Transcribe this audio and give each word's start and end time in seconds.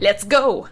Let's 0.00 0.28
go! 0.28 0.64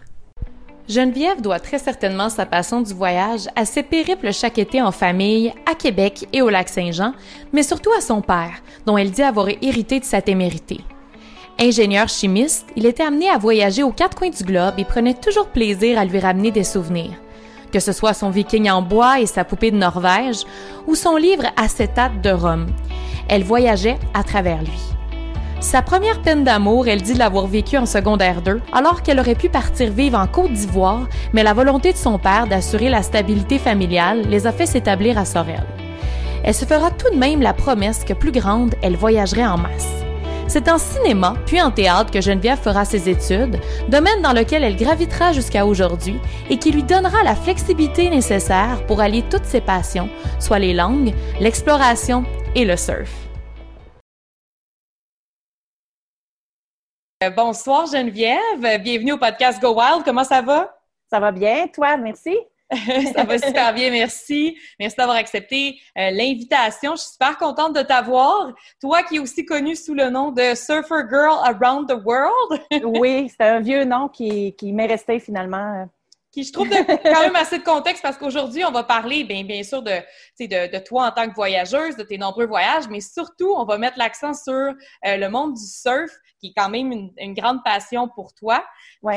Geneviève 0.87 1.41
doit 1.41 1.59
très 1.59 1.79
certainement 1.79 2.29
sa 2.29 2.45
passion 2.45 2.79
du 2.79 2.93
voyage 2.93 3.41
à 3.57 3.65
ses 3.65 3.83
périples 3.83 4.31
chaque 4.31 4.57
été 4.57 4.81
en 4.81 4.93
famille, 4.93 5.53
à 5.69 5.75
Québec 5.75 6.29
et 6.31 6.41
au 6.41 6.47
lac 6.47 6.69
Saint-Jean, 6.69 7.11
mais 7.51 7.63
surtout 7.63 7.91
à 7.91 7.99
son 7.99 8.21
père, 8.21 8.53
dont 8.85 8.97
elle 8.97 9.11
dit 9.11 9.23
avoir 9.23 9.49
hérité 9.61 9.99
de 9.99 10.05
sa 10.05 10.21
témérité. 10.21 10.79
Ingénieur 11.59 12.07
chimiste, 12.07 12.67
il 12.77 12.85
était 12.85 13.03
amené 13.03 13.29
à 13.29 13.37
voyager 13.37 13.83
aux 13.83 13.91
quatre 13.91 14.17
coins 14.17 14.29
du 14.29 14.45
globe 14.45 14.75
et 14.77 14.85
prenait 14.85 15.13
toujours 15.13 15.47
plaisir 15.47 15.99
à 15.99 16.05
lui 16.05 16.19
ramener 16.19 16.51
des 16.51 16.63
souvenirs. 16.63 17.17
Que 17.73 17.81
ce 17.81 17.91
soit 17.91 18.13
son 18.13 18.29
viking 18.29 18.69
en 18.69 18.81
bois 18.81 19.19
et 19.19 19.25
sa 19.25 19.43
poupée 19.43 19.71
de 19.71 19.77
Norvège, 19.77 20.45
ou 20.87 20.95
son 20.95 21.17
livre 21.17 21.47
Acétate 21.57 22.21
de 22.21 22.29
Rome. 22.29 22.67
Elle 23.27 23.43
voyageait 23.43 23.99
à 24.13 24.23
travers 24.23 24.61
lui. 24.61 24.96
Sa 25.59 25.81
première 25.81 26.21
peine 26.21 26.43
d'amour, 26.43 26.87
elle 26.87 27.01
dit 27.01 27.15
l'avoir 27.15 27.47
vécue 27.47 27.77
en 27.77 27.87
secondaire 27.87 28.43
2, 28.43 28.61
alors 28.71 29.01
qu'elle 29.01 29.19
aurait 29.19 29.35
pu 29.35 29.49
partir 29.49 29.91
vivre 29.91 30.17
en 30.17 30.27
Côte 30.27 30.53
d'Ivoire, 30.53 31.07
mais 31.33 31.41
la 31.41 31.53
volonté 31.53 31.91
de 31.91 31.97
son 31.97 32.19
père 32.19 32.45
d'assurer 32.45 32.89
la 32.89 33.01
stabilité 33.01 33.57
familiale 33.57 34.21
les 34.29 34.45
a 34.45 34.51
fait 34.51 34.67
s'établir 34.67 35.17
à 35.17 35.25
Sorel. 35.25 35.63
Elle 36.43 36.53
se 36.53 36.65
fera 36.65 36.91
tout 36.91 37.09
de 37.11 37.17
même 37.17 37.41
la 37.41 37.53
promesse 37.53 38.03
que 38.03 38.13
plus 38.13 38.31
grande, 38.31 38.75
elle 38.83 38.95
voyagerait 38.95 39.47
en 39.47 39.57
masse. 39.57 39.89
C'est 40.47 40.69
en 40.69 40.77
cinéma, 40.77 41.33
puis 41.45 41.61
en 41.61 41.71
théâtre 41.71 42.11
que 42.11 42.21
Geneviève 42.21 42.61
fera 42.61 42.85
ses 42.85 43.09
études, 43.09 43.59
domaine 43.89 44.21
dans 44.21 44.33
lequel 44.33 44.63
elle 44.63 44.77
gravitera 44.77 45.33
jusqu'à 45.33 45.65
aujourd'hui 45.65 46.19
et 46.49 46.57
qui 46.57 46.71
lui 46.71 46.83
donnera 46.83 47.23
la 47.23 47.35
flexibilité 47.35 48.09
nécessaire 48.09 48.85
pour 48.87 49.01
allier 49.01 49.25
toutes 49.29 49.45
ses 49.45 49.61
passions, 49.61 50.09
soit 50.39 50.59
les 50.59 50.73
langues, 50.73 51.13
l'exploration 51.41 52.23
et 52.55 52.63
le 52.63 52.77
surf. 52.77 53.26
Bonsoir 57.25 57.87
Geneviève, 57.87 58.81
bienvenue 58.83 59.13
au 59.13 59.17
podcast 59.17 59.59
Go 59.59 59.73
Wild. 59.73 60.03
Comment 60.05 60.23
ça 60.23 60.41
va? 60.41 60.77
Ça 61.09 61.19
va 61.19 61.31
bien, 61.31 61.67
toi, 61.67 61.97
merci. 61.97 62.37
ça 63.15 63.23
va 63.23 63.39
super 63.39 63.73
bien, 63.73 63.89
merci. 63.89 64.55
Merci 64.79 64.95
d'avoir 64.97 65.17
accepté 65.17 65.79
euh, 65.97 66.11
l'invitation. 66.11 66.95
Je 66.95 67.01
suis 67.01 67.11
super 67.13 67.37
contente 67.37 67.75
de 67.75 67.81
t'avoir. 67.81 68.53
Toi 68.79 69.01
qui 69.01 69.15
es 69.15 69.19
aussi 69.19 69.45
connue 69.45 69.75
sous 69.75 69.95
le 69.95 70.09
nom 70.09 70.31
de 70.31 70.53
Surfer 70.53 71.07
Girl 71.09 71.39
Around 71.43 71.89
the 71.89 72.05
World. 72.05 72.61
oui, 72.83 73.31
c'est 73.35 73.47
un 73.47 73.61
vieux 73.61 73.83
nom 73.83 74.09
qui, 74.09 74.53
qui 74.55 74.71
m'est 74.71 74.85
resté 74.85 75.19
finalement. 75.19 75.89
Qui, 76.31 76.43
je 76.43 76.53
trouve, 76.53 76.69
quand 76.69 77.21
même 77.21 77.35
assez 77.35 77.57
de 77.57 77.63
contexte 77.63 78.03
parce 78.03 78.17
qu'aujourd'hui, 78.17 78.63
on 78.63 78.71
va 78.71 78.83
parler, 78.83 79.23
bien, 79.23 79.43
bien 79.43 79.63
sûr, 79.63 79.81
de, 79.81 79.93
de, 80.39 80.71
de, 80.71 80.79
toi 80.83 81.07
en 81.07 81.11
tant 81.11 81.27
que 81.27 81.33
voyageuse, 81.33 81.95
de 81.95 82.03
tes 82.03 82.19
nombreux 82.19 82.45
voyages, 82.45 82.87
mais 82.89 82.99
surtout, 82.99 83.55
on 83.55 83.63
va 83.63 83.79
mettre 83.79 83.97
l'accent 83.97 84.33
sur 84.35 84.53
euh, 84.53 84.73
le 85.03 85.29
monde 85.29 85.55
du 85.55 85.65
surf 85.65 86.11
qui 86.39 86.47
est 86.47 86.53
quand 86.55 86.69
même 86.69 87.11
une, 87.17 87.33
grande 87.33 87.63
passion 87.63 88.07
pour 88.07 88.33
toi. 88.33 88.65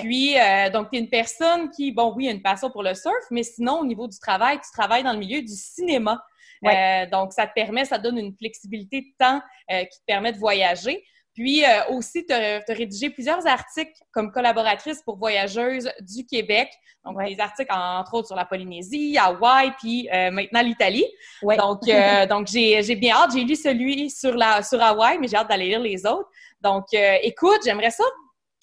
Puis, 0.00 0.38
euh, 0.38 0.70
donc, 0.70 0.90
tu 0.90 0.98
es 0.98 1.00
une 1.00 1.08
personne 1.08 1.70
qui, 1.70 1.92
bon, 1.92 2.12
oui, 2.16 2.28
a 2.28 2.32
une 2.32 2.42
passion 2.42 2.70
pour 2.70 2.82
le 2.82 2.94
surf, 2.94 3.24
mais 3.30 3.42
sinon, 3.42 3.80
au 3.80 3.86
niveau 3.86 4.08
du 4.08 4.18
travail, 4.18 4.58
tu 4.58 4.70
travailles 4.72 5.02
dans 5.02 5.12
le 5.12 5.18
milieu 5.18 5.40
du 5.40 5.54
cinéma. 5.54 6.22
Euh, 6.66 7.06
donc, 7.06 7.32
ça 7.32 7.46
te 7.46 7.52
permet, 7.54 7.84
ça 7.84 7.98
donne 7.98 8.18
une 8.18 8.36
flexibilité 8.36 9.00
de 9.00 9.06
temps 9.18 9.40
euh, 9.70 9.84
qui 9.84 9.98
te 9.98 10.04
permet 10.06 10.32
de 10.32 10.38
voyager. 10.38 11.02
Puis 11.34 11.62
aussi, 11.88 12.26
tu 12.26 12.34
as, 12.34 12.62
rédigé 12.68 13.08
plusieurs 13.08 13.46
articles 13.46 13.94
comme 14.10 14.30
collaboratrice 14.32 15.00
pour 15.02 15.16
Voyageuses 15.16 15.90
du 16.00 16.26
Québec. 16.26 16.68
Donc, 17.04 17.16
des 17.24 17.40
articles, 17.40 17.72
entre 17.72 18.14
autres, 18.14 18.26
sur 18.26 18.36
la 18.36 18.44
Polynésie, 18.44 19.16
Hawaï, 19.18 19.72
puis 19.78 20.08
maintenant 20.12 20.60
l'Italie. 20.60 21.06
Donc, 21.42 21.80
donc 22.28 22.46
j'ai 22.46 22.96
bien 22.96 23.16
hâte. 23.16 23.30
J'ai 23.32 23.44
lu 23.44 23.56
celui 23.56 24.10
sur, 24.10 24.34
la, 24.34 24.62
sur 24.62 24.82
Hawaï, 24.82 25.18
mais 25.18 25.26
j'ai 25.26 25.36
hâte 25.36 25.48
d'aller 25.48 25.68
lire 25.68 25.80
les 25.80 26.04
autres. 26.04 26.28
Donc, 26.60 26.84
euh, 26.94 27.16
écoute, 27.22 27.60
j'aimerais 27.64 27.90
ça 27.90 28.04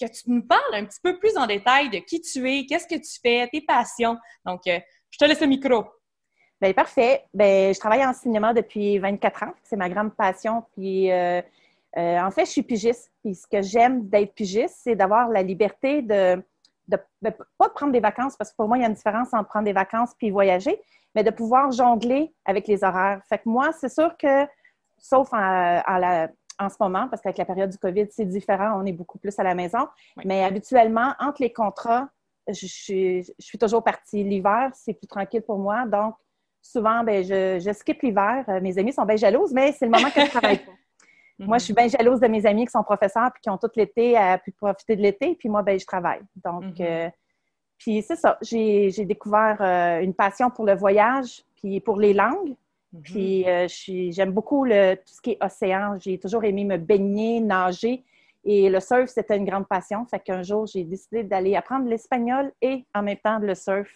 que 0.00 0.06
tu 0.06 0.30
nous 0.30 0.42
parles 0.42 0.74
un 0.74 0.84
petit 0.84 1.00
peu 1.02 1.18
plus 1.18 1.36
en 1.36 1.46
détail 1.46 1.90
de 1.90 1.98
qui 1.98 2.20
tu 2.20 2.48
es, 2.48 2.64
qu'est-ce 2.66 2.86
que 2.86 2.94
tu 2.94 3.20
fais, 3.20 3.48
tes 3.48 3.60
passions. 3.60 4.16
Donc, 4.44 4.66
euh, 4.68 4.78
je 5.10 5.18
te 5.18 5.24
laisse 5.24 5.40
le 5.40 5.48
micro. 5.48 5.84
Bien, 6.60 6.72
parfait. 6.72 7.24
Bien, 7.34 7.72
je 7.72 7.78
travaille 7.78 8.04
en 8.04 8.12
cinéma 8.12 8.54
depuis 8.54 8.98
24 8.98 9.42
ans. 9.44 9.54
C'est 9.64 9.76
ma 9.76 9.88
grande 9.88 10.14
passion. 10.14 10.64
Puis, 10.76 11.10
euh, 11.10 11.42
en 11.96 12.30
fait, 12.30 12.44
je 12.44 12.50
suis 12.50 12.62
pigiste. 12.62 13.10
Puis, 13.24 13.34
ce 13.34 13.46
que 13.46 13.62
j'aime 13.62 14.08
d'être 14.08 14.34
pigiste, 14.34 14.76
c'est 14.82 14.94
d'avoir 14.94 15.28
la 15.28 15.42
liberté 15.42 16.02
de, 16.02 16.40
de, 16.88 16.96
pas 17.58 17.68
de 17.68 17.72
prendre 17.72 17.92
des 17.92 18.00
vacances, 18.00 18.36
parce 18.36 18.50
que 18.50 18.56
pour 18.56 18.68
moi, 18.68 18.78
il 18.78 18.80
y 18.80 18.84
a 18.84 18.88
une 18.88 18.94
différence 18.94 19.32
entre 19.32 19.48
prendre 19.48 19.66
des 19.66 19.72
vacances 19.72 20.14
puis 20.18 20.30
voyager, 20.30 20.80
mais 21.14 21.22
de 21.22 21.30
pouvoir 21.30 21.70
jongler 21.70 22.34
avec 22.44 22.66
les 22.66 22.82
horaires. 22.84 23.20
Fait 23.28 23.38
que 23.38 23.48
moi, 23.48 23.70
c'est 23.78 23.88
sûr 23.88 24.16
que, 24.16 24.46
sauf 24.98 25.32
en, 25.32 25.82
en 25.86 25.96
la, 25.98 26.28
en 26.58 26.68
ce 26.68 26.76
moment, 26.80 27.08
parce 27.08 27.22
qu'avec 27.22 27.38
la 27.38 27.44
période 27.44 27.70
du 27.70 27.78
COVID, 27.78 28.06
c'est 28.10 28.24
différent, 28.24 28.80
on 28.80 28.84
est 28.84 28.92
beaucoup 28.92 29.18
plus 29.18 29.38
à 29.38 29.42
la 29.42 29.54
maison. 29.54 29.86
Mais 30.24 30.44
habituellement, 30.44 31.14
entre 31.20 31.42
les 31.42 31.52
contrats, 31.52 32.08
je, 32.48 32.66
suis, 32.66 33.58
toujours 33.58 33.84
partie. 33.84 34.24
L'hiver, 34.24 34.70
c'est 34.74 34.94
plus 34.94 35.06
tranquille 35.06 35.42
pour 35.42 35.58
moi. 35.58 35.86
Donc, 35.86 36.14
souvent, 36.62 37.04
ben, 37.04 37.22
je, 37.22 37.58
je 37.60 37.72
skip 37.72 38.02
l'hiver. 38.02 38.44
Euh, 38.48 38.60
mes 38.60 38.78
amis 38.78 38.92
sont 38.92 39.04
bien 39.04 39.16
jalouses, 39.16 39.52
mais 39.52 39.72
c'est 39.72 39.84
le 39.84 39.92
moment 39.92 40.10
que 40.10 40.20
je 40.20 40.30
travaille 40.30 40.58
pas. 40.58 40.72
Moi, 41.38 41.58
je 41.58 41.64
suis 41.64 41.74
bien 41.74 41.86
jalouse 41.86 42.20
de 42.20 42.26
mes 42.26 42.44
amis 42.46 42.66
qui 42.66 42.72
sont 42.72 42.82
professeurs 42.82 43.30
puis 43.32 43.40
qui 43.42 43.50
ont 43.50 43.58
tout 43.58 43.70
l'été 43.76 44.16
à 44.16 44.38
pu 44.38 44.50
profiter 44.50 44.96
de 44.96 45.02
l'été. 45.02 45.36
Puis 45.36 45.48
moi, 45.48 45.62
ben, 45.62 45.78
je 45.78 45.86
travaille. 45.86 46.20
Donc, 46.36 46.64
mm-hmm. 46.64 47.06
euh, 47.06 47.10
puis 47.78 48.02
c'est 48.02 48.16
ça. 48.16 48.38
J'ai 48.42 49.04
découvert 49.04 49.58
euh, 49.60 50.00
une 50.00 50.14
passion 50.14 50.50
pour 50.50 50.64
le 50.64 50.74
voyage 50.74 51.44
puis 51.56 51.80
pour 51.80 51.98
les 51.98 52.12
langues. 52.12 52.56
Mm-hmm. 52.92 53.02
Puis 53.02 53.48
euh, 53.48 53.66
j'aime 54.12 54.32
beaucoup 54.32 54.64
le, 54.64 54.96
tout 54.96 55.14
ce 55.14 55.20
qui 55.20 55.32
est 55.32 55.44
océan. 55.44 55.96
J'ai 56.00 56.18
toujours 56.18 56.42
aimé 56.44 56.64
me 56.64 56.76
baigner, 56.76 57.40
nager. 57.40 58.04
Et 58.44 58.68
le 58.68 58.80
surf, 58.80 59.08
c'était 59.08 59.36
une 59.36 59.44
grande 59.44 59.68
passion. 59.68 60.06
Fait 60.06 60.20
qu'un 60.20 60.42
jour, 60.42 60.66
j'ai 60.66 60.82
décidé 60.82 61.22
d'aller 61.22 61.54
apprendre 61.54 61.88
l'espagnol 61.88 62.52
et 62.60 62.84
en 62.94 63.02
même 63.02 63.18
temps 63.18 63.38
le 63.38 63.54
surf. 63.54 63.88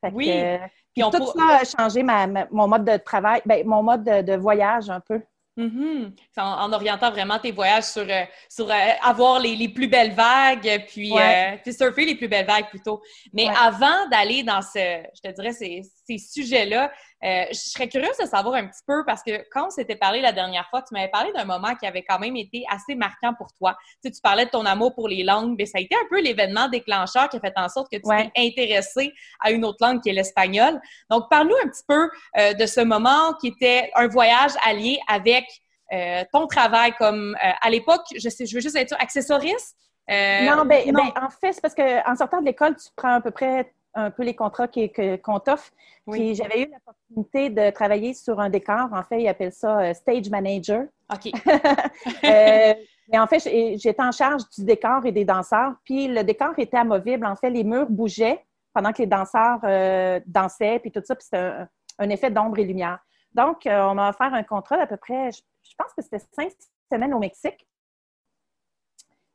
Fait 0.00 0.12
oui. 0.12 0.26
Que, 0.26 0.58
puis 0.94 1.02
tout 1.10 1.26
ça 1.26 1.58
a 1.60 1.64
changé 1.64 2.04
mon 2.52 2.68
mode 2.68 2.84
de 2.84 2.96
travail, 2.98 3.40
ben, 3.46 3.66
mon 3.66 3.82
mode 3.82 4.04
de 4.04 4.36
voyage 4.36 4.90
un 4.90 5.00
peu. 5.00 5.20
Mm-hmm. 5.58 6.12
en, 6.36 6.72
orientant 6.72 7.10
vraiment 7.10 7.40
tes 7.40 7.50
voyages 7.50 7.82
sur, 7.82 8.06
euh, 8.08 8.22
sur 8.48 8.70
euh, 8.70 8.74
avoir 9.02 9.40
les, 9.40 9.56
les, 9.56 9.68
plus 9.68 9.88
belles 9.88 10.12
vagues, 10.12 10.84
puis 10.86 11.12
euh, 11.18 11.56
surfer 11.76 12.04
les 12.04 12.14
plus 12.14 12.28
belles 12.28 12.46
vagues 12.46 12.68
plutôt. 12.68 13.02
Mais 13.32 13.48
avant 13.48 14.08
d'aller 14.08 14.44
dans 14.44 14.62
ce, 14.62 15.02
je 15.16 15.20
te 15.20 15.34
dirais, 15.34 15.52
ces, 15.52 15.82
ces 16.06 16.18
sujets-là, 16.18 16.92
euh, 17.24 17.44
je 17.50 17.58
serais 17.58 17.88
curieuse 17.88 18.16
de 18.20 18.26
savoir 18.26 18.54
un 18.54 18.66
petit 18.68 18.82
peu 18.86 19.04
parce 19.04 19.22
que 19.24 19.44
quand 19.50 19.66
on 19.66 19.70
s'était 19.70 19.96
parlé 19.96 20.20
la 20.20 20.32
dernière 20.32 20.68
fois, 20.70 20.82
tu 20.82 20.94
m'avais 20.94 21.08
parlé 21.08 21.32
d'un 21.32 21.44
moment 21.44 21.74
qui 21.74 21.86
avait 21.86 22.04
quand 22.04 22.18
même 22.20 22.36
été 22.36 22.64
assez 22.70 22.94
marquant 22.94 23.34
pour 23.34 23.52
toi. 23.54 23.76
Tu, 24.02 24.08
sais, 24.08 24.10
tu 24.12 24.20
parlais 24.20 24.44
de 24.44 24.50
ton 24.50 24.64
amour 24.64 24.94
pour 24.94 25.08
les 25.08 25.24
langues, 25.24 25.56
mais 25.58 25.66
ça 25.66 25.78
a 25.78 25.80
été 25.80 25.96
un 25.96 26.06
peu 26.08 26.20
l'événement 26.20 26.68
déclencheur 26.68 27.28
qui 27.28 27.36
a 27.36 27.40
fait 27.40 27.52
en 27.56 27.68
sorte 27.68 27.90
que 27.90 27.96
tu 27.96 28.02
t'es 28.02 28.30
intéressé 28.36 29.12
à 29.40 29.50
une 29.50 29.64
autre 29.64 29.78
langue 29.80 30.00
qui 30.00 30.10
est 30.10 30.12
l'espagnol. 30.12 30.80
Donc, 31.10 31.28
parle-nous 31.28 31.56
un 31.64 31.68
petit 31.68 31.84
peu 31.88 32.08
euh, 32.38 32.52
de 32.54 32.66
ce 32.66 32.80
moment 32.80 33.34
qui 33.40 33.48
était 33.48 33.90
un 33.96 34.06
voyage 34.06 34.52
allié 34.64 35.00
avec 35.08 35.44
euh, 35.92 36.22
ton 36.32 36.46
travail 36.46 36.92
comme 36.98 37.36
à 37.40 37.70
l'époque, 37.70 38.02
je 38.14 38.28
sais, 38.28 38.46
je 38.46 38.54
veux 38.54 38.60
juste 38.60 38.76
être 38.76 38.94
accessoriste. 39.00 39.76
non, 40.08 40.64
ben, 40.64 40.92
ben, 40.92 41.12
en 41.20 41.30
fait, 41.30 41.52
c'est 41.52 41.60
parce 41.60 41.74
qu'en 41.74 42.14
sortant 42.14 42.40
de 42.40 42.46
l'école, 42.46 42.76
tu 42.76 42.88
prends 42.94 43.14
à 43.14 43.20
peu 43.20 43.30
près 43.30 43.72
un 43.94 44.10
peu 44.10 44.22
les 44.22 44.34
contrats 44.34 44.68
qu'on 44.68 45.40
t'offre. 45.40 45.70
Puis 46.10 46.34
j'avais 46.34 46.62
eu 46.62 46.70
l'opportunité 46.72 47.50
de 47.50 47.70
travailler 47.70 48.14
sur 48.14 48.40
un 48.40 48.48
décor. 48.48 48.88
En 48.92 49.02
fait, 49.02 49.22
ils 49.22 49.28
appellent 49.28 49.52
ça 49.52 49.80
euh, 49.80 49.94
stage 49.94 50.30
manager. 50.30 50.84
OK. 51.12 51.32
euh, 52.24 52.74
mais 53.10 53.18
en 53.18 53.26
fait, 53.26 53.40
j'étais 53.40 54.02
en 54.02 54.12
charge 54.12 54.42
du 54.56 54.64
décor 54.64 55.04
et 55.06 55.12
des 55.12 55.24
danseurs. 55.24 55.74
Puis 55.84 56.08
le 56.08 56.22
décor 56.22 56.52
était 56.58 56.76
amovible. 56.76 57.26
En 57.26 57.36
fait, 57.36 57.50
les 57.50 57.64
murs 57.64 57.88
bougeaient 57.88 58.44
pendant 58.74 58.92
que 58.92 58.98
les 58.98 59.06
danseurs 59.06 59.60
euh, 59.64 60.20
dansaient, 60.26 60.78
puis 60.78 60.92
tout 60.92 61.02
ça. 61.04 61.14
Puis 61.16 61.24
c'était 61.24 61.52
un, 61.98 62.10
effet 62.10 62.30
d'ombre 62.30 62.58
et 62.58 62.64
lumière. 62.64 62.98
Donc, 63.34 63.66
euh, 63.66 63.82
on 63.82 63.94
m'a 63.94 64.10
offert 64.10 64.32
un 64.32 64.42
contrat 64.42 64.76
d'à 64.76 64.86
peu 64.86 64.96
près, 64.96 65.32
je, 65.32 65.40
je 65.62 65.74
pense 65.76 65.92
que 65.94 66.02
c'était 66.02 66.24
cinq 66.32 66.52
semaines 66.90 67.14
au 67.14 67.18
Mexique. 67.18 67.66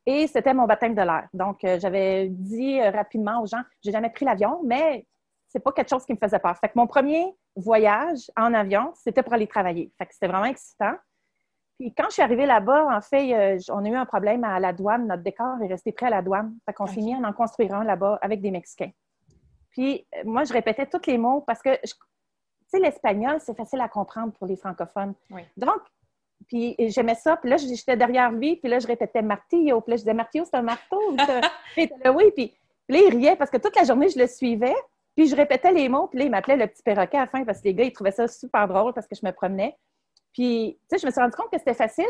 Et 0.06 0.28
c'était 0.28 0.54
mon 0.54 0.66
baptême 0.66 0.96
de 0.96 1.02
l'air. 1.02 1.28
Donc, 1.34 1.64
euh, 1.64 1.80
j'avais 1.80 2.28
dit 2.30 2.80
euh, 2.80 2.92
rapidement 2.92 3.42
aux 3.42 3.46
gens, 3.46 3.62
j'ai 3.84 3.92
jamais 3.92 4.10
pris 4.10 4.26
l'avion, 4.26 4.62
mais 4.66 5.06
c'est 5.48 5.60
pas 5.60 5.72
quelque 5.72 5.90
chose 5.90 6.06
qui 6.06 6.14
me 6.14 6.18
faisait 6.18 6.40
peur. 6.40 6.58
Fait 6.58 6.68
que 6.68 6.74
mon 6.76 6.88
premier 6.88 7.26
voyage 7.56 8.32
en 8.36 8.54
avion, 8.54 8.92
c'était 8.96 9.24
pour 9.24 9.34
aller 9.34 9.48
travailler. 9.48 9.92
Fait 9.98 10.06
que 10.06 10.14
c'était 10.14 10.28
vraiment 10.28 10.46
excitant. 10.46 10.94
Puis 11.80 11.94
quand 11.94 12.06
je 12.08 12.14
suis 12.14 12.22
arrivée 12.22 12.46
là-bas, 12.46 12.88
en 12.96 13.02
fait, 13.02 13.34
euh, 13.34 13.60
on 13.70 13.84
a 13.86 13.90
eu 13.90 13.96
un 13.96 14.06
problème 14.06 14.44
à 14.44 14.60
la 14.60 14.74
douane. 14.74 15.08
Notre 15.08 15.24
décor 15.24 15.62
est 15.62 15.68
resté 15.68 15.92
prêt 15.92 16.08
à 16.08 16.12
la 16.12 16.22
douane. 16.22 16.56
Fait 16.66 16.74
qu'on 16.74 16.88
s'est 16.88 17.02
mis 17.02 17.14
à 17.14 17.18
en 17.18 17.34
construire 17.34 17.74
un 17.76 17.84
là-bas 17.84 18.20
avec 18.22 18.42
des 18.42 18.52
Mexicains. 18.52 18.92
Puis 19.72 20.06
euh, 20.16 20.22
moi, 20.26 20.44
je 20.44 20.54
répétais 20.54 20.86
tous 20.86 21.06
les 21.08 21.18
mots 21.18 21.42
parce 21.42 21.62
que, 21.62 21.76
tu 21.82 21.94
sais, 22.68 22.80
l'espagnol, 22.80 23.40
c'est 23.40 23.56
facile 23.56 23.82
à 23.82 23.90
comprendre 23.90 24.34
pour 24.34 24.48
les 24.48 24.56
francophones. 24.56 25.14
Donc, 25.58 25.82
puis 26.48 26.76
j'aimais 26.80 27.16
ça. 27.16 27.38
Puis 27.38 27.50
là, 27.50 27.58
j'étais 27.58 27.98
derrière 27.98 28.32
lui. 28.32 28.56
Puis 28.56 28.70
là, 28.70 28.80
je 28.80 28.88
répétais 28.88 29.22
martillo. 29.22 29.82
Puis 29.82 29.92
là, 29.92 29.96
je 29.98 30.02
disais 30.02 30.14
martillo, 30.14 30.46
c'est 30.46 30.58
un 30.58 30.62
marteau. 30.62 31.00
puis 31.74 31.90
là, 32.04 32.12
oui. 32.12 32.26
Puis, 32.36 32.54
là, 32.90 33.00
il 33.00 33.16
riait 33.16 33.36
parce 33.36 33.50
que 33.50 33.58
toute 33.58 33.76
la 33.76 33.84
journée, 33.84 34.10
je 34.10 34.20
le 34.20 34.28
suivais. 34.28 34.76
Puis 35.16 35.28
je 35.28 35.36
répétais 35.36 35.72
les 35.72 35.90
mots. 35.90 36.08
Puis 36.08 36.20
là, 36.20 36.26
il 36.26 36.32
m'appelait 36.32 36.58
le 36.58 36.68
petit 36.68 36.82
perroquet 36.82 37.18
à 37.18 37.22
la 37.22 37.28
fin 37.28 37.44
parce 37.46 37.60
que 37.60 37.66
les 37.66 37.74
gars, 37.74 37.84
ils 37.84 37.94
trouvaient 37.94 38.12
ça 38.12 38.28
super 38.28 38.68
drôle 38.68 38.94
parce 38.94 39.08
que 39.08 39.16
je 39.16 39.26
me 39.26 39.32
promenais. 39.32 39.78
Puis, 40.34 40.80
tu 40.90 40.96
sais, 40.96 41.02
je 41.02 41.06
me 41.06 41.12
suis 41.12 41.22
rendu 41.22 41.36
compte 41.36 41.52
que 41.52 41.60
c'était 41.60 41.76
facile. 41.76 42.06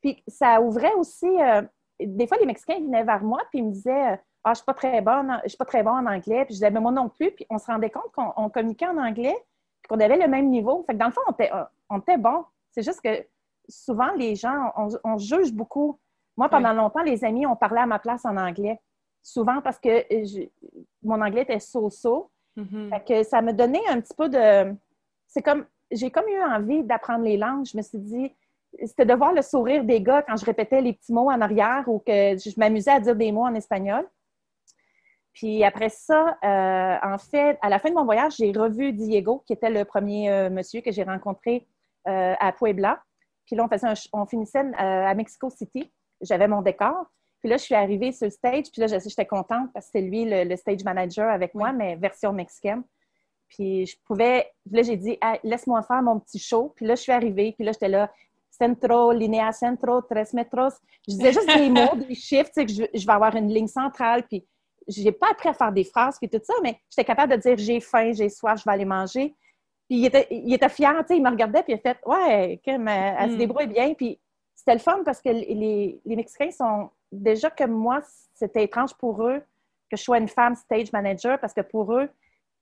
Puis 0.00 0.22
ça 0.28 0.60
ouvrait 0.60 0.94
aussi. 0.94 1.26
Euh, 1.26 1.62
des 2.00 2.26
fois, 2.26 2.36
les 2.38 2.46
Mexicains 2.46 2.78
venaient 2.78 3.04
vers 3.04 3.22
moi. 3.22 3.40
Puis 3.50 3.58
ils 3.58 3.64
me 3.64 3.72
disaient 3.72 4.12
euh, 4.12 4.16
Ah, 4.44 4.52
je 4.52 4.56
suis 4.56 4.64
pas 4.64 4.74
très 4.74 5.00
bonne, 5.00 5.40
je 5.44 5.48
suis 5.48 5.58
pas 5.58 5.64
très 5.64 5.82
bon 5.82 5.90
en 5.90 6.06
anglais. 6.06 6.44
Puis 6.44 6.54
je 6.54 6.58
disais 6.58 6.70
Mais 6.70 6.80
moi 6.80 6.92
non 6.92 7.08
plus. 7.08 7.32
Puis 7.32 7.46
on 7.50 7.58
se 7.58 7.66
rendait 7.66 7.90
compte 7.90 8.12
qu'on 8.14 8.48
communiquait 8.50 8.86
en 8.86 8.98
anglais. 8.98 9.36
Puis 9.82 9.88
qu'on 9.88 10.00
avait 10.00 10.16
le 10.16 10.28
même 10.28 10.48
niveau. 10.48 10.84
Fait 10.86 10.92
que 10.92 10.98
dans 10.98 11.06
le 11.06 11.12
fond, 11.12 11.22
on 11.26 11.32
était, 11.32 11.50
on 11.90 11.98
était 11.98 12.18
bon. 12.18 12.44
C'est 12.70 12.82
juste 12.82 13.00
que 13.00 13.26
souvent, 13.68 14.12
les 14.12 14.34
gens, 14.34 14.72
on, 15.04 15.18
juge 15.18 15.52
beaucoup. 15.52 15.98
Moi, 16.36 16.48
pendant 16.48 16.72
longtemps, 16.72 17.02
les 17.02 17.24
amis 17.24 17.46
ont 17.46 17.56
parlé 17.56 17.80
à 17.80 17.86
ma 17.86 17.98
place 17.98 18.24
en 18.24 18.36
anglais. 18.36 18.80
Souvent 19.22 19.60
parce 19.60 19.78
que 19.78 20.04
mon 21.02 21.20
anglais 21.20 21.42
était 21.42 21.60
so-so. 21.60 22.30
Mm-hmm. 22.56 23.04
que 23.04 23.22
ça 23.22 23.42
me 23.42 23.52
donnait 23.52 23.86
un 23.88 24.00
petit 24.00 24.14
peu 24.16 24.28
de. 24.28 24.74
C'est 25.26 25.42
comme. 25.42 25.66
J'ai 25.90 26.10
comme 26.10 26.26
eu 26.26 26.42
envie 26.42 26.82
d'apprendre 26.82 27.24
les 27.24 27.36
langues. 27.36 27.66
Je 27.66 27.76
me 27.76 27.82
suis 27.82 27.98
dit. 27.98 28.34
C'était 28.84 29.06
de 29.06 29.14
voir 29.14 29.32
le 29.32 29.42
sourire 29.42 29.84
des 29.84 30.00
gars 30.02 30.22
quand 30.22 30.36
je 30.36 30.44
répétais 30.44 30.80
les 30.80 30.92
petits 30.92 31.12
mots 31.12 31.30
en 31.30 31.40
arrière 31.40 31.84
ou 31.86 31.98
que 31.98 32.36
je 32.36 32.58
m'amusais 32.58 32.90
à 32.90 33.00
dire 33.00 33.16
des 33.16 33.32
mots 33.32 33.44
en 33.44 33.54
espagnol. 33.54 34.06
Puis 35.36 35.64
après 35.64 35.90
ça, 35.90 36.38
euh, 36.42 36.96
en 37.02 37.18
fait, 37.18 37.58
à 37.60 37.68
la 37.68 37.78
fin 37.78 37.90
de 37.90 37.94
mon 37.94 38.06
voyage, 38.06 38.36
j'ai 38.38 38.52
revu 38.52 38.94
Diego, 38.94 39.44
qui 39.46 39.52
était 39.52 39.68
le 39.68 39.84
premier 39.84 40.30
euh, 40.30 40.48
monsieur 40.48 40.80
que 40.80 40.90
j'ai 40.90 41.02
rencontré 41.02 41.66
euh, 42.08 42.34
à 42.40 42.52
Puebla. 42.52 43.02
Puis 43.46 43.56
là, 43.56 43.64
on, 43.64 43.68
faisait 43.68 44.08
on 44.12 44.26
finissait 44.26 44.60
euh, 44.60 45.06
à 45.06 45.14
Mexico 45.14 45.48
City. 45.50 45.90
J'avais 46.20 46.48
mon 46.48 46.62
décor. 46.62 47.06
Puis 47.40 47.48
là, 47.48 47.56
je 47.56 47.62
suis 47.62 47.74
arrivée 47.74 48.12
sur 48.12 48.26
le 48.26 48.30
stage. 48.30 48.64
Puis 48.72 48.80
là, 48.80 48.86
j'étais 48.86 49.26
contente 49.26 49.72
parce 49.72 49.86
que 49.86 49.92
c'est 49.92 50.00
lui 50.00 50.24
le, 50.28 50.56
stage 50.56 50.84
manager 50.84 51.30
avec 51.30 51.54
moi, 51.54 51.72
mais 51.72 51.96
version 51.96 52.32
mexicaine. 52.32 52.82
Puis 53.48 53.86
je 53.86 53.96
pouvais, 54.04 54.50
là, 54.70 54.82
j'ai 54.82 54.96
dit, 54.96 55.18
laisse-moi 55.44 55.82
faire 55.82 56.02
mon 56.02 56.18
petit 56.18 56.38
show. 56.38 56.72
Puis 56.74 56.86
là, 56.86 56.96
je 56.96 57.02
suis 57.02 57.12
arrivée. 57.12 57.52
Puis 57.52 57.64
là, 57.64 57.72
j'étais 57.72 57.88
là, 57.88 58.10
centro, 58.50 59.12
linea 59.12 59.52
centro, 59.52 60.02
tres 60.02 60.32
metros. 60.32 60.74
Je 61.06 61.14
disais 61.14 61.32
juste 61.32 61.56
des 61.56 61.68
mots, 61.68 61.94
des 62.08 62.14
chiffres, 62.14 62.50
tu 62.54 62.60
sais, 62.60 62.66
que 62.66 62.72
je, 62.72 62.98
je, 62.98 63.06
vais 63.06 63.12
avoir 63.12 63.36
une 63.36 63.52
ligne 63.52 63.68
centrale. 63.68 64.24
Puis 64.24 64.44
j'ai 64.88 65.12
pas 65.12 65.30
appris 65.30 65.48
à 65.48 65.54
faire 65.54 65.72
des 65.72 65.84
phrases, 65.84 66.18
puis 66.18 66.28
tout 66.28 66.40
ça, 66.42 66.54
mais 66.62 66.80
j'étais 66.90 67.04
capable 67.04 67.32
de 67.32 67.38
dire, 67.38 67.56
j'ai 67.58 67.80
faim, 67.80 68.12
j'ai 68.12 68.28
soif, 68.28 68.60
je 68.60 68.64
vais 68.64 68.72
aller 68.72 68.84
manger. 68.84 69.34
Puis 69.88 69.98
il 69.98 70.06
était, 70.06 70.26
il 70.30 70.52
était 70.52 70.68
fier, 70.68 70.94
tu 71.00 71.08
sais, 71.08 71.16
il 71.16 71.22
me 71.22 71.30
regardait, 71.30 71.62
puis 71.62 71.72
il 71.72 71.76
a 71.76 71.78
fait 71.78 71.98
Ouais, 72.04 72.60
elle, 72.66 72.88
elle 72.88 73.30
se 73.30 73.34
hmm. 73.34 73.38
débrouille 73.38 73.66
bien. 73.66 73.94
Puis 73.94 74.18
c'était 74.54 74.74
le 74.74 74.80
fun 74.80 75.02
parce 75.04 75.20
que 75.20 75.28
les, 75.28 76.00
les 76.04 76.16
Mexicains 76.16 76.50
sont. 76.50 76.90
Déjà 77.12 77.50
que 77.50 77.64
moi, 77.64 78.00
c'était 78.34 78.64
étrange 78.64 78.94
pour 78.94 79.22
eux 79.22 79.40
que 79.90 79.96
je 79.96 80.02
sois 80.02 80.18
une 80.18 80.28
femme 80.28 80.56
stage 80.56 80.92
manager 80.92 81.38
parce 81.38 81.54
que 81.54 81.60
pour 81.60 81.92
eux, 81.94 82.08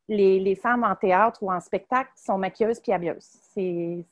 les, 0.09 0.39
les 0.39 0.55
femmes 0.55 0.85
en 0.85 0.95
théâtre 0.95 1.43
ou 1.43 1.51
en 1.51 1.61
spectacle 1.61 2.11
sont 2.15 2.39
maquilleuses 2.39 2.81
puis 2.81 2.93
habilleuses. 2.93 3.27
C'est 3.55 4.05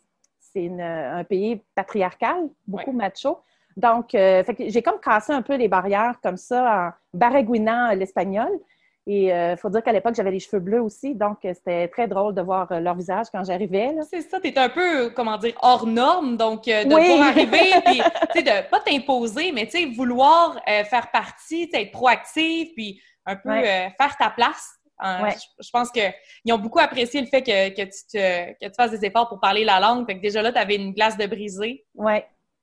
un 0.81 1.25
pays 1.25 1.62
patriarcal, 1.75 2.49
beaucoup 2.67 2.93
macho. 2.93 3.41
Donc, 3.76 4.15
euh, 4.15 4.43
j'ai 4.58 4.82
comme 4.82 5.00
cassé 5.00 5.32
un 5.32 5.41
peu 5.43 5.56
les 5.56 5.69
barrières 5.69 6.19
comme 6.23 6.37
ça 6.37 6.93
en 7.15 7.19
baragouinant 7.19 7.93
l'espagnol. 7.94 8.50
Et 9.07 9.25
il 9.25 9.33
euh, 9.33 9.57
faut 9.57 9.69
dire 9.69 9.83
qu'à 9.83 9.93
l'époque, 9.93 10.15
j'avais 10.15 10.31
les 10.31 10.39
cheveux 10.39 10.61
bleus 10.61 10.81
aussi, 10.81 11.17
donc 11.17 11.45
euh, 11.45 11.53
c'était 11.55 11.89
très 11.89 12.07
drôle 12.07 12.35
de 12.35 12.41
voir 12.41 12.71
euh, 12.71 12.79
leur 12.79 12.95
visage 12.95 13.27
quand 13.33 13.43
j'arrivais. 13.43 13.97
C'est 14.09 14.23
ça, 14.23 14.41
tu 14.41 14.49
es 14.49 14.59
un 14.59 14.69
peu, 14.69 15.11
comment 15.11 15.37
dire, 15.39 15.55
hors 15.61 15.87
norme, 15.87 16.37
donc 16.37 16.67
de 16.67 16.95
oui. 16.95 17.21
arriver, 17.21 17.73
puis 18.33 18.45
de 18.45 18.71
pas 18.71 18.79
t'imposer, 18.79 19.51
mais 19.51 19.69
vouloir 19.97 20.61
faire 20.65 21.11
partie, 21.11 21.69
être 21.73 21.91
proactive, 21.91 22.73
puis 22.75 23.01
un 23.27 23.37
peu 23.37 23.63
faire 23.63 24.17
ta 24.19 24.31
place. 24.31 24.79
Hein, 25.01 25.31
je, 25.61 25.71
pense 25.73 25.91
qu'ils 25.91 26.53
ont 26.53 26.59
beaucoup 26.59 26.79
apprécié 26.79 27.21
le 27.21 27.27
fait 27.27 27.43
que, 27.43 27.71
que, 27.71 27.83
tu 27.83 28.07
te, 28.13 28.53
que 28.53 28.67
tu 28.69 28.75
fasses 28.77 28.93
des 28.93 29.05
efforts 29.05 29.29
pour 29.29 29.41
parler 29.41 29.65
la 29.65 29.81
langue. 29.81 30.07
Fait 30.07 30.17
que 30.17 30.23
déjà 30.23 30.43
là, 30.43 30.53
tu 30.53 30.59
avais 30.59 30.77
une 30.77 30.93
glace 30.93 31.17
de 31.17 31.27
brisée. 31.27 31.85
Oui. 31.97 32.21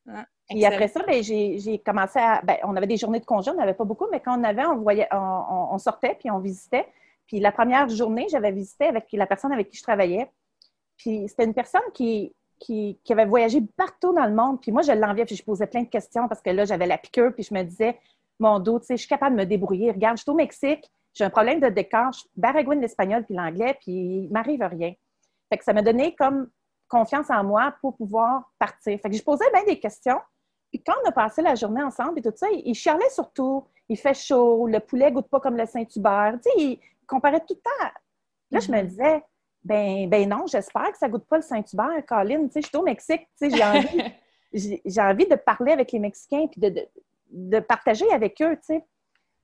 Hein? 0.08 0.26
Puis 0.50 0.66
après 0.66 0.88
ça, 0.88 1.04
ben, 1.04 1.22
j'ai 1.22 1.82
commencé 1.86 2.18
à. 2.18 2.42
Ben, 2.42 2.58
on 2.64 2.76
avait 2.76 2.88
des 2.88 2.98
journées 2.98 3.20
de 3.20 3.26
congé, 3.26 3.52
on 3.52 3.56
n'avait 3.56 3.76
pas 3.76 3.84
beaucoup, 3.84 4.08
mais 4.12 4.20
quand 4.20 4.40
on 4.40 4.44
avait, 4.44 4.66
on, 4.66 4.78
voyait, 4.78 5.08
on, 5.12 5.78
sortait 5.78 6.16
puis 6.20 6.32
on 6.32 6.40
visitait. 6.40 6.88
Puis 7.28 7.40
la 7.40 7.52
première 7.52 7.88
journée, 7.88 8.28
j'avais 8.32 8.52
visité 8.52 8.86
avec 8.86 9.06
la 9.12 9.28
personne 9.28 9.52
avec 9.52 9.70
qui 9.70 9.78
je 9.78 9.84
travaillais. 9.84 10.32
Puis 10.98 11.28
c'était 11.28 11.46
une 11.46 11.54
personne 11.54 11.84
qui, 11.94 12.34
qui, 12.60 12.98
avait 13.10 13.26
voyagé 13.26 13.62
partout 13.78 14.14
dans 14.14 14.26
le 14.26 14.34
monde. 14.34 14.60
Puis 14.60 14.72
moi, 14.72 14.82
je 14.82 14.92
l'enviais, 14.92 15.26
puis 15.26 15.36
je 15.36 15.44
posais 15.44 15.68
plein 15.68 15.84
de 15.84 15.88
questions 15.90 16.28
parce 16.28 16.42
que 16.42 16.50
là, 16.50 16.66
j'avais 16.66 16.88
la 16.88 16.98
piqûre, 16.98 17.32
puis 17.34 17.44
je 17.44 17.54
me 17.54 17.62
disais, 17.62 18.00
mon 18.40 18.60
dos, 18.60 18.80
tu 18.80 18.88
sais, 18.88 18.98
je 18.98 19.02
suis 19.02 19.10
capable 19.10 19.36
de 19.36 19.42
me 19.42 19.46
débrouiller. 19.46 19.92
Regarde, 19.92 20.18
je 20.18 20.24
suis 20.24 20.32
au 20.32 20.36
Mexique, 20.36 20.90
j'ai 21.14 21.24
un 21.26 21.30
problème 21.30 21.60
de 21.60 21.70
décor, 21.70 22.12
je 22.12 22.24
baragouine 22.36 22.82
l'espagnol 22.82 23.24
puis 23.24 23.36
l'anglais, 23.36 23.78
puis 23.80 23.92
il 23.92 24.30
m'arrive 24.32 24.64
rien. 24.64 24.94
Fait 25.50 25.58
que 25.58 25.64
ça 25.64 25.74
m'a 25.74 25.82
donné 25.82 26.16
comme 26.16 26.50
confiance 26.88 27.30
en 27.30 27.44
moi 27.44 27.76
pour 27.82 27.96
pouvoir 27.96 28.52
partir. 28.58 29.00
Fait 29.00 29.10
que 29.10 29.16
je 29.16 29.24
posais 29.24 29.50
bien 29.54 29.64
des 29.64 29.80
questions. 29.80 30.20
Puis 30.72 30.82
quand 30.84 30.94
on 31.04 31.10
a 31.10 31.12
passé 31.12 31.42
la 31.42 31.56
journée 31.56 31.82
ensemble 31.82 32.20
et 32.20 32.22
tout 32.22 32.34
ça, 32.36 32.48
il, 32.52 32.76
chialait 32.76 33.10
surtout. 33.10 33.66
Il 33.88 33.98
fait 33.98 34.14
chaud, 34.14 34.68
le 34.68 34.80
poulet 34.80 35.12
goûte 35.12 35.28
pas 35.28 35.40
comme 35.40 35.58
le 35.58 35.66
Saint-Hubert. 35.66 36.36
Tu 36.44 36.52
sais, 36.52 36.58
il 36.58 36.80
comparait 37.08 37.40
tout 37.40 37.56
le 37.56 37.62
temps. 37.62 37.92
Là, 38.52 38.60
je 38.60 38.72
me 38.72 38.82
mhm. 38.82 38.88
disais, 38.88 39.24
ben, 39.64 40.10
ben 40.10 40.30
non, 40.30 40.46
j'espère 40.48 40.92
que 40.92 40.98
ça 40.98 41.10
goûte 41.10 41.26
pas 41.26 41.38
le 41.38 41.44
Saint-Hubert, 41.44 42.06
Colin. 42.08 42.46
Tu 42.46 42.54
sais, 42.54 42.62
je 42.62 42.68
suis 42.68 42.78
au 42.78 42.84
Mexique, 42.84 43.28
tu 43.40 43.50
sais, 43.50 43.56
j'ai 43.56 43.64
envie, 43.64 44.82
j'ai 44.86 45.02
envie 45.02 45.28
de 45.28 45.36
parler 45.36 45.72
avec 45.72 45.92
les 45.92 46.00
Mexicains 46.00 46.48
puis 46.48 46.62
de, 46.62 46.88
de, 47.32 47.60
partager 47.60 48.10
avec 48.12 48.42
eux, 48.42 48.56
tu 48.56 48.76
sais. 48.76 48.86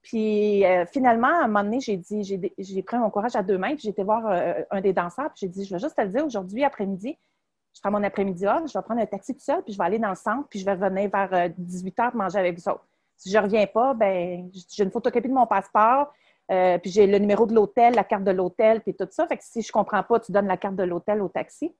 Puis 0.03 0.63
euh, 0.63 0.85
finalement, 0.85 1.27
à 1.27 1.45
un 1.45 1.47
moment 1.47 1.63
donné, 1.63 1.79
j'ai 1.79 1.97
dit, 1.97 2.23
j'ai 2.23 2.83
pris 2.83 2.97
mon 2.97 3.09
courage 3.09 3.35
à 3.35 3.41
deux 3.41 3.57
mains, 3.57 3.73
puis 3.73 3.79
j'ai 3.79 3.89
été 3.89 4.03
voir 4.03 4.27
euh, 4.27 4.61
un 4.69 4.79
des 4.79 4.93
danseurs, 4.93 5.29
puis 5.29 5.39
j'ai 5.41 5.47
dit, 5.47 5.65
je 5.65 5.73
vais 5.73 5.79
juste 5.79 5.95
te 5.95 6.01
le 6.01 6.09
dire, 6.09 6.23
aujourd'hui 6.23 6.63
après-midi, 6.63 7.17
je 7.75 7.81
fais 7.81 7.89
mon 7.89 8.01
après-midi 8.03 8.47
off, 8.47 8.63
je 8.67 8.77
vais 8.77 8.83
prendre 8.83 9.01
un 9.01 9.05
taxi 9.05 9.33
tout 9.33 9.41
seul, 9.41 9.61
puis 9.61 9.73
je 9.73 9.77
vais 9.77 9.83
aller 9.83 9.99
dans 9.99 10.09
le 10.09 10.15
centre, 10.15 10.47
puis 10.49 10.59
je 10.59 10.65
vais 10.65 10.73
revenir 10.73 11.09
vers 11.09 11.49
18 11.57 11.99
euh, 11.99 12.03
h 12.03 12.15
manger 12.15 12.39
avec 12.39 12.57
vous 12.57 12.69
autres. 12.69 12.85
Si 13.17 13.29
je 13.29 13.37
ne 13.37 13.43
reviens 13.43 13.67
pas, 13.67 13.93
ben 13.93 14.49
j'ai 14.69 14.83
une 14.83 14.91
photocopie 14.91 15.27
de 15.27 15.33
mon 15.33 15.45
passeport, 15.45 16.11
euh, 16.51 16.77
puis 16.77 16.89
j'ai 16.89 17.05
le 17.05 17.17
numéro 17.17 17.45
de 17.45 17.53
l'hôtel, 17.53 17.93
la 17.93 18.05
carte 18.05 18.23
de 18.23 18.31
l'hôtel, 18.31 18.81
puis 18.81 18.93
tout 18.93 19.07
ça. 19.11 19.27
Fait 19.27 19.37
que 19.37 19.43
si 19.43 19.61
je 19.61 19.67
ne 19.69 19.71
comprends 19.71 20.03
pas, 20.03 20.19
tu 20.19 20.31
donnes 20.31 20.47
la 20.47 20.57
carte 20.57 20.75
de 20.75 20.83
l'hôtel 20.83 21.21
au 21.21 21.27
taxi. 21.27 21.73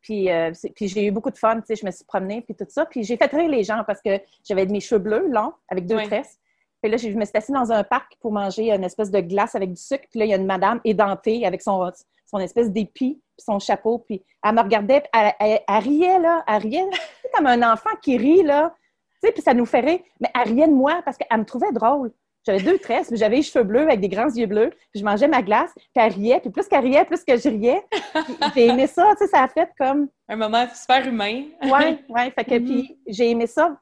Puis, 0.00 0.30
euh, 0.30 0.50
puis 0.74 0.88
j'ai 0.88 1.04
eu 1.04 1.10
beaucoup 1.10 1.30
de 1.30 1.38
fun, 1.38 1.60
tu 1.60 1.66
sais, 1.66 1.76
je 1.76 1.84
me 1.84 1.90
suis 1.90 2.04
promenée, 2.04 2.40
puis 2.40 2.54
tout 2.54 2.66
ça. 2.68 2.86
Puis 2.86 3.04
j'ai 3.04 3.16
fait 3.16 3.30
rire 3.30 3.50
les 3.50 3.62
gens 3.62 3.84
parce 3.86 4.00
que 4.00 4.18
j'avais 4.44 4.66
mes 4.66 4.80
cheveux 4.80 5.00
bleus 5.00 5.28
longs 5.28 5.52
avec 5.68 5.86
deux 5.86 6.02
tresses. 6.04 6.38
Puis 6.82 6.90
là, 6.90 6.96
je 6.96 7.08
me 7.10 7.24
suis 7.24 7.36
assise 7.36 7.54
dans 7.54 7.70
un 7.70 7.84
parc 7.84 8.16
pour 8.20 8.32
manger 8.32 8.72
une 8.72 8.84
espèce 8.84 9.10
de 9.10 9.20
glace 9.20 9.54
avec 9.54 9.70
du 9.74 9.80
sucre. 9.80 10.06
Puis 10.10 10.18
là, 10.18 10.24
il 10.24 10.30
y 10.30 10.34
a 10.34 10.36
une 10.36 10.46
madame 10.46 10.80
édentée 10.84 11.44
avec 11.44 11.60
son, 11.60 11.90
son 12.24 12.38
espèce 12.38 12.70
d'épi 12.70 13.20
son 13.40 13.58
chapeau, 13.58 13.98
puis 13.98 14.22
elle 14.44 14.54
me 14.54 14.60
regardait, 14.60 15.00
puis 15.00 15.10
elle, 15.38 15.82
riait, 15.82 16.18
là, 16.18 16.44
elle 16.46 16.62
riait, 16.62 16.86
comme 17.34 17.46
un 17.46 17.72
enfant 17.72 17.90
qui 18.02 18.16
rit, 18.16 18.42
là, 18.42 18.74
tu 19.22 19.28
sais, 19.28 19.32
puis 19.32 19.42
ça 19.42 19.54
nous 19.54 19.66
ferait, 19.66 20.04
mais 20.20 20.30
elle 20.34 20.52
riait 20.52 20.68
de 20.68 20.72
moi 20.72 21.02
parce 21.04 21.16
qu'elle 21.16 21.38
me 21.38 21.44
trouvait 21.44 21.72
drôle. 21.72 22.12
J'avais 22.46 22.62
deux 22.62 22.78
tresses, 22.78 23.08
puis 23.08 23.18
j'avais 23.18 23.36
les 23.36 23.42
cheveux 23.42 23.64
bleus 23.64 23.82
avec 23.82 24.00
des 24.00 24.08
grands 24.08 24.30
yeux 24.30 24.46
bleus, 24.46 24.70
puis 24.90 25.00
je 25.00 25.04
mangeais 25.04 25.28
ma 25.28 25.42
glace, 25.42 25.72
puis 25.74 25.84
elle 25.96 26.12
riait, 26.12 26.40
puis 26.40 26.50
plus 26.50 26.66
qu'elle 26.68 26.84
riait, 26.84 27.04
plus 27.04 27.22
que 27.22 27.36
je 27.36 27.48
riais. 27.50 27.84
J'ai 28.54 28.68
aimé 28.68 28.86
ça, 28.86 29.12
tu 29.18 29.24
sais, 29.24 29.30
ça 29.30 29.42
a 29.42 29.48
fait 29.48 29.70
comme... 29.78 30.08
Un 30.26 30.36
moment 30.36 30.66
super 30.74 31.06
humain. 31.06 31.44
oui, 31.62 31.98
oui, 32.08 32.30
fait 32.34 32.44
que, 32.44 32.58
puis 32.58 32.82
mm-hmm. 32.82 32.96
j'ai 33.08 33.30
aimé 33.30 33.46
ça, 33.46 33.78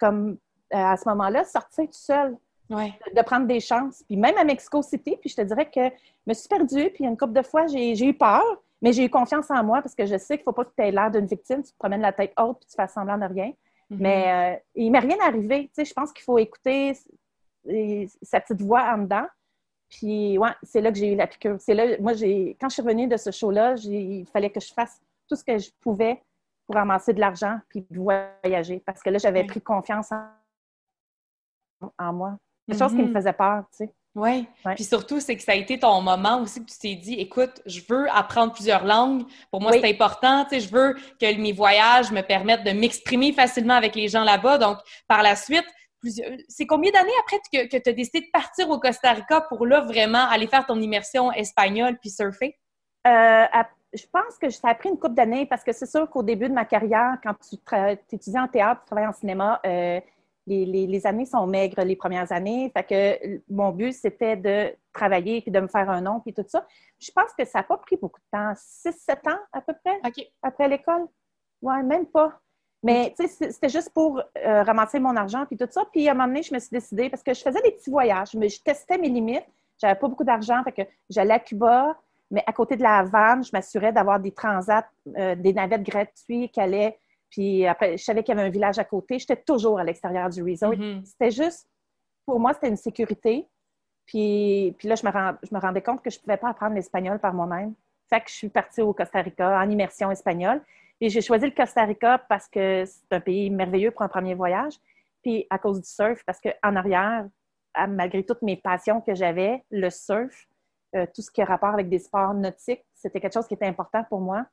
comme 0.00 0.38
euh, 0.74 0.76
à 0.78 0.96
ce 0.96 1.08
moment-là, 1.08 1.44
sortir 1.44 1.84
tout 1.84 1.92
seul 1.92 2.36
de, 2.68 3.22
prendre 3.22 3.46
des 3.46 3.60
chances. 3.60 4.02
Puis 4.06 4.16
même 4.16 4.36
à 4.36 4.44
Mexico 4.44 4.82
City, 4.82 5.16
puis 5.20 5.30
je 5.30 5.36
te 5.36 5.42
dirais 5.42 5.70
que 5.70 5.84
je 5.84 6.22
me 6.26 6.34
suis 6.34 6.48
perdue, 6.48 6.90
puis 6.90 7.04
une 7.04 7.16
couple 7.16 7.32
de 7.32 7.42
fois, 7.42 7.66
j'ai 7.66 8.04
eu 8.04 8.14
peur, 8.14 8.44
mais 8.82 8.92
j'ai 8.92 9.04
eu 9.04 9.10
confiance 9.10 9.50
en 9.50 9.62
moi 9.64 9.80
parce 9.82 9.94
que 9.94 10.06
je 10.06 10.18
sais 10.18 10.36
qu'il 10.36 10.42
ne 10.42 10.44
faut 10.44 10.52
pas 10.52 10.64
que 10.64 10.72
tu 10.76 10.82
aies 10.82 10.90
l'air 10.90 11.10
d'une 11.10 11.26
victime, 11.26 11.62
tu 11.62 11.72
te 11.72 11.78
promènes 11.78 12.02
la 12.02 12.12
tête 12.12 12.32
haute 12.38 12.58
puis 12.58 12.68
tu 12.68 12.76
fais 12.76 12.88
semblant 12.88 13.18
de 13.18 13.24
rien. 13.24 13.52
Mm-hmm. 13.90 13.96
Mais 14.00 14.56
euh, 14.56 14.58
il 14.74 14.86
ne 14.86 14.92
m'est 14.92 14.98
rien 14.98 15.16
arrivé. 15.22 15.64
Tu 15.68 15.70
sais, 15.74 15.84
je 15.84 15.94
pense 15.94 16.12
qu'il 16.12 16.24
faut 16.24 16.38
écouter 16.38 16.94
sa 18.22 18.40
petite 18.40 18.62
voix 18.62 18.82
en 18.94 18.98
dedans. 18.98 19.26
Puis, 19.88 20.36
ouais, 20.36 20.50
c'est 20.62 20.80
là 20.80 20.90
que 20.90 20.98
j'ai 20.98 21.12
eu 21.12 21.16
la 21.16 21.26
piqûre. 21.26 21.56
C'est 21.60 21.74
là, 21.74 21.96
moi, 22.00 22.12
j'ai, 22.14 22.56
quand 22.60 22.68
je 22.68 22.74
suis 22.74 22.82
revenue 22.82 23.06
de 23.06 23.16
ce 23.16 23.30
show-là, 23.30 23.76
il 23.84 24.26
fallait 24.26 24.50
que 24.50 24.60
je 24.60 24.72
fasse 24.72 25.00
tout 25.28 25.36
ce 25.36 25.44
que 25.44 25.58
je 25.58 25.70
pouvais 25.80 26.22
pour 26.66 26.76
amasser 26.76 27.12
de 27.12 27.20
l'argent 27.20 27.60
puis 27.68 27.86
voyager. 27.90 28.82
Parce 28.84 29.00
que 29.00 29.10
là, 29.10 29.18
j'avais 29.18 29.44
pris 29.44 29.60
confiance 29.60 30.10
en 31.98 32.12
moi. 32.12 32.36
Quelque 32.66 32.78
chose 32.78 32.92
qui 32.92 32.98
me 32.98 33.08
mm-hmm. 33.08 33.12
faisait 33.12 33.32
peur, 33.32 33.64
tu 33.70 33.84
sais. 33.84 33.94
Oui. 34.16 34.48
Puis 34.74 34.84
surtout, 34.84 35.20
c'est 35.20 35.36
que 35.36 35.42
ça 35.42 35.52
a 35.52 35.56
été 35.56 35.78
ton 35.78 36.00
moment 36.00 36.40
aussi 36.40 36.64
que 36.64 36.70
tu 36.70 36.78
t'es 36.78 36.94
dit, 36.94 37.14
écoute, 37.14 37.60
je 37.66 37.80
veux 37.86 38.08
apprendre 38.10 38.54
plusieurs 38.54 38.84
langues. 38.84 39.24
Pour 39.50 39.60
moi, 39.60 39.72
c'est 39.72 39.90
important. 39.90 40.44
Tu 40.44 40.54
sais, 40.54 40.60
je 40.60 40.72
veux 40.72 40.94
que 41.20 41.38
mes 41.38 41.52
voyages 41.52 42.10
me 42.10 42.22
permettent 42.22 42.64
de 42.64 42.70
m'exprimer 42.70 43.34
facilement 43.34 43.74
avec 43.74 43.94
les 43.94 44.08
gens 44.08 44.24
là-bas. 44.24 44.56
Donc, 44.56 44.78
par 45.06 45.22
la 45.22 45.36
suite, 45.36 45.66
c'est 46.48 46.66
combien 46.66 46.90
d'années 46.92 47.10
après 47.20 47.36
que, 47.52 47.78
tu 47.78 47.90
as 47.90 47.92
décidé 47.92 48.20
de 48.22 48.30
partir 48.32 48.70
au 48.70 48.80
Costa 48.80 49.12
Rica 49.12 49.42
pour 49.42 49.66
là 49.66 49.82
vraiment 49.82 50.26
aller 50.30 50.46
faire 50.46 50.64
ton 50.64 50.80
immersion 50.80 51.30
espagnole 51.32 51.98
puis 52.00 52.08
surfer? 52.08 52.58
Euh, 53.06 53.44
je 53.92 54.04
pense 54.10 54.38
que 54.40 54.48
ça 54.50 54.68
a 54.68 54.74
pris 54.74 54.88
une 54.88 54.98
couple 54.98 55.14
d'années 55.14 55.46
parce 55.46 55.62
que 55.62 55.72
c'est 55.72 55.86
sûr 55.86 56.08
qu'au 56.08 56.22
début 56.22 56.48
de 56.48 56.54
ma 56.54 56.64
carrière, 56.64 57.18
quand 57.22 57.34
tu 57.34 57.56
étudies 58.14 58.38
en 58.38 58.48
théâtre, 58.48 58.80
tu 58.82 58.86
travailles 58.86 59.08
en 59.08 59.12
cinéma, 59.12 59.60
euh, 59.66 60.00
les, 60.46 61.06
années 61.06 61.26
sont 61.26 61.46
maigres 61.46 61.82
les 61.82 61.96
premières 61.96 62.30
années. 62.32 62.70
Fait 62.76 62.84
que 62.84 63.40
mon 63.52 63.70
but, 63.70 63.92
c'était 63.92 64.36
de 64.36 64.74
travailler 64.92 65.40
puis 65.42 65.50
de 65.50 65.60
me 65.60 65.68
faire 65.68 65.90
un 65.90 66.00
nom 66.00 66.20
puis 66.20 66.32
tout 66.32 66.44
ça. 66.46 66.66
Je 66.98 67.10
pense 67.10 67.32
que 67.36 67.44
ça 67.44 67.58
n'a 67.58 67.62
pas 67.64 67.76
pris 67.78 67.96
beaucoup 67.96 68.20
de 68.20 68.38
temps. 68.38 68.52
6-7 68.52 69.30
ans 69.30 69.38
à 69.52 69.60
peu 69.60 69.74
près 69.84 70.00
après 70.42 70.68
l'école? 70.68 71.06
Ouais, 71.62 71.82
même 71.82 72.06
pas. 72.06 72.40
Mais 72.82 73.12
tu 73.18 73.26
sais, 73.26 73.50
c'était 73.50 73.68
juste 73.68 73.90
pour 73.90 74.20
euh, 74.20 74.62
ramasser 74.62 75.00
mon 75.00 75.16
argent 75.16 75.44
puis 75.46 75.56
tout 75.56 75.66
ça. 75.70 75.84
Puis 75.90 76.08
à 76.08 76.12
un 76.12 76.14
moment 76.14 76.28
donné, 76.28 76.42
je 76.42 76.54
me 76.54 76.58
suis 76.58 76.70
décidée 76.70 77.10
parce 77.10 77.22
que 77.22 77.34
je 77.34 77.40
faisais 77.40 77.60
des 77.62 77.72
petits 77.72 77.90
voyages, 77.90 78.34
mais 78.34 78.48
je 78.48 78.62
testais 78.62 78.98
mes 78.98 79.08
limites. 79.08 79.46
J'avais 79.80 79.98
pas 79.98 80.08
beaucoup 80.08 80.24
d'argent, 80.24 80.62
fait 80.62 80.72
que 80.72 80.82
j'allais 81.10 81.34
à 81.34 81.38
Cuba, 81.38 81.98
mais 82.30 82.42
à 82.46 82.52
côté 82.52 82.76
de 82.76 82.82
la 82.82 83.02
vanne, 83.02 83.44
je 83.44 83.50
m'assurais 83.52 83.92
d'avoir 83.92 84.20
des 84.20 84.32
transats, 84.32 84.88
euh, 85.18 85.34
des 85.34 85.52
navettes 85.52 85.82
gratuites 85.82 86.52
qui 86.52 86.60
allaient. 86.60 86.98
Puis 87.30 87.66
après, 87.66 87.96
je 87.96 88.04
savais 88.04 88.22
qu'il 88.22 88.34
y 88.34 88.38
avait 88.38 88.48
un 88.48 88.50
village 88.50 88.78
à 88.78 88.84
côté. 88.84 89.18
J'étais 89.18 89.36
toujours 89.36 89.78
à 89.78 89.84
l'extérieur 89.84 90.28
du 90.30 90.42
resort. 90.42 90.72
Mm-hmm. 90.72 91.04
C'était 91.04 91.30
juste, 91.30 91.68
pour 92.24 92.40
moi, 92.40 92.52
c'était 92.54 92.68
une 92.68 92.76
sécurité. 92.76 93.46
Puis, 94.06 94.74
puis 94.78 94.88
là, 94.88 94.94
je 94.94 95.04
me, 95.04 95.10
je 95.42 95.54
me 95.54 95.60
rendais 95.60 95.82
compte 95.82 96.02
que 96.02 96.10
je 96.10 96.18
ne 96.18 96.22
pouvais 96.22 96.36
pas 96.36 96.50
apprendre 96.50 96.74
l'espagnol 96.74 97.18
par 97.18 97.34
moi-même. 97.34 97.74
Fait 98.08 98.20
que 98.20 98.30
je 98.30 98.34
suis 98.34 98.48
partie 98.48 98.80
au 98.80 98.92
Costa 98.92 99.20
Rica 99.20 99.60
en 99.60 99.68
immersion 99.68 100.10
espagnole. 100.10 100.62
Et 101.00 101.08
j'ai 101.08 101.20
choisi 101.20 101.46
le 101.46 101.50
Costa 101.50 101.84
Rica 101.84 102.18
parce 102.18 102.48
que 102.48 102.84
c'est 102.84 103.12
un 103.12 103.20
pays 103.20 103.50
merveilleux 103.50 103.90
pour 103.90 104.02
un 104.02 104.08
premier 104.08 104.34
voyage. 104.34 104.74
Puis 105.22 105.46
à 105.50 105.58
cause 105.58 105.80
du 105.80 105.88
surf, 105.88 106.22
parce 106.24 106.40
qu'en 106.40 106.76
arrière, 106.76 107.26
malgré 107.88 108.24
toutes 108.24 108.42
mes 108.42 108.56
passions 108.56 109.00
que 109.00 109.14
j'avais, 109.14 109.64
le 109.70 109.90
surf, 109.90 110.48
euh, 110.94 111.04
tout 111.14 111.20
ce 111.20 111.30
qui 111.30 111.42
a 111.42 111.44
rapport 111.44 111.70
avec 111.70 111.88
des 111.88 111.98
sports 111.98 112.32
nautiques, 112.32 112.84
c'était 112.94 113.20
quelque 113.20 113.34
chose 113.34 113.46
qui 113.46 113.54
était 113.54 113.66
important 113.66 114.04
pour 114.04 114.20
moi. 114.20 114.46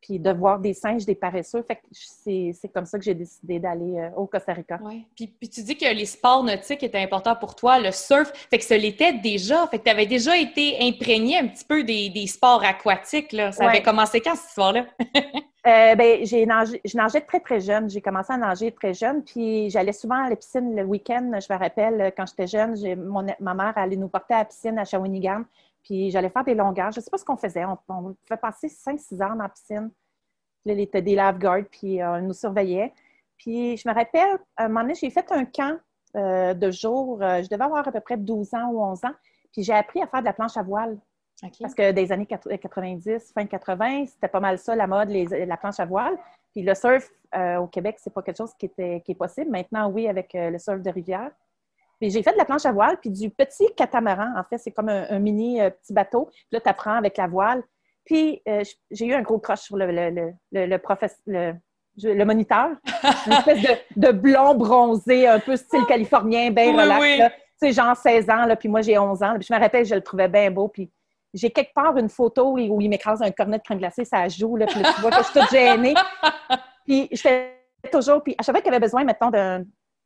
Puis 0.00 0.18
de 0.18 0.30
voir 0.30 0.60
des 0.60 0.74
singes, 0.74 1.04
des 1.04 1.14
paresseux. 1.14 1.62
Fait 1.62 1.76
que 1.76 1.80
c'est 1.92 2.68
comme 2.72 2.86
ça 2.86 2.98
que 2.98 3.04
j'ai 3.04 3.14
décidé 3.14 3.58
d'aller 3.58 3.98
euh, 3.98 4.10
au 4.16 4.26
Costa 4.26 4.52
Rica. 4.52 4.78
Oui. 4.82 5.04
Puis, 5.16 5.26
puis, 5.26 5.48
tu 5.48 5.62
dis 5.62 5.76
que 5.76 5.92
les 5.92 6.04
sports 6.04 6.44
nautiques 6.44 6.82
étaient 6.82 7.02
importants 7.02 7.34
pour 7.34 7.56
toi, 7.56 7.80
le 7.80 7.90
surf. 7.90 8.30
Fait 8.50 8.58
que 8.58 8.64
ça 8.64 8.76
l'était 8.76 9.14
déjà. 9.14 9.66
Fait 9.68 9.78
que 9.78 9.84
tu 9.84 9.90
avais 9.90 10.06
déjà 10.06 10.36
été 10.36 10.76
imprégné 10.80 11.38
un 11.38 11.48
petit 11.48 11.64
peu 11.64 11.82
des, 11.82 12.10
des 12.10 12.26
sports 12.26 12.62
aquatiques. 12.62 13.32
Là. 13.32 13.52
Ça 13.52 13.68
avait 13.68 13.82
commencé 13.82 14.20
quand, 14.20 14.36
cette 14.36 14.48
histoire-là? 14.50 14.86
Euh, 15.66 15.96
ben, 15.96 16.24
j'ai 16.24 16.46
nagé, 16.46 16.80
je 16.84 16.96
nageais 16.96 17.22
très, 17.22 17.40
très 17.40 17.58
jeune. 17.58 17.90
J'ai 17.90 18.00
commencé 18.00 18.32
à 18.32 18.36
nager 18.36 18.70
très 18.70 18.94
jeune, 18.94 19.24
puis 19.24 19.68
j'allais 19.68 19.92
souvent 19.92 20.24
à 20.24 20.30
la 20.30 20.36
piscine 20.36 20.76
le 20.76 20.84
week-end. 20.84 21.32
Je 21.40 21.52
me 21.52 21.58
rappelle, 21.58 22.12
quand 22.16 22.24
j'étais 22.24 22.46
jeune, 22.46 22.76
mon, 23.04 23.26
ma 23.40 23.54
mère 23.54 23.72
allait 23.76 23.96
nous 23.96 24.06
porter 24.06 24.34
à 24.34 24.38
la 24.38 24.44
piscine 24.44 24.78
à 24.78 24.84
Shawinigan, 24.84 25.42
puis 25.86 26.10
j'allais 26.10 26.30
faire 26.30 26.44
des 26.44 26.54
longueurs. 26.54 26.90
Je 26.92 26.98
ne 26.98 27.04
sais 27.04 27.10
pas 27.10 27.18
ce 27.18 27.24
qu'on 27.24 27.36
faisait. 27.36 27.64
On, 27.64 27.78
on 27.88 28.14
pouvait 28.26 28.40
passer 28.40 28.66
5-6 28.66 29.22
heures 29.22 29.36
dans 29.36 29.44
la 29.44 29.48
piscine. 29.48 29.90
Puis 30.60 30.66
là, 30.66 30.72
il 30.74 30.80
était 30.80 31.02
des 31.02 31.14
lifeguards, 31.14 31.64
puis 31.70 32.02
euh, 32.02 32.18
on 32.18 32.22
nous 32.22 32.34
surveillait. 32.34 32.92
Puis 33.38 33.76
je 33.76 33.88
me 33.88 33.94
rappelle, 33.94 34.38
à 34.56 34.64
un 34.64 34.68
moment 34.68 34.80
donné, 34.82 34.94
j'ai 34.94 35.10
fait 35.10 35.30
un 35.30 35.44
camp 35.44 35.78
euh, 36.16 36.54
de 36.54 36.70
jour. 36.70 37.18
je 37.20 37.48
devais 37.48 37.64
avoir 37.64 37.86
à 37.86 37.92
peu 37.92 38.00
près 38.00 38.16
12 38.16 38.52
ans 38.54 38.70
ou 38.72 38.82
11 38.82 39.04
ans. 39.04 39.14
Puis 39.52 39.62
j'ai 39.62 39.74
appris 39.74 40.02
à 40.02 40.06
faire 40.06 40.20
de 40.20 40.26
la 40.26 40.32
planche 40.32 40.56
à 40.56 40.62
voile. 40.62 40.98
Parce 41.60 41.74
que 41.74 41.92
des 41.92 42.12
années 42.12 42.26
90, 42.26 43.08
euh, 43.08 43.18
fin 43.34 43.46
80, 43.46 44.06
c'était 44.06 44.28
pas 44.28 44.40
mal 44.40 44.58
ça, 44.58 44.74
la 44.74 44.86
mode, 44.86 45.10
la 45.10 45.56
planche 45.56 45.78
à 45.78 45.84
voile. 45.84 46.16
Puis 46.52 46.62
le 46.62 46.74
surf 46.74 47.10
euh, 47.34 47.56
au 47.56 47.66
Québec, 47.66 47.96
c'est 47.98 48.12
pas 48.12 48.22
quelque 48.22 48.38
chose 48.38 48.54
qui, 48.58 48.66
était, 48.66 49.02
qui 49.04 49.12
est 49.12 49.16
possible. 49.16 49.50
Maintenant, 49.50 49.90
oui, 49.90 50.08
avec 50.08 50.34
euh, 50.34 50.50
le 50.50 50.58
surf 50.58 50.80
de 50.80 50.90
rivière. 50.90 51.30
Puis 52.00 52.10
j'ai 52.10 52.22
fait 52.22 52.32
de 52.32 52.36
la 52.36 52.44
planche 52.44 52.66
à 52.66 52.72
voile, 52.72 52.98
puis 53.00 53.10
du 53.10 53.30
petit 53.30 53.66
catamaran. 53.76 54.32
En 54.36 54.44
fait, 54.44 54.58
c'est 54.58 54.72
comme 54.72 54.88
un, 54.88 55.18
mini 55.18 55.60
petit 55.82 55.92
bateau. 55.92 56.26
Puis 56.26 56.46
là, 56.52 56.60
tu 56.60 56.68
apprends 56.68 56.94
avec 56.94 57.16
la 57.16 57.26
voile. 57.26 57.62
Puis 58.04 58.42
j'ai 58.90 59.06
eu 59.06 59.14
un 59.14 59.22
gros 59.22 59.38
crush 59.38 59.60
sur 59.60 59.76
le, 59.76 59.90
le, 59.90 60.32
le, 60.52 60.78
le, 61.96 62.24
moniteur. 62.24 62.70
Une 63.26 63.32
espèce 63.32 63.78
de, 63.96 64.12
blond 64.12 64.54
bronzé, 64.54 65.26
un 65.26 65.40
peu 65.40 65.56
style 65.56 65.84
californien, 65.86 66.50
bien 66.50 66.72
relax. 66.72 67.34
Tu 67.60 67.68
sais, 67.68 67.72
genre 67.72 67.96
16 67.96 68.28
ans, 68.28 68.44
là, 68.44 68.54
puis 68.54 68.68
moi, 68.68 68.82
j'ai 68.82 68.98
11 68.98 69.22
ans. 69.22 69.34
Puis 69.38 69.46
je 69.48 69.54
me 69.54 69.58
rappelle, 69.58 69.86
je 69.86 69.94
le 69.94 70.02
trouvais 70.02 70.28
bien 70.28 70.50
beau. 70.50 70.68
Puis 70.68 70.90
j'ai 71.36 71.50
quelque 71.50 71.72
part 71.74 71.96
une 71.96 72.08
photo 72.08 72.52
où 72.52 72.80
il 72.80 72.88
m'écrase 72.88 73.22
un 73.22 73.30
cornet 73.30 73.58
de 73.58 73.62
crème 73.62 73.78
glacée, 73.78 74.04
ça 74.04 74.28
joue, 74.28 74.56
là, 74.56 74.66
puis 74.66 74.80
tu 74.80 75.00
vois 75.00 75.10
que 75.10 75.18
je 75.18 75.22
suis 75.22 75.40
toute 75.40 75.50
gênée. 75.50 75.94
Puis 76.86 77.08
j'étais 77.10 77.50
toujours, 77.90 78.22
puis 78.22 78.36
à 78.38 78.44
chaque 78.44 78.54
fois 78.54 78.62
qu'il 78.62 78.72
avait 78.72 78.80
besoin, 78.80 79.02
mettons, 79.02 79.30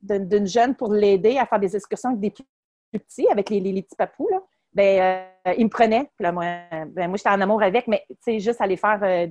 d'une 0.03 0.47
jeune 0.47 0.75
pour 0.75 0.93
l'aider 0.93 1.39
à 1.39 1.47
faire 1.47 1.61
des 1.61 1.77
excursions 1.77 2.11
avec 2.11 2.21
des 2.21 2.31
plus 2.31 2.45
petits, 2.93 3.29
avec 3.29 3.51
les, 3.51 3.61
petits 3.83 3.97
papous, 3.97 4.29
là, 4.31 4.43
ben, 4.73 5.27
euh, 5.47 5.55
il 5.59 5.65
me 5.65 5.71
prenait. 5.71 6.11
Puis 6.17 6.23
là, 6.23 6.33
moi, 6.33 6.45
ben, 6.87 7.09
moi 7.09 7.17
j'étais 7.17 7.31
en 7.31 7.41
amour 7.41 7.63
avec, 7.63 7.87
mais 7.87 8.05
tu 8.09 8.17
sais, 8.21 8.41
juste 8.41 8.61
aller 8.61 8.77
faire, 8.77 9.01
euh, 9.03 9.27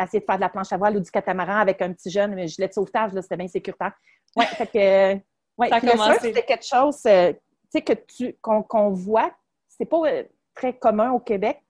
essayer 0.00 0.20
de 0.20 0.24
faire 0.24 0.36
de 0.36 0.40
la 0.40 0.48
planche 0.48 0.72
à 0.72 0.76
voile 0.76 0.96
ou 0.96 1.00
du 1.00 1.10
catamaran 1.10 1.56
avec 1.56 1.80
un 1.82 1.92
petit 1.92 2.10
jeune, 2.10 2.34
mais 2.34 2.48
gilet 2.48 2.68
de 2.68 2.72
sauvetage, 2.72 3.12
là, 3.12 3.22
c'était 3.22 3.36
bien 3.36 3.48
sécuritaire. 3.48 3.92
Ouais, 4.36 4.46
fait 4.46 4.66
que, 4.66 5.14
ouais, 5.58 5.68
ça 5.68 6.18
c'était 6.20 6.42
quelque 6.42 6.66
chose, 6.66 7.00
euh, 7.06 7.32
tu 7.32 7.38
sais, 7.70 7.82
que 7.82 7.92
tu, 7.92 8.36
qu'on 8.40 8.90
voit, 8.90 9.32
c'est 9.68 9.86
pas 9.86 10.00
très 10.54 10.76
commun 10.76 11.12
au 11.12 11.18
Québec, 11.18 11.60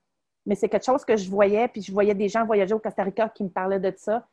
mais 0.46 0.54
c'est 0.54 0.68
quelque 0.68 0.84
chose 0.84 1.04
que 1.04 1.16
je 1.16 1.28
voyais, 1.28 1.68
puis 1.68 1.82
je 1.82 1.92
voyais 1.92 2.14
des 2.14 2.28
gens 2.28 2.44
voyager 2.44 2.74
au 2.74 2.78
Costa 2.78 3.02
Rica 3.02 3.28
qui 3.28 3.44
me 3.44 3.48
parlaient 3.48 3.80
de 3.80 3.92
ça. 3.96 4.26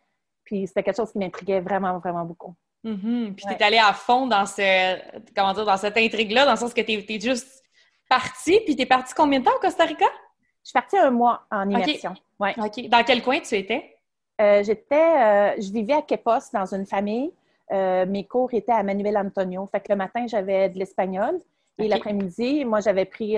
Puis 0.43 0.67
c'était 0.67 0.83
quelque 0.83 0.97
chose 0.97 1.11
qui 1.11 1.19
m'intriguait 1.19 1.61
vraiment, 1.61 1.97
vraiment 1.99 2.25
beaucoup. 2.25 2.55
Mm-hmm. 2.83 3.33
Puis 3.35 3.45
tu 3.45 3.53
es 3.53 3.63
allé 3.63 3.77
à 3.77 3.93
fond 3.93 4.27
dans, 4.27 4.45
ce, 4.45 4.97
comment 5.35 5.53
dire, 5.53 5.65
dans 5.65 5.77
cette 5.77 5.97
intrigue-là, 5.97 6.45
dans 6.45 6.51
le 6.51 6.57
sens 6.57 6.73
que 6.73 6.81
tu 6.81 6.91
es, 6.93 7.19
juste 7.19 7.63
parti, 8.09 8.59
puis 8.65 8.75
tu 8.75 8.81
es 8.81 8.85
parti 8.85 9.13
combien 9.15 9.39
de 9.39 9.45
temps 9.45 9.55
au 9.55 9.59
Costa 9.59 9.85
Rica? 9.85 10.05
Je 10.63 10.69
suis 10.69 10.73
partie 10.73 10.97
un 10.97 11.11
mois 11.11 11.45
en 11.51 11.69
immersion. 11.69 12.13
Ouais. 12.39 12.53
OK. 12.57 12.87
Dans 12.89 13.03
quel 13.03 13.23
coin 13.23 13.39
tu 13.39 13.55
étais? 13.55 13.97
Euh, 14.41 14.63
j'étais, 14.63 14.95
euh, 14.95 15.55
je 15.59 15.71
vivais 15.71 15.93
à 15.93 16.01
Quepos 16.01 16.51
dans 16.53 16.73
une 16.73 16.85
famille. 16.85 17.31
Euh, 17.71 18.05
mes 18.05 18.25
cours 18.25 18.53
étaient 18.53 18.71
à 18.71 18.83
Manuel 18.83 19.17
Antonio. 19.17 19.65
Fait 19.67 19.79
que 19.79 19.91
le 19.91 19.95
matin, 19.95 20.25
j'avais 20.27 20.69
de 20.69 20.77
l'espagnol. 20.77 21.39
Et 21.77 21.87
l'après-midi, 21.87 22.65
moi, 22.65 22.79
j'avais 22.79 23.05
pris 23.05 23.37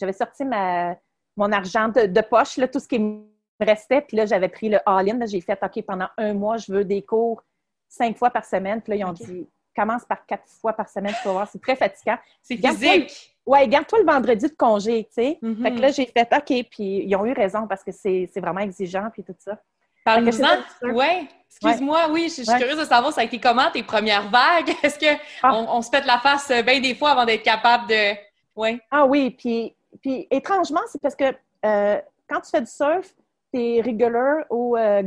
j'avais 0.00 0.14
sorti 0.14 0.46
ma, 0.46 0.96
mon 1.36 1.52
argent 1.52 1.88
de, 1.88 2.20
poche, 2.22 2.56
là, 2.56 2.68
tout 2.68 2.80
ce 2.80 2.88
qui 2.88 2.98
me 2.98 3.22
restait. 3.60 4.00
Puis 4.00 4.16
là, 4.16 4.24
j'avais 4.24 4.48
pris 4.48 4.70
le 4.70 4.78
all-in. 4.86 5.26
J'ai 5.26 5.42
fait, 5.42 5.58
OK, 5.62 5.82
pendant 5.84 6.08
un 6.16 6.32
mois, 6.32 6.56
je 6.56 6.72
veux 6.72 6.84
des 6.84 7.02
cours 7.02 7.42
cinq 7.90 8.16
fois 8.16 8.30
par 8.30 8.46
semaine. 8.46 8.80
Puis 8.80 8.92
là, 8.92 8.96
ils 8.96 9.04
ont 9.04 9.12
dit, 9.12 9.46
commence 9.76 10.04
par 10.04 10.24
quatre 10.24 10.48
fois 10.60 10.72
par 10.72 10.88
semaine, 10.88 11.14
tu 11.20 11.28
vas 11.28 11.32
voir, 11.32 11.48
c'est 11.50 11.60
très 11.60 11.76
fatigant. 11.76 12.16
C'est 12.42 12.56
physique. 12.56 13.36
Oui, 13.46 13.66
garde-toi 13.68 13.98
le 14.00 14.06
vendredi 14.06 14.46
de 14.46 14.54
congé, 14.54 15.04
tu 15.04 15.14
sais. 15.14 15.38
Mm-hmm. 15.42 15.62
Fait 15.62 15.74
que 15.74 15.80
là, 15.80 15.90
j'ai 15.90 16.06
fait, 16.06 16.28
OK, 16.32 16.66
puis 16.70 17.04
ils 17.04 17.16
ont 17.16 17.26
eu 17.26 17.32
raison 17.32 17.66
parce 17.66 17.82
que 17.82 17.90
c'est 17.90 18.30
vraiment 18.36 18.60
exigeant, 18.60 19.08
puis 19.12 19.24
tout 19.24 19.34
ça. 19.38 19.58
Parle-nous-en. 20.04 20.46
Oui, 20.94 21.28
excuse-moi, 21.48 22.08
oui, 22.10 22.24
je, 22.24 22.42
suis 22.42 22.46
curieuse 22.46 22.78
de 22.78 22.84
savoir, 22.84 23.12
ça 23.12 23.20
a 23.20 23.24
été 23.24 23.38
comment 23.38 23.70
tes 23.70 23.82
premières 23.82 24.30
vagues? 24.30 24.74
Est-ce 24.82 24.98
qu'on 24.98 25.18
ah. 25.42 25.66
on 25.68 25.82
se 25.82 25.90
pète 25.90 26.06
la 26.06 26.18
face 26.18 26.50
bien 26.64 26.80
des 26.80 26.94
fois 26.94 27.10
avant 27.10 27.26
d'être 27.26 27.42
capable 27.42 27.88
de. 27.88 28.14
Ouais. 28.56 28.80
Ah 28.90 29.04
oui, 29.04 29.30
puis 29.30 29.74
puis 30.00 30.26
étrangement, 30.30 30.80
c'est 30.88 31.00
parce 31.00 31.16
que 31.16 31.34
euh, 31.64 32.00
quand 32.28 32.40
tu 32.40 32.50
fais 32.50 32.60
du 32.60 32.70
surf, 32.70 33.12
tu 33.52 33.60
es 33.60 33.82
regular 33.82 34.44
ou 34.50 34.76
euh, 34.76 35.02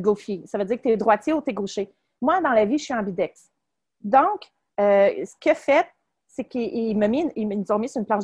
Ça 0.45 0.57
veut 0.57 0.65
dire 0.65 0.77
que 0.77 0.83
tu 0.83 0.89
es 0.89 0.97
droitier 0.97 1.33
ou 1.33 1.41
tu 1.41 1.51
es 1.51 1.53
gaucher. 1.53 1.89
Moi, 2.23 2.39
dans 2.39 2.53
la 2.53 2.63
vie, 2.63 2.77
je 2.77 2.85
suis 2.85 2.93
ambidex. 2.93 3.51
Donc, 3.99 4.49
euh, 4.79 5.25
ce 5.25 5.35
qu'il 5.41 5.53
fait, 5.55 5.85
c'est 6.25 6.45
qu'ils 6.45 6.73
ils 6.73 7.73
ont 7.73 7.79
mis 7.79 7.89
sur 7.89 7.99
une 7.99 8.05
planche 8.05 8.23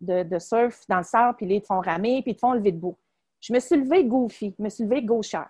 de, 0.00 0.38
surf 0.40 0.84
dans 0.88 0.96
le 0.96 1.04
sable, 1.04 1.36
puis 1.36 1.46
ils 1.46 1.60
te 1.60 1.66
font 1.66 1.78
ramer, 1.78 2.22
puis 2.22 2.32
ils 2.32 2.34
te 2.34 2.40
font 2.40 2.54
lever 2.54 2.72
debout. 2.72 2.96
Je 3.40 3.52
me 3.52 3.60
suis 3.60 3.76
levée 3.76 4.04
goofy, 4.04 4.52
je 4.58 4.62
me 4.64 4.68
suis 4.68 4.82
levée 4.82 5.00
gauchère. 5.00 5.48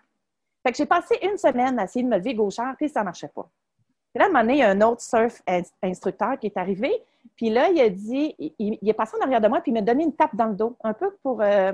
Fait 0.62 0.72
que 0.72 0.76
j'ai 0.76 0.84
passé 0.84 1.18
une 1.22 1.38
semaine 1.38 1.78
à 1.78 1.84
essayer 1.84 2.04
de 2.04 2.08
me 2.10 2.18
lever 2.18 2.34
gauchère, 2.34 2.74
puis 2.76 2.90
ça 2.90 3.00
ne 3.00 3.06
marchait 3.06 3.28
pas. 3.28 3.48
Puis 4.12 4.18
là, 4.18 4.24
à 4.24 4.28
un 4.28 4.30
moment 4.30 4.40
donné, 4.42 4.54
il 4.54 4.58
y 4.58 4.62
a 4.62 4.68
un 4.68 4.80
autre 4.82 5.00
surf 5.00 5.40
instructeur 5.82 6.38
qui 6.38 6.48
est 6.48 6.56
arrivé, 6.58 6.92
puis 7.34 7.48
là, 7.48 7.70
il 7.70 7.80
a 7.80 7.88
dit, 7.88 8.34
il, 8.58 8.78
est 8.86 8.92
passé 8.92 9.16
en 9.18 9.22
arrière 9.22 9.40
de 9.40 9.48
moi, 9.48 9.62
puis 9.62 9.70
il 9.70 9.74
m'a 9.74 9.80
donné 9.80 10.04
une 10.04 10.14
tape 10.14 10.36
dans 10.36 10.48
le 10.48 10.54
dos, 10.54 10.76
un 10.84 10.92
peu 10.92 11.16
pour. 11.22 11.40
Euh, 11.40 11.72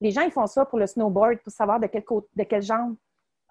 les 0.00 0.10
gens, 0.10 0.22
ils 0.22 0.32
font 0.32 0.48
ça 0.48 0.64
pour 0.64 0.80
le 0.80 0.88
snowboard, 0.88 1.38
pour 1.38 1.52
savoir 1.52 1.78
de 1.78 1.86
quelle, 1.86 2.04
côte, 2.04 2.26
de 2.34 2.42
quelle 2.42 2.62
jambe. 2.62 2.96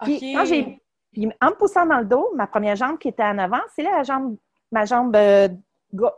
Puis, 0.02 0.34
quand 0.34 0.44
j'ai, 0.44 0.78
en 1.16 1.50
me 1.50 1.54
poussant 1.54 1.86
dans 1.86 1.98
le 1.98 2.06
dos, 2.06 2.32
ma 2.34 2.46
première 2.46 2.76
jambe 2.76 2.98
qui 2.98 3.08
était 3.08 3.22
en 3.22 3.38
avant, 3.38 3.60
c'est 3.74 3.82
là 3.82 3.98
la 3.98 4.02
jambe, 4.02 4.36
ma 4.70 4.84
jambe, 4.84 5.14
euh, 5.16 5.48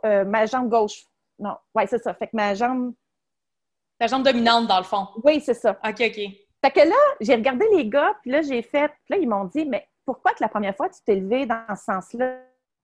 euh, 0.05 0.25
ma 0.25 0.45
jambe 0.45 0.69
gauche. 0.69 1.05
Non, 1.37 1.57
oui, 1.73 1.83
c'est 1.87 2.01
ça. 2.01 2.13
Fait 2.13 2.27
que 2.27 2.35
ma 2.35 2.53
jambe. 2.53 2.93
Ta 3.99 4.07
jambe 4.07 4.23
dominante, 4.23 4.67
dans 4.67 4.77
le 4.77 4.83
fond. 4.83 5.07
Oui, 5.23 5.41
c'est 5.41 5.53
ça. 5.53 5.71
OK, 5.85 6.01
OK. 6.01 6.19
Fait 6.65 6.71
que 6.71 6.79
là, 6.79 6.95
j'ai 7.19 7.35
regardé 7.35 7.65
les 7.73 7.87
gars, 7.87 8.15
puis 8.21 8.31
là, 8.31 8.41
j'ai 8.41 8.61
fait. 8.61 8.87
Puis 9.05 9.15
là, 9.15 9.17
ils 9.17 9.27
m'ont 9.27 9.45
dit, 9.45 9.65
mais 9.65 9.87
pourquoi 10.05 10.31
que 10.31 10.41
la 10.41 10.49
première 10.49 10.75
fois, 10.75 10.89
tu 10.89 11.01
t'es 11.05 11.15
levé 11.15 11.45
dans 11.45 11.63
ce 11.75 11.83
sens-là? 11.83 12.39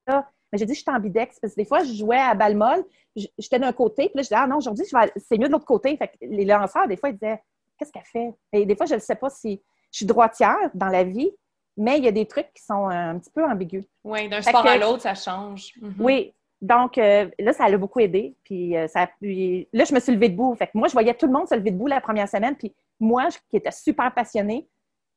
Mais 0.07 0.59
j'ai 0.59 0.65
dit, 0.65 0.73
je 0.73 0.81
suis 0.81 0.91
ambidex. 0.91 1.39
Parce 1.39 1.53
que 1.53 1.61
des 1.61 1.65
fois, 1.65 1.83
je 1.83 1.93
jouais 1.93 2.19
à 2.19 2.35
balle 2.35 2.57
molle, 2.57 2.83
j'étais 3.15 3.59
d'un 3.59 3.71
côté, 3.71 4.09
puis 4.09 4.17
là, 4.17 4.21
je 4.21 4.27
disais, 4.27 4.35
ah 4.35 4.47
non, 4.47 4.57
aujourd'hui, 4.57 4.85
c'est 4.85 5.37
mieux 5.37 5.47
de 5.47 5.51
l'autre 5.53 5.65
côté. 5.65 5.95
Fait 5.97 6.09
que 6.09 6.17
les 6.21 6.45
lanceurs, 6.45 6.87
des 6.87 6.97
fois, 6.97 7.09
ils 7.09 7.13
disaient, 7.17 7.41
qu'est-ce 7.77 7.91
qu'elle 7.91 8.03
fait? 8.03 8.33
Et 8.51 8.65
des 8.65 8.75
fois, 8.75 8.85
je 8.85 8.95
ne 8.95 8.99
sais 8.99 9.15
pas 9.15 9.29
si 9.29 9.61
je 9.91 9.97
suis 9.97 10.05
droitière 10.05 10.69
dans 10.73 10.87
la 10.87 11.03
vie, 11.03 11.31
mais 11.77 11.97
il 11.97 12.03
y 12.03 12.07
a 12.07 12.11
des 12.11 12.25
trucs 12.25 12.51
qui 12.53 12.63
sont 12.63 12.87
un 12.87 13.17
petit 13.17 13.31
peu 13.31 13.43
ambigus. 13.45 13.85
Oui, 14.03 14.27
d'un 14.29 14.41
sport 14.41 14.65
à 14.65 14.77
l'autre, 14.77 15.01
ça 15.01 15.15
change. 15.15 15.73
Mhm. 15.81 15.95
Oui. 15.99 16.33
Donc, 16.61 16.97
euh, 16.97 17.27
là, 17.39 17.53
ça 17.53 17.67
l'a 17.67 17.77
beaucoup 17.77 17.99
aidé. 17.99 18.35
Puis, 18.43 18.77
euh, 18.77 18.87
ça, 18.87 19.09
là, 19.21 19.83
je 19.83 19.93
me 19.93 19.99
suis 19.99 20.11
levée 20.13 20.29
debout. 20.29 20.53
Fait 20.55 20.67
que 20.67 20.71
moi, 20.75 20.87
je 20.87 20.93
voyais 20.93 21.13
tout 21.13 21.25
le 21.25 21.31
monde 21.31 21.47
se 21.47 21.55
lever 21.55 21.71
debout 21.71 21.87
la 21.87 22.01
première 22.01 22.29
semaine. 22.29 22.55
Puis, 22.55 22.75
moi, 22.99 23.29
qui 23.49 23.57
étais 23.57 23.71
super 23.71 24.13
passionnée, 24.13 24.67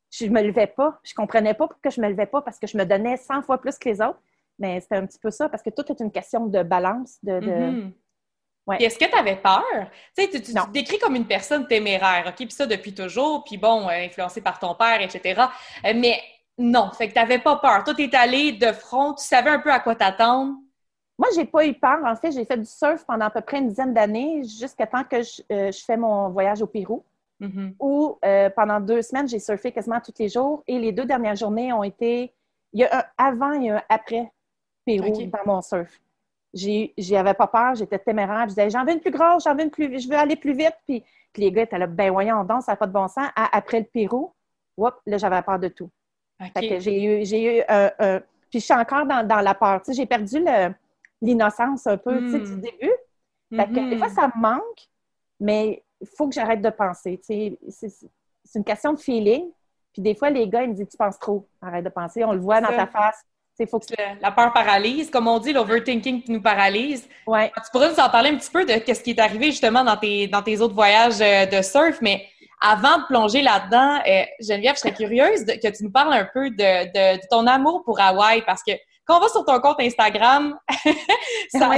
je 0.09 0.25
me 0.25 0.41
levais 0.41 0.67
pas. 0.67 0.99
Je 1.03 1.13
comprenais 1.13 1.53
pas 1.53 1.67
pourquoi 1.67 1.91
je 1.91 2.01
me 2.01 2.09
levais 2.09 2.25
pas 2.25 2.41
parce 2.41 2.57
que 2.57 2.65
je 2.65 2.77
me 2.77 2.85
donnais 2.85 3.17
100 3.17 3.43
fois 3.43 3.59
plus 3.59 3.77
que 3.77 3.89
les 3.89 4.01
autres. 4.01 4.19
Mais 4.57 4.79
c'était 4.79 4.95
un 4.95 5.05
petit 5.05 5.19
peu 5.19 5.29
ça 5.29 5.49
parce 5.49 5.61
que 5.61 5.69
tout 5.69 5.83
est 5.91 5.99
une 5.99 6.11
question 6.11 6.47
de 6.47 6.63
balance. 6.63 7.17
De, 7.21 7.39
mhm. 7.39 7.91
Est-ce 8.79 8.97
que 8.97 9.05
tu 9.05 9.15
avais 9.15 9.35
peur? 9.35 9.63
Tu 10.17 10.23
sais, 10.23 10.29
tu, 10.29 10.41
te 10.41 10.71
décris 10.71 10.97
comme 10.97 11.15
une 11.15 11.27
personne 11.27 11.67
téméraire, 11.67 12.25
OK? 12.27 12.37
Puis 12.37 12.51
ça 12.51 12.65
depuis 12.65 12.93
toujours, 12.93 13.43
puis 13.43 13.57
bon, 13.57 13.87
euh, 13.87 14.05
influencé 14.05 14.41
par 14.41 14.57
ton 14.57 14.73
père, 14.73 15.01
etc. 15.01 15.41
Euh, 15.85 15.93
mais 15.95 16.19
non, 16.57 16.91
fait 16.91 17.09
que 17.09 17.13
tu 17.13 17.19
n'avais 17.19 17.39
pas 17.39 17.57
peur. 17.57 17.83
Toi, 17.83 17.93
tu 17.93 18.03
es 18.03 18.15
allé 18.15 18.53
de 18.53 18.71
front, 18.71 19.13
tu 19.13 19.25
savais 19.25 19.49
un 19.49 19.59
peu 19.59 19.71
à 19.71 19.79
quoi 19.79 19.95
t'attendre. 19.95 20.55
Moi, 21.17 21.29
j'ai 21.35 21.45
pas 21.45 21.65
eu 21.65 21.73
peur. 21.73 21.99
En 22.05 22.15
fait, 22.15 22.31
j'ai 22.31 22.45
fait 22.45 22.57
du 22.57 22.65
surf 22.65 23.05
pendant 23.05 23.25
à 23.25 23.29
peu 23.29 23.41
près 23.41 23.59
une 23.59 23.69
dizaine 23.69 23.93
d'années, 23.93 24.43
jusqu'à 24.43 24.87
temps 24.87 25.03
que 25.03 25.21
je, 25.21 25.41
euh, 25.51 25.71
fais 25.71 25.97
mon 25.97 26.29
voyage 26.29 26.61
au 26.61 26.67
Pérou. 26.67 27.03
Mm-hmm. 27.41 27.75
Où 27.79 28.17
pendant 28.55 28.79
deux 28.79 29.01
semaines, 29.01 29.27
j'ai 29.27 29.39
surfé 29.39 29.71
quasiment 29.71 29.99
tous 29.99 30.13
les 30.19 30.29
jours. 30.29 30.63
Et 30.67 30.79
les 30.79 30.91
deux 30.91 31.05
dernières 31.05 31.35
journées 31.35 31.73
ont 31.73 31.83
été. 31.83 32.33
Il 32.73 32.81
y 32.81 32.85
a 32.85 32.99
un 32.99 33.03
avant 33.17 33.53
et 33.53 33.69
un 33.69 33.81
après 33.89 34.31
Pérou 34.85 35.11
dans 35.11 35.39
mon 35.45 35.61
surf 35.61 35.99
j'avais 36.97 37.33
pas 37.33 37.47
peur, 37.47 37.75
j'étais 37.75 37.99
téméraire. 37.99 38.43
Je 38.43 38.49
disais, 38.49 38.69
j'en 38.69 38.85
veux 38.85 38.93
une 38.93 39.01
plus 39.01 39.11
grosse, 39.11 39.43
j'en 39.43 39.55
veux 39.55 39.63
une 39.63 39.71
plus 39.71 39.99
je 39.99 40.07
veux 40.07 40.15
aller 40.15 40.35
plus 40.35 40.53
vite. 40.53 40.75
Puis, 40.85 41.03
les 41.37 41.51
gars 41.51 41.63
étaient 41.63 41.77
là, 41.77 41.87
ben 41.87 42.11
voyons 42.11 42.43
donc, 42.45 42.63
ça 42.63 42.71
n'a 42.71 42.75
pas 42.77 42.87
de 42.87 42.93
bon 42.93 43.07
sens. 43.07 43.27
après 43.35 43.79
le 43.79 43.85
Pérou, 43.85 44.33
whoop, 44.77 44.95
là, 45.05 45.17
j'avais 45.17 45.41
peur 45.41 45.59
de 45.59 45.67
tout. 45.67 45.89
J'ai 46.79 47.03
eu, 47.03 47.25
j'ai 47.25 47.59
eu 47.59 47.63
puis 48.55 48.61
je 48.61 48.65
suis 48.65 48.73
encore 48.73 49.05
dans, 49.05 49.27
dans 49.27 49.41
la 49.41 49.53
peur. 49.53 49.81
Tu 49.81 49.91
sais, 49.91 49.97
j'ai 49.97 50.05
perdu 50.05 50.41
l'innocence 51.21 51.87
un 51.87 51.97
peu, 51.97 52.19
tu 52.19 52.31
sais, 52.31 52.39
du 52.39 52.53
hmm. 52.53 52.61
début. 52.61 52.93
Fait 53.53 53.67
que, 53.67 53.89
des 53.89 53.97
fois, 53.97 54.07
ça 54.07 54.27
me 54.33 54.41
manque, 54.41 54.87
mais 55.41 55.83
il 55.99 56.07
faut 56.07 56.29
que 56.29 56.33
j'arrête 56.33 56.61
de 56.61 56.69
penser. 56.69 57.19
Tu 57.27 57.57
sais, 57.69 57.89
c'est 58.43 58.59
une 58.59 58.63
question 58.63 58.93
de 58.93 58.99
feeling. 58.99 59.45
Puis 59.91 60.01
des 60.01 60.15
fois, 60.15 60.29
les 60.29 60.47
gars, 60.47 60.63
ils 60.63 60.69
me 60.69 60.73
disent, 60.73 60.87
tu 60.89 60.95
penses 60.95 61.19
trop. 61.19 61.45
Arrête 61.61 61.83
de 61.83 61.89
penser. 61.89 62.23
On 62.23 62.31
le 62.31 62.39
voit 62.39 62.61
dans 62.61 62.69
ta 62.69 62.87
face. 62.87 63.23
Faut 63.69 63.79
que... 63.79 63.85
La 64.21 64.31
peur 64.31 64.51
paralyse, 64.51 65.09
comme 65.09 65.27
on 65.27 65.39
dit, 65.39 65.53
l'overthinking 65.53 66.21
qui 66.21 66.31
nous 66.31 66.41
paralyse. 66.41 67.07
Ouais. 67.25 67.51
Tu 67.55 67.71
pourrais 67.71 67.89
nous 67.89 67.99
en 67.99 68.09
parler 68.09 68.29
un 68.29 68.37
petit 68.37 68.51
peu 68.51 68.65
de 68.65 68.71
ce 68.71 69.01
qui 69.01 69.11
est 69.11 69.19
arrivé 69.19 69.47
justement 69.47 69.83
dans 69.83 69.95
tes, 69.95 70.27
dans 70.27 70.41
tes 70.41 70.59
autres 70.59 70.75
voyages 70.75 71.21
euh, 71.21 71.45
de 71.45 71.61
surf, 71.61 71.99
mais 72.01 72.25
avant 72.61 72.99
de 72.99 73.05
plonger 73.07 73.41
là-dedans, 73.41 74.01
euh, 74.07 74.23
Geneviève, 74.39 74.75
je 74.75 74.79
serais 74.81 74.93
curieuse 74.93 75.45
que 75.45 75.67
tu 75.75 75.83
nous 75.83 75.91
parles 75.91 76.13
un 76.13 76.27
peu 76.33 76.49
de, 76.49 77.15
de, 77.15 77.27
ton 77.29 77.47
amour 77.47 77.83
pour 77.83 77.99
Hawaï, 77.99 78.43
parce 78.45 78.63
que 78.63 78.71
quand 79.05 79.17
on 79.17 79.21
va 79.21 79.29
sur 79.29 79.45
ton 79.45 79.59
compte 79.59 79.79
Instagram, 79.79 80.57
ça, 81.49 81.69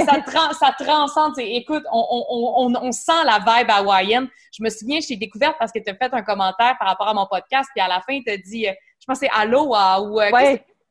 ça, 0.54 0.72
transcende. 0.78 1.34
Écoute, 1.38 1.84
on, 1.92 2.06
on, 2.10 2.72
on, 2.72 2.86
on, 2.86 2.92
sent 2.92 3.24
la 3.24 3.38
vibe 3.38 3.70
hawaïenne. 3.70 4.28
Je 4.56 4.62
me 4.62 4.70
souviens, 4.70 4.98
je 5.00 5.08
t'ai 5.08 5.16
découverte 5.16 5.56
parce 5.58 5.70
que 5.70 5.78
tu 5.78 5.90
as 5.90 5.94
fait 5.94 6.12
un 6.14 6.22
commentaire 6.22 6.76
par 6.78 6.88
rapport 6.88 7.08
à 7.08 7.14
mon 7.14 7.26
podcast, 7.26 7.68
puis 7.74 7.84
à 7.84 7.88
la 7.88 8.00
fin, 8.00 8.18
tu 8.24 8.30
as 8.30 8.38
dit, 8.38 8.66
euh, 8.66 8.72
je 9.00 9.04
pense 9.06 9.20
que 9.20 9.26
c'est 9.26 9.40
Aloha 9.40 10.00
ou... 10.00 10.20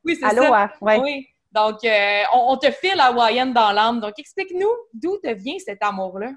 Oui, 0.04 0.16
c'est 0.20 0.34
ça. 0.34 0.70
Oui. 0.80 1.26
Donc, 1.52 1.82
euh, 1.84 2.22
on, 2.32 2.56
te 2.56 2.70
file 2.70 3.00
hawaïenne 3.00 3.52
dans 3.52 3.72
l'âme. 3.72 4.00
Donc, 4.00 4.14
explique-nous 4.18 4.70
d'où 4.92 5.16
te 5.18 5.32
vient 5.32 5.56
cet 5.58 5.82
amour-là. 5.82 6.32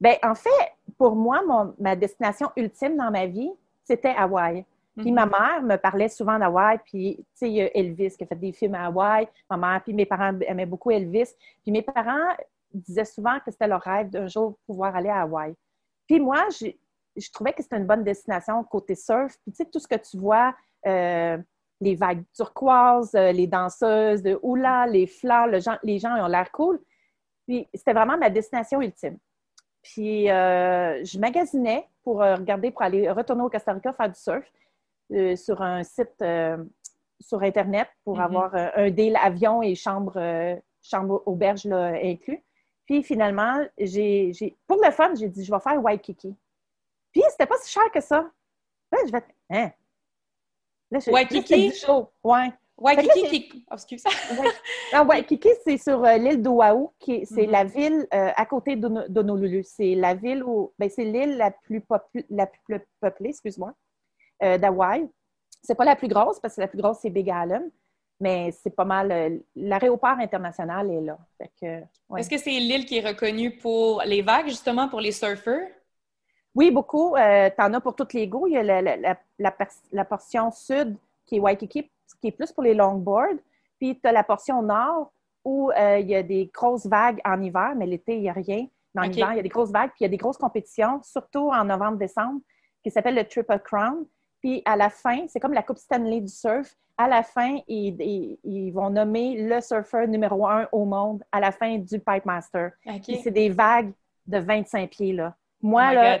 Bien, 0.00 0.16
en 0.22 0.34
fait, 0.34 0.72
pour 1.00 1.16
moi, 1.16 1.40
ma 1.78 1.96
destination 1.96 2.50
ultime 2.56 2.94
dans 2.94 3.10
ma 3.10 3.24
vie, 3.24 3.50
c'était 3.84 4.14
Hawaï. 4.14 4.66
Puis 4.98 5.12
ma 5.12 5.24
mhm. 5.24 5.32
mère 5.32 5.62
me 5.62 5.76
parlait 5.76 6.10
souvent 6.10 6.38
d'Hawaï, 6.38 6.78
puis 6.84 7.16
tu 7.16 7.24
sais, 7.36 7.48
il 7.48 7.54
y 7.54 7.62
a 7.62 7.74
Elvis 7.74 8.18
qui 8.18 8.24
a 8.24 8.26
fait 8.26 8.36
des 8.36 8.52
films 8.52 8.74
à 8.74 8.84
Hawaï, 8.84 9.26
ma 9.48 9.56
mère, 9.56 9.80
puis 9.82 9.94
mes 9.94 10.04
parents 10.04 10.38
aimaient 10.40 10.66
beaucoup 10.66 10.90
Elvis. 10.90 11.30
Puis 11.62 11.72
mes 11.72 11.80
parents 11.80 12.36
disaient 12.74 13.06
souvent 13.06 13.38
que 13.38 13.50
c'était 13.50 13.66
leur 13.66 13.80
rêve 13.80 14.10
d'un 14.10 14.26
jour 14.26 14.58
pouvoir 14.66 14.94
aller 14.94 15.08
à 15.08 15.22
Hawaï. 15.22 15.54
Puis 16.06 16.20
moi, 16.20 16.48
je, 16.50 17.30
trouvais 17.32 17.54
que 17.54 17.62
c'était 17.62 17.78
une 17.78 17.86
bonne 17.86 18.04
destination 18.04 18.62
côté 18.64 18.94
surf. 18.94 19.38
Puis 19.42 19.52
tu 19.52 19.56
sais, 19.56 19.70
tout 19.70 19.78
ce 19.78 19.88
que 19.88 19.96
tu 19.96 20.18
vois, 20.18 20.54
euh, 20.86 21.38
les 21.80 21.94
vagues 21.94 22.24
turquoises, 22.34 23.14
euh, 23.14 23.32
les 23.32 23.46
danseuses 23.46 24.22
de 24.22 24.38
hula, 24.42 24.86
les 24.86 25.06
fleurs, 25.06 25.46
les 25.82 25.98
gens 25.98 26.22
ont 26.22 26.28
l'air 26.28 26.52
cool. 26.52 26.78
Puis 27.46 27.66
c'était 27.72 27.94
vraiment 27.94 28.18
ma 28.18 28.28
destination 28.28 28.82
ultime. 28.82 29.16
Puis 29.82 30.30
euh, 30.30 31.04
je 31.04 31.18
magasinais 31.18 31.88
pour 32.02 32.22
euh, 32.22 32.36
regarder, 32.36 32.70
pour 32.70 32.82
aller 32.82 33.10
retourner 33.10 33.42
au 33.42 33.50
Costa 33.50 33.72
Rica 33.72 33.92
faire 33.92 34.08
du 34.08 34.18
surf 34.18 34.44
sur 35.36 35.60
un 35.60 35.82
site 35.82 36.24
sur 37.20 37.42
Internet 37.42 37.88
pour 38.04 38.18
mm-hmm. 38.18 38.24
avoir 38.24 38.54
un 38.54 38.90
deal 38.90 39.16
avion 39.16 39.60
et 39.60 39.74
chambre, 39.74 40.14
chambre 40.82 41.22
auberge 41.26 41.64
là, 41.64 41.94
inclus. 42.02 42.42
Puis 42.86 43.02
finalement, 43.02 43.60
j'ai, 43.78 44.32
pour 44.66 44.80
le 44.84 44.90
fun, 44.92 45.12
j'ai 45.16 45.28
dit, 45.28 45.44
je 45.44 45.52
vais 45.52 45.60
faire 45.60 45.82
Waikiki. 45.82 46.36
Puis 47.12 47.22
c'était 47.30 47.46
pas 47.46 47.56
si 47.60 47.72
cher 47.72 47.90
que 47.92 48.00
ça. 48.00 48.30
Là, 48.92 48.98
je 49.06 49.12
vais, 49.12 49.24
hein, 49.50 49.70
Waikiki? 51.08 51.72
Ouais. 52.22 52.52
Waikiki, 52.80 53.64
oh, 53.70 53.74
excuse. 53.74 54.02
Ah, 54.92 55.04
Waikiki, 55.04 55.50
c'est 55.64 55.76
sur 55.76 56.02
euh, 56.04 56.16
l'île 56.16 56.42
d'Oahu, 56.42 56.88
qui 56.98 57.26
c'est 57.26 57.42
mm-hmm. 57.42 57.50
la 57.50 57.64
ville 57.64 58.06
euh, 58.12 58.30
à 58.34 58.46
côté 58.46 58.76
d'Honolulu. 58.76 59.62
C'est 59.64 59.94
la 59.94 60.14
ville 60.14 60.42
où, 60.42 60.72
ben, 60.78 60.88
c'est 60.88 61.04
l'île 61.04 61.36
la 61.36 61.50
plus, 61.50 61.82
la 62.30 62.46
plus 62.46 62.80
peuplée, 63.00 63.30
excuse-moi, 63.30 63.74
euh, 64.42 64.58
d'Hawaï. 64.58 65.08
C'est 65.62 65.74
pas 65.74 65.84
la 65.84 65.96
plus 65.96 66.08
grosse, 66.08 66.40
parce 66.40 66.56
que 66.56 66.62
la 66.62 66.68
plus 66.68 66.80
grosse, 66.80 66.98
c'est 67.02 67.10
Big 67.10 67.26
Island, 67.26 67.70
mais 68.18 68.50
c'est 68.50 68.74
pas 68.74 68.86
mal. 68.86 69.42
L'aéroport 69.54 70.18
international 70.18 70.90
est 70.90 71.02
là. 71.02 71.18
Est-ce 72.16 72.30
que 72.30 72.38
c'est 72.38 72.50
l'île 72.50 72.86
qui 72.86 72.96
est 72.96 73.06
reconnue 73.06 73.58
pour 73.58 74.02
les 74.06 74.22
vagues, 74.22 74.48
justement, 74.48 74.88
pour 74.88 75.00
les 75.00 75.12
surfeurs? 75.12 75.68
Oui, 76.54 76.70
beaucoup. 76.70 77.14
Euh, 77.16 77.48
tu 77.50 77.62
en 77.62 77.72
as 77.74 77.80
pour 77.80 77.94
toutes 77.94 78.12
les 78.12 78.26
goûts. 78.26 78.46
Il 78.46 78.54
y 78.54 78.56
a 78.56 79.16
la, 79.38 80.04
portion 80.04 80.50
sud 80.50 80.96
qui 81.26 81.36
est 81.36 81.40
Waikiki, 81.40 81.88
qui 82.20 82.28
est 82.28 82.32
plus 82.32 82.52
pour 82.52 82.62
les 82.62 82.74
longboards. 82.74 83.38
Puis 83.78 83.98
tu 83.98 84.08
as 84.08 84.12
la 84.12 84.24
portion 84.24 84.62
nord 84.62 85.12
où 85.44 85.70
euh, 85.70 85.98
il 85.98 86.08
y 86.08 86.14
a 86.14 86.22
des 86.22 86.50
grosses 86.52 86.86
vagues 86.86 87.20
en 87.24 87.40
hiver, 87.40 87.72
mais 87.76 87.86
l'été, 87.86 88.16
il 88.16 88.22
n'y 88.22 88.28
a 88.28 88.34
rien. 88.34 88.66
Mais 88.94 89.02
en 89.02 89.04
hiver, 89.04 89.32
il 89.32 89.36
y 89.36 89.40
a 89.40 89.42
des 89.42 89.48
grosses 89.48 89.70
vagues, 89.70 89.90
puis 89.90 90.00
il 90.00 90.04
y 90.04 90.06
a 90.06 90.10
des 90.10 90.16
grosses 90.16 90.36
compétitions, 90.36 91.00
surtout 91.02 91.50
en 91.50 91.64
novembre-décembre, 91.64 92.40
qui 92.82 92.90
s'appelle 92.90 93.14
le 93.14 93.24
Triple 93.24 93.60
Crown. 93.60 94.04
Puis 94.40 94.62
à 94.64 94.76
la 94.76 94.90
fin, 94.90 95.26
c'est 95.28 95.40
comme 95.40 95.52
la 95.52 95.62
Coupe 95.62 95.78
Stanley 95.78 96.20
du 96.20 96.32
surf. 96.32 96.74
À 96.98 97.08
la 97.08 97.22
fin, 97.22 97.58
ils, 97.66 98.70
vont 98.74 98.90
nommer 98.90 99.36
le 99.42 99.60
surfeur 99.60 100.06
numéro 100.06 100.46
un 100.46 100.68
au 100.72 100.84
monde 100.84 101.22
à 101.32 101.40
la 101.40 101.50
fin 101.50 101.78
du 101.78 101.98
Pipe 101.98 102.26
Master. 102.26 102.72
c'est 103.02 103.30
des 103.30 103.48
vagues 103.48 103.92
de 104.26 104.38
25 104.38 104.90
pieds. 104.90 105.12
Là. 105.14 105.34
Moi, 105.62 105.88
oh 105.90 105.94
là, 105.94 106.18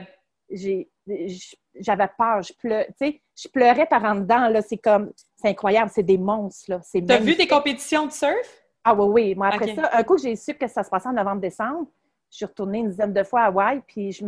j'avais 1.78 2.08
peur. 2.18 2.42
Je, 2.42 2.52
pleu, 2.52 2.84
je 3.00 3.48
pleurais 3.48 3.86
par 3.86 4.04
en 4.04 4.16
dedans. 4.16 4.48
Là, 4.48 4.62
c'est 4.62 4.78
comme, 4.78 5.12
c'est 5.36 5.48
incroyable, 5.48 5.90
c'est 5.94 6.02
des 6.02 6.18
monstres. 6.18 6.70
Là, 6.70 6.80
T'as 7.06 7.18
vu 7.18 7.36
des 7.36 7.46
compétitions 7.46 8.06
de 8.06 8.12
surf? 8.12 8.62
Ah 8.84 8.94
oui, 8.94 9.06
oui. 9.06 9.34
Moi, 9.34 9.48
après 9.48 9.74
ça, 9.74 9.90
un 9.92 10.02
coup, 10.02 10.18
j'ai 10.18 10.36
su 10.36 10.54
que 10.54 10.66
ça 10.66 10.82
se 10.82 10.90
passait 10.90 11.08
en 11.08 11.12
novembre-décembre. 11.12 11.86
Je 12.30 12.36
suis 12.36 12.44
retournée 12.44 12.78
une 12.78 12.90
dizaine 12.90 13.12
de 13.12 13.24
fois 13.24 13.42
à 13.42 13.46
Hawaï, 13.46 13.82
puis 13.86 14.12
je 14.12 14.24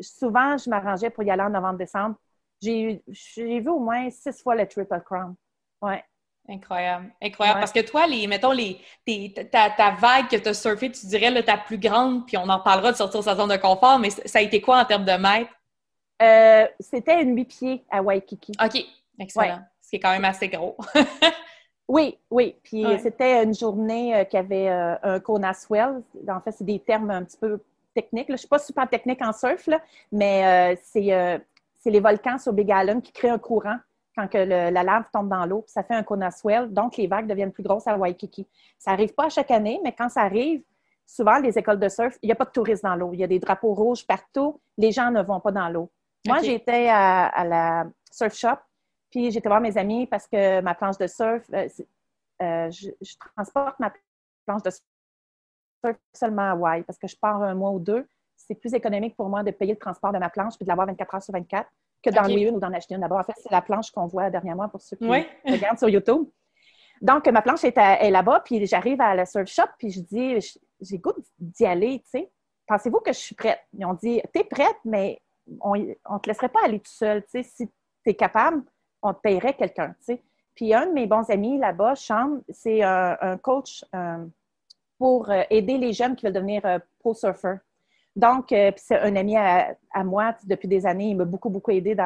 souvent, 0.00 0.56
je 0.56 0.70
m'arrangeais 0.70 1.10
pour 1.10 1.24
y 1.24 1.30
aller 1.30 1.42
en 1.42 1.50
novembre-décembre. 1.50 2.16
J'ai 2.60 3.02
vu 3.36 3.68
au 3.68 3.78
moins 3.78 4.08
six 4.10 4.40
fois 4.42 4.54
le 4.54 4.66
Triple 4.66 5.00
Crown. 5.04 5.34
Ouais. 5.82 6.04
Incroyable. 6.48 7.12
Incroyable. 7.22 7.60
Parce 7.60 7.72
que 7.72 7.80
toi, 7.80 8.06
les, 8.06 8.26
mettons, 8.26 8.52
les, 8.52 8.80
ta, 9.52 9.70
ta, 9.70 9.90
vague 9.92 10.28
que 10.28 10.36
tu 10.36 10.48
as 10.48 10.54
surfée, 10.54 10.90
tu 10.90 11.06
dirais 11.06 11.30
là, 11.30 11.42
ta 11.42 11.56
plus 11.56 11.78
grande, 11.78 12.26
puis 12.26 12.36
on 12.36 12.48
en 12.48 12.60
parlera 12.60 12.92
de 12.92 12.96
sortir 12.96 13.22
sa 13.22 13.36
zone 13.36 13.50
de 13.50 13.56
confort, 13.56 13.98
mais 13.98 14.10
ça 14.10 14.38
a 14.38 14.42
été 14.42 14.60
quoi 14.60 14.80
en 14.80 14.84
termes 14.84 15.04
de 15.04 15.12
mètres? 15.12 15.50
Euh, 16.20 16.66
c'était 16.78 17.22
une 17.22 17.34
huit 17.36 17.46
pieds 17.46 17.84
à 17.90 18.02
Waikiki. 18.02 18.52
OK, 18.62 18.84
excellent. 19.18 19.60
Ce 19.80 19.90
qui 19.90 19.96
est 19.96 20.00
quand 20.00 20.10
même 20.10 20.24
assez 20.24 20.48
gros. 20.48 20.76
oui, 21.88 22.18
oui. 22.30 22.56
Puis 22.62 22.84
c'était 23.02 23.42
une 23.42 23.54
journée 23.54 24.14
euh, 24.14 24.24
qui 24.24 24.36
avait 24.36 24.68
euh, 24.68 24.96
un 25.02 25.20
Kona 25.20 25.54
swell. 25.54 26.02
En 26.28 26.40
fait, 26.40 26.52
c'est 26.52 26.64
des 26.64 26.78
termes 26.78 27.10
un 27.10 27.24
petit 27.24 27.38
peu 27.38 27.60
techniques. 27.94 28.26
Je 28.28 28.32
ne 28.32 28.38
suis 28.38 28.48
pas 28.48 28.58
super 28.58 28.88
technique 28.88 29.22
en 29.22 29.32
surf, 29.32 29.66
là, 29.66 29.80
mais 30.12 30.78
c'est 30.82 31.40
les 31.86 32.00
volcans 32.00 32.38
sur 32.38 32.52
Big 32.52 32.68
Island 32.68 33.02
qui 33.02 33.12
créent 33.12 33.30
un 33.30 33.38
courant 33.38 33.78
quand 34.16 34.28
que 34.28 34.38
la 34.38 34.82
lave 34.82 35.04
tombe 35.12 35.28
dans 35.28 35.46
l'eau, 35.46 35.64
ça 35.66 35.82
fait 35.82 35.94
un 35.94 36.02
Kona 36.02 36.30
swell, 36.30 36.72
donc 36.72 36.96
les 36.96 37.06
vagues 37.06 37.26
deviennent 37.26 37.52
plus 37.52 37.62
grosses 37.62 37.86
à 37.86 37.96
Waikiki. 37.96 38.46
Ça 38.78 38.90
n'arrive 38.90 39.14
pas 39.14 39.26
à 39.26 39.28
chaque 39.28 39.50
année, 39.50 39.80
mais 39.82 39.92
quand 39.92 40.08
ça 40.08 40.22
arrive, 40.22 40.62
souvent, 41.06 41.38
les 41.38 41.58
écoles 41.58 41.78
de 41.78 41.88
surf, 41.88 42.16
il 42.22 42.26
n'y 42.26 42.32
a 42.32 42.36
pas 42.36 42.44
de 42.44 42.50
touristes 42.50 42.82
dans 42.82 42.96
l'eau. 42.96 43.10
Il 43.12 43.20
y 43.20 43.24
a 43.24 43.26
des 43.26 43.38
drapeaux 43.38 43.74
rouges 43.74 44.06
partout. 44.06 44.60
Les 44.78 44.92
gens 44.92 45.10
ne 45.10 45.22
vont 45.22 45.40
pas 45.40 45.52
dans 45.52 45.68
l'eau. 45.68 45.90
Moi, 46.26 46.38
j'étais 46.42 46.88
à, 46.88 47.44
la 47.44 47.86
surf 48.10 48.34
shop, 48.34 48.58
puis 49.10 49.30
j'étais 49.30 49.48
voir 49.48 49.60
mes 49.60 49.76
amis 49.78 50.06
parce 50.06 50.26
que 50.26 50.60
ma 50.60 50.74
planche 50.74 50.98
de 50.98 51.06
surf, 51.06 51.42
euh, 51.52 51.68
euh, 52.42 52.70
je, 52.70 52.90
transporte 53.34 53.78
ma 53.78 53.92
planche 54.46 54.62
de 54.62 54.70
surf 54.70 55.96
seulement 56.14 56.42
à 56.42 56.50
Hawaï 56.50 56.82
parce 56.82 56.98
que 56.98 57.08
je 57.08 57.16
pars 57.16 57.42
un 57.42 57.54
mois 57.54 57.70
ou 57.70 57.80
deux. 57.80 58.06
C'est 58.36 58.54
plus 58.54 58.74
économique 58.74 59.16
pour 59.16 59.28
moi 59.28 59.42
de 59.42 59.50
payer 59.50 59.72
le 59.72 59.78
transport 59.78 60.12
de 60.12 60.18
ma 60.18 60.30
planche 60.30 60.56
puis 60.56 60.64
de 60.64 60.68
l'avoir 60.68 60.86
24 60.86 61.14
heures 61.14 61.22
sur 61.22 61.32
24 61.32 61.68
que 62.02 62.10
d'en 62.10 62.22
louer 62.22 62.42
une 62.42 62.56
ou 62.56 62.60
d'en 62.60 62.72
acheter 62.72 62.94
une. 62.94 63.00
D'abord, 63.00 63.18
en 63.18 63.24
fait, 63.24 63.34
c'est 63.36 63.50
la 63.50 63.62
planche 63.62 63.90
qu'on 63.90 64.06
voit 64.06 64.30
dernièrement 64.30 64.68
pour 64.68 64.80
ceux 64.80 64.96
qui 64.96 65.06
regardent 65.44 65.78
sur 65.78 65.88
YouTube. 65.88 66.26
Donc, 67.00 67.26
ma 67.28 67.40
planche 67.40 67.64
est, 67.64 68.10
là-bas, 68.10 68.42
puis 68.44 68.66
j'arrive 68.66 69.00
à 69.00 69.14
la 69.14 69.24
surf 69.24 69.46
shop, 69.46 69.68
puis 69.78 69.90
je 69.90 70.00
dis, 70.00 70.54
j'ai 70.80 70.98
goût 70.98 71.12
d'y 71.38 71.64
aller, 71.64 72.00
tu 72.00 72.10
sais. 72.10 72.30
Pensez-vous 72.66 73.00
que 73.00 73.12
je 73.12 73.18
suis 73.18 73.34
prête? 73.34 73.60
Ils 73.72 73.84
ont 73.86 73.94
dit, 73.94 74.20
t'es 74.32 74.44
prête, 74.44 74.76
mais 74.84 75.20
on 75.60 75.76
ne 75.76 75.94
te 75.94 76.28
laisserait 76.28 76.48
pas 76.48 76.60
aller 76.64 76.80
tout 76.80 76.92
seul, 76.92 77.22
tu 77.24 77.30
sais. 77.30 77.42
Si 77.42 77.66
tu 77.66 78.10
es 78.10 78.14
capable, 78.14 78.62
on 79.02 79.12
te 79.12 79.20
paierait 79.20 79.54
quelqu'un, 79.54 79.94
tu 79.98 80.14
sais. 80.14 80.22
Puis 80.54 80.74
un 80.74 80.86
de 80.86 80.92
mes 80.92 81.06
bons 81.06 81.28
amis 81.30 81.58
là-bas, 81.58 81.94
Sean, 81.96 82.40
c'est 82.48 82.82
un, 82.82 83.38
coach 83.42 83.84
euh, 83.94 84.24
pour 84.98 85.30
euh, 85.30 85.42
aider 85.48 85.78
les 85.78 85.92
jeunes 85.92 86.16
qui 86.16 86.26
veulent 86.26 86.34
devenir 86.34 86.64
euh, 86.66 86.78
pro 86.98 87.14
surfer. 87.14 87.56
Donc, 88.16 88.46
c'est 88.48 88.98
un 88.98 89.14
ami 89.14 89.36
à, 89.36 89.76
moi 90.04 90.34
depuis 90.44 90.66
des 90.66 90.84
années. 90.84 91.10
Il 91.10 91.16
m'a 91.16 91.24
beaucoup, 91.24 91.48
beaucoup 91.48 91.70
aidé 91.70 91.96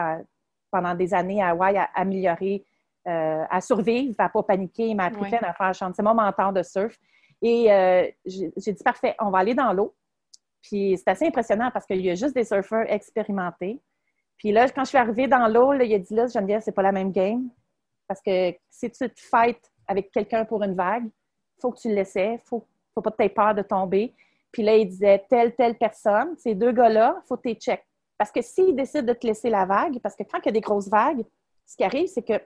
pendant 0.70 0.94
des 0.94 1.14
années 1.14 1.42
à 1.42 1.48
Hawaï 1.48 1.78
à 1.78 1.88
améliorer 1.94 2.62
euh, 3.06 3.44
à 3.50 3.60
survivre, 3.60 4.14
à 4.16 4.24
ne 4.24 4.28
pas 4.30 4.42
paniquer. 4.42 4.88
Il 4.88 4.94
m'a 4.94 5.04
appris 5.04 5.28
plein 5.28 5.40
d'affaires. 5.40 5.74
C'est 5.74 6.02
mon 6.02 6.14
mentor 6.14 6.54
de 6.54 6.62
surf. 6.62 6.98
Et 7.42 7.70
euh, 7.70 8.06
j'ai 8.24 8.72
dit, 8.72 8.82
parfait, 8.82 9.14
on 9.20 9.28
va 9.28 9.40
aller 9.40 9.52
dans 9.52 9.74
l'eau. 9.74 9.94
Puis 10.64 10.96
c'est 10.96 11.08
assez 11.08 11.26
impressionnant 11.26 11.70
parce 11.70 11.84
qu'il 11.84 12.00
y 12.00 12.10
a 12.10 12.14
juste 12.14 12.34
des 12.34 12.44
surfeurs 12.44 12.90
expérimentés. 12.90 13.80
Puis 14.38 14.50
là, 14.50 14.68
quand 14.70 14.84
je 14.84 14.88
suis 14.88 14.98
arrivée 14.98 15.28
dans 15.28 15.46
l'eau, 15.46 15.74
il 15.74 15.94
a 15.94 15.98
dit, 15.98 16.14
là, 16.14 16.26
Geneviève, 16.26 16.62
c'est 16.64 16.72
pas 16.72 16.82
la 16.82 16.90
même 16.90 17.12
game. 17.12 17.48
Parce 18.08 18.20
que 18.22 18.52
si 18.70 18.90
tu 18.90 19.08
te 19.08 19.20
fights 19.20 19.70
avec 19.86 20.10
quelqu'un 20.10 20.44
pour 20.44 20.62
une 20.62 20.74
vague, 20.74 21.04
il 21.04 21.60
faut 21.60 21.70
que 21.70 21.80
tu 21.80 21.88
le 21.88 21.96
laisses. 21.96 22.14
Il 22.16 22.38
faut, 22.44 22.66
faut 22.94 23.02
pas 23.02 23.10
que 23.10 23.16
tu 23.16 23.24
aies 23.24 23.28
peur 23.28 23.54
de 23.54 23.62
tomber. 23.62 24.14
Puis 24.50 24.62
là, 24.62 24.74
il 24.76 24.88
disait, 24.88 25.24
telle, 25.28 25.54
telle 25.54 25.76
personne, 25.76 26.34
ces 26.38 26.54
deux 26.54 26.72
gars-là, 26.72 27.20
il 27.22 27.26
faut 27.26 27.36
que 27.36 27.50
tu 27.50 27.54
check. 27.56 27.84
Parce 28.16 28.32
que 28.32 28.40
s'ils 28.40 28.74
décident 28.74 29.02
de 29.04 29.12
te 29.12 29.26
laisser 29.26 29.50
la 29.50 29.66
vague, 29.66 29.98
parce 30.00 30.16
que 30.16 30.22
quand 30.22 30.38
il 30.38 30.46
y 30.46 30.48
a 30.48 30.52
des 30.52 30.60
grosses 30.60 30.88
vagues, 30.88 31.24
ce 31.66 31.76
qui 31.76 31.84
arrive, 31.84 32.06
c'est 32.06 32.22
que 32.22 32.40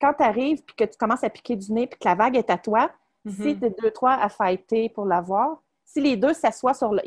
quand 0.00 0.12
tu 0.14 0.22
arrives 0.22 0.62
puis 0.62 0.76
que 0.76 0.84
tu 0.84 0.98
commences 0.98 1.24
à 1.24 1.30
piquer 1.30 1.56
du 1.56 1.72
nez 1.72 1.86
puis 1.86 1.98
que 1.98 2.06
la 2.06 2.14
vague 2.14 2.36
est 2.36 2.50
à 2.50 2.58
toi, 2.58 2.90
mhm. 3.24 3.32
si 3.32 3.58
tu 3.58 3.64
es 3.64 3.70
deux, 3.70 3.90
trois 3.90 4.14
à 4.14 4.28
fighter 4.28 4.90
pour 4.90 5.06
l'avoir, 5.06 5.62
si 5.84 6.00
les 6.00 6.16
deux 6.16 6.34
s'assoient 6.34 6.74
sur 6.74 6.92
le, 6.92 7.00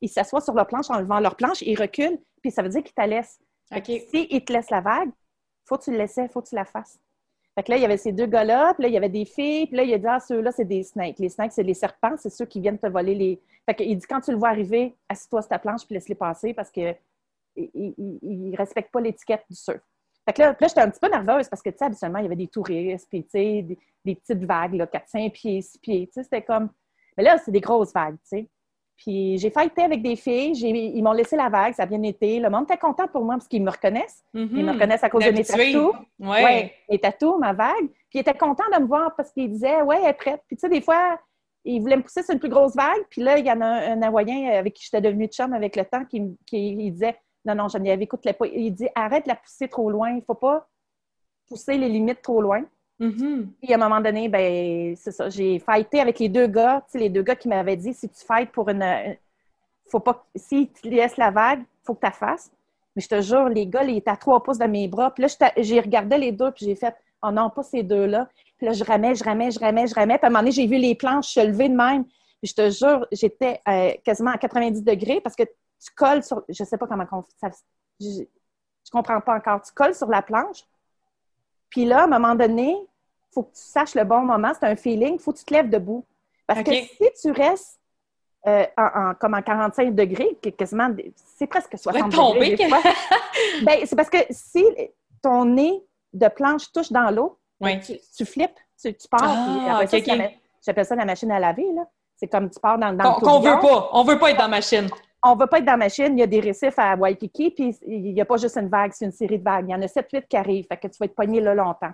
ils 0.00 0.08
s'assoient 0.08 0.40
sur 0.40 0.54
leur 0.54 0.66
planche 0.66 0.90
en 0.90 1.00
levant 1.00 1.20
leur 1.20 1.36
planche, 1.36 1.62
ils 1.62 1.78
reculent, 1.78 2.18
puis 2.42 2.50
ça 2.50 2.62
veut 2.62 2.68
dire 2.68 2.82
qu'ils 2.82 2.94
te 2.94 3.02
laissent. 3.02 3.40
Si 3.72 4.26
ils 4.30 4.44
te 4.44 4.52
laissent 4.52 4.70
la 4.70 4.80
vague, 4.80 5.10
faut 5.64 5.78
que 5.78 5.84
tu 5.84 5.90
le 5.90 5.98
laisses, 5.98 6.18
faut 6.32 6.42
que 6.42 6.48
tu 6.48 6.54
la 6.54 6.64
fasses. 6.64 6.98
Fait 7.54 7.62
que 7.62 7.70
là, 7.70 7.76
il 7.76 7.82
y 7.82 7.84
avait 7.84 7.96
ces 7.96 8.12
deux 8.12 8.26
gars-là, 8.26 8.74
puis 8.74 8.82
là, 8.82 8.88
il 8.88 8.94
y 8.94 8.96
avait 8.96 9.08
des 9.08 9.24
filles, 9.24 9.66
puis 9.66 9.76
là, 9.76 9.84
il 9.84 9.94
a 9.94 9.98
dit, 9.98 10.06
ah, 10.08 10.18
ceux-là, 10.18 10.50
c'est 10.50 10.64
des 10.64 10.82
snakes. 10.82 11.18
Les 11.20 11.28
snakes, 11.28 11.52
c'est 11.52 11.62
les 11.62 11.74
serpents, 11.74 12.16
c'est 12.16 12.30
ceux 12.30 12.46
qui 12.46 12.60
viennent 12.60 12.78
te 12.78 12.88
voler 12.88 13.14
les. 13.14 13.40
Fait 13.64 13.74
qu'il 13.74 13.96
dit, 13.96 14.06
quand 14.06 14.20
tu 14.20 14.32
le 14.32 14.36
vois 14.36 14.48
arriver, 14.48 14.96
assis-toi 15.08 15.42
sur 15.42 15.48
ta 15.48 15.58
planche, 15.58 15.86
puis 15.86 15.94
laisse-les 15.94 16.16
passer 16.16 16.52
parce 16.52 16.70
qu'ils 16.70 16.96
ne 17.56 18.56
respectent 18.56 18.90
pas 18.90 19.00
l'étiquette 19.00 19.44
du 19.48 19.56
surf. 19.56 19.80
Fait 20.26 20.32
que 20.32 20.42
là, 20.42 20.56
j'étais 20.60 20.80
un 20.80 20.90
petit 20.90 21.00
peu 21.00 21.08
nerveuse 21.08 21.48
parce 21.48 21.62
que, 21.62 21.70
tu 21.70 21.76
sais, 21.78 21.84
habituellement, 21.84 22.18
il 22.18 22.24
y 22.24 22.26
avait 22.26 22.36
des 22.36 22.48
touristes, 22.48 23.08
puis, 23.08 23.22
tu 23.24 23.30
sais, 23.30 23.62
des, 24.04 24.14
petites 24.14 24.44
vagues, 24.44 24.74
là, 24.74 24.86
4-5 24.86 25.30
pieds, 25.30 25.62
6 25.62 25.78
pieds, 25.78 26.06
tu 26.06 26.14
sais, 26.14 26.24
c'était 26.24 26.42
comme... 26.42 26.70
Mais 27.16 27.22
là, 27.22 27.38
c'est 27.38 27.52
des 27.52 27.60
grosses 27.60 27.92
vagues, 27.92 28.16
tu 28.16 28.38
sais. 28.38 28.48
Puis 28.96 29.38
j'ai 29.38 29.50
fighté 29.50 29.82
avec 29.82 30.02
des 30.02 30.16
filles, 30.16 30.52
ils 30.52 31.02
m'ont 31.02 31.12
laissé 31.12 31.36
la 31.36 31.48
vague, 31.48 31.74
ça 31.74 31.82
a 31.82 31.86
bien 31.86 32.02
été. 32.02 32.38
Le 32.38 32.48
monde 32.48 32.64
était 32.64 32.78
content 32.78 33.08
pour 33.08 33.24
moi 33.24 33.34
parce 33.34 33.48
qu'ils 33.48 33.62
me 33.62 33.70
reconnaissent. 33.70 34.24
Ils 34.32 34.46
me 34.46 34.62
mm-hmm. 34.62 34.72
reconnaissent 34.72 35.04
à 35.04 35.10
cause 35.10 35.24
de 35.24 35.30
mes 35.30 35.44
tatous. 35.44 35.92
Oui, 36.20 36.28
ouais, 36.28 36.72
mes 36.88 36.98
tatous, 36.98 37.38
ma 37.38 37.52
vague. 37.52 37.88
Puis 38.08 38.18
ils 38.18 38.20
étaient 38.20 38.34
contents 38.34 38.64
de 38.72 38.80
me 38.80 38.86
voir 38.86 39.14
parce 39.16 39.32
qu'ils 39.32 39.50
disaient, 39.50 39.82
ouais, 39.82 39.98
elle 40.02 40.10
est 40.10 40.14
prête. 40.14 40.42
Puis 40.46 40.56
tu 40.56 40.60
sais, 40.60 40.68
des 40.68 40.80
fois, 40.80 41.18
ils 41.64 41.80
voulaient 41.80 41.96
me 41.96 42.02
pousser 42.02 42.22
sur 42.22 42.34
une 42.34 42.40
plus 42.40 42.48
grosse 42.48 42.76
vague. 42.76 43.02
Puis 43.10 43.22
là, 43.22 43.36
il 43.38 43.44
y 43.44 43.50
en 43.50 43.60
a 43.60 43.66
un, 43.66 44.00
un 44.00 44.02
Hawaïen 44.02 44.50
avec 44.50 44.74
qui 44.74 44.84
j'étais 44.84 45.00
devenue 45.00 45.26
chum 45.26 45.52
avec 45.52 45.74
le 45.76 45.84
temps 45.84 46.04
qui, 46.04 46.22
qui 46.46 46.76
disait, 46.90 47.16
non, 47.44 47.54
non, 47.54 47.68
Geneviève, 47.68 48.00
écoute, 48.00 48.22
pas. 48.22 48.46
Il 48.46 48.70
dit 48.72 48.88
arrête 48.94 49.24
de 49.24 49.30
la 49.30 49.36
pousser 49.36 49.68
trop 49.68 49.90
loin. 49.90 50.10
Il 50.10 50.16
ne 50.16 50.20
faut 50.22 50.34
pas 50.34 50.68
pousser 51.48 51.76
les 51.76 51.88
limites 51.88 52.22
trop 52.22 52.40
loin. 52.40 52.64
Mm-hmm. 53.00 53.46
Puis 53.62 53.72
à 53.72 53.76
un 53.76 53.78
moment 53.78 54.00
donné, 54.00 54.28
ben 54.28 54.94
c'est 54.96 55.12
ça. 55.12 55.28
J'ai 55.28 55.58
fighté 55.58 56.00
avec 56.00 56.18
les 56.18 56.28
deux 56.28 56.46
gars, 56.46 56.84
les 56.94 57.08
deux 57.08 57.22
gars 57.22 57.36
qui 57.36 57.48
m'avaient 57.48 57.76
dit 57.76 57.92
si 57.92 58.08
tu 58.08 58.24
fights 58.24 58.52
pour 58.52 58.68
une. 58.68 59.16
Faut 59.90 60.00
pas. 60.00 60.26
Si 60.36 60.70
tu 60.70 60.90
laisses 60.90 61.16
la 61.16 61.30
vague, 61.30 61.62
faut 61.82 61.94
que 61.94 62.06
tu 62.06 62.12
fasses. 62.12 62.50
Mais 62.94 63.02
je 63.02 63.08
te 63.08 63.20
jure, 63.20 63.48
les 63.48 63.66
gars, 63.66 63.82
ils 63.82 63.96
étaient 63.96 64.10
à 64.10 64.16
trois 64.16 64.42
pouces 64.42 64.58
de 64.58 64.66
mes 64.66 64.86
bras. 64.86 65.12
Puis 65.12 65.24
là, 65.24 65.50
j'ai 65.56 65.80
regardé 65.80 66.16
les 66.16 66.30
deux, 66.30 66.52
puis 66.52 66.66
j'ai 66.66 66.76
fait 66.76 66.94
Oh 67.24 67.30
non, 67.30 67.48
pas 67.48 67.62
ces 67.62 67.82
deux-là. 67.82 68.28
Puis 68.58 68.66
là, 68.66 68.72
je 68.72 68.84
ramais, 68.84 69.14
je 69.14 69.24
ramais, 69.24 69.50
je 69.50 69.58
ramais, 69.58 69.86
je 69.86 69.94
ramais. 69.94 70.18
Puis 70.18 70.26
à 70.26 70.28
un 70.28 70.30
moment 70.30 70.40
donné, 70.40 70.52
j'ai 70.52 70.66
vu 70.66 70.76
les 70.76 70.94
planches 70.94 71.28
se 71.28 71.40
lever 71.40 71.70
de 71.70 71.74
même. 71.74 72.04
Puis 72.04 72.50
je 72.50 72.54
te 72.54 72.70
jure, 72.70 73.06
j'étais 73.10 73.60
euh, 73.66 73.92
quasiment 74.04 74.30
à 74.30 74.38
90 74.38 74.82
degrés 74.82 75.20
parce 75.22 75.34
que 75.34 75.44
tu 75.44 75.90
colles 75.96 76.22
sur. 76.22 76.44
Je 76.48 76.64
sais 76.64 76.76
pas 76.76 76.86
comment. 76.86 77.06
Je 77.98 78.06
ne 78.06 78.24
comprends 78.92 79.20
pas 79.22 79.36
encore. 79.36 79.62
Tu 79.62 79.72
colles 79.72 79.94
sur 79.94 80.08
la 80.08 80.20
planche. 80.20 80.64
Puis 81.74 81.84
là, 81.86 82.02
à 82.02 82.04
un 82.04 82.06
moment 82.06 82.36
donné, 82.36 82.70
il 82.70 83.34
faut 83.34 83.42
que 83.42 83.52
tu 83.52 83.62
saches 83.62 83.96
le 83.96 84.04
bon 84.04 84.20
moment. 84.20 84.52
C'est 84.54 84.64
un 84.64 84.76
feeling. 84.76 85.14
Il 85.14 85.18
faut 85.18 85.32
que 85.32 85.38
tu 85.38 85.44
te 85.44 85.52
lèves 85.52 85.68
debout. 85.68 86.04
Parce 86.46 86.62
que 86.62 86.70
si 86.72 87.10
tu 87.20 87.32
restes 87.32 87.80
euh, 88.46 88.64
en, 88.76 89.14
comme 89.18 89.34
en 89.34 89.42
45 89.42 89.92
degrés, 89.92 90.38
quasiment, 90.56 90.88
c'est 91.36 91.48
presque 91.48 91.76
60 91.76 92.12
degrés. 92.12 92.56
ben, 93.64 93.80
c'est 93.86 93.96
parce 93.96 94.08
que 94.08 94.18
si 94.30 94.64
ton 95.20 95.46
nez 95.46 95.82
de 96.12 96.28
planche 96.28 96.70
touche 96.70 96.92
dans 96.92 97.10
l'eau, 97.10 97.38
ben, 97.58 97.80
tu, 97.80 98.24
flippes, 98.24 98.56
tu, 98.80 98.94
pars. 99.10 99.20
Ah, 99.24 99.82
J'appelle 100.64 100.86
ça 100.86 100.94
la 100.94 101.04
machine 101.04 101.32
à 101.32 101.40
laver. 101.40 101.66
C'est 102.14 102.28
comme 102.28 102.48
tu 102.50 102.60
pars 102.60 102.78
dans, 102.78 102.92
dans 102.92 103.14
Qu'on 103.14 103.40
veut 103.40 103.58
pas. 103.58 103.90
On 103.92 104.04
veut 104.04 104.18
pas 104.20 104.30
être 104.30 104.36
dans 104.36 104.44
la 104.44 104.48
machine 104.48 104.88
on 105.24 105.34
ne 105.34 105.38
va 105.38 105.46
pas 105.46 105.58
être 105.58 105.64
dans 105.64 105.72
la 105.72 105.78
machine, 105.78 106.16
il 106.16 106.20
y 106.20 106.22
a 106.22 106.26
des 106.26 106.40
récifs 106.40 106.78
à 106.78 106.94
Waikiki, 106.96 107.50
puis 107.50 107.76
il 107.86 108.12
n'y 108.12 108.20
a 108.20 108.24
pas 108.24 108.36
juste 108.36 108.58
une 108.58 108.68
vague, 108.68 108.92
c'est 108.92 109.06
une 109.06 109.12
série 109.12 109.38
de 109.38 109.44
vagues. 109.44 109.66
Il 109.68 109.72
y 109.72 109.74
en 109.74 109.80
a 109.80 109.86
7-8 109.86 110.26
qui 110.28 110.36
arrivent, 110.36 110.66
fait 110.66 110.76
que 110.76 110.86
tu 110.88 110.98
vas 111.00 111.06
être 111.06 111.14
pogné 111.14 111.40
là 111.40 111.54
longtemps. 111.54 111.92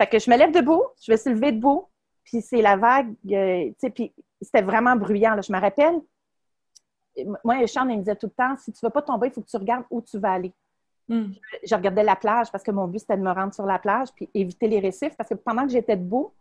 Fait 0.00 0.06
que 0.06 0.18
je 0.18 0.30
me 0.30 0.36
lève 0.36 0.52
debout, 0.52 0.84
je 1.02 1.10
vais 1.10 1.16
se 1.16 1.30
lever 1.30 1.52
debout, 1.52 1.88
puis 2.24 2.42
c'est 2.42 2.60
la 2.60 2.76
vague, 2.76 3.14
euh, 3.30 3.64
tu 3.70 3.74
sais, 3.78 3.90
puis 3.90 4.12
c'était 4.40 4.62
vraiment 4.62 4.96
bruyant. 4.96 5.34
Là. 5.34 5.40
Je 5.40 5.52
me 5.52 5.58
rappelle, 5.58 5.94
moi, 7.42 7.66
Sean, 7.66 7.88
il 7.88 7.96
me 7.96 8.02
disait 8.02 8.16
tout 8.16 8.26
le 8.26 8.32
temps, 8.32 8.54
si 8.56 8.70
tu 8.72 8.84
ne 8.84 8.88
veux 8.88 8.92
pas 8.92 9.02
tomber, 9.02 9.28
il 9.28 9.32
faut 9.32 9.40
que 9.40 9.48
tu 9.48 9.56
regardes 9.56 9.84
où 9.90 10.02
tu 10.02 10.18
vas 10.18 10.32
aller. 10.32 10.52
Hmm. 11.08 11.32
Je 11.64 11.74
regardais 11.74 12.04
la 12.04 12.16
plage 12.16 12.52
parce 12.52 12.62
que 12.62 12.70
mon 12.70 12.86
but, 12.86 12.98
c'était 12.98 13.16
de 13.16 13.22
me 13.22 13.32
rendre 13.32 13.54
sur 13.54 13.64
la 13.64 13.78
plage 13.78 14.08
puis 14.14 14.28
éviter 14.34 14.68
les 14.68 14.78
récifs 14.78 15.16
parce 15.16 15.30
que 15.30 15.34
pendant 15.34 15.62
que 15.64 15.72
j'étais 15.72 15.96
debout, 15.96 16.34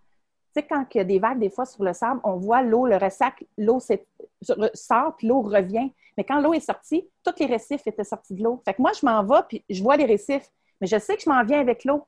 tu 0.53 0.61
sais, 0.61 0.63
quand 0.63 0.85
il 0.93 0.97
y 0.97 1.01
a 1.01 1.03
des 1.03 1.19
vagues, 1.19 1.39
des 1.39 1.49
fois, 1.49 1.65
sur 1.65 1.83
le 1.83 1.93
sable, 1.93 2.19
on 2.23 2.37
voit 2.37 2.61
l'eau, 2.61 2.85
le 2.85 2.97
ressac, 2.97 3.45
l'eau 3.57 3.79
sort, 3.79 5.15
puis 5.17 5.27
l'eau 5.27 5.41
revient. 5.41 5.91
Mais 6.17 6.23
quand 6.23 6.39
l'eau 6.39 6.53
est 6.53 6.59
sortie, 6.59 7.07
tous 7.23 7.33
les 7.39 7.45
récifs 7.45 7.85
étaient 7.85 8.03
sortis 8.03 8.33
de 8.33 8.43
l'eau. 8.43 8.61
Fait 8.65 8.73
que 8.73 8.81
moi, 8.81 8.91
je 8.99 9.05
m'en 9.05 9.23
vais, 9.23 9.41
puis 9.47 9.63
je 9.69 9.83
vois 9.83 9.97
les 9.97 10.05
récifs, 10.05 10.49
mais 10.81 10.87
je 10.87 10.97
sais 10.97 11.15
que 11.15 11.21
je 11.21 11.29
m'en 11.29 11.43
viens 11.43 11.59
avec 11.59 11.83
l'eau. 11.85 12.07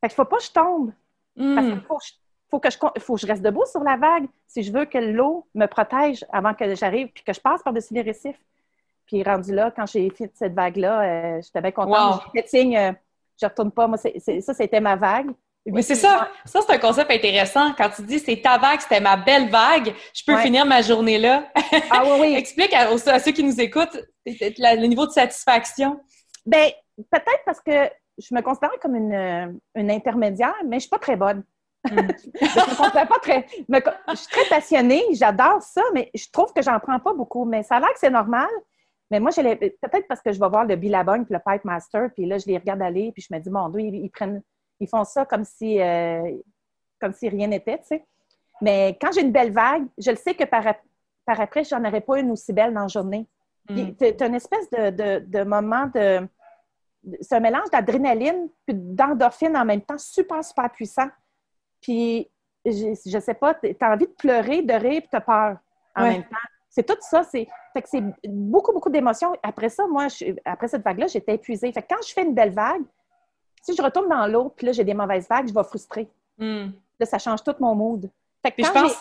Fait 0.00 0.08
qu'il 0.08 0.14
ne 0.20 0.24
faut 0.24 0.30
pas 0.30 0.38
que 0.38 0.44
je 0.44 0.52
tombe. 0.52 0.92
Parce 1.36 1.66
qu'il 1.66 1.80
faut, 1.80 1.98
faut, 2.50 2.60
que 2.60 2.70
je, 2.70 2.78
faut 3.00 3.14
que 3.14 3.20
je 3.20 3.26
reste 3.26 3.42
debout 3.42 3.66
sur 3.66 3.82
la 3.82 3.96
vague 3.96 4.26
si 4.46 4.62
je 4.62 4.72
veux 4.72 4.84
que 4.84 4.98
l'eau 4.98 5.48
me 5.54 5.66
protège 5.66 6.24
avant 6.30 6.54
que 6.54 6.74
j'arrive, 6.74 7.08
puis 7.08 7.24
que 7.24 7.32
je 7.32 7.40
passe 7.40 7.62
par-dessus 7.62 7.94
les 7.94 8.02
récifs. 8.02 8.40
Puis 9.06 9.22
rendu 9.22 9.54
là, 9.54 9.70
quand 9.74 9.86
j'ai 9.86 10.08
fait 10.10 10.30
cette 10.34 10.54
vague-là, 10.54 11.02
euh, 11.02 11.42
j'étais 11.42 11.60
bien 11.60 11.72
contente. 11.72 12.22
J'ai 12.34 12.40
fait 12.40 12.48
signe, 12.48 12.76
euh, 12.76 12.92
je 13.40 13.46
retourne 13.46 13.70
pas. 13.70 13.86
Moi, 13.86 13.98
ça, 13.98 14.54
c'était 14.54 14.80
ma 14.80 14.96
vague. 14.96 15.30
Mais 15.66 15.82
c'est 15.82 15.94
ça. 15.94 16.28
Ça, 16.44 16.60
c'est 16.60 16.74
un 16.74 16.78
concept 16.78 17.10
intéressant. 17.10 17.72
Quand 17.74 17.88
tu 17.88 18.02
dis 18.02 18.18
c'est 18.18 18.40
ta 18.40 18.58
vague, 18.58 18.80
c'était 18.80 19.00
ma 19.00 19.16
belle 19.16 19.48
vague, 19.48 19.94
je 20.14 20.22
peux 20.26 20.36
finir 20.38 20.66
ma 20.66 20.82
journée 20.82 21.18
là. 21.18 21.48
Ah 21.90 22.02
oui, 22.04 22.18
oui. 22.20 22.34
Explique 22.36 22.74
à, 22.74 22.96
ceux 23.18 23.32
qui 23.32 23.42
nous 23.42 23.58
écoutent 23.60 23.98
le 24.26 24.86
niveau 24.86 25.06
de 25.06 25.12
satisfaction. 25.12 26.00
Ben, 26.44 26.70
peut-être 27.10 27.44
parce 27.46 27.60
que 27.60 27.88
je 28.18 28.34
me 28.34 28.42
considère 28.42 28.78
comme 28.80 28.94
une, 28.94 29.58
une 29.74 29.90
intermédiaire, 29.90 30.54
mais 30.66 30.76
je 30.76 30.80
suis 30.80 30.90
pas 30.90 30.98
très 30.98 31.16
bonne. 31.16 31.42
Hmm. 31.90 31.96
je 32.40 32.44
me 32.44 32.76
considère 32.76 33.08
pas 33.08 33.18
très. 33.20 33.46
je 33.48 34.16
suis 34.16 34.28
très 34.28 34.48
passionnée, 34.48 35.02
j'adore 35.12 35.62
ça, 35.62 35.82
mais 35.92 36.10
je 36.14 36.26
trouve 36.30 36.52
que 36.52 36.62
j'en 36.62 36.78
prends 36.78 37.00
pas 37.00 37.14
beaucoup. 37.14 37.44
Mais 37.44 37.62
ça 37.62 37.76
a 37.76 37.80
l'air 37.80 37.92
que 37.92 37.98
c'est 37.98 38.10
normal. 38.10 38.48
Mais 39.10 39.20
moi, 39.20 39.30
peut-être 39.32 40.08
parce 40.08 40.22
que 40.22 40.32
je 40.32 40.40
vais 40.40 40.48
voir 40.48 40.64
le 40.64 40.76
Billabong 40.76 41.24
puis 41.24 41.34
le 41.34 41.40
Pipe 41.44 41.64
Master, 41.64 42.08
puis 42.14 42.26
là, 42.26 42.38
je 42.38 42.46
les 42.46 42.56
regarde 42.56 42.82
aller, 42.82 43.12
puis 43.12 43.24
je 43.28 43.34
me 43.34 43.38
dis, 43.38 43.50
mon 43.50 43.68
Dieu, 43.68 43.80
ils 43.80 44.10
prennent 44.10 44.42
ils 44.80 44.88
font 44.88 45.04
ça 45.04 45.24
comme 45.24 45.44
si, 45.44 45.80
euh, 45.80 46.22
comme 47.00 47.12
si 47.12 47.28
rien 47.28 47.46
n'était, 47.46 47.78
tu 47.78 47.86
sais. 47.86 48.04
Mais 48.60 48.96
quand 49.00 49.12
j'ai 49.12 49.22
une 49.22 49.32
belle 49.32 49.52
vague, 49.52 49.86
je 49.98 50.10
le 50.10 50.16
sais 50.16 50.34
que 50.34 50.44
par, 50.44 50.64
par 51.24 51.40
après, 51.40 51.64
j'en 51.64 51.84
aurais 51.84 52.00
pas 52.00 52.20
une 52.20 52.30
aussi 52.30 52.52
belle 52.52 52.72
dans 52.72 52.82
la 52.82 52.88
journée. 52.88 53.26
Mm. 53.68 53.90
C'est 53.98 54.22
une 54.22 54.34
espèce 54.34 54.70
de, 54.70 55.44
moment 55.44 55.90
de. 55.94 56.26
C'est 57.20 57.36
un 57.36 57.40
mélange 57.40 57.70
d'adrénaline 57.70 58.48
puis 58.66 58.74
d'endorphine 58.76 59.56
en 59.56 59.64
même 59.64 59.82
temps, 59.82 59.98
super, 59.98 60.42
super 60.44 60.70
puissant. 60.70 61.08
Puis, 61.80 62.30
je, 62.64 63.16
ne 63.16 63.20
sais 63.20 63.34
pas, 63.34 63.54
tu 63.54 63.76
as 63.78 63.92
envie 63.92 64.06
de 64.06 64.12
pleurer, 64.12 64.62
de 64.62 64.72
rire, 64.72 65.02
puis 65.02 65.10
tu 65.10 65.16
as 65.16 65.20
peur 65.20 65.58
en 65.96 66.02
même 66.02 66.22
temps. 66.22 66.36
C'est 66.70 66.84
tout 66.84 66.96
ça. 67.00 67.22
C'est, 67.24 67.46
fait 67.72 67.82
que 67.82 67.88
c'est 67.88 68.02
beaucoup, 68.26 68.72
beaucoup 68.72 68.88
d'émotions. 68.88 69.32
Après 69.42 69.68
ça, 69.68 69.86
moi, 69.86 70.06
après 70.44 70.68
cette 70.68 70.82
vague-là, 70.82 71.06
j'étais 71.06 71.34
épuisée. 71.34 71.70
Fait 71.72 71.82
que 71.82 71.88
quand 71.88 72.02
je 72.06 72.12
fais 72.12 72.22
une 72.22 72.34
belle 72.34 72.52
vague, 72.52 72.82
si 73.64 73.74
je 73.74 73.82
retourne 73.82 74.08
dans 74.08 74.26
l'eau, 74.26 74.52
puis 74.54 74.66
là, 74.66 74.72
j'ai 74.72 74.84
des 74.84 74.92
mauvaises 74.92 75.26
vagues, 75.26 75.48
je 75.48 75.54
vais 75.54 75.64
frustrer. 75.64 76.06
Hmm. 76.36 76.66
Là, 77.00 77.06
ça 77.06 77.18
change 77.18 77.42
tout 77.42 77.54
mon 77.60 77.74
mood. 77.74 78.10
Fait 78.42 78.52
que 78.52 78.62
je 78.62 78.70
pense... 78.70 79.00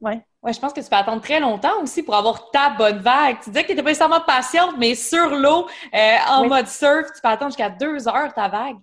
Ouais. 0.00 0.24
Ouais, 0.42 0.52
je 0.52 0.60
pense 0.60 0.72
que 0.72 0.80
tu 0.80 0.88
peux 0.88 0.96
attendre 0.96 1.22
très 1.22 1.40
longtemps 1.40 1.82
aussi 1.82 2.02
pour 2.02 2.14
avoir 2.14 2.50
ta 2.50 2.70
bonne 2.70 2.98
vague. 2.98 3.40
Tu 3.42 3.50
disais 3.50 3.62
que 3.62 3.68
tu 3.68 3.72
n'étais 3.72 3.82
pas 3.82 3.90
nécessairement 3.90 4.20
patiente, 4.20 4.74
mais 4.78 4.94
sur 4.94 5.30
l'eau, 5.30 5.66
euh, 5.94 6.16
en 6.28 6.46
mode 6.46 6.66
surf, 6.66 7.10
tu 7.14 7.20
peux 7.20 7.28
attendre 7.28 7.50
jusqu'à 7.50 7.70
deux 7.70 8.06
heures 8.06 8.32
ta 8.34 8.48
vague. 8.48 8.76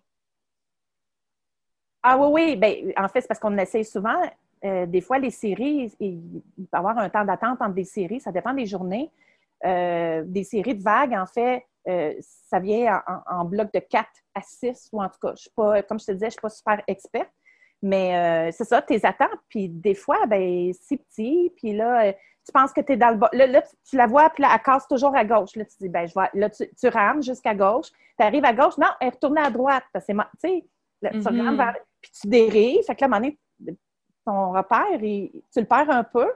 Ah 2.04 2.17
oui, 2.17 2.27
oui. 2.32 2.56
Ben, 2.56 2.91
en 2.97 3.08
fait, 3.08 3.21
c'est 3.21 3.27
parce 3.27 3.39
qu'on 3.39 3.58
essaye 3.58 3.86
souvent. 3.86 4.19
Euh, 4.65 4.86
des 4.88 5.01
fois, 5.01 5.19
les 5.19 5.30
séries, 5.30 5.93
il, 5.99 6.41
peut 6.58 6.63
y 6.73 6.75
avoir 6.75 6.97
un 6.97 7.10
temps 7.10 7.23
d'attente 7.23 7.62
entre 7.62 7.75
des 7.75 7.84
séries, 7.84 8.19
ça 8.19 8.32
dépend 8.32 8.54
des 8.54 8.65
journées. 8.65 9.12
Euh, 9.63 10.23
des 10.25 10.43
séries 10.43 10.75
de 10.75 10.82
vagues, 10.82 11.13
en 11.13 11.27
fait, 11.27 11.63
ça 11.86 12.60
vient 12.60 13.02
en, 13.28 13.46
bloc 13.46 13.72
de 13.74 13.80
4 13.80 14.08
à 14.36 14.41
6, 14.41 14.89
ou 14.91 15.02
en 15.02 15.10
tout 15.10 15.20
cas, 15.22 15.34
je 15.36 15.41
suis 15.41 15.52
pas, 15.56 15.82
comme 15.84 16.00
je 16.00 16.06
te 16.06 16.12
disais, 16.12 16.26
je 16.26 16.28
ne 16.28 16.32
suis 16.32 16.41
pas 16.41 16.50
super 16.50 16.84
experte. 16.88 17.32
Mais 17.82 18.15
euh, 18.15 18.52
c'est 18.52 18.65
ça, 18.65 18.82
tes 18.82 19.04
attentes. 19.06 19.39
Puis 19.50 19.67
des 19.67 19.96
fois, 19.96 20.26
ben 20.28 20.72
c'est 20.80 20.98
petit. 20.98 21.52
Puis 21.56 21.74
là, 21.74 22.06
euh, 22.06 22.13
tu 22.46 22.52
penses 22.54 22.72
que 22.74 22.82
tu 22.82 22.94
es 22.94 22.98
dans 22.98 23.10
le 23.10 23.17
bas. 23.17 23.30
Là, 23.34 23.62
tu, 23.89 23.96
la 23.96 24.06
vois, 24.06 24.30
puis 24.30 24.44
là, 24.44 24.52
elle 24.54 24.62
casse 24.62 24.88
toujours 24.88 25.15
à 25.15 25.26
gauche. 25.26 25.56
Là, 25.56 25.65
tu 25.65 25.76
dis, 25.80 25.89
ben 25.89 26.08
je 26.08 26.13
vois. 26.13 26.30
Là, 26.34 26.50
tu, 26.50 26.88
rames 26.88 27.24
jusqu'à 27.24 27.56
gauche. 27.56 27.88
Tu 28.20 28.24
arrives 28.24 28.46
à 28.46 28.54
gauche. 28.54 28.78
Non, 28.78 28.88
elle 29.00 29.08
est 29.08 29.12
retournée 29.12 29.41
à 29.41 29.50
droite. 29.50 29.84
Parce 29.91 30.06
que, 30.06 30.12
tu 30.12 30.20
sais, 30.39 30.65
tu 31.12 31.17
mm-hmm. 31.17 31.58
vers... 31.58 31.76
Puis 32.02 32.12
tu 32.22 32.28
dérives. 32.28 32.84
Fait 32.86 32.96
que 32.96 33.02
là, 33.02 33.06
à 33.06 33.15
un 33.15 33.20
moment 33.20 33.34
donné, 33.60 33.78
ton 34.26 34.52
repère, 34.52 35.00
tu 35.00 35.60
le 35.60 35.65
perds 35.65 35.89
un 35.89 36.04
peu. 36.04 36.32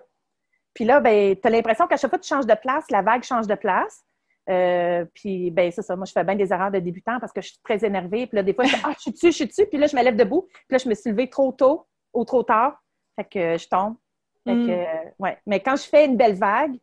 Puis 0.73 0.83
là, 0.83 0.99
ben, 0.99 1.35
tu 1.35 1.47
as 1.47 1.51
l'impression 1.51 1.87
qu'à 1.87 1.97
chaque 1.97 2.09
fois 2.09 2.19
que 2.19 2.23
tu 2.23 2.29
changes 2.29 2.47
de 2.47 2.55
place, 2.55 2.89
la 2.89 3.01
vague 3.01 3.23
change 3.23 3.47
de 3.47 3.55
place. 3.55 4.03
Euh, 4.49 5.05
puis, 5.13 5.49
ben, 5.51 5.71
c'est 5.71 5.81
ça. 5.81 5.95
Moi, 5.95 6.05
je 6.05 6.11
fais 6.11 6.23
bien 6.23 6.35
des 6.35 6.51
erreurs 6.51 6.71
de 6.71 6.79
débutant 6.79 7.19
parce 7.19 7.31
que 7.31 7.41
je 7.41 7.49
suis 7.49 7.59
très 7.63 7.83
énervée. 7.83 8.27
Puis 8.27 8.35
là, 8.35 8.43
des 8.43 8.53
fois, 8.53 8.65
je 8.65 8.75
dis, 8.75 8.81
ah, 8.83 8.93
je 8.95 9.01
suis 9.01 9.11
dessus, 9.11 9.27
je 9.27 9.35
suis 9.35 9.47
dessus. 9.47 9.65
Puis 9.65 9.77
là, 9.79 9.87
je 9.87 9.95
me 9.95 10.03
lève 10.03 10.15
debout. 10.15 10.47
Puis 10.51 10.65
là, 10.71 10.77
je 10.77 10.87
me 10.87 10.93
suis 10.93 11.09
levée 11.09 11.29
trop 11.29 11.51
tôt 11.51 11.87
ou 12.13 12.23
trop 12.25 12.43
tard. 12.43 12.81
Fait 13.15 13.25
que 13.25 13.57
je 13.57 13.67
tombe. 13.67 13.95
Fait 14.43 14.53
que, 14.53 15.07
mm. 15.07 15.11
ouais. 15.19 15.37
Mais 15.45 15.59
quand 15.59 15.75
je 15.75 15.83
fais 15.83 16.05
une 16.05 16.17
belle 16.17 16.35
vague, 16.35 16.75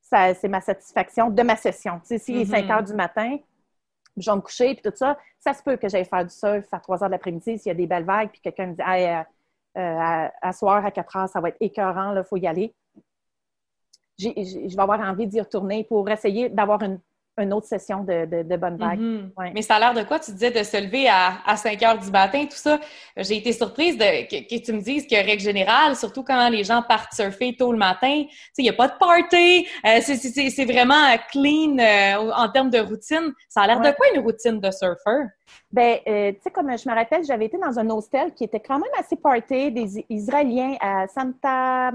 ça, 0.00 0.34
c'est 0.34 0.48
ma 0.48 0.60
satisfaction 0.60 1.30
de 1.30 1.42
ma 1.42 1.56
session. 1.56 2.00
Tu 2.00 2.06
sais, 2.06 2.18
s'il 2.18 2.36
est 2.36 2.44
5 2.44 2.64
mm-hmm. 2.64 2.72
heures 2.72 2.82
du 2.82 2.94
matin, 2.94 3.38
je 4.16 4.30
vais 4.30 4.36
me 4.36 4.40
coucher, 4.40 4.74
puis 4.74 4.82
tout 4.82 4.96
ça, 4.96 5.16
ça 5.38 5.54
se 5.54 5.62
peut 5.62 5.76
que 5.76 5.88
j'aille 5.88 6.04
faire 6.04 6.24
du 6.24 6.34
surf 6.34 6.66
à 6.72 6.80
3 6.80 7.02
heures 7.02 7.08
de 7.08 7.12
l'après-midi 7.12 7.58
s'il 7.58 7.68
y 7.68 7.70
a 7.70 7.74
des 7.74 7.86
belles 7.86 8.04
vagues, 8.04 8.30
puis 8.30 8.40
quelqu'un 8.40 8.66
me 8.66 8.74
dit, 8.74 8.82
hey, 8.84 9.06
euh, 9.06 9.22
euh, 9.78 10.28
à, 10.42 10.52
soir, 10.52 10.84
à 10.84 10.90
4 10.90 11.16
heures, 11.16 11.28
ça 11.28 11.40
va 11.40 11.48
être 11.48 11.56
écœurant, 11.60 12.14
il 12.16 12.24
faut 12.24 12.36
y 12.36 12.46
aller. 12.46 12.74
Je 14.20 14.74
vais 14.76 14.80
avoir 14.80 15.00
envie 15.00 15.26
d'y 15.26 15.40
retourner 15.40 15.84
pour 15.84 16.08
essayer 16.10 16.48
d'avoir 16.48 16.82
une 16.82 17.00
une 17.38 17.52
autre 17.52 17.66
session 17.66 18.04
de, 18.04 18.42
de, 18.42 18.56
bonne 18.56 18.76
vague. 18.76 18.98
Mm-hmm. 18.98 19.52
Mais 19.54 19.62
ça 19.62 19.76
a 19.76 19.80
l'air 19.80 19.94
de 19.94 20.02
quoi? 20.02 20.18
Tu 20.18 20.32
disais 20.32 20.50
de 20.50 20.62
se 20.62 20.76
lever 20.76 21.08
à, 21.08 21.38
à 21.46 21.56
5 21.56 21.82
heures 21.82 21.98
du 21.98 22.10
matin, 22.10 22.44
tout 22.44 22.56
ça. 22.56 22.78
J'ai 23.16 23.38
été 23.38 23.52
surprise 23.52 23.96
de, 23.96 24.28
que, 24.28 24.62
tu 24.62 24.72
me 24.72 24.80
dises 24.80 25.06
que, 25.06 25.14
règle 25.14 25.42
générale, 25.42 25.96
surtout 25.96 26.22
quand 26.22 26.48
les 26.48 26.64
gens 26.64 26.82
partent 26.82 27.12
surfer 27.12 27.56
tôt 27.56 27.72
le 27.72 27.78
matin, 27.78 28.24
il 28.58 28.62
n'y 28.62 28.68
a 28.68 28.74
pas 28.74 28.88
de 28.88 28.94
party, 28.98 29.66
euh, 29.86 30.00
c'est 30.00 30.64
vraiment 30.64 31.16
clean 31.30 31.78
euh, 31.78 32.32
en 32.32 32.48
termes 32.50 32.70
de 32.70 32.78
routine. 32.78 33.32
Ça 33.48 33.62
a 33.62 33.66
l'air 33.66 33.80
de 33.80 33.90
quoi 33.92 34.06
une 34.14 34.20
routine 34.20 34.60
de 34.60 34.70
surfer? 34.70 35.26
Ben, 35.72 35.98
euh, 36.06 36.32
tu 36.32 36.40
sais, 36.42 36.50
comme 36.50 36.76
je 36.76 36.88
me 36.88 36.94
rappelle, 36.94 37.24
j'avais 37.24 37.46
été 37.46 37.58
dans 37.58 37.78
un 37.78 37.88
hostel 37.90 38.32
qui 38.34 38.44
était 38.44 38.60
quand 38.60 38.78
même 38.78 38.90
assez 38.98 39.16
party, 39.16 39.72
des 39.72 40.04
Israéliens 40.08 40.76
à 40.80 41.06
Santa, 41.08 41.90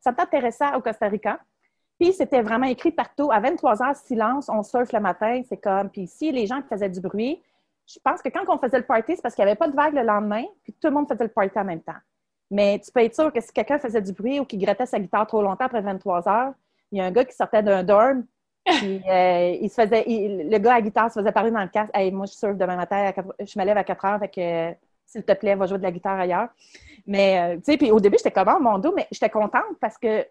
Santa 0.00 0.26
Teresa 0.26 0.76
au 0.76 0.80
Costa 0.80 1.08
Rica. 1.08 1.38
Puis 1.98 2.12
c'était 2.12 2.42
vraiment 2.42 2.66
écrit 2.66 2.90
partout. 2.90 3.30
À 3.30 3.40
23 3.40 3.82
heures, 3.82 3.96
silence, 3.96 4.48
on 4.48 4.62
surfe 4.62 4.92
le 4.92 5.00
matin. 5.00 5.42
C'est 5.48 5.56
comme. 5.56 5.90
Puis 5.90 6.06
si 6.06 6.32
les 6.32 6.46
gens 6.46 6.60
faisaient 6.68 6.88
du 6.88 7.00
bruit, 7.00 7.40
je 7.86 7.98
pense 8.02 8.22
que 8.22 8.28
quand 8.28 8.44
on 8.48 8.58
faisait 8.58 8.78
le 8.78 8.84
party, 8.84 9.16
c'est 9.16 9.22
parce 9.22 9.34
qu'il 9.34 9.44
n'y 9.44 9.50
avait 9.50 9.58
pas 9.58 9.68
de 9.68 9.76
vague 9.76 9.94
le 9.94 10.02
lendemain, 10.02 10.44
puis 10.62 10.72
tout 10.72 10.88
le 10.88 10.94
monde 10.94 11.08
faisait 11.08 11.24
le 11.24 11.30
party 11.30 11.58
en 11.58 11.64
même 11.64 11.82
temps. 11.82 11.92
Mais 12.50 12.78
tu 12.78 12.90
peux 12.90 13.00
être 13.00 13.14
sûr 13.14 13.32
que 13.32 13.40
si 13.40 13.52
quelqu'un 13.52 13.78
faisait 13.78 14.00
du 14.00 14.12
bruit 14.12 14.40
ou 14.40 14.44
qu'il 14.44 14.58
grattait 14.58 14.86
sa 14.86 14.98
guitare 14.98 15.26
trop 15.26 15.42
longtemps 15.42 15.66
après 15.66 15.82
23 15.82 16.28
heures, 16.28 16.52
il 16.92 16.98
y 16.98 17.00
a 17.00 17.04
un 17.04 17.10
gars 17.10 17.24
qui 17.24 17.34
sortait 17.34 17.62
d'un 17.62 17.82
dorm, 17.82 18.24
puis 18.64 19.02
euh, 19.10 19.56
il 19.60 19.68
se 19.68 19.82
faisait, 19.82 20.04
le 20.06 20.58
gars 20.58 20.72
à 20.72 20.74
la 20.76 20.82
guitare 20.82 21.10
se 21.10 21.20
faisait 21.20 21.32
parler 21.32 21.50
dans 21.50 21.62
le 21.62 21.68
casque. 21.68 21.90
Hey, 21.94 22.10
moi, 22.10 22.26
je 22.26 22.32
surfe 22.32 22.56
demain 22.56 22.76
matin, 22.76 23.12
je 23.40 23.58
me 23.58 23.64
lève 23.64 23.76
à 23.76 23.84
4 23.84 24.04
heures, 24.04 24.18
fait 24.18 24.28
que 24.28 24.76
s'il 25.06 25.24
te 25.24 25.32
plaît, 25.32 25.54
va 25.54 25.66
jouer 25.66 25.78
de 25.78 25.82
la 25.82 25.92
guitare 25.92 26.18
ailleurs. 26.18 26.48
Mais, 27.06 27.38
euh, 27.38 27.56
tu 27.56 27.72
sais, 27.72 27.76
puis 27.76 27.90
au 27.90 28.00
début, 28.00 28.16
j'étais 28.16 28.30
comme, 28.30 28.48
oh, 28.54 28.60
mon 28.60 28.78
dos, 28.78 28.92
mais 28.96 29.06
j'étais 29.10 29.28
contente 29.28 29.78
parce 29.80 29.98
que 29.98 30.26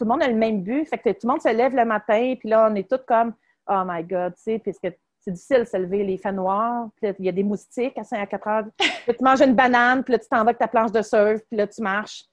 tout 0.00 0.06
le 0.06 0.12
monde 0.12 0.22
a 0.22 0.28
le 0.28 0.34
même 0.34 0.62
but. 0.62 0.86
Fait 0.88 0.96
que 0.96 1.10
tout 1.10 1.26
le 1.26 1.28
monde 1.28 1.42
se 1.42 1.54
lève 1.54 1.76
le 1.76 1.84
matin, 1.84 2.34
puis 2.40 2.48
là, 2.48 2.68
on 2.70 2.74
est 2.74 2.88
tous 2.88 3.04
comme 3.06 3.34
Oh 3.68 3.82
my 3.86 4.02
God, 4.02 4.34
tu 4.34 4.42
sais, 4.44 4.58
puisque 4.58 4.90
c'est 5.18 5.30
difficile 5.30 5.58
de 5.58 5.64
se 5.64 5.76
lever, 5.76 6.02
les 6.04 6.16
faits 6.16 6.34
noirs, 6.34 6.88
puis 6.96 7.14
il 7.18 7.26
y 7.26 7.28
a 7.28 7.32
des 7.32 7.42
moustiques 7.42 7.98
à 7.98 8.04
5 8.04 8.18
à 8.18 8.26
4 8.26 8.48
heures. 8.48 8.64
Puis 8.78 9.14
tu 9.18 9.22
manges 9.22 9.42
une 9.42 9.54
banane, 9.54 10.02
puis 10.02 10.12
là, 10.12 10.18
tu 10.18 10.28
t'en 10.28 10.38
vas 10.38 10.42
avec 10.44 10.58
ta 10.58 10.68
planche 10.68 10.92
de 10.92 11.02
surf, 11.02 11.42
puis 11.48 11.58
là, 11.58 11.66
tu 11.66 11.82
marches. 11.82 12.24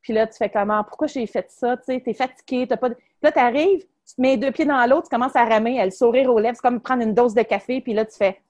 Puis 0.00 0.14
là, 0.14 0.26
tu 0.26 0.38
fais 0.38 0.48
comment? 0.48 0.82
Pourquoi 0.84 1.06
j'ai 1.06 1.26
fait 1.26 1.50
ça? 1.50 1.76
Tu 1.76 1.84
sais, 1.84 2.00
t'es 2.00 2.14
fatigué, 2.14 2.66
t'as 2.66 2.78
pas... 2.78 2.88
Puis 2.88 2.98
là, 3.22 3.32
t'arrives, 3.32 3.80
tu 3.80 4.14
te 4.14 4.20
mets 4.22 4.38
deux 4.38 4.50
pieds 4.50 4.64
dans 4.64 4.84
l'autre, 4.86 5.08
tu 5.10 5.14
commences 5.14 5.36
à 5.36 5.44
ramer, 5.44 5.76
elle 5.76 5.92
sourire 5.92 6.32
aux 6.32 6.38
lèvres, 6.38 6.56
c'est 6.56 6.66
comme 6.66 6.80
prendre 6.80 7.02
une 7.02 7.12
dose 7.12 7.34
de 7.34 7.42
café, 7.42 7.82
puis 7.82 7.92
là, 7.92 8.06
tu 8.06 8.16
fais 8.16 8.40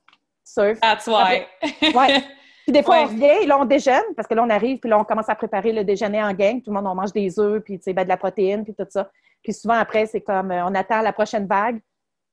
surf. 0.44 0.78
That's 0.80 1.09
why. 1.09 1.46
ouais. 1.92 2.22
Puis 2.70 2.78
des 2.78 2.85
fois, 2.85 3.02
on 3.02 3.06
revient, 3.06 3.46
là, 3.48 3.59
on 3.59 3.64
déjeune, 3.64 4.14
parce 4.14 4.28
que 4.28 4.35
là, 4.35 4.44
on 4.44 4.48
arrive, 4.48 4.78
puis 4.78 4.88
là, 4.88 4.96
on 4.96 5.02
commence 5.02 5.28
à 5.28 5.35
préparer 5.35 5.72
le 5.72 5.83
déjeuner 5.83 6.22
en 6.22 6.33
gang. 6.33 6.62
Tout 6.62 6.70
le 6.70 6.76
monde, 6.76 6.87
on 6.87 6.94
mange 6.94 7.12
des 7.12 7.40
œufs, 7.40 7.61
puis, 7.64 7.80
ben, 7.85 8.04
de 8.04 8.09
la 8.09 8.16
protéine, 8.16 8.62
puis 8.62 8.72
tout 8.74 8.87
ça. 8.88 9.11
Puis 9.42 9.52
souvent, 9.52 9.74
après, 9.74 10.06
c'est 10.06 10.20
comme, 10.20 10.52
euh, 10.52 10.64
on 10.64 10.74
attend 10.76 11.02
la 11.02 11.12
prochaine 11.12 11.48
vague, 11.48 11.80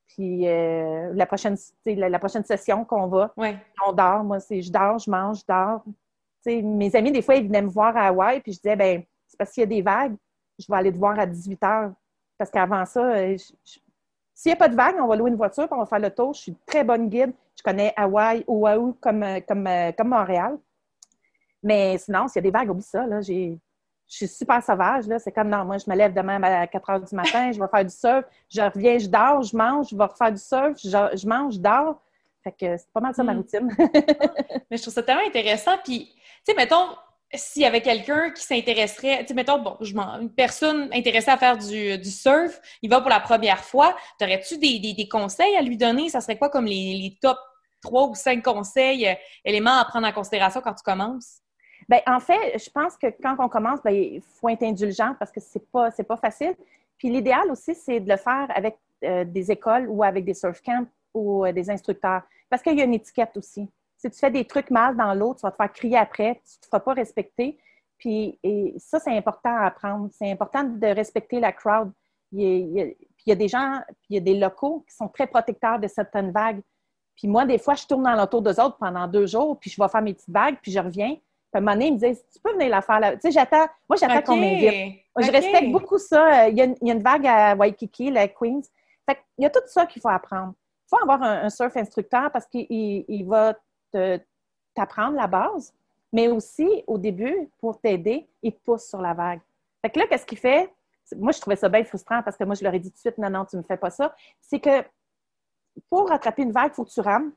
puis 0.09 0.47
euh, 0.47 1.11
la, 1.15 1.25
prochaine, 1.25 1.57
la, 1.87 2.09
la, 2.09 2.19
prochaine 2.19 2.43
session 2.43 2.85
qu'on 2.85 3.07
va. 3.07 3.33
Ouais. 3.35 3.57
On 3.83 3.93
dort. 3.93 4.23
Moi, 4.23 4.39
c'est 4.39 4.61
je 4.61 4.71
dors, 4.71 4.99
je 4.99 5.09
mange, 5.09 5.39
je 5.39 5.45
dors. 5.49 5.83
sais, 6.41 6.61
mes 6.61 6.95
amis, 6.95 7.11
des 7.11 7.23
fois, 7.23 7.33
ils 7.33 7.47
venaient 7.47 7.63
me 7.63 7.69
voir 7.69 7.97
à 7.97 8.09
Hawaï, 8.09 8.39
puis 8.39 8.53
je 8.53 8.59
disais, 8.59 8.75
ben 8.75 9.01
c'est 9.25 9.37
parce 9.37 9.51
qu'il 9.51 9.61
y 9.61 9.63
a 9.63 9.67
des 9.67 9.81
vagues, 9.81 10.15
je 10.59 10.67
vais 10.69 10.77
aller 10.77 10.91
te 10.91 10.97
voir 10.99 11.17
à 11.17 11.25
18 11.25 11.59
h. 11.63 11.93
Parce 12.37 12.51
qu'avant 12.51 12.85
ça, 12.85 13.03
euh, 13.03 13.35
s'il 14.37 14.51
n'y 14.51 14.53
a 14.53 14.57
pas 14.57 14.69
de 14.69 14.75
vagues, 14.75 14.97
on 15.01 15.07
va 15.07 15.15
louer 15.15 15.31
une 15.31 15.35
voiture, 15.35 15.67
puis 15.67 15.73
on 15.75 15.79
va 15.79 15.87
faire 15.87 15.97
le 15.97 16.11
tour. 16.11 16.31
Je 16.35 16.41
suis 16.41 16.51
une 16.51 16.57
très 16.63 16.83
bonne 16.83 17.09
guide. 17.09 17.33
Je 17.55 17.63
connais 17.63 17.91
Hawaï, 17.97 18.43
Oahu 18.45 18.93
comme, 19.01 19.25
comme, 19.47 19.67
comme 19.97 20.09
Montréal. 20.09 20.59
Mais 21.63 21.97
sinon, 21.97 22.27
s'il 22.27 22.35
y 22.35 22.39
a 22.39 22.41
des 22.43 22.51
vagues, 22.51 22.69
oublie 22.69 22.83
ça. 22.83 23.07
Là, 23.07 23.19
j'ai, 23.21 23.57
je 24.07 24.15
suis 24.15 24.27
super 24.27 24.61
sauvage. 24.61 25.07
Là. 25.07 25.17
C'est 25.17 25.31
comme, 25.31 25.49
non, 25.49 25.65
moi, 25.65 25.79
je 25.79 25.89
me 25.89 25.95
lève 25.95 26.13
demain 26.13 26.39
à 26.43 26.67
4 26.67 26.89
heures 26.91 27.01
du 27.01 27.15
matin, 27.15 27.51
je 27.51 27.59
vais 27.59 27.67
faire 27.67 27.83
du 27.83 27.89
surf, 27.89 28.25
je 28.47 28.61
reviens, 28.61 28.99
je 28.99 29.07
dors, 29.07 29.41
je 29.41 29.57
mange, 29.57 29.87
je 29.89 29.97
vais 29.97 30.03
refaire 30.03 30.31
du 30.31 30.37
surf, 30.37 30.77
je, 30.77 31.27
mange, 31.27 31.55
je 31.55 31.59
dors. 31.59 31.99
Fait 32.43 32.51
que 32.51 32.77
c'est 32.77 32.93
pas 32.93 32.99
mal 32.99 33.15
ça, 33.15 33.23
ma 33.23 33.33
hmm. 33.33 33.37
routine. 33.37 33.75
Mais 34.69 34.77
je 34.77 34.83
trouve 34.83 34.93
ça 34.93 35.01
tellement 35.01 35.25
intéressant. 35.25 35.79
Puis, 35.83 36.13
tu 36.15 36.21
sais, 36.43 36.53
mettons, 36.53 36.89
s'il 37.33 37.61
y 37.61 37.65
avait 37.65 37.81
quelqu'un 37.81 38.31
qui 38.31 38.41
s'intéresserait, 38.41 39.19
tu 39.21 39.27
sais, 39.27 39.33
mettons, 39.33 39.59
bon, 39.59 39.77
je 39.81 39.93
une 39.93 40.33
personne 40.33 40.89
intéressée 40.93 41.31
à 41.31 41.37
faire 41.37 41.57
du, 41.57 42.03
surf, 42.05 42.59
il 42.81 42.89
va 42.89 43.01
pour 43.01 43.09
la 43.09 43.19
première 43.19 43.63
fois, 43.63 43.95
aurais-tu 44.21 44.57
des, 44.57 45.07
conseils 45.09 45.55
à 45.57 45.61
lui 45.61 45.77
donner? 45.77 46.09
Ça 46.09 46.21
serait 46.21 46.37
quoi 46.37 46.49
comme 46.49 46.65
les, 46.65 47.17
top 47.21 47.37
3 47.81 48.07
ou 48.07 48.15
5 48.15 48.43
conseils, 48.43 49.07
euh, 49.07 49.13
éléments 49.43 49.77
à 49.77 49.85
prendre 49.85 50.07
en 50.07 50.11
considération 50.11 50.61
quand 50.61 50.73
tu 50.73 50.83
commences? 50.83 51.41
Bien, 51.89 52.01
en 52.07 52.19
fait, 52.19 52.57
je 52.57 52.69
pense 52.69 52.97
que 52.97 53.07
quand 53.21 53.35
on 53.39 53.49
commence, 53.49 53.81
bien, 53.83 53.93
il 53.93 54.21
faut 54.21 54.49
être 54.49 54.63
indulgent 54.63 55.13
parce 55.19 55.31
que 55.31 55.39
c'est 55.39 55.69
pas, 55.71 55.91
pas 55.91 56.17
facile. 56.17 56.55
Puis 56.97 57.09
l'idéal 57.09 57.51
aussi, 57.51 57.75
c'est 57.75 57.99
de 57.99 58.09
le 58.09 58.17
faire 58.17 58.47
avec 58.55 58.77
euh, 59.03 59.23
des 59.23 59.51
écoles 59.51 59.87
ou 59.87 60.03
avec 60.03 60.25
des 60.25 60.33
surf 60.33 60.61
camps 60.61 60.85
ou 61.13 61.45
euh, 61.45 61.51
des 61.51 61.69
instructeurs. 61.69 62.23
Parce 62.49 62.61
qu'il 62.61 62.77
y 62.77 62.81
a 62.81 62.85
une 62.85 62.95
étiquette 62.95 63.35
aussi. 63.37 63.69
Si 64.07 64.19
tu 64.19 64.19
fais 64.19 64.31
des 64.31 64.45
trucs 64.45 64.69
mal 64.71 64.95
dans 64.95 65.13
l'eau, 65.13 65.33
tu 65.35 65.41
vas 65.41 65.51
te 65.51 65.57
faire 65.57 65.71
crier 65.71 65.97
après, 65.97 66.35
tu 66.35 66.57
ne 66.57 66.61
te 66.61 66.65
feras 66.67 66.79
pas 66.79 66.93
respecter. 66.93 67.57
Puis 67.97 68.39
et 68.43 68.75
ça, 68.77 68.99
c'est 68.99 69.15
important 69.15 69.55
à 69.55 69.65
apprendre. 69.65 70.09
C'est 70.11 70.31
important 70.31 70.63
de 70.63 70.87
respecter 70.87 71.39
la 71.39 71.51
crowd. 71.51 71.91
Il 72.31 72.41
y 72.41 72.81
a, 72.81 72.85
puis 72.85 73.25
il 73.25 73.29
y 73.29 73.31
a 73.31 73.35
des 73.35 73.47
gens, 73.47 73.81
puis 73.87 74.07
il 74.11 74.15
y 74.15 74.17
a 74.17 74.21
des 74.21 74.37
locaux 74.37 74.83
qui 74.87 74.95
sont 74.95 75.07
très 75.07 75.27
protecteurs 75.27 75.79
de 75.79 75.87
certaines 75.87 76.31
vagues. 76.31 76.61
Puis 77.15 77.27
moi, 77.27 77.45
des 77.45 77.57
fois, 77.57 77.73
je 77.73 77.85
tourne 77.85 78.03
dans 78.03 78.13
l'entour 78.13 78.41
d'eux 78.41 78.59
autres 78.59 78.77
pendant 78.77 79.07
deux 79.07 79.25
jours, 79.25 79.57
puis 79.59 79.71
je 79.71 79.81
vais 79.81 79.87
faire 79.87 80.01
mes 80.01 80.13
petites 80.13 80.29
vagues, 80.29 80.57
puis 80.61 80.71
je 80.71 80.79
reviens 80.79 81.15
un 81.57 81.61
moment 81.61 81.73
donné, 81.73 81.87
il 81.87 81.93
me 81.93 81.97
disait, 81.97 82.15
tu 82.15 82.39
peux 82.41 82.53
venir 82.53 82.69
la 82.69 82.81
faire 82.81 82.99
là. 82.99 83.13
Tu 83.13 83.21
sais, 83.21 83.31
j'attends, 83.31 83.67
moi, 83.89 83.97
j'attends 83.99 84.21
qu'on 84.21 84.37
m'invite. 84.37 85.01
Je 85.19 85.31
respecte 85.31 85.71
beaucoup 85.71 85.97
ça. 85.97 86.49
Il 86.49 86.57
y, 86.57 86.61
a, 86.61 86.65
une 86.65 87.01
vague 87.01 87.25
à 87.25 87.55
Waikiki, 87.55 88.11
la 88.11 88.27
Queens. 88.27 88.61
Fait 89.09 89.17
il 89.37 89.43
y 89.43 89.45
a 89.45 89.49
tout 89.49 89.59
ça 89.67 89.85
qu'il 89.85 90.01
faut 90.01 90.09
apprendre. 90.09 90.53
Il 90.55 90.89
faut 90.89 91.01
avoir 91.01 91.21
un, 91.21 91.49
surf 91.49 91.75
instructeur 91.75 92.31
parce 92.31 92.45
qu'il 92.45 93.25
va 93.27 93.53
t'apprendre 94.73 95.15
la 95.15 95.27
base, 95.27 95.73
mais 96.13 96.27
aussi, 96.27 96.83
au 96.87 96.97
début, 96.97 97.49
pour 97.59 97.79
t'aider, 97.79 98.27
il 98.41 98.53
te 98.53 98.59
pousse 98.63 98.87
sur 98.87 99.01
la 99.01 99.13
vague. 99.13 99.41
Fait 99.81 99.89
que 99.89 99.99
là, 99.99 100.07
qu'est-ce 100.07 100.25
qu'il 100.25 100.37
fait? 100.37 100.71
Moi, 101.15 101.31
je 101.31 101.39
trouvais 101.39 101.55
ça 101.55 101.69
bien 101.69 101.83
frustrant 101.83 102.21
parce 102.23 102.37
que 102.37 102.43
moi, 102.43 102.55
je 102.55 102.63
leur 102.63 102.73
ai 102.73 102.79
dit 102.79 102.89
tout 102.89 102.95
de 102.95 102.99
suite, 102.99 103.17
non, 103.17 103.29
non, 103.29 103.45
tu 103.45 103.55
ne 103.55 103.61
me 103.61 103.65
fais 103.65 103.77
pas 103.77 103.89
ça. 103.89 104.13
C'est 104.41 104.59
que 104.59 104.83
pour 105.89 106.09
rattraper 106.09 106.41
une 106.43 106.51
vague, 106.51 106.71
il 106.71 106.75
faut 106.75 106.85
que 106.85 106.91
tu 106.91 107.01
rames 107.01 107.31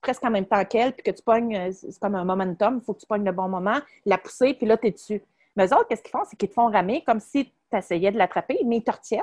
presque 0.00 0.24
en 0.24 0.30
même 0.30 0.46
temps 0.46 0.64
qu'elle, 0.64 0.92
puis 0.92 1.02
que 1.02 1.10
tu 1.10 1.22
pognes, 1.22 1.56
euh, 1.56 1.72
c'est 1.72 1.98
comme 1.98 2.14
un 2.14 2.24
momentum, 2.24 2.78
il 2.80 2.84
faut 2.84 2.94
que 2.94 3.00
tu 3.00 3.06
pognes 3.06 3.24
le 3.24 3.32
bon 3.32 3.48
moment, 3.48 3.78
la 4.06 4.18
pousser, 4.18 4.54
puis 4.54 4.66
là, 4.66 4.76
tu 4.76 4.86
es 4.86 4.90
dessus. 4.92 5.22
Mais 5.56 5.66
eux 5.66 5.74
autres, 5.74 5.88
qu'est-ce 5.88 6.02
qu'ils 6.02 6.12
font? 6.12 6.24
C'est 6.28 6.36
qu'ils 6.36 6.48
te 6.48 6.54
font 6.54 6.70
ramer 6.70 7.02
comme 7.04 7.20
si 7.20 7.46
tu 7.46 7.76
essayais 7.76 8.12
de 8.12 8.18
l'attraper, 8.18 8.60
mais 8.64 8.76
ils 8.76 8.84
te 8.84 8.92
retiennent. 8.92 9.22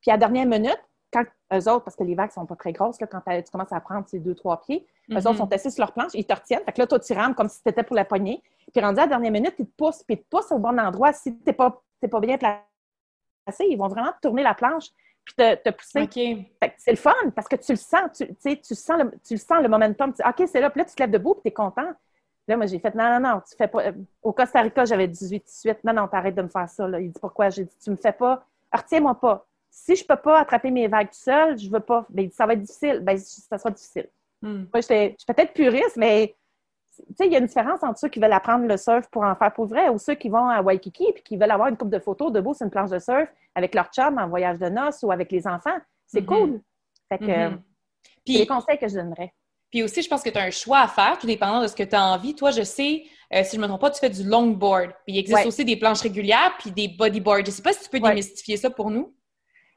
Puis 0.00 0.10
à 0.10 0.14
la 0.14 0.18
dernière 0.18 0.46
minute, 0.46 0.80
quand 1.12 1.24
eux 1.52 1.68
autres, 1.70 1.84
parce 1.84 1.96
que 1.96 2.02
les 2.04 2.14
vagues 2.14 2.30
sont 2.32 2.46
pas 2.46 2.56
très 2.56 2.72
grosses, 2.72 3.00
là, 3.00 3.06
quand 3.06 3.20
tu 3.20 3.50
commences 3.52 3.72
à 3.72 3.80
prendre 3.80 4.06
ces 4.08 4.18
deux, 4.18 4.34
trois 4.34 4.60
pieds, 4.60 4.86
eux 5.10 5.14
Mhm. 5.14 5.18
autres 5.18 5.36
sont 5.36 5.52
assis 5.52 5.70
sur 5.70 5.82
leur 5.82 5.92
planche, 5.92 6.10
ils 6.14 6.26
te 6.26 6.34
retiennent. 6.34 6.64
Fait 6.64 6.72
que 6.72 6.80
là, 6.80 6.86
toi, 6.86 6.98
tu 6.98 7.12
rames 7.12 7.34
comme 7.34 7.48
si 7.48 7.60
c'était 7.64 7.82
pour 7.84 7.94
la 7.96 8.04
poignée. 8.04 8.42
Puis 8.72 8.82
rendu 8.84 8.98
à 8.98 9.02
la 9.02 9.08
dernière 9.08 9.30
minute, 9.32 9.54
ils 9.58 9.66
te 9.66 9.72
poussent, 9.76 10.02
puis 10.02 10.16
ils 10.16 10.22
te 10.22 10.28
poussent 10.28 10.50
au 10.52 10.58
bon 10.58 10.78
endroit. 10.78 11.12
Si 11.12 11.32
tu 11.36 11.42
n'es 11.46 11.52
pas, 11.52 11.80
t'es 12.00 12.08
pas 12.08 12.20
bien 12.20 12.36
placé, 12.36 13.66
ils 13.68 13.76
vont 13.76 13.88
vraiment 13.88 14.12
tourner 14.20 14.42
la 14.42 14.54
planche 14.54 14.88
puis 15.24 15.34
te, 15.36 15.54
te 15.56 15.70
pousser. 15.70 16.00
C'est 16.78 16.90
le 16.92 16.96
fun 16.96 17.12
parce 17.34 17.48
que 17.48 17.56
tu 17.56 17.72
le 17.72 17.76
sens, 17.78 18.10
tu, 18.16 18.26
tu 18.60 18.74
sens 18.74 18.98
le, 19.02 19.10
tu 19.26 19.34
le 19.34 19.38
sens 19.38 19.62
le 19.62 19.68
momentum. 19.68 20.12
Tu 20.12 20.22
dis, 20.22 20.28
OK, 20.28 20.48
c'est 20.48 20.60
là, 20.60 20.70
puis 20.70 20.80
là, 20.80 20.84
tu 20.84 20.94
te 20.94 21.02
lèves 21.02 21.10
debout, 21.10 21.34
puis 21.34 21.42
tu 21.42 21.48
es 21.48 21.52
content. 21.52 21.92
Là, 22.48 22.56
moi, 22.56 22.66
j'ai 22.66 22.78
fait, 22.78 22.94
non, 22.94 23.08
non, 23.18 23.20
non, 23.20 23.40
tu 23.48 23.56
fais 23.56 23.66
pas. 23.66 23.82
Au 24.22 24.32
Costa 24.32 24.60
Rica, 24.60 24.84
j'avais 24.84 25.08
18-18. 25.08 25.78
Non, 25.82 25.92
non, 25.92 26.06
t'arrêtes 26.06 26.36
de 26.36 26.42
me 26.42 26.48
faire 26.48 26.68
ça. 26.68 26.86
Là. 26.86 27.00
Il 27.00 27.10
dit, 27.10 27.20
pourquoi? 27.20 27.48
J'ai 27.50 27.64
dit, 27.64 27.76
tu 27.82 27.90
me 27.90 27.96
fais 27.96 28.12
pas. 28.12 28.44
Retiens-moi 28.72 29.14
pas. 29.18 29.46
Si 29.78 29.94
je 29.94 30.06
peux 30.06 30.16
pas 30.16 30.40
attraper 30.40 30.70
mes 30.70 30.88
vagues 30.88 31.10
tout 31.10 31.18
seul, 31.18 31.58
je 31.58 31.68
veux 31.70 31.80
pas. 31.80 32.06
Ben, 32.08 32.30
ça 32.30 32.46
va 32.46 32.54
être 32.54 32.62
difficile. 32.62 33.00
Ben, 33.00 33.18
ça 33.18 33.58
sera 33.58 33.70
difficile. 33.70 34.08
Hmm. 34.40 34.64
Moi, 34.72 34.80
je 34.80 34.80
suis 35.18 35.26
peut-être 35.26 35.52
puriste, 35.52 35.96
mais 35.98 36.34
il 37.20 37.30
y 37.30 37.36
a 37.36 37.38
une 37.40 37.46
différence 37.46 37.82
entre 37.82 37.98
ceux 37.98 38.08
qui 38.08 38.18
veulent 38.18 38.32
apprendre 38.32 38.66
le 38.66 38.78
surf 38.78 39.06
pour 39.10 39.22
en 39.22 39.36
faire 39.36 39.52
pour 39.52 39.66
vrai 39.66 39.90
ou 39.90 39.98
ceux 39.98 40.14
qui 40.14 40.30
vont 40.30 40.48
à 40.48 40.62
Waikiki 40.62 41.08
et 41.14 41.20
qui 41.22 41.36
veulent 41.36 41.50
avoir 41.50 41.68
une 41.68 41.76
coupe 41.76 41.90
de 41.90 41.98
photos 41.98 42.32
debout 42.32 42.54
sur 42.54 42.64
une 42.64 42.70
planche 42.70 42.88
de 42.88 42.98
surf 42.98 43.28
avec 43.54 43.74
leur 43.74 43.90
chum 43.92 44.16
en 44.16 44.28
voyage 44.28 44.58
de 44.58 44.68
noces 44.70 45.02
ou 45.02 45.12
avec 45.12 45.30
les 45.30 45.46
enfants. 45.46 45.76
C'est 46.06 46.22
Mhm. 46.22 46.26
cool. 46.26 46.60
Fait 47.10 47.18
que, 47.18 47.24
Mhm. 47.50 47.62
c'est 48.26 48.32
les 48.32 48.38
Puis, 48.38 48.46
conseils 48.46 48.78
que 48.78 48.88
je 48.88 48.94
donnerais. 48.94 49.34
puis 49.70 49.82
aussi, 49.82 50.00
je 50.00 50.08
pense 50.08 50.22
que 50.22 50.30
tu 50.30 50.38
as 50.38 50.42
un 50.44 50.50
choix 50.50 50.80
à 50.80 50.88
faire, 50.88 51.18
tout 51.18 51.26
dépendant 51.26 51.60
de 51.60 51.66
ce 51.66 51.76
que 51.76 51.82
tu 51.82 51.94
as 51.94 52.02
envie. 52.02 52.34
Toi, 52.34 52.50
je 52.50 52.62
sais, 52.62 53.04
euh, 53.34 53.44
si 53.44 53.56
je 53.56 53.60
ne 53.60 53.62
me 53.64 53.68
trompe 53.68 53.82
pas, 53.82 53.90
tu 53.90 54.00
fais 54.00 54.08
du 54.10 54.24
longboard. 54.24 54.92
Puis 55.04 55.16
il 55.16 55.18
existe 55.18 55.38
Ouais. 55.38 55.46
aussi 55.46 55.66
des 55.66 55.76
planches 55.76 56.00
régulières 56.00 56.56
puis 56.58 56.70
des 56.70 56.88
bodyboards. 56.88 57.40
Je 57.44 57.50
ne 57.50 57.56
sais 57.56 57.62
pas 57.62 57.74
si 57.74 57.84
tu 57.84 57.90
peux 57.90 57.98
Ouais. 57.98 58.08
démystifier 58.08 58.56
ça 58.56 58.70
pour 58.70 58.90
nous. 58.90 59.12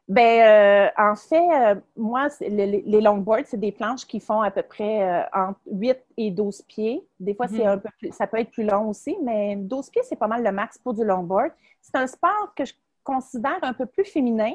Ben, 0.09 0.41
euh, 0.41 0.89
en 0.97 1.15
fait, 1.15 1.37
euh, 1.37 1.75
moi, 1.95 2.29
le- 2.41 2.81
les 2.83 3.01
longboards, 3.01 3.45
c'est 3.45 3.59
des 3.59 3.71
planches 3.71 4.05
qui 4.07 4.19
font 4.19 4.41
à 4.41 4.49
peu 4.49 4.63
près 4.63 5.03
euh, 5.03 5.23
entre 5.33 5.59
8 5.71 5.99
et 6.17 6.31
12 6.31 6.63
pieds. 6.63 7.07
Des 7.19 7.35
fois, 7.35 7.47
c'est 7.47 7.63
Mhm. 7.63 7.67
un 7.67 7.77
peu 7.77 7.89
plus, 7.99 8.11
ça 8.11 8.25
peut 8.25 8.39
être 8.39 8.49
plus 8.49 8.63
long 8.63 8.89
aussi, 8.89 9.15
mais 9.23 9.55
12 9.55 9.89
pieds, 9.91 10.01
c'est 10.03 10.15
pas 10.15 10.27
mal 10.27 10.43
le 10.43 10.51
max 10.51 10.79
pour 10.79 10.95
du 10.95 11.05
longboard. 11.05 11.51
C'est 11.81 11.95
un 11.95 12.07
sport 12.07 12.53
que 12.55 12.65
je 12.65 12.73
considère 13.03 13.59
un 13.61 13.73
peu 13.73 13.85
plus 13.85 14.03
féminin. 14.05 14.51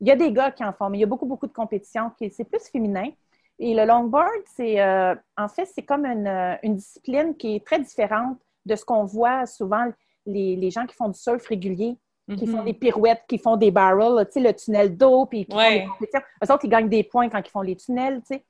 Il 0.00 0.08
y 0.08 0.10
a 0.10 0.16
des 0.16 0.32
gars 0.32 0.50
qui 0.50 0.64
en 0.64 0.72
font, 0.72 0.88
mais 0.88 0.96
il 0.98 1.00
y 1.02 1.04
a 1.04 1.06
beaucoup, 1.06 1.26
beaucoup 1.26 1.46
de 1.46 1.52
compétitions 1.52 2.10
qui 2.18 2.30
c'est 2.30 2.44
plus 2.44 2.66
féminin. 2.68 3.10
Et 3.58 3.74
le 3.74 3.84
longboard, 3.84 4.30
c'est 4.56 4.80
euh, 4.80 5.14
en 5.36 5.48
fait, 5.48 5.66
c'est 5.66 5.82
comme 5.82 6.06
une, 6.06 6.26
une 6.62 6.76
discipline 6.76 7.36
qui 7.36 7.56
est 7.56 7.64
très 7.66 7.78
différente 7.78 8.38
de 8.66 8.74
ce 8.74 8.84
qu'on 8.86 9.04
voit 9.04 9.44
souvent 9.46 9.84
les, 10.26 10.56
les 10.56 10.70
gens 10.70 10.86
qui 10.86 10.94
font 10.96 11.08
du 11.08 11.18
surf 11.18 11.46
régulier 11.46 11.96
qui 12.28 12.46
font 12.46 12.58
Mhm. 12.58 12.64
des 12.64 12.72
pirouettes, 12.74 13.22
qui 13.28 13.36
font 13.38 13.56
des 13.56 13.70
barrels, 13.70 14.24
tu 14.26 14.32
sais, 14.32 14.40
le 14.40 14.54
tunnel 14.54 14.96
d'eau, 14.96 15.26
puis 15.26 15.44
qui 15.44 15.54
Ouais. 15.56 15.64
font 15.64 15.82
des 15.82 15.86
compétitions. 15.90 16.20
Eux 16.42 16.52
autres, 16.52 16.64
ils 16.64 16.70
gagnent 16.70 16.88
des 16.88 17.04
points 17.04 17.28
quand 17.28 17.40
ils 17.44 17.50
font 17.50 17.60
les 17.60 17.76
tunnels, 17.76 18.20
tu 18.26 18.34
sais. 18.36 18.44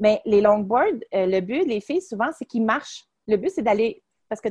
Mais 0.00 0.20
les 0.24 0.40
longboards, 0.40 0.86
euh, 1.14 1.26
le 1.26 1.40
but, 1.40 1.64
les 1.64 1.80
filles, 1.80 2.02
souvent, 2.02 2.30
c'est 2.36 2.44
qu'ils 2.44 2.64
marchent. 2.64 3.04
Le 3.28 3.36
but, 3.36 3.50
c'est 3.50 3.62
d'aller... 3.62 4.02
Parce 4.28 4.40
que 4.40 4.48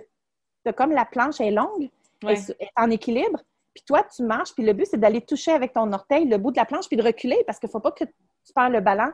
comme 0.78 0.92
la 0.94 1.04
planche 1.06 1.42
est 1.42 1.52
longue, 1.52 1.90
elle 2.22 2.28
Ouais. 2.30 2.34
est- 2.36 2.56
elle 2.60 2.68
est 2.68 2.72
en 2.78 2.90
équilibre, 2.90 3.42
puis 3.74 3.84
toi, 3.86 4.04
tu 4.16 4.24
marches, 4.24 4.54
puis 4.54 4.64
le 4.64 4.72
but, 4.72 4.86
c'est 4.86 5.00
d'aller 5.00 5.20
toucher 5.20 5.52
avec 5.52 5.74
ton 5.74 5.92
orteil 5.92 6.26
le 6.26 6.38
bout 6.38 6.52
de 6.52 6.58
la 6.58 6.64
planche, 6.66 6.88
puis 6.88 6.96
de 6.96 7.04
reculer, 7.04 7.44
parce 7.46 7.60
qu'il 7.60 7.68
ne 7.68 7.72
faut 7.72 7.80
pas 7.82 7.92
que 7.92 8.06
tu 8.06 8.54
perds 8.56 8.70
le 8.70 8.80
ballon. 8.80 9.12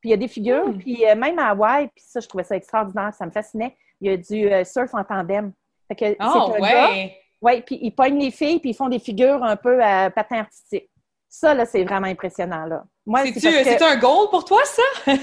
Puis 0.00 0.10
il 0.10 0.12
y 0.12 0.14
a 0.14 0.18
des 0.18 0.28
figures, 0.28 0.68
Mm. 0.68 0.78
puis 0.78 1.04
euh, 1.06 1.16
même 1.16 1.38
à 1.40 1.48
Hawaï, 1.48 1.88
puis 1.88 2.04
ça, 2.06 2.20
je 2.20 2.28
trouvais 2.28 2.44
ça 2.44 2.54
extraordinaire, 2.54 3.12
ça 3.14 3.26
me 3.26 3.32
fascinait, 3.32 3.74
il 4.00 4.08
y 4.10 4.14
a 4.14 4.16
du 4.16 4.48
euh, 4.52 4.62
surf 4.62 4.94
en 4.94 5.02
tandem. 5.02 5.52
Fait 5.88 5.96
que 5.96 6.04
Oh, 6.20 6.52
c'est 6.52 6.56
un 6.58 6.60
gars, 6.60 6.90
ouais. 6.90 7.16
Oui, 7.42 7.62
puis 7.62 7.78
ils 7.82 7.90
pognent 7.94 8.18
les 8.18 8.30
filles, 8.30 8.58
puis 8.60 8.70
ils 8.70 8.74
font 8.74 8.88
des 8.88 8.98
figures 8.98 9.42
un 9.44 9.56
peu 9.56 9.82
à 9.82 10.10
patin 10.10 10.38
artistique. 10.40 10.88
Ça, 11.28 11.52
là, 11.52 11.66
c'est 11.66 11.82
vraiment 11.82 12.06
impressionnant, 12.06 12.64
là. 12.66 12.84
Moi, 13.04 13.22
c'est 13.26 13.32
C'est-tu 13.40 13.48
que- 13.58 13.64
c'est-tu 13.64 13.82
un 13.82 13.96
goal 13.96 14.28
pour 14.30 14.44
toi, 14.44 14.60
ça? 14.64 14.82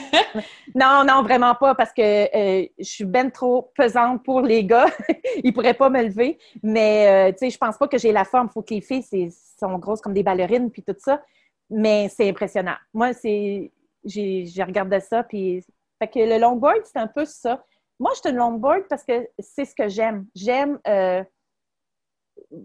Non, 0.76 1.04
non, 1.06 1.24
vraiment 1.24 1.56
pas, 1.56 1.74
parce 1.76 1.91
que 1.93 2.02
euh, 2.02 2.65
je 2.78 2.84
suis 2.84 3.06
ben 3.06 3.32
trop 3.32 3.71
pesante 3.76 4.24
pour 4.24 4.41
les 4.41 4.63
gars. 4.65 4.88
ils 5.43 5.54
pourraient 5.54 5.74
pas 5.74 5.89
me 5.89 6.02
lever. 6.04 6.38
Mais, 6.63 7.30
euh, 7.30 7.32
tu 7.32 7.39
sais, 7.39 7.50
je 7.50 7.58
pense 7.58 7.78
pas 7.78 7.88
que 7.88 7.97
j'ai 7.97 8.12
la 8.12 8.26
forme. 8.26 8.47
Il 8.50 8.54
faut 8.54 8.62
que 8.62 8.74
les 8.74 8.82
filles 8.82 9.04
c'est- 9.04 9.30
sont 9.60 9.78
grosses 9.78 10.02
comme 10.02 10.13
des 10.13 10.24
ballerines, 10.24 10.69
puis 10.71 10.84
tout 10.84 10.95
ça. 10.97 11.21
Mais 11.69 12.10
c'est 12.10 12.28
impressionnant. 12.30 12.76
Moi, 12.93 13.13
c'est... 13.13 13.71
J'ai 14.04 14.45
j'ai 14.47 14.63
regardé 14.63 15.00
ça, 15.00 15.24
puis... 15.24 15.63
Fait 16.00 16.08
que 16.08 16.19
le 16.19 16.39
longboard, 16.39 16.82
c'est 16.86 16.97
un 17.00 17.08
peu 17.08 17.26
ça. 17.26 17.63
Moi, 18.00 18.12
je 18.15 18.19
suis 18.21 18.30
une 18.32 18.38
longboard 18.38 18.84
parce 18.89 19.04
que 19.04 19.28
c'est 19.39 19.65
ce 19.65 19.76
que 19.76 19.88
j'aime. 19.88 20.26
J'aime... 20.36 20.80
euh, 20.88 21.24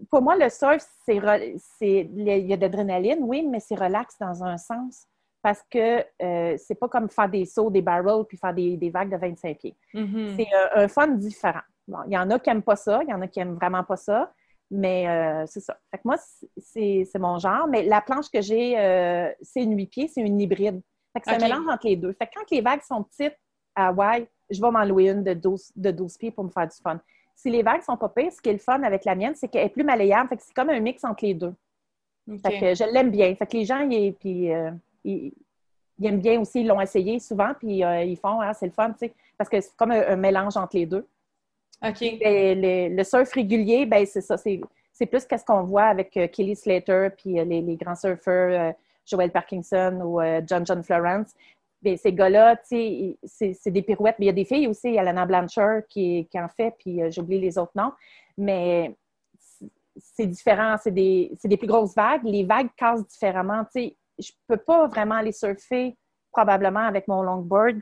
pour 0.09 0.21
moi, 0.21 0.35
le 0.35 0.49
surf, 0.49 0.83
c'est, 1.05 1.17
il 1.85 2.23
y 2.23 2.53
a 2.53 2.57
de 2.57 2.61
l'adrénaline, 2.61 3.19
oui, 3.21 3.45
mais 3.45 3.59
c'est 3.59 3.75
relax 3.75 4.17
dans 4.19 4.43
un 4.43 4.57
sens 4.57 5.07
parce 5.41 5.63
que 5.69 6.03
euh, 6.21 6.57
c'est 6.57 6.75
pas 6.75 6.89
comme 6.89 7.09
faire 7.09 7.29
des 7.29 7.45
sauts, 7.45 7.69
des 7.69 7.81
barrels 7.81 8.25
puis 8.27 8.37
faire 8.37 8.53
des, 8.53 8.75
des 8.75 8.89
vagues 8.89 9.11
de 9.11 9.17
25 9.17 9.57
pieds. 9.57 9.75
Mhm. 9.93 10.35
C'est 10.37 10.47
un, 10.53 10.83
un 10.83 10.87
fun 10.87 11.07
différent. 11.07 11.61
Bon, 11.87 11.99
il 12.07 12.13
y 12.13 12.17
en 12.17 12.29
a 12.31 12.39
qui 12.39 12.49
n'aiment 12.49 12.63
pas 12.63 12.75
ça, 12.75 12.99
il 13.03 13.09
y 13.09 13.13
en 13.13 13.21
a 13.21 13.27
qui 13.27 13.39
n'aiment 13.39 13.55
vraiment 13.55 13.83
pas 13.83 13.95
ça, 13.95 14.33
mais 14.69 15.07
euh, 15.07 15.45
c'est 15.47 15.61
ça. 15.61 15.77
Fait 15.91 15.97
que 15.99 16.03
moi, 16.05 16.17
c'est, 16.57 17.07
c'est 17.09 17.19
mon 17.19 17.39
genre, 17.39 17.67
mais 17.67 17.83
la 17.83 18.01
planche 18.01 18.29
que 18.29 18.41
j'ai, 18.41 18.77
euh, 18.77 19.31
c'est 19.41 19.63
une 19.63 19.77
8 19.77 19.87
pieds, 19.87 20.07
c'est 20.07 20.21
une 20.21 20.39
hybride. 20.41 20.81
Fait 21.13 21.21
que 21.21 21.29
un 21.29 21.39
mélange 21.39 21.67
entre 21.69 21.87
les 21.87 21.95
deux. 21.95 22.13
Fait 22.13 22.27
que 22.27 22.31
quand 22.35 22.51
les 22.51 22.61
vagues 22.61 22.81
sont 22.81 23.03
petites 23.03 23.37
à 23.75 23.87
Hawaï, 23.87 24.27
je 24.49 24.61
vais 24.61 24.71
m'en 24.71 24.83
louer 24.83 25.09
une 25.09 25.23
de 25.23 25.33
12, 25.33 25.71
de 25.75 25.91
12 25.91 26.17
pieds 26.17 26.31
pour 26.31 26.43
me 26.43 26.49
faire 26.49 26.67
du 26.67 26.75
fun. 26.83 26.99
Si 27.37 27.51
les 27.51 27.61
vagues 27.61 27.83
sont 27.83 27.95
pas 27.95 28.09
pires, 28.09 28.31
ce 28.31 28.41
qui 28.41 28.49
est 28.49 28.53
le 28.53 28.57
fun 28.59 28.81
avec 28.81 29.05
la 29.05 29.13
mienne, 29.13 29.35
c'est 29.35 29.47
qu'elle 29.47 29.67
est 29.67 29.69
plus 29.69 29.83
malléable. 29.83 30.27
Fait 30.29 30.37
que 30.37 30.43
c'est 30.43 30.53
comme 30.55 30.71
un 30.71 30.79
mix 30.79 31.03
entre 31.03 31.23
les 31.23 31.35
deux. 31.35 31.53
Fait 32.43 32.59
que 32.59 32.75
je 32.75 32.83
l'aime 32.91 33.11
bien. 33.11 33.33
Fait 33.35 33.45
que 33.45 33.55
les 33.55 33.63
gens, 33.63 33.87
ils, 33.87 34.11
puis, 34.13 34.51
euh, 34.51 34.71
ils, 35.03 35.31
ils 35.99 36.05
aiment 36.07 36.19
bien 36.19 36.41
aussi, 36.41 36.61
ils 36.61 36.67
l'ont 36.67 36.81
essayé 36.81 37.19
souvent, 37.19 37.53
puis 37.57 37.83
euh, 37.83 38.03
ils 38.03 38.17
font, 38.17 38.41
ah, 38.41 38.53
c'est 38.55 38.65
le 38.65 38.71
fun, 38.71 38.89
tu 38.91 39.07
sais, 39.07 39.13
parce 39.37 39.49
que 39.49 39.61
c'est 39.61 39.75
comme 39.77 39.91
un, 39.91 40.07
un 40.07 40.15
mélange 40.15 40.57
entre 40.57 40.75
les 40.75 40.87
deux. 40.87 41.07
OK. 41.87 42.01
Et 42.01 42.55
le, 42.55 42.95
le 42.95 43.03
surf 43.03 43.31
régulier, 43.31 43.85
ben 43.85 44.03
c'est 44.05 44.21
ça, 44.21 44.35
c'est, 44.35 44.59
plus 45.05 45.25
qu'est-ce 45.25 45.45
qu'on 45.45 45.61
voit 45.61 45.85
avec 45.85 46.17
euh, 46.17 46.27
Kelly 46.27 46.55
Slater, 46.55 47.09
puis 47.15 47.33
les, 47.33 47.61
les 47.61 47.75
grands 47.75 47.95
surfeurs, 47.95 48.73
Joel 49.05 49.31
Parkinson 49.31 50.01
ou 50.03 50.19
John 50.45 50.65
John 50.65 50.83
Florence. 50.83 51.33
Ben, 51.87 51.97
ces 51.97 52.11
gars-là, 52.11 52.57
c'est, 52.65 53.17
des 53.67 53.81
pirouettes. 53.81 54.17
Mais 54.19 54.25
il 54.25 54.27
y 54.27 54.31
a 54.31 54.33
des 54.33 54.43
filles 54.43 54.67
aussi, 54.67 54.89
il 54.89 54.95
y 54.95 54.99
a 54.99 55.03
Lana 55.03 55.25
Blanchard 55.25 55.83
qui, 55.87 56.27
qui 56.29 56.37
en 56.37 56.49
fait, 56.49 56.75
puis 56.77 57.01
euh, 57.01 57.09
j'oublie 57.09 57.39
les 57.39 57.57
autres 57.57 57.71
noms. 57.75 57.93
Mais 58.37 58.93
c'est- 59.95 60.27
différent, 60.27 60.75
c'est 60.83 60.91
des, 60.91 61.31
plus 61.57 61.67
grosses 61.67 61.95
vagues. 61.95 62.25
Les 62.25 62.43
vagues 62.43 62.67
cassent 62.75 63.07
différemment. 63.07 63.63
Je 63.73 64.31
peux 64.47 64.57
pas 64.57 64.87
vraiment 64.87 65.15
aller 65.15 65.31
surfer 65.31 65.95
probablement 66.29 66.85
avec 66.85 67.07
mon 67.07 67.21
longboard 67.21 67.77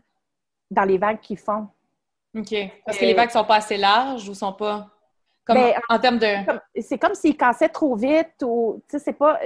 dans 0.70 0.84
les 0.84 1.00
vagues 1.00 1.20
qu'ils 1.20 1.40
font. 1.40 1.68
OK. 2.38 2.54
Parce 2.86 3.00
que 3.00 3.06
Euh, 3.06 3.08
les 3.08 3.14
vagues 3.16 3.32
sont 3.32 3.44
pas 3.44 3.56
assez 3.56 3.78
larges 3.78 4.30
ou 4.30 4.36
sont 4.36 4.54
pas. 4.54 4.88
Comme 5.46 5.56
Ben, 5.56 5.74
en 5.90 5.98
termes 5.98 6.20
de. 6.20 6.28
c'est 6.80 7.00
comme 7.00 7.16
s'ils 7.16 7.38
cassaient 7.38 7.70
trop 7.70 7.96
vite 7.96 8.36
ou 8.44 8.84
tu 8.88 8.98
sais 8.98 9.06
c'est 9.06 9.14
pas 9.14 9.40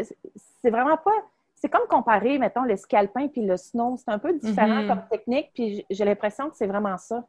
c'est 0.62 0.70
vraiment 0.70 0.98
pas 0.98 1.16
c'est 1.60 1.70
comme 1.70 1.88
comparer 1.88 2.38
mettons 2.40 2.64
le 2.64 2.76
ski 2.78 2.96
alpin 2.96 3.28
puis 3.28 3.46
le 3.46 3.58
snow 3.58 3.98
c'est 3.98 4.10
un 4.12 4.20
peu 4.20 4.34
différent 4.34 4.82
Mhm. 4.82 4.88
comme 4.88 5.02
technique 5.12 5.52
puis 5.54 5.86
j'ai 5.90 6.06
l'impression 6.06 6.50
que 6.50 6.56
c'est 6.56 6.68
vraiment 6.68 6.98
ça 6.98 7.26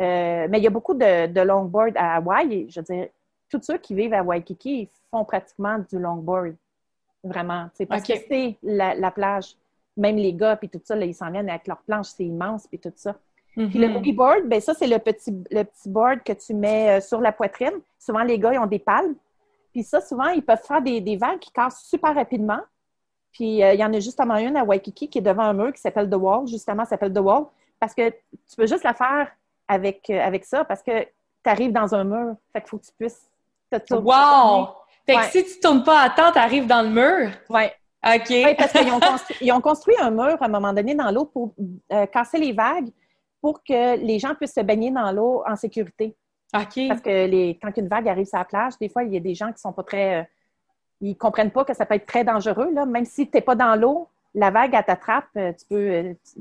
Euh, 0.00 0.46
mais 0.50 0.58
il 0.58 0.64
y 0.64 0.66
a 0.66 0.70
beaucoup 0.70 0.94
de, 0.94 1.26
de 1.26 1.40
longboard 1.42 1.94
à 1.96 2.16
Hawaï 2.16 2.54
et 2.54 2.70
je 2.70 2.80
veux 2.80 2.84
dire 2.84 3.08
tous 3.50 3.60
ceux 3.62 3.78
qui 3.78 3.94
vivent 3.94 4.14
à 4.14 4.22
Waikiki 4.22 4.72
ils 4.82 4.90
font 5.10 5.24
pratiquement 5.26 5.78
du 5.90 5.98
longboard 5.98 6.54
vraiment 7.22 7.68
parce 7.88 8.02
que 8.02 8.14
c'est 8.28 8.56
la, 8.62 8.94
la 8.94 9.10
plage 9.10 9.56
même 9.96 10.16
les 10.16 10.32
gars 10.32 10.56
puis 10.56 10.68
tout 10.68 10.80
ça 10.84 10.96
là, 10.96 11.04
ils 11.04 11.14
s'en 11.14 11.30
viennent 11.30 11.50
avec 11.50 11.66
leur 11.66 11.78
planche 11.82 12.06
c'est 12.16 12.24
immense 12.24 12.66
puis 12.66 12.78
tout 12.78 12.92
ça 12.96 13.14
puis 13.68 13.78
le 13.78 13.88
Mhm. 13.88 13.92
boogie 13.94 14.12
board, 14.12 14.48
ben 14.48 14.60
ça, 14.60 14.74
c'est 14.74 14.86
le 14.88 14.98
petit, 14.98 15.30
le 15.50 15.62
petit 15.64 15.88
board 15.88 16.22
que 16.24 16.32
tu 16.32 16.54
mets 16.54 16.98
euh, 16.98 17.00
sur 17.00 17.20
la 17.20 17.30
poitrine. 17.32 17.74
Souvent, 17.98 18.22
les 18.24 18.38
gars, 18.38 18.52
ils 18.54 18.58
ont 18.58 18.66
des 18.66 18.78
palmes. 18.80 19.14
Puis 19.72 19.84
ça, 19.84 20.00
souvent, 20.00 20.28
ils 20.28 20.42
peuvent 20.44 20.62
faire 20.62 20.82
des, 20.82 21.00
des 21.00 21.16
vagues 21.16 21.38
qui 21.40 21.52
cassent 21.52 21.84
super 21.84 22.14
rapidement. 22.14 22.60
Puis 23.32 23.62
euh, 23.62 23.74
il 23.74 23.80
y 23.80 23.84
en 23.84 23.92
a 23.92 24.00
justement 24.00 24.36
une 24.36 24.56
à 24.56 24.64
Waikiki 24.64 25.08
qui 25.08 25.18
est 25.18 25.22
devant 25.22 25.44
un 25.44 25.52
mur 25.52 25.72
qui 25.72 25.80
s'appelle 25.80 26.08
The 26.10 26.14
Wall. 26.16 26.46
Justement, 26.46 26.84
ça 26.84 26.90
s'appelle 26.90 27.12
The 27.12 27.18
Wall. 27.18 27.44
Parce 27.78 27.94
que 27.94 28.10
tu 28.10 28.56
peux 28.56 28.66
juste 28.66 28.84
la 28.84 28.94
faire 28.94 29.30
avec, 29.68 30.08
euh, 30.10 30.20
avec 30.20 30.44
ça 30.44 30.64
parce 30.64 30.82
que 30.82 31.02
tu 31.02 31.50
arrives 31.50 31.72
dans 31.72 31.94
un 31.94 32.04
mur. 32.04 32.34
Fait 32.52 32.60
qu'il 32.60 32.68
faut 32.70 32.78
que 32.78 32.86
tu 32.86 32.92
puisses 32.98 33.30
te 33.70 33.78
tourner. 33.78 34.04
Wow! 34.04 34.68
Fait 35.06 35.14
que 35.14 35.18
Ouais. 35.18 35.30
si 35.30 35.44
tu 35.44 35.60
tournes 35.60 35.82
pas 35.82 36.02
à 36.02 36.10
temps, 36.10 36.32
t'arrives 36.32 36.66
dans 36.66 36.82
le 36.82 36.90
mur? 36.90 37.30
Ouais. 37.48 37.72
OK. 38.04 38.30
Oui, 38.30 38.54
parce 38.56 38.72
qu'ils 38.72 39.52
ont 39.52 39.56
ont 39.56 39.60
construit 39.60 39.96
un 40.00 40.10
mur 40.10 40.36
à 40.40 40.44
un 40.44 40.48
moment 40.48 40.72
donné 40.72 40.94
dans 40.94 41.10
l'eau 41.10 41.26
pour 41.26 41.54
euh, 41.92 42.06
casser 42.06 42.38
les 42.38 42.52
vagues 42.52 42.88
pour 43.40 43.62
que 43.64 43.96
les 43.96 44.18
gens 44.18 44.34
puissent 44.34 44.54
se 44.54 44.60
baigner 44.60 44.90
dans 44.90 45.10
l'eau 45.12 45.42
en 45.46 45.56
sécurité. 45.56 46.14
OK. 46.54 46.88
Parce 46.88 47.00
que 47.00 47.26
les, 47.26 47.58
quand 47.62 47.74
une 47.76 47.88
vague 47.88 48.08
arrive 48.08 48.26
sur 48.26 48.38
la 48.38 48.44
plage, 48.44 48.74
des 48.78 48.88
fois, 48.88 49.04
il 49.04 49.14
y 49.14 49.16
a 49.16 49.20
des 49.20 49.34
gens 49.34 49.52
qui 49.52 49.60
sont 49.60 49.72
pas 49.72 49.82
très. 49.84 50.28
Ils 51.00 51.16
comprennent 51.16 51.50
pas 51.50 51.64
que 51.64 51.74
ça 51.74 51.86
peut 51.86 51.94
être 51.94 52.06
très 52.06 52.24
dangereux. 52.24 52.70
Là. 52.72 52.86
Même 52.86 53.04
si 53.04 53.28
tu 53.28 53.36
n'es 53.36 53.40
pas 53.40 53.54
dans 53.54 53.74
l'eau, 53.74 54.08
la 54.34 54.50
vague, 54.50 54.74
elle 54.74 54.84
t'attrape, 54.84 55.26
euh, 55.36 55.52
tu 55.52 55.66
peux. 55.66 55.76
euh, 55.76 56.14
tu, 56.24 56.40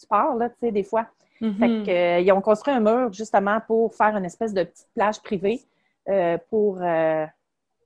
tu 0.00 0.06
pars, 0.08 0.34
là, 0.36 0.48
tu 0.50 0.56
sais, 0.60 0.72
des 0.72 0.82
fois. 0.84 1.06
Mhm. 1.40 1.54
Fait 1.58 1.68
que, 1.68 1.90
euh, 1.90 2.20
ils 2.20 2.32
ont 2.32 2.40
construit 2.40 2.72
un 2.74 2.80
mur 2.80 3.12
justement 3.12 3.60
pour 3.66 3.94
faire 3.94 4.16
une 4.16 4.24
espèce 4.24 4.54
de 4.54 4.62
petite 4.64 4.88
plage 4.94 5.20
privée 5.22 5.60
euh, 6.08 6.38
pour, 6.50 6.78
euh, 6.82 7.26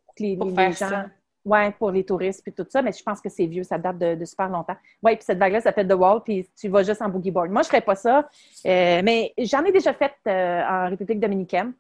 pour 0.07 0.15
que 0.15 0.23
les, 0.23 0.37
Pour 0.37 0.47
les- 0.49 0.55
faire 0.55 0.69
les 0.69 0.75
gens. 0.75 0.89
ça. 0.89 1.07
Oui, 1.49 1.71
pour 1.79 1.91
les 1.93 2.05
touristes 2.05 2.43
puis 2.43 2.53
tout 2.53 2.67
ça, 2.69 2.83
mais 2.83 2.91
je 2.93 3.03
pense 3.05 3.21
que 3.21 3.29
c'est 3.29 3.47
vieux, 3.47 3.63
ça 3.63 3.79
date 3.79 3.99
de, 3.99 4.25
super 4.25 4.49
longtemps. 4.49 4.75
Oui, 5.03 5.15
puis 5.15 5.25
cette 5.25 5.39
vague-là, 5.39 5.61
ça 5.61 5.73
fait 5.73 5.87
The 5.87 5.93
Wall, 5.93 6.21
puis 6.25 6.49
tu 6.59 6.67
vas 6.69 6.83
juste 6.83 7.01
en 7.01 7.09
boogie 7.09 7.31
board. 7.31 7.51
Moi, 7.51 7.63
je 7.63 7.69
ne 7.69 7.71
ferais 7.71 7.83
pas 7.83 7.95
ça, 7.95 8.29
mais 8.65 9.33
j'en 9.39 9.63
ai 9.65 9.71
déjà 9.71 9.95
fait 9.95 10.13
en 10.27 10.89
République 10.91 11.21
dominicaine, 11.21 11.73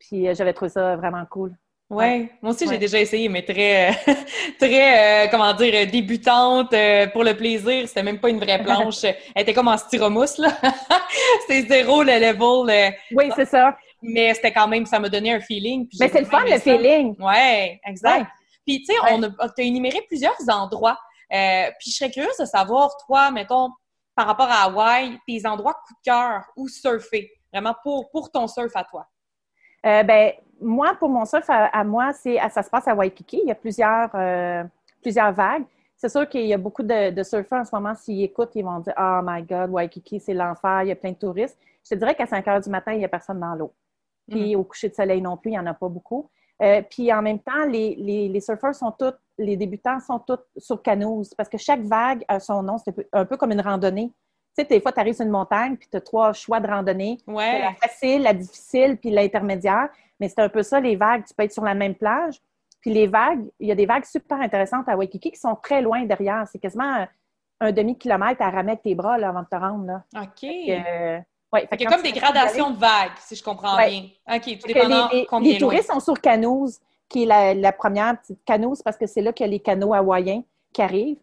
puis 0.00 0.34
j'avais 0.34 0.52
trouvé 0.52 0.68
ça 0.68 0.96
vraiment 0.96 1.24
cool. 1.26 1.52
Oui, 1.92 2.30
moi 2.40 2.52
aussi 2.52 2.66
j'ai 2.66 2.78
déjà 2.78 2.98
essayé, 2.98 3.28
mais 3.28 3.42
très, 3.42 3.92
très, 4.58 5.28
comment 5.30 5.52
dire, 5.52 5.86
débutante 5.86 6.74
pour 7.12 7.22
le 7.22 7.36
plaisir. 7.36 7.86
C'était 7.86 8.02
même 8.02 8.18
pas 8.18 8.30
une 8.30 8.40
vraie 8.40 8.62
planche. 8.64 9.04
Elle 9.04 9.42
était 9.42 9.52
comme 9.52 9.68
en 9.68 9.76
styromousse, 9.76 10.38
là. 10.38 10.56
c'est 11.46 11.68
zéro 11.68 12.02
le 12.02 12.14
level. 12.14 12.94
Oui, 13.14 13.30
c'est 13.36 13.44
ça. 13.44 13.76
Mais 14.00 14.32
c'était 14.32 14.52
quand 14.52 14.68
même, 14.68 14.86
ça 14.86 14.98
m'a 14.98 15.10
donné 15.10 15.34
un 15.34 15.40
feeling. 15.40 15.86
Mais 16.00 16.08
c'est 16.08 16.20
le 16.20 16.26
fun, 16.26 16.44
le 16.44 16.58
feeling. 16.58 17.14
Oui, 17.18 17.78
exact. 17.84 18.26
Puis, 18.66 18.82
tu 18.82 18.86
sais, 18.86 18.98
on 19.10 19.22
a, 19.22 19.28
énuméré 19.58 20.00
plusieurs 20.08 20.36
endroits. 20.48 20.98
Euh, 21.32 21.70
puis, 21.78 21.90
je 21.90 21.96
serais 21.96 22.10
curieuse 22.10 22.36
de 22.38 22.44
savoir, 22.44 22.96
toi, 23.06 23.30
mettons, 23.30 23.70
par 24.14 24.26
rapport 24.26 24.48
à 24.48 24.64
Hawaï, 24.64 25.18
tes 25.26 25.46
endroits 25.46 25.74
coup 25.74 25.94
de 25.94 26.10
cœur 26.10 26.44
ou 26.56 26.68
surfer, 26.68 27.30
vraiment 27.52 27.74
pour, 27.82 28.10
pour 28.10 28.30
ton 28.30 28.46
surf 28.46 28.72
à 28.74 28.84
toi. 28.84 29.06
Euh, 29.84 30.02
ben, 30.04 30.32
moi, 30.62 30.94
pour 30.98 31.08
mon 31.08 31.24
surf 31.24 31.44
à, 31.48 31.84
moi, 31.84 32.12
c'est 32.12 32.38
ça 32.50 32.62
se 32.62 32.70
passe 32.70 32.88
à 32.88 32.94
Waikiki. 32.94 33.40
Il 33.42 33.48
y 33.48 33.52
a 33.52 33.54
plusieurs, 33.54 34.10
euh, 34.14 34.64
plusieurs 35.00 35.32
vagues. 35.32 35.64
C'est 35.96 36.08
sûr 36.08 36.28
qu'il 36.28 36.46
y 36.46 36.54
a 36.54 36.58
beaucoup 36.58 36.82
de, 36.82 37.22
surfeurs 37.22 37.60
en 37.60 37.64
ce 37.64 37.74
moment, 37.74 37.94
s'ils 37.94 38.22
écoutent, 38.22 38.52
ils 38.54 38.64
vont 38.64 38.80
dire 38.80 38.94
Oh 38.98 39.20
my 39.22 39.42
God, 39.42 39.70
Waikiki, 39.70 40.18
c'est 40.18 40.34
l'enfer, 40.34 40.82
il 40.82 40.88
y 40.88 40.92
a 40.92 40.96
plein 40.96 41.12
de 41.12 41.16
touristes. 41.16 41.56
Je 41.84 41.90
te 41.90 41.94
dirais 41.94 42.14
qu'à 42.14 42.26
5 42.26 42.46
heures 42.48 42.60
du 42.60 42.70
matin, 42.70 42.92
il 42.92 42.98
n'y 42.98 43.04
a 43.04 43.08
personne 43.08 43.38
dans 43.38 43.54
l'eau. 43.54 43.72
Puis 44.28 44.52
mm-hmm. 44.52 44.56
au 44.56 44.64
coucher 44.64 44.88
de 44.88 44.94
soleil 44.94 45.20
non 45.20 45.36
plus, 45.36 45.50
il 45.50 45.54
n'y 45.54 45.58
en 45.58 45.66
a 45.66 45.74
pas 45.74 45.88
beaucoup. 45.88 46.28
Euh, 46.62 46.82
puis 46.88 47.12
en 47.12 47.22
même 47.22 47.40
temps, 47.40 47.64
les, 47.68 47.96
les, 47.96 48.40
surfeurs 48.40 48.74
sont 48.74 48.92
tous, 48.92 49.14
les 49.38 49.56
débutants 49.56 49.98
sont 50.00 50.20
tous 50.20 50.38
sur 50.56 50.80
canoës 50.82 51.34
parce 51.36 51.48
que 51.48 51.58
chaque 51.58 51.82
vague 51.82 52.24
a 52.28 52.38
son 52.38 52.62
nom. 52.62 52.78
C'est 52.78 52.94
un 53.12 53.24
peu 53.24 53.36
comme 53.36 53.52
une 53.52 53.60
randonnée. 53.60 54.12
Tu 54.56 54.62
sais, 54.62 54.64
des 54.68 54.80
fois, 54.80 54.92
tu 54.92 55.00
arrives 55.00 55.14
sur 55.14 55.24
une 55.24 55.30
montagne 55.30 55.76
puis 55.76 55.88
tu 55.90 55.96
as 55.96 56.00
trois 56.00 56.32
choix 56.32 56.60
de 56.60 56.68
randonnée. 56.68 57.18
Ouais. 57.26 57.60
La 57.60 57.74
facile, 57.74 58.22
la 58.22 58.34
difficile 58.34 58.98
puis 58.98 59.10
l'intermédiaire. 59.10 59.88
Mais 60.20 60.28
c'est 60.28 60.40
un 60.40 60.48
peu 60.48 60.62
ça, 60.62 60.78
les 60.80 60.96
vagues. 60.96 61.24
Tu 61.26 61.34
peux 61.34 61.44
être 61.44 61.52
sur 61.52 61.64
la 61.64 61.74
même 61.74 61.94
plage. 61.94 62.40
Puis 62.80 62.92
les 62.92 63.06
vagues, 63.06 63.44
il 63.60 63.68
y 63.68 63.72
a 63.72 63.74
des 63.74 63.86
vagues 63.86 64.04
super 64.04 64.40
intéressantes 64.40 64.88
à 64.88 64.96
Waikiki 64.96 65.30
qui 65.30 65.38
sont 65.38 65.56
très 65.56 65.80
loin 65.80 66.04
derrière. 66.04 66.46
C'est 66.50 66.58
quasiment 66.58 67.06
un, 67.60 67.72
demi-kilomètre 67.72 68.42
à 68.42 68.50
ramer 68.50 68.72
avec 68.72 68.82
tes 68.82 68.94
bras 68.94 69.18
là, 69.18 69.28
avant 69.28 69.42
de 69.42 69.46
te 69.46 69.56
rendre. 69.56 69.86
Là. 69.86 70.02
OK. 70.20 70.44
Euh, 70.44 71.20
Ouais, 71.52 71.68
il 71.70 71.82
y 71.82 71.86
a 71.86 71.90
comme 71.90 72.02
des 72.02 72.12
gradations 72.12 72.70
de 72.70 72.78
vagues, 72.78 73.12
si 73.18 73.36
je 73.36 73.42
comprends 73.42 73.76
bien. 73.76 74.08
OK, 74.32 74.58
tout 74.58 74.66
dépendant 74.66 75.08
les, 75.12 75.26
combien 75.26 75.52
Les 75.52 75.58
touristes 75.58 75.92
sont 75.92 76.00
sur 76.00 76.18
Canoes, 76.18 76.70
qui 77.08 77.24
est 77.24 77.54
la, 77.54 77.72
première 77.72 78.18
petite 78.18 78.42
Canoes, 78.44 78.76
parce 78.82 78.96
que 78.96 79.06
c'est 79.06 79.20
là 79.20 79.34
qu'il 79.34 79.44
y 79.44 79.48
a 79.48 79.52
les 79.52 79.60
canaux 79.60 79.92
hawaïens 79.92 80.42
qui 80.72 80.80
arrivent. 80.80 81.20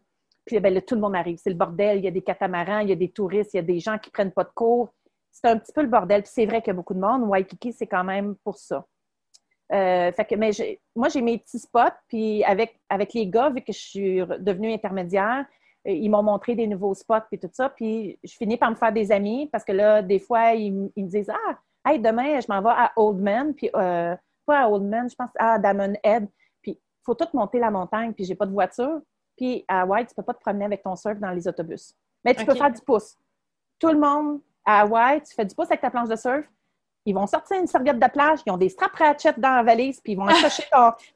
Puis 0.50 0.60
ben, 0.60 0.74
là, 0.74 0.82
tout 0.82 0.96
le 0.96 1.02
monde 1.02 1.16
arrive. 1.16 1.38
C'est 1.38 1.52
le 1.52 1.56
bordel. 1.56 2.00
Il 2.00 2.06
y 2.06 2.08
a 2.08 2.12
des 2.12 2.24
catamarans, 2.24 2.80
il 2.80 2.90
y 2.90 2.92
a 2.92 2.96
des 2.96 3.12
touristes, 3.12 3.54
il 3.54 3.58
y 3.58 3.60
a 3.60 3.64
des 3.64 3.80
gens 3.80 4.00
qui 4.00 4.10
prennent 4.10 4.32
pas 4.32 4.44
de 4.44 4.50
cours. 4.50 4.90
C'est 5.32 5.48
un 5.48 5.60
petit 5.60 5.72
peu 5.72 5.84
le 5.84 5.88
bordel. 5.88 6.24
Puis 6.24 6.32
c'est 6.34 6.48
vrai 6.48 6.60
qu'il 6.60 6.70
y 6.70 6.72
a 6.72 6.74
beaucoup 6.74 6.96
de 6.96 7.00
monde. 7.00 7.22
Waikiki, 7.30 7.72
c'est 7.72 7.86
quand 7.86 8.04
même 8.04 8.36
pour 8.44 8.58
ça. 8.58 8.84
Euh, 9.72 10.12
fait 10.12 10.26
que, 10.26 10.34
mais 10.34 10.50
moi, 10.96 11.10
j'ai 11.10 11.22
mes 11.22 11.38
petits 11.38 11.60
spots. 11.60 12.00
Puis 12.08 12.44
avec, 12.46 12.80
avec 12.90 13.14
les 13.14 13.28
gars, 13.28 13.52
vu 13.52 13.62
que 13.62 13.72
je 13.72 13.78
suis 13.78 14.18
devenue 14.40 14.74
intermédiaire, 14.74 15.46
euh, 15.88 15.92
ils 15.92 16.10
m'ont 16.10 16.24
montré 16.24 16.56
des 16.56 16.66
nouveaux 16.66 16.96
spots 16.96 17.30
et 17.32 17.38
tout 17.38 17.52
ça. 17.54 17.70
Puis 17.70 18.18
je 18.24 18.34
finis 18.34 18.58
par 18.58 18.72
me 18.72 18.76
faire 18.76 18.92
des 18.92 19.12
amis 19.12 19.50
parce 19.52 19.64
que 19.64 19.72
là, 19.72 20.02
des 20.02 20.18
fois, 20.18 20.54
ils, 20.56 20.74
me 20.74 21.08
disent 21.08 21.30
Ah, 21.30 21.60
hey, 21.92 22.00
demain, 22.00 22.40
je 22.40 22.48
m'en 22.50 22.60
vais 22.64 22.70
à 22.76 22.92
Oldman. 22.96 23.54
Puis 23.54 23.70
euh, 23.76 24.16
pas 24.48 24.62
à 24.62 24.68
Oldman, 24.68 25.12
je 25.12 25.16
pense 25.16 25.30
à 25.38 25.60
Diamond 25.60 25.94
Head. 26.04 26.28
Puis 26.64 26.72
il 26.72 27.04
faut 27.06 27.14
tout 27.14 27.28
monter 27.36 27.60
la 27.60 27.70
montagne. 27.70 28.14
Puis 28.14 28.26
j'ai 28.26 28.36
pas 28.36 28.48
de 28.48 28.52
voiture. 28.52 29.00
Puis 29.40 29.64
à 29.70 29.82
Hawaï, 29.82 30.06
tu 30.06 30.14
peux 30.14 30.22
pas 30.22 30.34
te 30.34 30.42
promener 30.42 30.66
avec 30.66 30.84
ton 30.84 30.98
surf 30.98 31.18
dans 31.18 31.32
les 31.32 31.48
autobus. 31.48 31.96
Mais 32.26 32.36
tu 32.36 32.46
peux 32.46 32.56
faire 32.56 32.72
du 32.72 32.82
pouce. 32.82 33.16
Tout 33.80 33.88
le 33.88 33.98
monde 33.98 34.42
à 34.66 34.82
Hawaï, 34.82 35.22
tu 35.22 35.34
fais 35.34 35.46
du 35.46 35.56
pouce 35.56 35.68
avec 35.68 35.80
ta 35.80 35.90
planche 35.90 36.10
de 36.10 36.18
surf. 36.18 36.46
Ils 37.06 37.16
vont 37.16 37.26
sortir 37.26 37.58
une 37.58 37.66
serviette 37.66 37.98
de 37.98 38.08
plage, 38.08 38.40
ils 38.46 38.52
ont 38.52 38.58
des 38.58 38.68
straps 38.68 38.98
ratchets 38.98 39.34
dans 39.38 39.56
la 39.56 39.64
valise, 39.64 40.02
puis 40.02 40.12
ils 40.12 40.16
vont 40.18 40.26
accrocher 40.28 40.64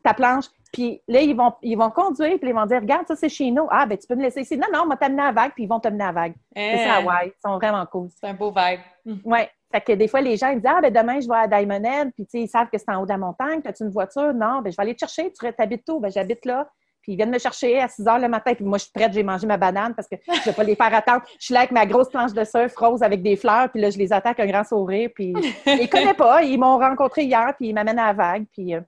ta 0.02 0.14
planche. 0.14 0.46
Puis 0.72 1.02
là, 1.10 1.20
ils 1.20 1.36
vont, 1.36 1.52
ils 1.62 1.78
vont 1.78 1.90
conduire, 1.90 2.40
puis 2.40 2.50
ils 2.50 2.56
vont 2.56 2.66
dire 2.66 2.80
Regarde, 2.80 3.06
ça, 3.08 3.18
c'est 3.18 3.28
chez 3.28 3.52
nous. 3.52 3.68
Ah, 3.70 3.86
ben, 3.86 3.98
tu 3.98 4.08
peux 4.08 4.16
me 4.16 4.22
laisser 4.22 4.42
ici. 4.42 4.58
Non, 4.58 4.68
non, 4.74 4.84
on 4.86 4.88
va 4.88 4.96
t'amener 4.96 5.22
à 5.22 5.26
la 5.26 5.32
vague, 5.34 5.52
puis 5.52 5.66
ils 5.66 5.70
vont 5.70 5.82
t'amener 5.82 6.06
à 6.06 6.08
la 6.08 6.14
vague. 6.14 6.36
C'est 6.56 6.78
ça, 6.78 7.02
eh. 7.02 7.06
ouais. 7.06 7.28
Ils 7.28 7.42
sont 7.46 7.56
vraiment 7.58 7.86
cool. 7.88 8.08
C'est 8.16 8.28
un 8.28 8.34
beau 8.34 8.52
vibe. 8.52 8.80
Hmm. 9.06 9.18
Oui. 9.26 9.40
Fait 9.70 9.82
que 9.82 9.92
des 9.92 10.08
fois, 10.08 10.22
les 10.22 10.38
gens 10.38 10.48
ils 10.48 10.62
disent 10.62 10.72
Ah, 10.74 10.80
ben 10.82 10.94
demain, 10.94 11.20
je 11.20 11.28
vais 11.28 11.36
à 11.36 11.48
Diamond 11.48 11.84
Head, 11.84 12.12
puis 12.14 12.26
ils 12.34 12.48
savent 12.48 12.70
que 12.70 12.78
c'est 12.78 12.90
en 12.90 13.02
haut 13.02 13.06
de 13.06 13.12
la 13.12 13.18
montagne. 13.18 13.62
As-tu 13.66 13.84
une 13.84 13.90
voiture? 13.90 14.34
Non, 14.34 14.62
ben 14.62 14.72
je 14.72 14.78
vais 14.78 14.84
aller 14.84 14.96
te 14.96 15.00
chercher. 15.02 15.34
Tu 15.34 15.46
habites 15.58 15.88
où? 15.90 16.00
Ben 16.00 16.10
j'habite 16.10 16.46
là. 16.46 16.70
Puis 17.04 17.14
ils 17.14 17.16
viennent 17.18 17.32
me 17.32 17.38
chercher 17.38 17.80
à 17.80 17.88
6 17.88 18.08
heures 18.08 18.20
le 18.20 18.30
matin, 18.30 18.56
puis 18.56 18.66
moi, 18.66 18.78
je 18.78 18.86
suis 18.86 18.92
prête, 18.92 19.14
j'ai 19.14 19.24
mangé 19.24 19.46
ma 19.46 19.58
banane 19.58 19.94
parce 19.94 20.08
que 20.08 20.16
je 20.26 20.32
ne 20.32 20.46
vais 20.46 20.54
pas 20.54 20.64
les 20.64 20.76
faire 20.76 20.94
attendre. 20.96 21.22
Je 21.38 21.46
suis 21.46 21.54
là 21.54 21.60
avec 21.60 21.72
ma 21.72 21.86
grosse 21.86 22.10
planche 22.10 22.34
de 22.34 22.44
surf 22.44 22.76
rose 22.76 23.04
avec 23.04 23.22
des 23.22 23.36
fleurs, 23.36 23.70
puis 23.70 23.82
là, 23.82 23.90
je 23.90 23.98
les 23.98 24.12
attaque 24.12 24.40
un 24.40 24.48
grand 24.48 24.64
sourire, 24.64 25.10
puis 25.14 25.34
ils 25.68 25.82
ne 25.82 25.88
connaissent 25.88 26.16
pas. 26.16 26.44
Ils 26.44 26.58
m'ont 26.58 26.80
rencontré 26.80 27.24
hier, 27.24 27.54
puis 27.58 27.70
ils 27.70 27.74
m'amènent 27.74 28.00
à 28.00 28.08
la 28.08 28.14
vague, 28.14 28.46
puis... 28.52 28.74
Euh, 28.74 28.82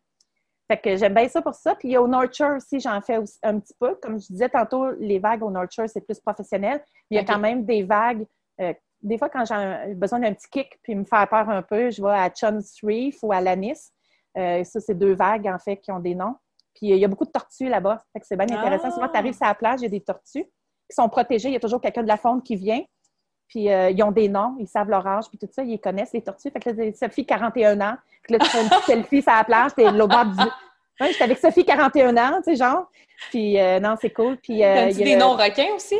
fait 0.67 0.77
que 0.77 0.95
j'aime 0.95 1.13
bien 1.13 1.27
ça 1.27 1.43
pour 1.43 1.53
ça. 1.53 1.75
Puis 1.75 1.95
au 1.95 2.07
North 2.07 2.33
Shore 2.33 2.55
aussi, 2.55 2.79
j'en 2.79 2.99
fais 2.99 3.19
un 3.43 3.59
petit 3.59 3.75
peu. 3.79 3.95
Comme 4.01 4.19
je 4.19 4.27
disais 4.27 4.49
tantôt, 4.49 4.89
les 4.93 5.19
vagues 5.19 5.43
au 5.43 5.51
North 5.51 5.71
Shore, 5.71 5.87
c'est 5.87 6.01
plus 6.01 6.19
professionnel. 6.19 6.81
Mais 7.11 7.11
il 7.11 7.15
y 7.17 7.19
a 7.19 7.23
quand 7.23 7.37
même 7.37 7.65
des 7.65 7.83
vagues. 7.83 8.25
Euh, 8.59 8.73
des 9.01 9.17
fois, 9.19 9.29
quand 9.29 9.45
j'ai 9.45 9.93
besoin 9.93 10.19
d'un 10.19 10.33
petit 10.33 10.49
kick 10.49 10.79
puis 10.81 10.95
me 10.95 11.05
faire 11.05 11.27
peur 11.29 11.47
un 11.49 11.61
peu, 11.61 11.91
je 11.91 12.01
vais 12.01 12.09
à 12.09 12.31
Chum's 12.33 12.79
Reef 12.81 13.21
ou 13.21 13.31
à 13.31 13.41
Lanis. 13.41 13.91
Euh, 14.37 14.63
ça, 14.63 14.79
c'est 14.79 14.95
deux 14.95 15.13
vagues, 15.13 15.47
en 15.47 15.59
fait, 15.59 15.77
qui 15.77 15.91
ont 15.91 15.99
des 15.99 16.15
noms. 16.15 16.35
Puis 16.75 16.87
il 16.87 16.97
y 16.97 17.05
a 17.05 17.07
beaucoup 17.07 17.25
de 17.25 17.31
tortues 17.31 17.69
là-bas. 17.69 18.03
Fait 18.13 18.19
que 18.19 18.25
c'est 18.27 18.35
bien 18.35 18.45
intéressant. 18.45 18.91
Souvent, 18.91 19.07
tu 19.07 19.17
arrives 19.17 19.33
sur 19.33 19.45
la 19.45 19.55
plage, 19.55 19.79
il 19.79 19.83
y 19.83 19.87
a 19.87 19.89
des 19.89 20.01
tortues 20.01 20.43
qui 20.43 20.95
sont 20.95 21.09
protégées. 21.09 21.49
Il 21.49 21.53
y 21.53 21.57
a 21.57 21.59
toujours 21.59 21.81
quelqu'un 21.81 22.03
de 22.03 22.07
la 22.07 22.17
faune 22.17 22.43
qui 22.43 22.55
vient. 22.55 22.81
Puis 23.47 23.71
euh, 23.71 23.91
ils 23.91 24.03
ont 24.03 24.11
des 24.11 24.27
noms, 24.27 24.55
ils 24.59 24.67
savent 24.67 24.89
leur 24.89 25.05
âge, 25.05 25.25
puis 25.29 25.37
tout 25.37 25.47
ça, 25.51 25.63
ils 25.63 25.79
connaissent, 25.79 26.13
les 26.13 26.21
tortues. 26.21 26.49
Fait 26.51 26.59
que 26.59 26.69
là, 26.69 26.91
Sophie, 26.93 27.25
41 27.25 27.79
ans. 27.81 27.95
Puis 28.23 28.33
là, 28.33 28.39
tu 28.39 28.49
fais 28.49 28.61
une 28.61 28.69
petite 28.69 28.83
selfie 28.85 29.21
sur 29.21 29.31
la 29.31 29.43
plage, 29.43 29.71
t'es 29.75 29.91
l'autre 29.91 30.15
bord 30.15 30.25
du... 30.25 30.43
Ouais, 31.01 31.11
j'étais 31.11 31.25
avec 31.25 31.39
Sophie, 31.39 31.65
41 31.65 32.15
ans, 32.15 32.37
tu 32.37 32.51
sais, 32.51 32.55
genre. 32.55 32.89
Puis 33.29 33.59
euh, 33.59 33.81
non, 33.81 33.95
c'est 33.99 34.11
cool. 34.11 34.37
Puis... 34.37 34.63
Euh, 34.63 34.89
y 34.91 35.01
a 35.01 35.05
des 35.05 35.17
noms 35.17 35.33
requins 35.33 35.75
aussi? 35.75 35.97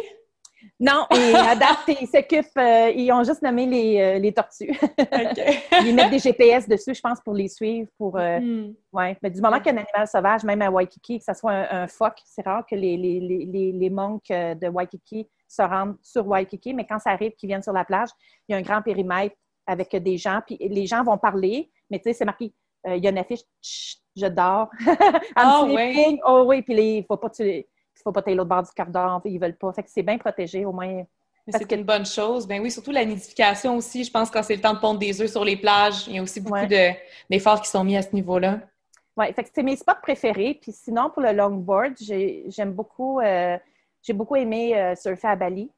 Non, 0.80 1.06
et 1.12 1.34
à 1.36 1.56
date, 1.56 1.98
ils 2.02 2.08
s'occupent, 2.08 2.58
euh, 2.58 2.92
ils 2.96 3.12
ont 3.12 3.24
juste 3.24 3.42
nommé 3.42 3.66
les, 3.66 4.00
euh, 4.00 4.20
les 4.20 4.34
tortues. 4.34 4.72
ils 5.86 5.96
mettent 5.96 6.12
des 6.12 6.20
GPS 6.20 6.68
dessus, 6.68 6.94
je 6.94 7.02
pense, 7.02 7.22
pour 7.22 7.34
les 7.34 7.48
suivre. 7.48 7.90
Pour, 7.98 8.18
euh, 8.18 8.40
hmm. 8.40 8.74
ouais. 8.94 9.18
Mais 9.22 9.30
du 9.30 9.42
moment 9.42 9.58
qu'il 9.58 9.68
y 9.68 9.70
a 9.70 9.74
un 9.74 9.84
animal 9.84 10.08
sauvage, 10.08 10.44
même 10.44 10.62
à 10.62 10.70
Waikiki, 10.70 11.20
que 11.20 11.26
ce 11.26 11.34
soit 11.34 11.54
un, 11.54 11.88
phoque, 11.88 12.20
c'est 12.26 12.46
rare 12.46 12.66
que 12.70 12.76
les, 12.76 12.98
les, 12.98 13.20
les, 13.20 13.72
les 13.72 13.90
monks 13.90 14.30
de 14.30 14.68
Waikiki 14.68 15.28
se 15.48 15.62
rendent 15.62 15.98
sur 16.02 16.28
Waikiki, 16.28 16.74
mais 16.74 16.86
quand 16.86 17.00
ça 17.00 17.12
arrive 17.12 17.32
qu'ils 17.34 17.48
viennent 17.48 17.64
sur 17.64 17.74
la 17.74 17.86
plage, 17.86 18.10
il 18.48 18.54
y 18.54 18.56
a 18.56 18.58
un 18.58 18.62
grand 18.62 18.82
périmètre 18.82 19.36
avec 19.68 19.96
des 19.96 20.18
gens, 20.18 20.42
puis 20.46 20.58
les 20.60 20.86
gens 20.86 21.04
vont 21.04 21.18
parler, 21.18 21.72
mais 21.90 22.00
tu 22.00 22.04
sais, 22.04 22.14
c'est 22.14 22.26
marqué, 22.26 22.54
il 22.88 23.04
y 23.04 23.08
a 23.08 23.10
une 23.10 23.18
affiche, 23.18 23.42
je 24.16 24.28
dors. 24.28 24.70
oh, 25.38 25.66
oui. 25.68 26.20
oh 26.26 26.44
oui, 26.48 26.62
puis 26.62 26.76
il 26.76 27.00
ne 27.00 27.06
faut 27.06 27.18
pas 27.18 27.30
tuer 27.30 27.68
faut 28.06 28.12
pas 28.12 28.22
être 28.26 28.36
l'autre 28.36 28.50
bord 28.50 28.64
du 28.64 28.72
quart 28.72 28.90
d'heure, 28.90 29.22
ils 29.26 29.40
veulent 29.40 29.58
pas. 29.58 29.74
Fait 29.74 29.84
que 29.84 29.90
c'est 29.90 30.04
bien 30.04 30.18
protégé, 30.18 30.64
au 30.66 30.72
moins. 30.72 31.04
C'est 31.48 31.72
une 31.74 31.84
bonne 31.84 32.06
chose. 32.06 32.48
Ben 32.48 32.62
oui, 32.62 32.72
surtout 32.72 32.92
la 32.92 33.06
nidification 33.06 33.76
aussi. 33.78 34.04
Je 34.04 34.12
pense 34.12 34.30
que 34.30 34.38
quand 34.38 34.44
c'est 34.44 34.56
le 34.56 34.62
temps 34.62 34.74
de 34.74 34.80
pondre 34.80 35.00
des 35.00 35.22
œufs 35.22 35.30
sur 35.30 35.44
les 35.44 35.58
plages, 35.58 36.08
il 36.08 36.16
y 36.16 36.20
a 36.20 36.24
aussi 36.24 36.42
beaucoup 36.42 36.66
d'efforts 36.66 37.62
qui 37.62 37.70
sont 37.70 37.84
mis 37.84 37.98
à 37.98 38.02
ce 38.02 38.14
niveau-là. 38.14 38.62
Oui, 39.18 39.32
fait 39.34 39.44
que 39.44 39.50
c'est 39.54 39.64
mes 39.64 39.76
spots 39.76 40.02
préférés. 40.02 40.58
Puis 40.62 40.72
sinon, 40.72 41.10
pour 41.10 41.22
le 41.22 41.32
longboard, 41.32 41.94
j'aime 42.00 42.74
beaucoup, 42.74 43.20
euh, 43.20 43.58
j'ai 44.02 44.14
beaucoup 44.14 44.36
aimé 44.36 44.78
euh, 44.78 44.96
surfer 44.96 45.28
à 45.28 45.36
Bali. 45.36 45.72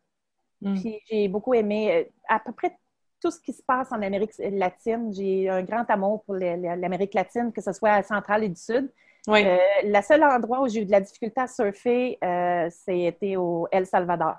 Hmm. 0.62 0.76
Puis 0.76 1.00
j'ai 1.10 1.28
beaucoup 1.28 1.54
aimé 1.54 1.92
euh, 1.94 2.04
à 2.30 2.40
peu 2.40 2.52
près 2.52 2.76
tout 3.22 3.30
ce 3.30 3.40
qui 3.40 3.54
se 3.54 3.62
passe 3.62 3.92
en 3.92 4.02
Amérique 4.02 4.32
latine. 4.40 5.14
J'ai 5.14 5.50
un 5.50 5.64
grand 5.64 5.88
amour 5.90 6.24
pour 6.24 6.36
l'Amérique 6.36 7.14
latine, 7.14 7.52
que 7.52 7.62
ce 7.62 7.74
soit 7.74 8.02
centrale 8.04 8.44
et 8.44 8.50
du 8.50 8.60
sud. 8.60 8.92
Oui. 9.28 9.46
Euh, 9.46 9.58
le 9.84 10.02
seul 10.02 10.24
endroit 10.24 10.62
où 10.62 10.70
j'ai 10.70 10.82
eu 10.82 10.86
de 10.86 10.92
la 10.92 11.02
difficulté 11.02 11.42
à 11.42 11.48
surfer, 11.48 12.18
euh, 12.24 12.70
c'était 12.72 13.36
au 13.36 13.68
El 13.72 13.86
Salvador. 13.86 14.36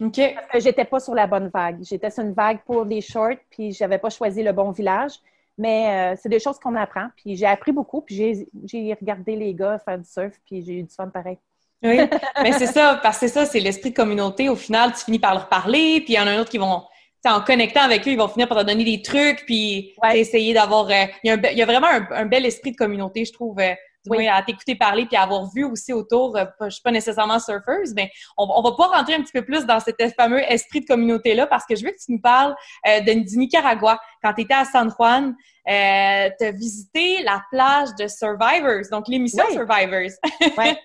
OK. 0.00 0.20
Parce 0.34 0.46
que 0.52 0.60
j'étais 0.60 0.84
pas 0.84 0.98
sur 0.98 1.14
la 1.14 1.28
bonne 1.28 1.48
vague. 1.48 1.78
J'étais 1.82 2.10
sur 2.10 2.24
une 2.24 2.32
vague 2.32 2.58
pour 2.66 2.84
des 2.84 3.00
shorts, 3.00 3.38
puis 3.50 3.72
j'avais 3.72 3.98
pas 3.98 4.10
choisi 4.10 4.42
le 4.42 4.52
bon 4.52 4.72
village. 4.72 5.12
Mais 5.56 6.14
euh, 6.14 6.18
c'est 6.20 6.28
des 6.28 6.40
choses 6.40 6.58
qu'on 6.58 6.74
apprend. 6.74 7.08
Puis 7.16 7.36
j'ai 7.36 7.46
appris 7.46 7.70
beaucoup, 7.70 8.00
puis 8.00 8.46
j'ai 8.64 8.96
regardé 9.00 9.36
les 9.36 9.54
gars 9.54 9.78
faire 9.78 9.98
du 9.98 10.08
surf, 10.08 10.34
puis 10.44 10.62
j'ai 10.64 10.74
eu 10.74 10.82
du 10.82 10.92
fun 10.92 11.08
pareil. 11.08 11.38
Oui, 11.84 11.98
mais 12.42 12.52
c'est 12.52 12.66
ça, 12.66 13.00
parce 13.02 13.18
que 13.18 13.26
c'est 13.26 13.34
ça, 13.34 13.44
c'est 13.44 13.60
l'esprit 13.60 13.90
de 13.90 13.96
communauté. 13.96 14.48
Au 14.48 14.56
final, 14.56 14.92
tu 14.92 15.04
finis 15.04 15.18
par 15.18 15.34
leur 15.34 15.48
parler, 15.48 16.00
puis 16.00 16.14
il 16.14 16.16
y 16.16 16.20
en 16.20 16.26
a 16.26 16.30
un 16.30 16.40
autre 16.40 16.50
qui 16.50 16.58
vont 16.58 16.82
en 17.24 17.40
connectant 17.40 17.82
avec 17.82 18.06
eux, 18.06 18.12
ils 18.12 18.18
vont 18.18 18.28
finir 18.28 18.48
par 18.48 18.58
te 18.58 18.64
donner 18.64 18.84
des 18.84 19.02
trucs, 19.02 19.44
puis 19.46 19.94
essayer 20.14 20.54
d'avoir... 20.54 20.88
il, 21.22 21.22
y 21.24 21.62
a 21.62 21.66
vraiment 21.66 21.88
un, 22.10 22.26
bel 22.26 22.46
esprit 22.46 22.72
de 22.72 22.76
communauté, 22.76 23.24
je 23.24 23.32
trouve, 23.32 23.56
du 24.04 24.10
moins 24.10 24.26
à 24.32 24.42
t'écouter 24.42 24.74
parler 24.74 25.06
puis 25.06 25.16
à 25.16 25.22
avoir 25.22 25.50
vu 25.50 25.64
aussi 25.64 25.92
autour, 25.92 26.36
euh, 26.36 26.44
je 26.62 26.70
suis 26.70 26.82
pas 26.82 26.90
nécessairement 26.90 27.38
surfeuse, 27.38 27.94
mais 27.94 28.10
on, 28.36 28.44
on, 28.44 28.62
va 28.62 28.70
pouvoir 28.70 28.90
rentrer 28.90 29.14
un 29.14 29.22
petit 29.22 29.32
peu 29.32 29.44
plus 29.44 29.64
dans 29.66 29.80
cet 29.80 30.02
fameux 30.14 30.40
esprit 30.50 30.80
de 30.80 30.86
communauté-là 30.86 31.46
parce 31.46 31.64
que 31.66 31.76
je 31.76 31.84
veux 31.84 31.90
que 31.90 32.02
tu 32.04 32.12
nous 32.12 32.20
parles 32.20 32.54
euh, 32.88 33.00
de, 33.00 33.12
du 33.28 33.38
Nicaragua. 33.38 34.00
Quand 34.22 34.34
tu 34.34 34.42
étais 34.42 34.54
à 34.54 34.64
San 34.64 34.90
Juan, 34.90 35.34
euh, 35.68 36.30
tu 36.38 36.44
as 36.44 36.50
visité 36.52 37.22
la 37.22 37.42
plage 37.50 37.90
de 37.98 38.08
Survivors, 38.08 38.88
donc 38.90 39.08
l'émission 39.08 39.44
Survivors. 39.50 40.10
Ouais. 40.58 40.76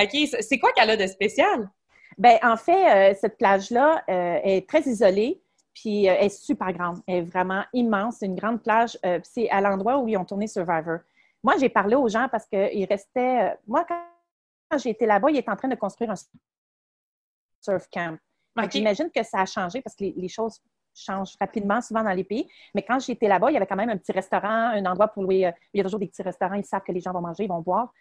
OK, 0.00 0.28
c'est 0.40 0.58
quoi 0.58 0.72
qu'elle 0.72 0.90
a 0.90 0.96
de 0.96 1.06
spécial? 1.06 1.68
Ben, 2.20 2.38
en 2.42 2.58
fait, 2.58 3.12
euh, 3.12 3.14
cette 3.18 3.38
plage-là 3.38 4.02
euh, 4.10 4.38
est 4.44 4.68
très 4.68 4.82
isolée, 4.82 5.40
puis 5.74 6.06
euh, 6.06 6.14
est 6.14 6.28
super 6.28 6.70
grande. 6.72 6.98
Elle 7.06 7.16
est 7.16 7.22
vraiment 7.22 7.64
immense. 7.72 8.16
C'est 8.18 8.26
une 8.26 8.36
grande 8.36 8.62
plage. 8.62 8.98
c'est 9.22 9.48
à 9.48 9.62
l'endroit 9.62 9.98
où 9.98 10.06
ils 10.06 10.18
ont 10.18 10.24
tourné 10.26 10.46
Survivor. 10.46 10.98
Moi, 11.42 11.56
j'ai 11.58 11.68
parlé 11.68 11.96
aux 11.96 12.08
gens 12.08 12.28
parce 12.30 12.46
qu'il 12.46 12.84
restait. 12.84 13.56
moi, 13.66 13.84
quand 13.88 14.78
j'ai 14.78 14.90
été 14.90 15.06
là-bas, 15.06 15.30
ils 15.30 15.38
étaient 15.38 15.50
en 15.50 15.56
train 15.56 15.68
de 15.68 15.74
construire 15.74 16.10
un 16.10 16.16
surf 17.60 17.88
camp. 17.90 18.18
J'imagine 18.70 19.10
que 19.10 19.22
ça 19.22 19.40
a 19.40 19.46
changé 19.46 19.80
parce 19.80 19.96
que 19.96 20.04
les, 20.04 20.28
choses 20.28 20.60
changent 20.94 21.36
rapidement, 21.40 21.80
souvent 21.80 22.02
dans 22.02 22.12
les 22.12 22.24
pays. 22.24 22.48
Mais 22.74 22.82
quand 22.82 22.98
j'étais 22.98 23.28
là-bas, 23.28 23.50
il 23.50 23.54
y 23.54 23.56
avait 23.56 23.66
quand 23.66 23.76
même 23.76 23.90
un 23.90 23.96
petit 23.96 24.12
restaurant, 24.12 24.48
un 24.48 24.84
endroit 24.84 25.08
pour 25.08 25.22
louer. 25.22 25.50
il 25.72 25.78
y 25.78 25.80
a 25.80 25.84
toujours 25.84 26.00
des 26.00 26.08
petits 26.08 26.22
restaurants, 26.22 26.54
ils 26.54 26.64
savent 26.64 26.82
que 26.82 26.92
les 26.92 27.00
gens 27.00 27.12
vont 27.12 27.20
manger, 27.20 27.44
ils 27.44 27.48
vont 27.48 27.60
boire. 27.60 27.92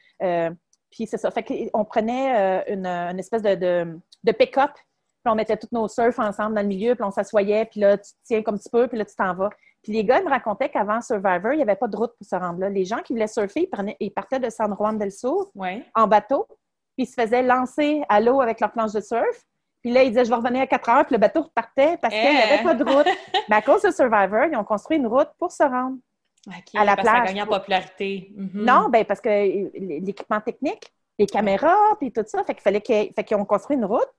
Puis 0.92 1.08
c'est 1.08 1.18
ça. 1.18 1.32
Fait 1.32 1.44
qu'on 1.44 1.86
prenait 1.86 2.64
euh, 2.68 3.12
une, 3.12 3.20
espèce 3.20 3.42
de, 3.42 3.56
de, 4.24 4.32
pick-up, 4.32 4.72
puis 4.74 5.32
on 5.32 5.36
mettait 5.36 5.58
tous 5.58 5.70
nos 5.72 5.88
surfs 5.88 6.20
ensemble 6.20 6.56
dans 6.56 6.62
le 6.62 6.68
milieu, 6.68 6.96
puis 6.96 7.04
on 7.04 7.12
s'assoyait, 7.12 7.66
puis 7.66 7.80
là, 7.80 7.98
tu 7.98 8.12
tiens 8.24 8.42
comme 8.42 8.60
tu 8.60 8.70
peux, 8.70 8.88
puis 8.88 8.98
là, 8.98 9.06
tu 9.06 9.16
t'en 9.16 9.34
vas. 9.34 9.50
Puis 9.84 9.94
les 9.94 10.04
gars 10.04 10.22
me 10.22 10.30
racontaient 10.30 10.70
qu'avant 10.70 11.02
Survivor, 11.02 11.54
il 11.54 11.58
n'y 11.58 11.62
avait 11.62 11.76
pas 11.76 11.88
de 11.88 11.96
route 11.96 12.12
pour 12.18 12.28
se 12.28 12.36
rendre 12.36 12.60
là. 12.60 12.70
Les 12.70 12.86
gens 12.86 13.00
qui 13.00 13.14
voulaient 13.14 13.28
surfer, 13.28 13.70
ils, 14.00 14.12
partaient 14.12 14.40
de 14.40 14.50
San 14.50 14.74
Juan 14.76 14.98
del 14.98 15.12
Sur 15.12 15.52
en 15.96 16.08
bateau, 16.08 16.46
puis 16.98 17.06
ils 17.06 17.06
se 17.06 17.14
faisaient 17.14 17.44
lancer 17.44 18.04
à 18.10 18.20
l'eau 18.20 18.42
avec 18.42 18.60
leur 18.60 18.72
planche 18.72 18.94
de 18.94 19.02
surf. 19.02 19.44
Puis 19.82 19.92
là, 19.92 20.04
ils 20.04 20.10
disaient, 20.10 20.26
je 20.26 20.30
vais 20.30 20.36
revenir 20.36 20.62
à 20.62 20.68
4 20.68 20.90
heures, 20.90 21.06
puis 21.06 21.16
le 21.16 21.20
bateau 21.20 21.44
repartait 21.44 21.98
parce 22.02 22.14
qu'il 22.14 22.30
n'y 22.30 22.38
avait 22.38 22.60
eh! 22.60 22.64
pas 22.64 22.74
de 22.74 22.84
route. 22.84 23.08
Mais 23.50 23.56
à 23.56 23.62
cause 23.62 23.82
de 23.82 23.92
Survivor, 23.92 24.46
ils 24.52 24.58
ont 24.58 24.66
construit 24.66 24.98
une 24.98 25.08
route 25.08 25.30
pour 25.38 25.52
se 25.52 25.64
rendre 25.64 25.98
à 26.76 26.84
la 26.84 26.96
plage. 26.96 27.06
Ça 27.06 27.22
a 27.22 27.26
gagné 27.26 27.42
en 27.42 27.48
popularité. 27.48 28.34
Mhm. 28.36 28.66
Non, 28.66 28.90
ben 28.90 29.06
parce 29.06 29.22
que 29.22 29.30
l'équipement 29.30 30.42
technique, 30.42 30.94
les 31.18 31.28
caméras, 31.28 31.96
puis 32.00 32.12
tout 32.12 32.24
ça, 32.26 32.44
fait 32.44 32.54
qu'il 32.54 32.64
fallait 32.64 32.82
qu'ils 32.82 33.38
ont 33.38 33.46
construit 33.46 33.78
une 33.78 33.86
route. 33.86 34.10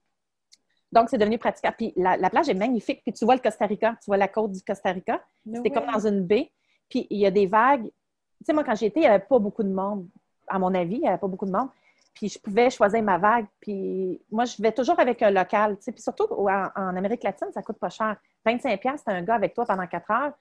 Donc, 0.92 1.08
c'est 1.08 1.18
devenu 1.18 1.38
praticable. 1.38 1.76
Puis 1.76 1.92
la, 1.96 2.30
plage 2.30 2.48
est 2.48 2.54
magnifique. 2.54 3.02
Puis 3.02 3.12
tu 3.12 3.24
vois 3.24 3.34
le 3.34 3.40
Costa 3.40 3.66
Rica, 3.66 3.96
tu 4.02 4.06
vois 4.06 4.16
la 4.16 4.28
côte 4.28 4.52
du 4.52 4.62
Costa 4.62 4.90
Rica. 4.90 5.22
C'était 5.52 5.70
comme 5.70 5.86
dans 5.86 6.06
une 6.06 6.22
baie. 6.22 6.50
Puis 6.88 7.06
il 7.10 7.18
y 7.18 7.26
a 7.26 7.30
des 7.30 7.46
vagues. 7.46 7.84
Tu 7.84 8.46
sais, 8.46 8.52
moi, 8.52 8.64
quand 8.64 8.74
j'y 8.74 8.86
étais, 8.86 9.00
il 9.00 9.02
n'y 9.02 9.08
avait 9.08 9.24
pas 9.24 9.38
beaucoup 9.38 9.62
de 9.62 9.72
monde. 9.72 10.06
À 10.48 10.58
mon 10.58 10.74
avis, 10.74 10.96
il 10.96 11.00
n'y 11.02 11.08
avait 11.08 11.18
pas 11.18 11.28
beaucoup 11.28 11.46
de 11.46 11.52
monde. 11.52 11.68
Puis 12.14 12.28
je 12.28 12.38
pouvais 12.38 12.70
choisir 12.70 13.02
ma 13.02 13.18
vague. 13.18 13.46
Puis 13.60 14.20
moi, 14.30 14.44
je 14.44 14.60
vais 14.60 14.72
toujours 14.72 14.98
avec 14.98 15.22
un 15.22 15.30
local. 15.30 15.76
Tu 15.76 15.84
sais. 15.84 15.92
Puis 15.92 16.02
surtout, 16.02 16.24
en, 16.24 16.68
en 16.74 16.96
Amérique 16.96 17.22
latine, 17.22 17.48
ça 17.52 17.62
coûte 17.62 17.78
pas 17.78 17.90
cher. 17.90 18.16
25$, 18.44 18.96
c'est 18.96 19.12
un 19.12 19.22
gars 19.22 19.34
avec 19.34 19.54
toi 19.54 19.64
pendant 19.66 19.86
quatre 19.86 20.10
heures 20.10 20.32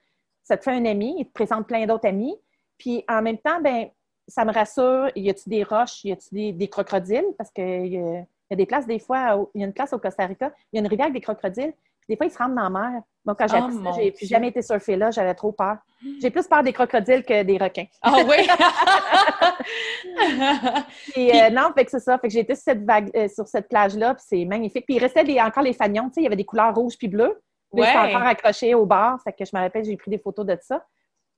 ça 0.42 0.56
te 0.56 0.64
fait 0.64 0.72
un 0.72 0.84
ami, 0.84 1.16
il 1.18 1.26
te 1.26 1.32
présente 1.32 1.66
plein 1.66 1.86
d'autres 1.86 2.08
amis. 2.08 2.34
Puis 2.78 3.04
en 3.08 3.22
même 3.22 3.38
temps, 3.38 3.60
ben 3.60 3.88
ça 4.26 4.44
me 4.44 4.52
rassure. 4.52 5.10
Y 5.16 5.30
a-tu 5.30 5.48
des 5.48 5.62
roches, 5.62 6.04
y 6.04 6.12
a-tu 6.12 6.52
des, 6.52 6.68
crocodiles? 6.68 7.26
Parce 7.36 7.50
y, 7.56 8.26
y, 8.50 8.54
a 8.54 8.56
des 8.56 8.66
places, 8.66 8.86
des 8.86 8.98
fois, 8.98 9.48
il 9.54 9.60
y 9.60 9.64
a 9.64 9.66
une 9.66 9.72
place 9.72 9.92
au 9.92 9.98
Costa 9.98 10.26
Rica, 10.26 10.52
il 10.72 10.76
y 10.76 10.78
a 10.78 10.80
une 10.80 10.88
rivière 10.88 11.06
avec 11.06 11.14
des 11.14 11.20
crocodiles. 11.20 11.72
Puis 12.00 12.08
des 12.08 12.16
fois, 12.16 12.26
ils 12.26 12.30
se 12.30 12.38
rendent 12.38 12.54
dans 12.54 12.68
la 12.68 12.70
mer. 12.70 13.02
Donc, 13.24 13.38
quand 13.38 13.46
j'ai 13.46 13.60
oh, 13.60 13.92
j'ai 13.96 14.12
plus 14.12 14.26
jamais 14.26 14.48
été 14.48 14.62
surfer 14.62 14.96
là, 14.96 15.10
j'avais 15.10 15.34
trop 15.34 15.52
peur. 15.52 15.76
J'ai 16.20 16.30
plus 16.30 16.48
peur 16.48 16.62
des 16.62 16.72
crocodiles 16.72 17.22
que 17.22 17.42
des 17.42 17.58
requins. 17.58 17.84
Ah 18.00 18.16
oui? 18.26 18.36
puis, 21.12 21.30
euh, 21.30 21.50
non, 21.50 21.72
fait 21.76 21.84
que 21.84 21.90
c'est 21.90 22.00
ça. 22.00 22.16
Fait 22.18 22.28
que 22.28 22.32
j'ai 22.32 22.40
été 22.40 22.54
sur 22.54 22.64
cette, 22.64 22.82
vague, 22.84 23.10
euh, 23.14 23.28
sur 23.28 23.46
cette 23.46 23.68
plage-là, 23.68 24.14
puis 24.14 24.24
c'est 24.26 24.44
magnifique. 24.46 24.86
Puis 24.86 24.96
il 24.96 24.98
restait 24.98 25.24
des, 25.24 25.38
encore 25.40 25.62
les 25.62 25.74
fanions, 25.74 26.08
tu 26.08 26.14
sais, 26.14 26.20
il 26.22 26.24
y 26.24 26.26
avait 26.26 26.36
des 26.36 26.46
couleurs 26.46 26.74
rouges 26.74 26.96
puis 26.96 27.08
bleues. 27.08 27.38
Ouais. 27.72 27.86
Encore 27.86 28.22
accroché 28.22 28.74
au 28.74 28.86
bar, 28.86 29.20
fait 29.22 29.32
que 29.32 29.44
je 29.44 29.50
me 29.54 29.60
rappelle, 29.60 29.84
j'ai 29.84 29.96
pris 29.96 30.10
des 30.10 30.18
photos 30.18 30.46
de 30.46 30.56
ça. 30.60 30.84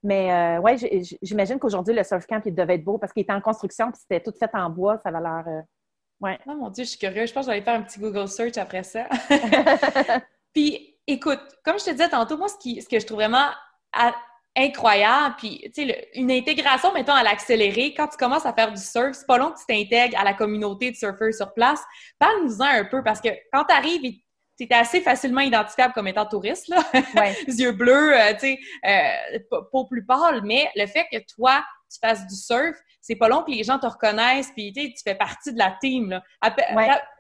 Mais 0.05 0.33
euh, 0.33 0.61
ouais, 0.61 0.77
j'imagine 1.21 1.59
qu'aujourd'hui, 1.59 1.95
le 1.95 2.05
surf 2.05 2.27
camp, 2.27 2.41
il 2.47 2.55
devait 2.55 2.77
être 2.77 2.85
beau 2.85 2.99
parce 2.99 3.13
qu'il 3.13 3.23
était 3.23 3.33
en 3.33 3.41
construction 3.41 3.93
puis 3.93 4.01
c'était 4.01 4.21
tout 4.21 4.33
fait 4.37 4.51
en 4.55 4.71
bois. 4.71 4.99
Ça 4.99 5.11
va 5.11 5.21
l'air. 5.21 5.45
Ouais. 6.23 6.39
Oh 6.47 6.55
mon 6.55 6.71
Dieu, 6.71 6.85
je 6.85 6.91
suis 6.91 6.99
curieuse. 6.99 7.29
Je 7.29 7.35
pense 7.35 7.47
que 7.47 7.53
je 7.53 7.57
vais 7.57 7.57
aller 7.57 7.65
faire 7.65 7.81
un 7.81 7.83
petit 7.83 7.99
Google 7.99 8.29
search 8.29 8.57
après 8.57 8.85
ça. 8.85 9.09
puis, 10.55 10.97
écoute, 11.07 11.41
comme 11.65 11.79
je 11.81 11.85
te 11.85 11.91
disais 11.91 12.09
tantôt, 12.09 12.39
moi, 12.39 12.49
ce, 12.49 12.57
qui, 12.57 12.81
ce 12.81 12.89
que 12.89 13.01
je 13.01 13.07
trouve 13.07 13.19
vraiment 13.19 13.49
incroyable, 14.57 15.35
puis, 15.37 15.61
tu 15.75 15.87
sais, 15.87 16.09
une 16.15 16.31
intégration, 16.31 16.93
mettons, 16.93 17.13
à 17.13 17.25
l'accélérer, 17.25 17.93
quand 17.95 18.07
tu 18.07 18.17
commences 18.17 18.47
à 18.47 18.53
faire 18.53 18.71
du 18.71 18.81
surf, 18.81 19.15
c'est 19.15 19.27
pas 19.27 19.37
long 19.37 19.51
que 19.51 19.59
tu 19.59 19.67
t'intègres 19.67 20.19
à 20.19 20.23
la 20.23 20.35
communauté 20.35 20.93
de 20.93 20.97
surfeurs 20.97 21.35
sur 21.35 21.53
place. 21.55 21.81
Parle-nous-en 22.21 22.67
un 22.67 22.85
peu, 22.85 23.03
parce 23.03 23.21
que 23.21 23.31
quand 23.53 23.65
tu 23.65 23.75
arrives 23.75 24.15
tu 24.59 24.65
es 24.65 24.75
assez 24.75 25.01
facilement 25.01 25.41
identifiable 25.41 25.95
comme 25.95 26.07
étant 26.07 26.27
touriste, 26.27 26.69
là. 26.69 26.85
yeux 27.49 27.73
bleus, 27.73 28.15
euh, 28.15 28.33
tu 28.35 28.41
sais, 28.41 28.59
euh, 28.87 29.39
peau 29.73 29.87
plus 29.87 30.05
pâle, 30.05 30.43
mais 30.45 30.71
le 30.77 30.87
fait 30.87 31.07
que 31.11 31.19
toi, 31.35 31.65
tu 31.91 31.99
fasses 31.99 32.27
du 32.27 32.37
surf, 32.37 32.77
c'est 33.03 33.17
pas 33.17 33.29
long 33.29 33.43
que 33.43 33.51
les 33.51 33.65
gens 33.65 33.79
te 33.79 33.87
reconnaissent, 33.87 34.53
puis 34.53 34.73
tu 34.73 35.03
fais 35.05 35.17
partie 35.17 35.53
de 35.53 35.59
la 35.59 35.77
team, 35.81 36.11
là. 36.11 36.23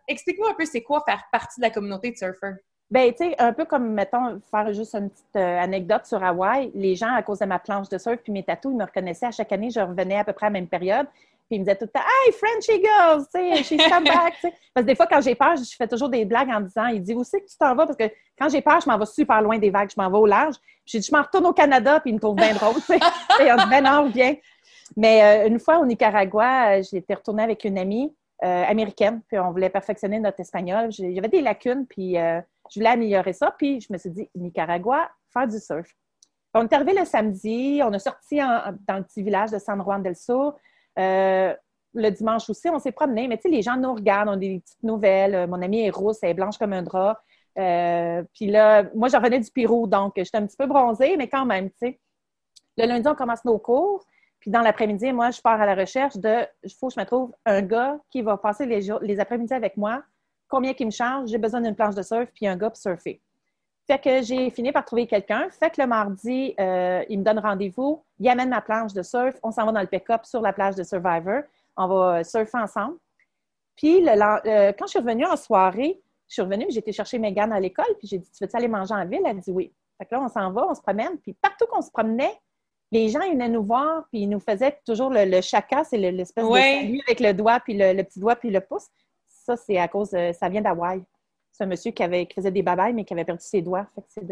Explique-moi 0.08 0.50
un 0.50 0.54
peu, 0.54 0.64
c'est 0.64 0.82
quoi 0.82 1.02
faire 1.06 1.24
partie 1.30 1.60
de 1.60 1.66
la 1.66 1.70
communauté 1.70 2.10
de 2.10 2.16
surfeurs? 2.16 2.54
Ben, 2.90 3.10
tu 3.12 3.24
sais, 3.24 3.34
un 3.38 3.52
peu 3.52 3.64
comme, 3.64 3.94
mettons, 3.94 4.40
faire 4.50 4.72
juste 4.72 4.94
une 4.94 5.08
petite 5.08 5.36
euh, 5.36 5.58
anecdote 5.58 6.04
sur 6.04 6.22
Hawaï, 6.22 6.70
les 6.74 6.94
gens, 6.94 7.14
à 7.14 7.22
cause 7.22 7.38
de 7.38 7.46
ma 7.46 7.58
planche 7.58 7.88
de 7.88 7.96
surf 7.96 8.18
puis 8.22 8.32
mes 8.32 8.42
tatous, 8.42 8.70
ils 8.70 8.76
me 8.76 8.84
reconnaissaient 8.84 9.26
à 9.26 9.30
chaque 9.30 9.50
année, 9.50 9.70
je 9.70 9.80
revenais 9.80 10.18
à 10.18 10.24
peu 10.24 10.34
près 10.34 10.46
à 10.46 10.50
la 10.50 10.54
même 10.54 10.68
période. 10.68 11.06
Puis 11.48 11.56
il 11.56 11.60
me 11.60 11.64
disait 11.64 11.76
tout 11.76 11.86
le 11.86 11.90
temps 11.90 12.00
Hey, 12.00 12.32
Frenchy 12.32 12.82
girls, 12.82 13.24
tu 13.34 13.40
sais, 13.40 13.62
she's 13.62 13.88
come 13.88 14.04
back. 14.04 14.34
Parce 14.42 14.54
que 14.76 14.80
des 14.82 14.94
fois, 14.94 15.06
quand 15.06 15.22
j'ai 15.22 15.34
peur, 15.34 15.56
je 15.56 15.74
fais 15.76 15.88
toujours 15.88 16.10
des 16.10 16.26
blagues 16.26 16.50
en 16.50 16.60
disant 16.60 16.86
Il 16.86 17.02
dit 17.02 17.14
Où 17.14 17.24
c'est 17.24 17.40
que 17.40 17.46
tu 17.46 17.56
t'en 17.58 17.74
vas 17.74 17.86
Parce 17.86 17.96
que 17.96 18.10
quand 18.38 18.48
j'ai 18.50 18.60
peur, 18.60 18.80
je 18.80 18.88
m'en 18.88 18.98
vais 18.98 19.06
super 19.06 19.40
loin 19.40 19.58
des 19.58 19.70
vagues, 19.70 19.90
je 19.90 20.00
m'en 20.00 20.10
vais 20.10 20.18
au 20.18 20.26
large. 20.26 20.56
Puis 20.56 20.92
j'ai 20.92 20.98
dit 20.98 21.08
Je 21.10 21.16
m'en 21.16 21.22
retourne 21.22 21.46
au 21.46 21.52
Canada, 21.52 21.98
puis 22.00 22.10
il 22.10 22.14
me 22.14 22.20
trouve 22.20 22.36
bien 22.36 22.54
drôle. 22.54 22.76
Et 23.40 23.52
on 23.52 23.56
dit 23.56 23.70
Ben 23.70 23.84
non, 23.84 24.08
viens. 24.08 24.34
Mais 24.96 25.44
euh, 25.44 25.48
une 25.48 25.58
fois 25.58 25.78
au 25.78 25.86
Nicaragua, 25.86 26.78
euh, 26.78 26.82
j'étais 26.82 27.14
retournée 27.14 27.42
avec 27.42 27.64
une 27.64 27.78
amie 27.78 28.14
euh, 28.44 28.64
américaine, 28.64 29.22
puis 29.28 29.38
on 29.38 29.50
voulait 29.50 29.70
perfectionner 29.70 30.18
notre 30.18 30.40
espagnol. 30.40 30.90
Avait 31.00 31.28
des 31.28 31.40
lacunes, 31.40 31.86
puis 31.86 32.14
je 32.14 32.78
voulais 32.78 32.90
améliorer 32.90 33.32
ça. 33.32 33.54
Puis 33.56 33.80
je 33.80 33.92
me 33.92 33.98
suis 33.98 34.10
dit 34.10 34.30
Nicaragua, 34.34 35.10
faire 35.32 35.46
du 35.46 35.58
surf. 35.58 35.88
On 36.54 36.64
est 36.64 36.72
arrivé 36.72 36.92
le 36.92 37.04
samedi, 37.06 37.80
on 37.82 37.92
a 37.92 37.98
sorti 37.98 38.36
dans 38.36 38.96
le 38.96 39.02
petit 39.04 39.22
village 39.22 39.50
de 39.52 39.58
San 39.58 39.80
Juan 39.82 40.02
del 40.02 40.16
Sur. 40.16 40.56
Le 40.96 42.10
dimanche 42.10 42.48
aussi, 42.48 42.68
on 42.70 42.78
s'est 42.78 42.92
promené, 42.92 43.28
mais 43.28 43.36
tu 43.36 43.42
sais, 43.42 43.48
les 43.50 43.62
gens 43.62 43.76
nous 43.76 43.94
regardent, 43.94 44.30
on 44.30 44.32
a 44.32 44.36
des 44.36 44.60
petites 44.60 44.82
nouvelles. 44.82 45.46
Mon 45.46 45.60
amie 45.62 45.86
est 45.86 45.90
rousse, 45.90 46.18
elle 46.22 46.30
est 46.30 46.34
blanche 46.34 46.58
comme 46.58 46.72
un 46.72 46.82
drap. 46.82 47.22
Puis 47.54 48.46
là, 48.46 48.84
moi, 48.94 49.08
je 49.08 49.16
revenais 49.16 49.40
du 49.40 49.50
Pérou, 49.50 49.86
donc 49.86 50.14
j'étais 50.16 50.38
un 50.38 50.46
petit 50.46 50.56
peu 50.56 50.66
bronzée, 50.66 51.16
mais 51.16 51.28
quand 51.28 51.46
même, 51.46 51.70
tu 51.70 51.76
sais. 51.80 52.00
Le 52.76 52.86
lundi, 52.86 53.06
on 53.06 53.14
commence 53.14 53.44
nos 53.44 53.58
cours. 53.58 54.04
Puis 54.42 54.50
dans 54.50 54.60
l'après-midi, 54.60 55.12
moi, 55.12 55.30
je 55.30 55.40
pars 55.40 55.60
à 55.60 55.64
la 55.64 55.76
recherche 55.76 56.16
de 56.16 56.44
il 56.64 56.74
faut 56.74 56.88
que 56.88 56.94
je 56.94 57.00
me 57.00 57.06
trouve 57.06 57.32
un 57.46 57.62
gars 57.62 57.96
qui 58.10 58.22
va 58.22 58.36
passer 58.36 58.66
les, 58.66 59.20
après-midi 59.20 59.54
avec 59.54 59.76
moi. 59.76 60.02
Combien 60.48 60.74
qu'il 60.74 60.86
me 60.86 60.90
charge? 60.90 61.30
J'ai 61.30 61.38
besoin 61.38 61.60
d'une 61.60 61.76
planche 61.76 61.94
de 61.94 62.02
surf, 62.02 62.28
puis 62.34 62.48
un 62.48 62.56
gars 62.56 62.70
pour 62.70 62.76
surfer. 62.76 63.22
Fait 63.86 64.00
que 64.00 64.20
j'ai 64.22 64.50
fini 64.50 64.72
par 64.72 64.84
trouver 64.84 65.06
quelqu'un. 65.06 65.48
Fait 65.50 65.70
que 65.70 65.80
le 65.80 65.86
mardi, 65.86 66.56
euh, 66.58 67.04
il 67.08 67.20
me 67.20 67.24
donne 67.24 67.38
rendez-vous. 67.38 68.04
Il 68.18 68.28
amène 68.28 68.48
ma 68.48 68.60
planche 68.60 68.92
de 68.92 69.02
surf. 69.02 69.38
On 69.44 69.52
s'en 69.52 69.64
va 69.64 69.70
dans 69.70 69.80
le 69.80 69.86
pick-up 69.86 70.24
sur 70.24 70.40
la 70.40 70.52
plage 70.52 70.74
de 70.74 70.82
Survivor. 70.82 71.42
On 71.76 71.86
va 71.86 72.24
surfer 72.24 72.58
ensemble. 72.58 72.96
Puis, 73.76 74.04
quand 74.04 74.86
je 74.86 74.88
suis 74.88 74.98
revenue 74.98 75.24
en 75.24 75.36
soirée, 75.36 76.02
je 76.26 76.34
suis 76.34 76.42
revenue, 76.42 76.66
j'ai 76.68 76.80
été 76.80 76.90
chercher 76.90 77.20
Megan 77.20 77.52
à 77.52 77.60
l'école, 77.60 77.94
puis 78.00 78.08
j'ai 78.08 78.18
dit 78.18 78.28
Tu 78.28 78.42
veux-tu 78.42 78.56
aller 78.56 78.66
manger 78.66 78.94
en 78.94 79.06
ville 79.06 79.22
Elle 79.24 79.38
dit 79.38 79.52
oui. 79.52 79.72
Fait 79.98 80.06
que 80.06 80.16
là, 80.16 80.22
on 80.22 80.28
s'en 80.28 80.50
va, 80.50 80.66
on 80.68 80.74
se 80.74 80.82
promène. 80.82 81.16
Puis, 81.18 81.32
partout 81.34 81.66
qu'on 81.70 81.80
se 81.80 81.92
promenait, 81.92 82.36
les 82.92 83.08
gens 83.08 83.22
ils 83.22 83.32
venaient 83.32 83.48
nous 83.48 83.64
voir, 83.64 84.04
puis 84.12 84.20
ils 84.22 84.28
nous 84.28 84.38
faisaient 84.38 84.78
toujours 84.86 85.10
le, 85.10 85.40
chaka, 85.40 85.82
c'est 85.82 85.96
l'espèce 85.96 86.44
de 86.44 86.52
salut 86.52 87.00
avec 87.08 87.20
le 87.20 87.32
doigt, 87.32 87.58
puis 87.60 87.74
le, 87.74 88.02
petit 88.02 88.20
doigt, 88.20 88.36
puis 88.36 88.50
le 88.50 88.60
pouce. 88.60 88.86
Ça, 89.28 89.56
c'est 89.56 89.78
à 89.78 89.88
cause, 89.88 90.10
ça 90.10 90.48
vient 90.48 90.60
d'Hawaï. 90.60 91.02
C'est 91.52 91.64
un 91.64 91.66
monsieur 91.66 91.90
qui, 91.90 92.02
avait, 92.02 92.26
faisait 92.34 92.50
des 92.50 92.62
babayes, 92.62 92.94
mais 92.94 93.04
qui 93.04 93.12
avait 93.12 93.24
perdu 93.24 93.44
ses 93.44 93.60
doigts. 93.60 93.86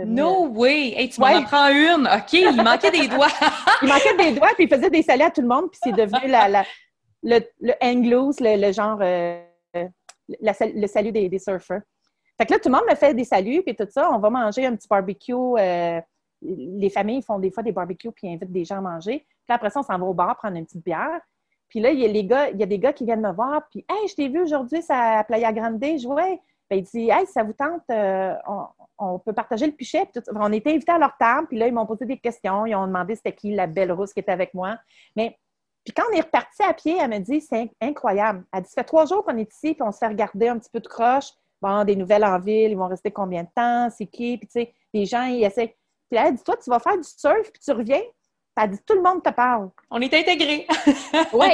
no 0.07 0.47
euh, 0.47 0.49
way! 0.49 0.95
Hey, 0.97 1.09
tu 1.09 1.21
m'en 1.21 1.27
apprends 1.27 1.69
une! 1.69 2.07
OK, 2.07 2.33
il 2.33 2.63
manquait 2.63 2.91
des 2.91 3.09
doigts. 3.09 3.29
il 3.83 3.89
manquait 3.89 4.17
des 4.17 4.33
doigts, 4.39 4.53
puis 4.55 4.65
il 4.65 4.69
faisait 4.69 4.91
des 4.91 5.03
saluts 5.03 5.25
à 5.25 5.31
tout 5.31 5.43
le 5.43 5.49
monde, 5.49 5.71
puis 5.71 5.81
c'est 5.83 5.93
devenu 5.93 6.31
la, 6.31 6.65
le, 7.23 7.41
le 7.61 8.57
le, 8.57 8.73
genre, 8.73 8.99
euh, 9.03 9.43
le 10.29 10.87
salut 10.87 11.13
des, 11.13 11.29
des, 11.29 11.39
surfers. 11.39 11.83
Fait 12.39 12.47
que 12.47 12.53
là, 12.53 12.59
tout 12.59 12.71
le 12.71 12.75
monde 12.75 12.85
me 12.89 12.95
fait 12.95 13.13
des 13.13 13.25
saluts, 13.25 13.63
puis 13.63 13.77
tout 13.77 13.89
ça. 13.91 14.11
On 14.13 14.19
va 14.19 14.31
manger 14.31 14.65
un 14.65 14.75
petit 14.75 14.89
barbecue. 14.89 15.33
Euh, 15.35 16.01
les 16.43 16.91
familles 16.91 17.23
font 17.23 17.39
des 17.39 17.51
fois 17.51 17.63
des 17.63 17.73
barbecues, 17.73 18.13
puis 18.13 18.29
invitent 18.29 18.53
des 18.53 18.65
gens 18.65 18.79
à 18.79 18.81
manger. 18.81 19.27
Puis 19.47 19.55
après 19.55 19.71
ça, 19.71 19.81
on 19.81 19.83
s'en 19.83 19.99
va 19.99 20.05
au 20.05 20.15
bar 20.15 20.37
prendre 20.37 20.57
une 20.57 20.65
petite 20.65 20.85
bière. 20.85 21.21
Puis 21.69 21.81
là, 21.81 21.91
il 21.91 22.01
y 22.01 22.05
a, 22.05 22.09
les 22.09 22.25
gars, 22.25 22.51
il 22.51 22.59
y 22.59 22.63
a 22.63 22.67
des 22.67 22.79
gars 22.79 22.93
qui 22.93 23.05
viennent 23.05 23.21
me 23.21 23.33
voir, 23.33 23.63
puis 23.71 23.85
«Hey, 23.89 24.09
je 24.09 24.15
t'ai 24.15 24.29
vu 24.29 24.41
aujourd'hui 24.41 24.81
à 24.89 25.23
Playa 25.25 25.53
Grande.» 25.53 25.81
Je 25.83 26.09
ouais. 26.09 26.41
Ben, 26.71 26.79
il 26.79 26.83
dit 26.85 27.11
Hey, 27.11 27.27
ça 27.27 27.43
vous 27.43 27.53
tente, 27.53 27.83
euh, 27.91 28.35
on, 28.97 29.19
peut 29.19 29.33
partager 29.33 29.67
le 29.67 29.73
pichet. 29.73 30.09
On 30.33 30.53
était 30.53 30.71
invités 30.71 30.93
à 30.93 30.99
leur 30.99 31.17
table, 31.19 31.49
puis 31.49 31.59
là, 31.59 31.67
ils 31.67 31.75
m'ont 31.75 31.85
posé 31.85 32.07
des 32.07 32.19
questions. 32.19 32.65
Ils 32.65 32.77
ont 32.77 32.87
demandé 32.87 33.17
c'était 33.17 33.35
qui 33.35 33.53
la 33.53 33.67
belle 33.67 33.91
rousse 33.91 34.13
qui 34.13 34.21
était 34.21 34.31
avec 34.31 34.55
moi. 34.55 34.79
Mais 35.17 35.37
Puis 35.85 35.93
quand 35.93 36.05
on 36.13 36.17
est 36.17 36.21
reparti 36.21 36.63
à 36.63 36.73
pied, 36.73 36.97
elle 37.01 37.11
me 37.11 37.19
dit 37.19 37.41
c'est 37.41 37.71
incroyable. 37.81 38.45
Elle 38.53 38.63
dit 38.63 38.69
ça 38.69 38.83
fait 38.83 38.87
trois 38.87 39.05
jours 39.05 39.25
qu'on 39.25 39.37
est 39.37 39.53
ici, 39.53 39.75
puis 39.75 39.83
on 39.83 39.91
se 39.91 39.99
fait 39.99 40.07
regarder 40.07 40.49
un 40.49 40.59
petit 40.59 40.71
peu 40.73 40.79
de 40.81 40.87
croche. 40.87 41.33
Bon, 41.61 41.85
des 41.85 41.97
nouvelles 41.97 42.25
en 42.25 42.39
ville, 42.39 42.71
ils 42.71 42.79
vont 42.79 42.89
rester 42.89 43.11
combien 43.11 43.43
de 43.43 43.49
temps, 43.55 43.91
c'est 43.91 44.07
qui? 44.07 44.39
Puis 44.39 44.47
tu 44.47 44.53
sais, 44.53 44.75
les 44.95 45.07
gens, 45.07 45.25
ils 45.25 45.45
essaient. 45.45 45.77
Puis 46.11 46.17
là, 46.17 46.29
elle 46.29 46.35
dit 46.35 46.43
toi, 46.43 46.57
tu 46.57 46.69
vas 46.71 46.79
faire 46.81 46.97
du 46.97 47.05
surf, 47.05 47.51
puis 47.53 47.61
tu 47.65 47.71
reviens. 47.73 48.03
Elle 48.61 48.71
dit 48.71 48.79
tout 48.85 48.95
le 48.95 49.01
monde 49.03 49.23
te 49.23 49.31
parle. 49.31 49.71
On 49.91 50.01
est 50.01 50.13
intégrés. 50.13 50.67
oui. 51.33 51.49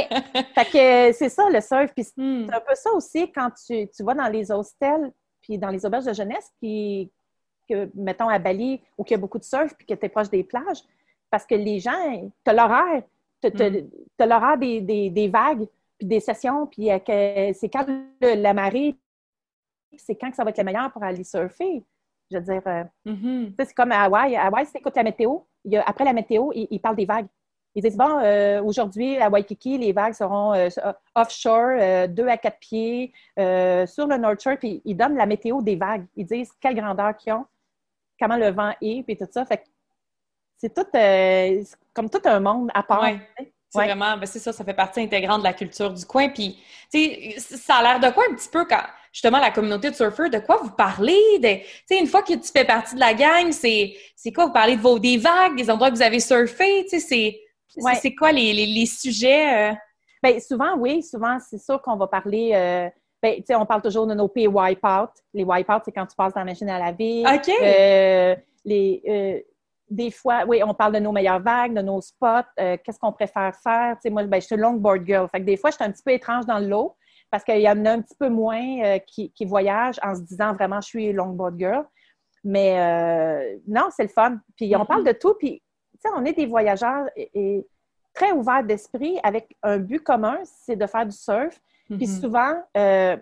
Fait 0.55 0.65
que 0.65 1.13
c'est 1.17 1.29
ça 1.29 1.49
le 1.51 1.61
surf. 1.61 1.93
Puis 1.95 2.07
Hmm. 2.17 2.47
c'est 2.49 2.55
un 2.55 2.61
peu 2.61 2.75
ça 2.75 2.91
aussi 2.93 3.31
quand 3.31 3.51
tu, 3.67 3.89
tu 3.89 4.03
vas 4.03 4.15
dans 4.15 4.29
les 4.29 4.51
hostels, 4.51 5.13
puis 5.43 5.59
dans 5.59 5.69
les 5.69 5.85
auberges 5.87 6.07
de 6.07 6.13
jeunesse, 6.15 6.51
puis 6.61 7.11
que, 7.69 7.89
mettons, 7.95 8.29
à 8.29 8.39
Bali, 8.39 8.81
où 8.99 9.05
il 9.07 9.11
y 9.11 9.15
a 9.15 9.19
beaucoup 9.19 9.39
de 9.39 9.45
surf, 9.45 9.75
puis 9.77 9.87
que 9.87 9.95
tu 9.95 10.07
es 10.07 10.09
proche 10.09 10.31
des 10.31 10.43
plages, 10.43 10.83
parce 11.31 11.45
que 11.47 11.55
les 11.55 11.79
gens, 11.81 12.31
tu 12.45 12.51
as 12.51 12.55
l'horaire, 12.55 13.03
tu 13.43 13.49
as, 14.19 14.27
l'horaire 14.27 14.57
des, 14.59 14.81
des- 14.81 15.11
des 15.11 15.29
vagues, 15.29 15.67
puis 15.99 16.07
des 16.09 16.21
sessions, 16.21 16.67
puis 16.67 16.91
euh, 16.91 16.99
que 16.99 17.53
c'est 17.59 17.69
quand 17.69 17.85
le- 17.89 18.35
la 18.41 18.55
marée, 18.55 18.97
c'est 19.97 20.15
quand 20.17 20.31
que 20.31 20.37
ça 20.37 20.45
va 20.45 20.51
être 20.51 20.59
le 20.59 20.65
meilleur 20.65 20.91
pour 20.93 21.03
aller 21.03 21.25
surfer. 21.25 21.83
Je 22.31 22.39
veux 22.39 22.43
dire, 22.43 22.63
euh, 22.67 22.85
Mhm. 23.05 23.55
sais, 23.59 23.65
c'est 23.67 23.75
comme 23.75 23.93
à 23.93 24.03
Hawaï. 24.05 24.37
À 24.37 24.47
Hawaï, 24.47 24.67
si 24.67 24.73
tu 24.73 24.79
écoutes 24.79 24.97
la 24.97 25.03
météo, 25.05 25.39
il 25.65 25.73
y 25.73 25.77
a- 25.77 25.83
après 25.87 26.05
la 26.05 26.13
météo, 26.13 26.51
ils, 26.55 26.67
ils 26.71 26.81
parlent 26.81 26.97
des 26.97 27.05
vagues. 27.07 27.27
Ils 27.75 27.83
disent, 27.83 27.97
bon, 27.97 28.19
euh, 28.23 28.63
aujourd'hui, 28.63 29.19
à 29.19 29.29
Waikiki, 29.29 29.77
les 29.79 29.93
vagues 29.93 30.15
seront 30.15 30.55
euh, 30.55 30.69
offshore, 31.15 31.77
euh, 31.79 32.07
2 32.07 32.27
à 32.27 32.37
4 32.39 32.59
pieds, 32.59 33.13
sur 33.37 34.07
le 34.07 34.17
North 34.17 34.41
Shore, 34.43 34.57
puis 34.59 34.81
ils 34.85 34.97
donnent 34.97 35.17
la 35.17 35.27
météo 35.27 35.61
des 35.63 35.77
vagues. 35.77 36.07
Ils 36.17 36.25
disent 36.27 36.51
quelle 36.61 36.75
grandeur 36.75 37.15
qu'ils 37.17 37.35
ont, 37.35 37.45
comment 38.19 38.37
le 38.37 38.49
vent 38.51 38.73
est, 38.81 39.03
puis 39.05 39.17
tout 39.17 39.27
ça. 39.31 39.45
Fait 39.45 39.63
c'est 40.59 40.75
tout, 40.75 40.87
comme 41.93 42.09
tout 42.09 42.23
un 42.25 42.41
monde 42.41 42.71
à 42.75 42.83
part. 42.83 43.03
Ouais. 43.03 43.21
C'est 43.69 43.79
Ouais. 43.81 43.85
vraiment, 43.87 44.17
ben 44.17 44.25
c'est 44.25 44.39
ça, 44.39 44.53
ça 44.55 44.65
fait 44.65 44.73
partie 44.73 45.01
intégrante 45.01 45.41
de 45.41 45.45
la 45.45 45.53
culture 45.53 45.93
du 45.93 46.03
coin. 46.07 46.31
Puis, 46.31 46.59
tu 46.91 46.99
sais, 46.99 47.57
ça 47.59 47.75
a 47.75 47.83
l'air 47.83 48.01
de 48.01 48.15
quoi 48.15 48.25
un 48.31 48.35
petit 48.35 48.49
peu 48.49 48.65
quand, 48.65 48.81
justement, 49.17 49.39
la 49.39 49.51
communauté 49.51 49.89
de 49.91 49.95
surfeurs, 49.95 50.29
de 50.29 50.39
quoi 50.41 50.59
vous 50.63 50.73
parlez? 50.73 51.39
De, 51.39 51.49
tu 51.57 51.65
sais, 51.87 51.99
une 51.99 52.07
fois 52.07 52.21
que 52.23 52.35
tu 52.35 52.53
fais 52.53 52.67
partie 52.67 52.95
de 52.95 53.01
la 53.01 53.15
gang, 53.15 53.51
c'est, 53.51 53.95
quoi? 54.35 54.45
Vous 54.45 54.53
parlez 54.53 54.77
de 54.77 54.83
vos, 54.83 54.99
des 54.99 55.17
vagues, 55.17 55.57
des 55.57 55.71
endroits 55.71 55.91
que 55.91 55.97
vous 55.97 56.03
avez 56.03 56.21
surfé? 56.21 56.85
Tu 56.85 57.01
sais, 57.01 57.41
c'est, 57.71 57.83
Ouais. 57.83 58.15
quoi 58.19 58.31
les, 58.31 58.53
les, 58.53 58.67
les 58.67 58.85
sujets? 58.85 59.71
euh? 59.71 59.75
Bien, 60.23 60.39
souvent, 60.39 60.77
oui, 60.77 61.03
souvent, 61.03 61.39
c'est 61.41 61.57
sûr 61.57 61.81
qu'on 61.81 61.97
va 61.97 62.07
parler. 62.07 62.51
euh, 62.53 62.91
ben, 63.23 63.37
tu 63.37 63.45
sais, 63.47 63.55
on 63.55 63.65
parle 63.65 63.81
toujours 63.81 64.07
de 64.07 64.13
nos 64.13 64.29
pays 64.29 64.49
wipe-out. 64.49 65.11
Les 65.33 65.45
wipe-out, 65.45 65.81
c'est 65.87 65.93
quand 65.93 66.05
tu 66.07 66.15
passes 66.15 66.35
dans 66.35 66.41
la 66.41 66.45
machine 66.47 66.69
à 66.69 66.79
laver. 66.79 67.25
OK. 67.27 67.51
Euh, 67.63 68.37
les, 68.67 69.03
euh, 69.09 69.41
des 69.89 70.11
fois, 70.11 70.45
oui, 70.47 70.63
on 70.63 70.75
parle 70.75 70.93
de 70.93 70.99
nos 70.99 71.13
meilleures 71.13 71.41
vagues, 71.41 71.73
de 71.75 71.81
nos 71.81 72.03
spots, 72.03 72.27
euh, 72.61 72.77
qu'est-ce 72.85 72.99
qu'on 72.99 73.13
préfère 73.13 73.55
faire? 73.63 73.95
Tu 73.95 74.03
sais, 74.03 74.11
moi, 74.11 74.25
ben, 74.25 74.43
je 74.43 74.47
suis 74.47 74.57
longboard 74.57 75.07
girl. 75.07 75.27
Fait 75.31 75.41
que 75.41 75.47
des 75.47 75.57
fois, 75.57 75.71
je 75.71 75.77
suis 75.77 75.85
un 75.85 75.91
petit 75.91 76.03
peu 76.03 76.13
étrange 76.13 76.45
dans 76.45 76.59
l'eau 76.59 76.95
parce 77.37 77.45
qu'il 77.45 77.61
y 77.61 77.69
en 77.69 77.85
a 77.85 77.91
un 77.91 78.01
petit 78.01 78.15
peu 78.19 78.31
moins 78.31 78.83
euh, 78.83 78.99
qui, 79.01 79.31
qui 79.33 79.45
voyagent 79.45 80.01
en 80.03 80.15
se 80.15 80.23
disant 80.23 80.55
vraiment, 80.55 80.81
je 80.81 80.87
suis 80.87 81.13
longboard 81.13 81.59
girl. 81.59 81.85
Mais 82.43 82.81
euh, 82.81 83.59
non, 83.69 83.89
c'est 83.95 84.05
le 84.05 84.09
fun. 84.09 84.39
Puis 84.57 84.75
on 84.75 84.87
parle 84.87 85.05
de 85.05 85.13
tout. 85.13 85.35
Puis, 85.35 85.63
tu 85.93 85.99
sais, 86.01 86.09
on 86.17 86.25
est 86.25 86.33
des 86.33 86.47
voyageurs 86.47 87.05
et, 87.15 87.31
et 87.35 87.67
très 88.15 88.33
ouverts 88.33 88.65
d'esprit 88.65 89.19
avec 89.23 89.55
un 89.63 89.77
but 89.77 90.01
commun, 90.03 90.39
c'est 90.45 90.77
de 90.77 90.87
faire 90.87 91.05
du 91.05 91.15
surf. 91.15 91.61
Puis 91.89 92.07
Mhm. 92.07 92.21
souvent, 92.21 92.55
euh, 92.75 93.19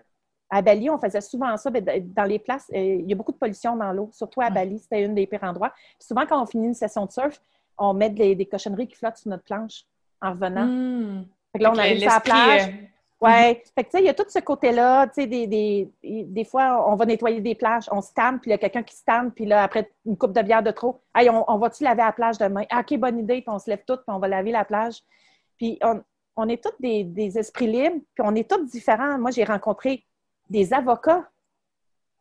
à 0.49 0.61
Bali, 0.61 0.89
on 0.89 0.97
faisait 0.97 1.19
souvent 1.19 1.57
ça. 1.57 1.69
ben, 1.69 1.83
Dans 2.13 2.23
les 2.23 2.39
places, 2.39 2.67
il 2.71 3.09
y 3.09 3.11
a 3.11 3.15
beaucoup 3.17 3.33
de 3.33 3.37
pollution 3.37 3.75
dans 3.75 3.91
l'eau, 3.91 4.09
surtout 4.13 4.39
à. 4.39 4.49
Bali, 4.49 4.79
c'était 4.79 5.03
une 5.03 5.13
des 5.13 5.27
pires 5.27 5.43
endroits. 5.43 5.73
Puis 5.99 6.07
souvent, 6.07 6.25
quand 6.25 6.41
on 6.41 6.45
finit 6.45 6.67
une 6.67 6.73
session 6.73 7.05
de 7.05 7.11
surf, 7.11 7.41
on 7.77 7.93
met 7.93 8.11
des, 8.11 8.33
des 8.33 8.45
cochonneries 8.45 8.87
qui 8.87 8.95
flottent 8.95 9.17
sur 9.17 9.29
notre 9.29 9.43
planche 9.43 9.83
en 10.21 10.31
revenant. 10.31 10.67
Hmm. 10.67 11.25
Fait 11.51 11.59
que 11.59 11.63
là, 11.63 11.71
on 11.71 11.73
que 11.73 11.79
arrive 11.79 11.99
sur 11.99 12.09
la 12.09 12.19
plage. 12.21 12.73
Ouais. 13.21 13.63
Fait 13.73 13.83
que, 13.83 13.89
tu 13.89 13.97
sais, 13.97 14.03
il 14.03 14.05
y 14.05 14.09
a 14.09 14.13
tout 14.13 14.25
ce 14.27 14.39
côté-là. 14.39 15.07
Tu 15.07 15.21
sais, 15.21 15.27
des, 15.27 15.47
des, 15.47 15.89
des 16.03 16.45
fois, 16.45 16.85
on 16.91 16.95
va 16.95 17.05
nettoyer 17.05 17.41
des 17.41 17.55
plages, 17.55 17.87
on 17.91 18.01
se 18.01 18.13
tanne, 18.13 18.39
puis 18.39 18.49
il 18.49 18.51
y 18.51 18.55
a 18.55 18.57
quelqu'un 18.57 18.83
qui 18.83 18.95
se 18.95 19.03
tanne, 19.03 19.31
puis 19.31 19.45
là, 19.45 19.63
après 19.63 19.91
une 20.05 20.17
coupe 20.17 20.33
de 20.33 20.41
bière 20.41 20.61
de 20.61 20.71
trop, 20.71 21.01
hey, 21.15 21.29
on, 21.29 21.49
on 21.49 21.57
va-tu 21.57 21.83
laver 21.83 22.03
la 22.03 22.11
plage 22.11 22.37
demain? 22.37 22.63
Ah, 22.69 22.81
OK, 22.81 22.97
bonne 22.99 23.17
idée, 23.19 23.41
puis 23.41 23.49
on 23.49 23.57
se 23.59 23.69
lève 23.69 23.83
toutes, 23.87 24.01
puis 24.05 24.13
on 24.15 24.19
va 24.19 24.27
laver 24.27 24.51
la 24.51 24.65
plage. 24.65 25.01
Puis 25.57 25.79
on, 25.81 26.03
on 26.35 26.49
est 26.49 26.61
tous 26.61 26.73
des, 26.79 27.03
des 27.03 27.37
esprits 27.37 27.67
libres, 27.67 28.01
puis 28.13 28.23
on 28.23 28.35
est 28.35 28.49
tous 28.49 28.63
différents. 28.65 29.17
Moi, 29.17 29.31
j'ai 29.31 29.45
rencontré 29.45 30.05
des 30.49 30.73
avocats, 30.73 31.29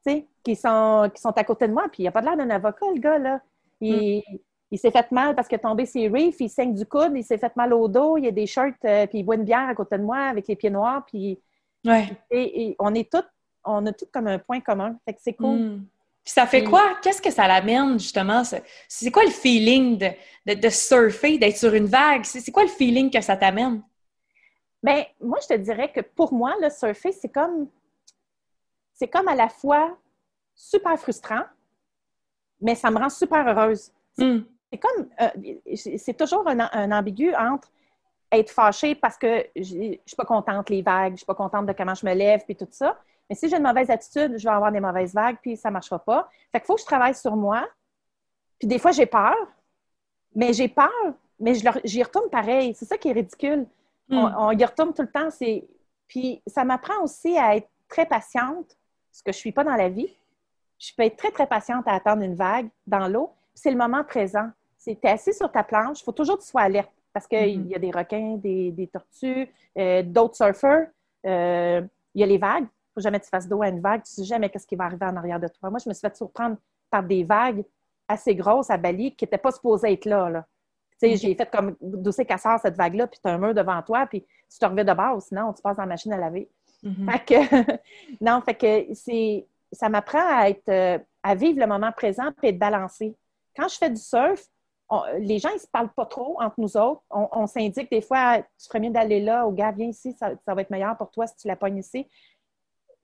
tu 0.06 0.12
sais, 0.12 0.28
qui 0.42 0.56
sont, 0.56 1.10
qui 1.14 1.20
sont 1.20 1.36
à 1.36 1.44
côté 1.44 1.66
de 1.66 1.72
moi, 1.72 1.88
puis 1.90 2.04
il 2.04 2.06
n'a 2.06 2.12
pas 2.12 2.20
l'air 2.20 2.36
d'un 2.36 2.50
avocat, 2.50 2.86
le 2.94 3.00
gars, 3.00 3.18
là. 3.18 3.40
Il, 3.80 4.22
il 4.70 4.78
s'est 4.78 4.90
fait 4.90 5.10
mal 5.12 5.34
parce 5.34 5.46
qu'il 5.48 5.56
est 5.56 5.60
tombé 5.62 5.86
ses 5.86 6.08
reefs, 6.08 6.40
il 6.40 6.48
saigne 6.48 6.74
du 6.74 6.84
coude, 6.86 7.12
il 7.14 7.22
s'est 7.24 7.38
fait 7.38 7.54
mal 7.56 7.72
au 7.72 7.86
dos, 7.88 8.16
il 8.16 8.24
y 8.24 8.28
a 8.28 8.32
des 8.32 8.46
shirts, 8.46 8.84
euh, 8.84 9.06
puis 9.06 9.18
il 9.18 9.22
boit 9.22 9.36
une 9.36 9.44
bière 9.44 9.68
à 9.68 9.74
côté 9.74 9.96
de 9.98 10.02
moi 10.02 10.18
avec 10.18 10.48
les 10.48 10.56
pieds 10.56 10.70
noirs, 10.70 11.04
puis 11.06 11.38
Ouais. 11.86 12.08
et, 12.30 12.68
et 12.70 12.76
on 12.78 12.94
est 12.94 13.10
tous, 13.12 13.22
on 13.62 13.84
a 13.86 13.92
tout 13.92 14.06
comme 14.12 14.26
un 14.26 14.38
point 14.38 14.60
commun. 14.60 14.96
Fait 15.04 15.12
que 15.12 15.20
c'est 15.22 15.34
cool. 15.34 15.58
Hmm. 15.58 15.84
Puis 16.24 16.32
ça 16.32 16.46
fait 16.46 16.64
quoi? 16.64 16.96
Qu'est-ce 17.02 17.20
que 17.20 17.30
ça 17.30 17.46
l'amène, 17.46 17.98
justement? 18.00 18.42
ce- 18.42 18.56
C'est 18.88 19.10
quoi 19.10 19.24
le 19.24 19.30
feeling 19.30 19.98
de, 19.98 20.06
de, 20.46 20.54
de 20.58 20.68
surfer, 20.70 21.36
d'être 21.36 21.58
sur 21.58 21.74
une 21.74 21.84
vague? 21.84 22.24
C'est 22.24 22.50
quoi 22.50 22.62
le 22.62 22.70
feeling 22.70 23.10
que 23.10 23.20
ça 23.20 23.36
t'amène? 23.36 23.82
Ben, 24.82 25.04
moi, 25.20 25.38
je 25.42 25.48
te 25.54 25.60
dirais 25.60 25.92
que 25.92 26.00
pour 26.00 26.32
moi, 26.32 26.54
le 26.62 26.70
surfer, 26.70 27.12
c'est 27.12 27.28
comme, 27.28 27.68
c'est 28.94 29.08
comme 29.08 29.28
à 29.28 29.34
la 29.34 29.50
fois 29.50 29.98
super 30.54 30.98
frustrant, 30.98 31.42
mais 32.62 32.74
ça 32.74 32.90
me 32.90 32.98
rend 32.98 33.10
super 33.10 33.46
heureuse. 33.46 33.92
Hmm. 34.16 34.40
C'est 34.74 34.78
comme, 34.80 35.08
euh, 35.20 35.76
c'est 35.76 36.16
toujours 36.16 36.46
un, 36.48 36.58
un 36.72 36.90
ambigu 36.90 37.32
entre 37.34 37.70
être 38.32 38.50
fâchée 38.50 38.94
parce 38.96 39.16
que 39.16 39.46
je 39.54 39.62
suis 40.04 40.16
pas 40.16 40.24
contente 40.24 40.68
les 40.68 40.82
vagues, 40.82 41.12
je 41.12 41.18
suis 41.18 41.26
pas 41.26 41.34
contente 41.34 41.66
de 41.66 41.72
comment 41.72 41.94
je 41.94 42.04
me 42.04 42.12
lève, 42.12 42.44
puis 42.44 42.56
tout 42.56 42.66
ça. 42.70 42.98
Mais 43.28 43.36
si 43.36 43.48
j'ai 43.48 43.56
une 43.56 43.62
mauvaise 43.62 43.88
attitude, 43.90 44.36
je 44.36 44.42
vais 44.42 44.54
avoir 44.54 44.72
des 44.72 44.80
mauvaises 44.80 45.14
vagues, 45.14 45.36
puis 45.40 45.56
ça 45.56 45.70
marchera 45.70 45.98
pas. 45.98 46.28
Fait 46.50 46.58
qu'il 46.58 46.66
faut 46.66 46.74
que 46.74 46.80
je 46.80 46.86
travaille 46.86 47.14
sur 47.14 47.36
moi. 47.36 47.66
Puis 48.58 48.66
des 48.66 48.78
fois, 48.78 48.90
j'ai 48.90 49.06
peur, 49.06 49.36
mais 50.34 50.52
j'ai 50.52 50.68
peur, 50.68 50.90
mais 51.38 51.54
j'y 51.84 52.02
retourne 52.02 52.28
pareil. 52.30 52.74
C'est 52.74 52.84
ça 52.84 52.98
qui 52.98 53.08
est 53.08 53.12
ridicule. 53.12 53.66
Hmm. 54.08 54.16
On, 54.16 54.48
on 54.48 54.50
y 54.50 54.64
retourne 54.64 54.92
tout 54.92 55.02
le 55.02 55.10
temps. 55.10 55.30
C'est... 55.30 55.68
Puis 56.08 56.42
ça 56.46 56.64
m'apprend 56.64 57.00
aussi 57.02 57.38
à 57.38 57.56
être 57.56 57.68
très 57.88 58.06
patiente, 58.06 58.76
ce 59.12 59.22
que 59.22 59.30
je 59.30 59.38
ne 59.38 59.40
suis 59.40 59.52
pas 59.52 59.62
dans 59.62 59.76
la 59.76 59.88
vie. 59.88 60.12
Je 60.78 60.92
peux 60.96 61.04
être 61.04 61.16
très, 61.16 61.30
très 61.30 61.46
patiente 61.46 61.86
à 61.86 61.92
attendre 61.92 62.22
une 62.22 62.34
vague 62.34 62.68
dans 62.88 63.06
l'eau. 63.06 63.30
C'est 63.54 63.70
le 63.70 63.76
moment 63.76 64.02
présent. 64.02 64.50
C'est 64.84 65.00
tu 65.00 65.06
es 65.06 65.10
assis 65.10 65.32
sur 65.32 65.50
ta 65.50 65.64
planche, 65.64 66.00
il 66.00 66.04
faut 66.04 66.12
toujours 66.12 66.36
que 66.38 66.42
tu 66.42 66.48
sois 66.48 66.62
alerte 66.62 66.90
parce 67.12 67.26
qu'il 67.26 67.60
Mhm. 67.60 67.68
y 67.70 67.74
a 67.74 67.78
des 67.78 67.90
requins, 67.90 68.36
des, 68.36 68.70
des 68.70 68.86
tortues, 68.88 69.48
euh, 69.78 70.02
d'autres 70.02 70.36
surfeurs. 70.36 70.88
Euh, 71.26 71.80
il 72.14 72.20
y 72.20 72.24
a 72.24 72.26
les 72.26 72.38
vagues. 72.38 72.64
Il 72.64 72.98
ne 72.98 73.00
faut 73.00 73.04
jamais 73.04 73.18
que 73.18 73.24
tu 73.24 73.30
fasses 73.30 73.48
d'eau 73.48 73.62
à 73.62 73.68
une 73.68 73.80
vague. 73.80 74.02
Tu 74.02 74.10
ne 74.20 74.24
sais 74.24 74.28
jamais 74.28 74.50
ce 74.54 74.66
qui 74.66 74.76
va 74.76 74.84
arriver 74.84 75.06
en 75.06 75.16
arrière 75.16 75.40
de 75.40 75.48
toi. 75.48 75.70
Moi, 75.70 75.78
je 75.82 75.88
me 75.88 75.94
suis 75.94 76.00
fait 76.06 76.14
surprendre 76.16 76.56
par 76.90 77.02
des 77.02 77.24
vagues 77.24 77.64
assez 78.08 78.34
grosses 78.34 78.68
à 78.70 78.76
Bali 78.76 79.14
qui 79.16 79.24
n'étaient 79.24 79.38
pas 79.38 79.52
supposées 79.52 79.92
être 79.92 80.04
là. 80.04 80.28
là. 80.28 80.44
Tu 81.00 81.08
sais, 81.08 81.14
Ok. 81.14 81.20
j'ai 81.20 81.34
fait 81.34 81.50
comme 81.50 81.76
dossier 81.80 82.24
casseur 82.26 82.58
cette 82.60 82.76
vague-là, 82.76 83.06
puis 83.06 83.18
tu 83.22 83.28
as 83.28 83.32
un 83.34 83.38
mur 83.38 83.54
devant 83.54 83.80
toi, 83.82 84.06
puis 84.06 84.20
tu 84.52 84.58
te 84.58 84.66
reviens 84.66 84.84
de 84.84 84.92
base, 84.92 85.24
sinon 85.26 85.52
tu 85.52 85.62
passes 85.62 85.76
dans 85.76 85.82
la 85.84 85.88
machine 85.88 86.12
à 86.12 86.18
laver. 86.18 86.48
Mhm. 86.82 87.10
Fait 87.10 87.24
que, 87.24 87.34
non, 88.20 88.40
fait 88.42 88.54
que 88.54 88.94
c'est, 88.94 89.46
ça 89.72 89.88
m'apprend 89.88 90.22
à 90.22 90.50
être, 90.50 90.68
euh, 90.68 90.98
à 91.22 91.34
vivre 91.34 91.58
le 91.58 91.66
moment 91.66 91.90
présent 91.92 92.30
puis 92.36 92.48
être 92.48 92.58
balancé. 92.58 93.16
Quand 93.56 93.66
je 93.68 93.76
fais 93.78 93.90
du 93.90 93.96
surf, 94.00 94.44
on- 94.94 95.18
les 95.18 95.38
gens, 95.38 95.50
ils 95.54 95.60
se 95.60 95.66
parlent 95.66 95.92
pas 95.94 96.06
trop 96.06 96.36
entre 96.40 96.54
nous 96.58 96.76
autres. 96.76 97.02
On, 97.10 97.28
on 97.32 97.46
s'indique 97.46 97.90
des 97.90 98.00
fois, 98.02 98.38
tu 98.38 98.66
ferais 98.68 98.80
mieux 98.80 98.90
d'aller 98.90 99.20
là, 99.20 99.46
au 99.46 99.50
gars, 99.52 99.72
viens 99.72 99.88
ici, 99.88 100.12
ça, 100.18 100.30
ça 100.46 100.54
va 100.54 100.62
être 100.62 100.70
meilleur 100.70 100.96
pour 100.96 101.10
toi 101.10 101.26
si 101.26 101.36
tu 101.36 101.48
la 101.48 101.56
pognes 101.56 101.78
ici. 101.78 102.06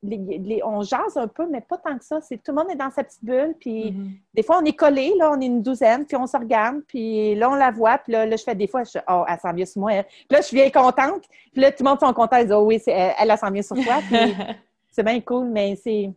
Les- 0.02 0.16
les- 0.38 0.62
on 0.64 0.80
jase 0.80 1.18
un 1.18 1.28
peu, 1.28 1.46
mais 1.46 1.60
pas 1.60 1.76
tant 1.76 1.98
que 1.98 2.04
ça. 2.04 2.22
C'est, 2.22 2.38
tout 2.42 2.52
le 2.52 2.56
monde 2.62 2.70
est 2.70 2.74
dans 2.76 2.90
sa 2.90 3.04
petite 3.04 3.22
bulle, 3.22 3.54
puis 3.60 3.92
Mhm. 3.92 4.12
des 4.32 4.42
fois, 4.42 4.58
on 4.62 4.64
est 4.64 4.72
collés, 4.72 5.12
là, 5.18 5.30
on 5.30 5.40
est 5.40 5.44
une 5.46 5.60
douzaine, 5.60 6.06
puis 6.06 6.16
on 6.16 6.26
se 6.26 6.38
regarde, 6.38 6.80
puis 6.88 7.34
là, 7.34 7.50
on 7.50 7.54
la 7.54 7.70
voit, 7.70 7.98
puis 7.98 8.12
là, 8.14 8.24
là, 8.24 8.34
je 8.36 8.42
fais 8.42 8.54
des 8.54 8.66
fois, 8.66 8.82
je 8.84 8.98
oh, 9.08 9.24
elle 9.28 9.38
s'en 9.38 9.52
vient 9.52 9.66
sur 9.66 9.80
moi. 9.82 9.92
elle. 9.92 10.04
Puis 10.06 10.26
là, 10.30 10.40
je 10.40 10.46
suis 10.46 10.56
bien 10.56 10.70
contente, 10.70 11.24
puis 11.52 11.60
là, 11.60 11.70
tout 11.70 11.84
le 11.84 11.90
monde 11.90 12.00
sont 12.00 12.14
contents, 12.14 12.38
ils 12.38 12.44
disent, 12.44 12.52
oh 12.54 12.62
oui, 12.64 12.80
elle, 12.86 13.12
elle, 13.20 13.30
elle 13.30 13.38
s'en 13.38 13.50
vient 13.50 13.60
sur 13.62 13.76
toi, 13.76 13.98
puis 14.08 14.16
c'est 14.90 15.02
bien 15.02 15.20
cool, 15.20 15.48
mais 15.48 15.76
c'est, 15.76 16.10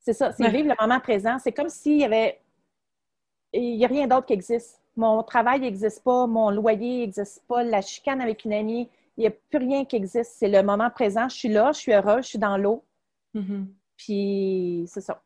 c'est 0.00 0.12
ça, 0.12 0.30
c'est 0.32 0.44
Ouais. 0.44 0.50
vivre 0.50 0.68
le 0.68 0.74
moment 0.78 1.00
présent. 1.00 1.38
C'est 1.42 1.52
comme 1.52 1.70
s'il 1.70 1.96
y 2.00 2.04
avait, 2.04 2.40
il 3.52 3.76
n'y 3.76 3.84
a 3.84 3.88
rien 3.88 4.06
d'autre 4.06 4.26
qui 4.26 4.32
existe. 4.32 4.80
Mon 4.96 5.22
travail 5.22 5.60
n'existe 5.60 6.02
pas, 6.04 6.26
mon 6.26 6.50
loyer 6.50 7.00
n'existe 7.06 7.42
pas, 7.48 7.62
la 7.62 7.80
chicane 7.80 8.20
avec 8.20 8.44
une 8.44 8.52
amie, 8.52 8.88
il 9.16 9.20
n'y 9.22 9.26
a 9.26 9.30
plus 9.30 9.58
rien 9.58 9.84
qui 9.84 9.96
existe. 9.96 10.32
C'est 10.38 10.48
le 10.48 10.62
moment 10.62 10.90
présent, 10.90 11.28
je 11.28 11.36
suis 11.36 11.48
là, 11.48 11.72
je 11.72 11.78
suis 11.78 11.92
heureuse, 11.92 12.24
je 12.24 12.28
suis 12.30 12.38
dans 12.38 12.56
l'eau, 12.56 12.84
Mhm. 13.34 13.68
puis 13.96 14.84
c'est 14.86 15.00
ça. 15.00 15.22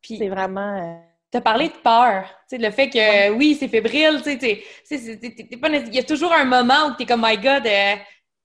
Puis, 0.00 0.16
C'est 0.18 0.28
vraiment... 0.28 0.76
euh, 0.78 0.96
T'as 1.30 1.40
parlé 1.40 1.68
de 1.68 1.74
peur, 1.82 2.24
tu 2.48 2.56
sais, 2.56 2.58
le 2.58 2.70
fait 2.70 2.88
que 2.88 3.30
oui, 3.36 3.56
c'est 3.58 3.68
fébrile, 3.68 4.22
tu 4.22 4.38
sais, 4.38 4.38
tu 4.38 4.98
il 4.98 5.94
y 5.94 5.98
a 5.98 6.02
toujours 6.04 6.32
un 6.32 6.44
moment 6.44 6.86
où 6.88 6.94
t'es 6.94 7.04
comme 7.04 7.22
my 7.26 7.36
God, 7.36 7.66
euh, 7.66 7.94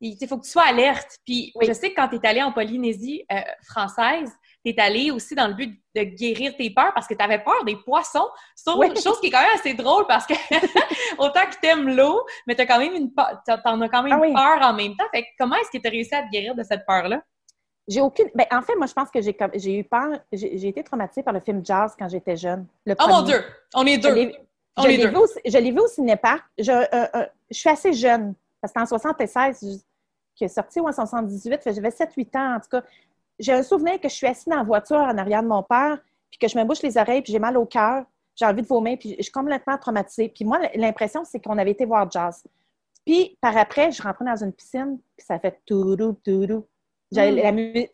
il 0.02 0.28
faut 0.28 0.38
que 0.40 0.44
tu 0.46 0.50
sois 0.50 0.64
alerte. 0.68 1.20
Puis 1.24 1.52
Oui. 1.56 1.68
je 1.68 1.74
sais 1.74 1.92
que 1.92 1.96
quand 1.96 2.08
t'es 2.10 2.28
allée 2.28 2.42
en 2.42 2.52
Polynésie 2.52 3.24
euh, 3.32 3.36
française, 3.64 4.32
tu 4.64 4.72
es 4.72 4.80
allé 4.80 5.12
aussi 5.12 5.36
dans 5.36 5.48
le 5.48 5.54
but 5.54 5.80
de 5.96 6.04
guérir 6.04 6.56
tes 6.58 6.70
peurs 6.70 6.94
parce 6.94 7.08
que 7.08 7.14
tu 7.14 7.24
avais 7.24 7.40
peur 7.40 7.64
des 7.66 7.76
poissons. 7.76 8.28
Chose 8.66 9.20
qui 9.20 9.28
est 9.28 9.32
quand 9.32 9.42
même 9.42 9.56
assez 9.56 9.74
drôle 9.74 10.06
parce 10.08 10.26
que 10.26 10.34
autant 11.18 11.46
que 11.46 11.60
tu 11.62 11.68
aimes 11.68 11.96
l'eau, 11.96 12.26
mais 12.48 12.56
tu 12.56 12.62
as 12.62 12.66
quand 12.66 12.80
même 12.80 12.94
une 12.94 13.12
t'en 13.14 13.82
as 13.82 13.90
quand 13.90 14.04
même 14.04 14.36
ah 14.36 14.58
peur 14.58 14.70
en 14.70 14.74
même 14.74 14.96
temps. 14.96 15.06
Fait 15.14 15.26
comment 15.40 15.56
est-ce 15.56 15.72
que 15.72 15.82
tu 15.82 15.88
as 15.88 15.92
réussi 15.92 16.16
à 16.16 16.24
te 16.24 16.30
guérir 16.30 16.56
de 16.56 16.64
cette 16.64 16.86
peur-là? 16.86 17.22
J'ai 17.88 18.02
aucune. 18.02 18.30
Ben, 18.36 18.46
en 18.52 18.62
fait, 18.62 18.76
moi, 18.76 18.86
je 18.86 18.94
pense 18.94 19.10
que 19.10 19.22
j'ai, 19.22 19.36
j'ai 19.56 19.80
eu 19.80 19.84
peur. 19.84 20.20
J'ai, 20.32 20.68
été 20.68 20.84
traumatisée 20.84 21.24
par 21.24 21.34
le 21.34 21.40
film 21.40 21.66
Jazz 21.66 21.96
quand 21.98 22.08
j'étais 22.08 22.38
jeune. 22.38 22.68
oh 22.88 23.08
mon 23.08 23.24
Dieu! 23.24 23.44
On 23.74 23.86
est 23.86 23.98
deux. 23.98 24.10
Je 24.78 24.88
l'ai, 24.88 25.08
vu, 25.70 25.72
vu 25.72 25.80
au 25.80 25.88
cinéparc. 25.88 26.44
Je, 26.58 26.72
euh, 26.72 27.08
euh, 27.16 27.26
je 27.50 27.58
suis 27.58 27.70
assez 27.70 27.92
jeune. 27.92 28.36
Parce 28.62 28.74
qu'en 28.74 28.86
76, 28.86 29.84
qui 30.36 30.46
est 30.46 30.48
sorti 30.48 30.80
ou 30.80 30.88
en 30.88 30.92
78, 30.92 31.62
j'avais 31.66 31.90
7-8 31.90 32.38
ans 32.38 32.56
en 32.56 32.60
tout 32.60 32.70
cas. 32.70 32.84
J'ai 33.42 33.54
un 33.54 33.64
souvenir 33.64 34.00
que 34.00 34.08
je 34.08 34.14
suis 34.14 34.28
assise 34.28 34.46
dans 34.46 34.58
la 34.58 34.64
voiture 34.64 34.98
en 34.98 35.18
arrière 35.18 35.44
de 35.44 35.48
mon 35.48 35.64
père, 35.64 35.98
puis 36.30 36.40
que 36.40 36.48
je 36.48 36.58
me 36.58 36.64
bouche 36.64 36.82
les 36.82 36.98
oreilles, 36.98 37.22
puis 37.22 37.34
j'ai 37.34 37.40
mal 37.40 37.58
au 37.58 37.66
cœur, 37.66 38.06
j'ai 38.36 38.46
envie 38.46 38.62
de 38.62 38.68
vomir, 38.68 38.98
puis 38.98 39.16
je 39.18 39.24
suis 39.24 39.32
complètement 39.32 39.78
traumatisée. 39.78 40.30
Puis 40.30 40.46
moi, 40.46 40.60
l'impression, 40.76 41.24
c'est 41.26 41.44
qu'on 41.44 41.58
avait 41.58 41.72
été 41.72 41.86
voir 41.86 42.10
jazz. 42.10 42.44
Puis 43.06 43.38
par 43.42 43.58
après, 43.58 43.92
je 43.92 44.02
rentrais 44.02 44.26
dans 44.26 44.44
une 44.44 44.54
piscine, 44.54 45.00
puis 45.18 45.26
ça 45.26 45.40
fait 45.40 45.60
tout 45.66 45.96
tout 46.24 46.66
J'avais 47.12 47.32
mm. 47.32 47.36
la 47.36 47.52
musique, 47.52 47.92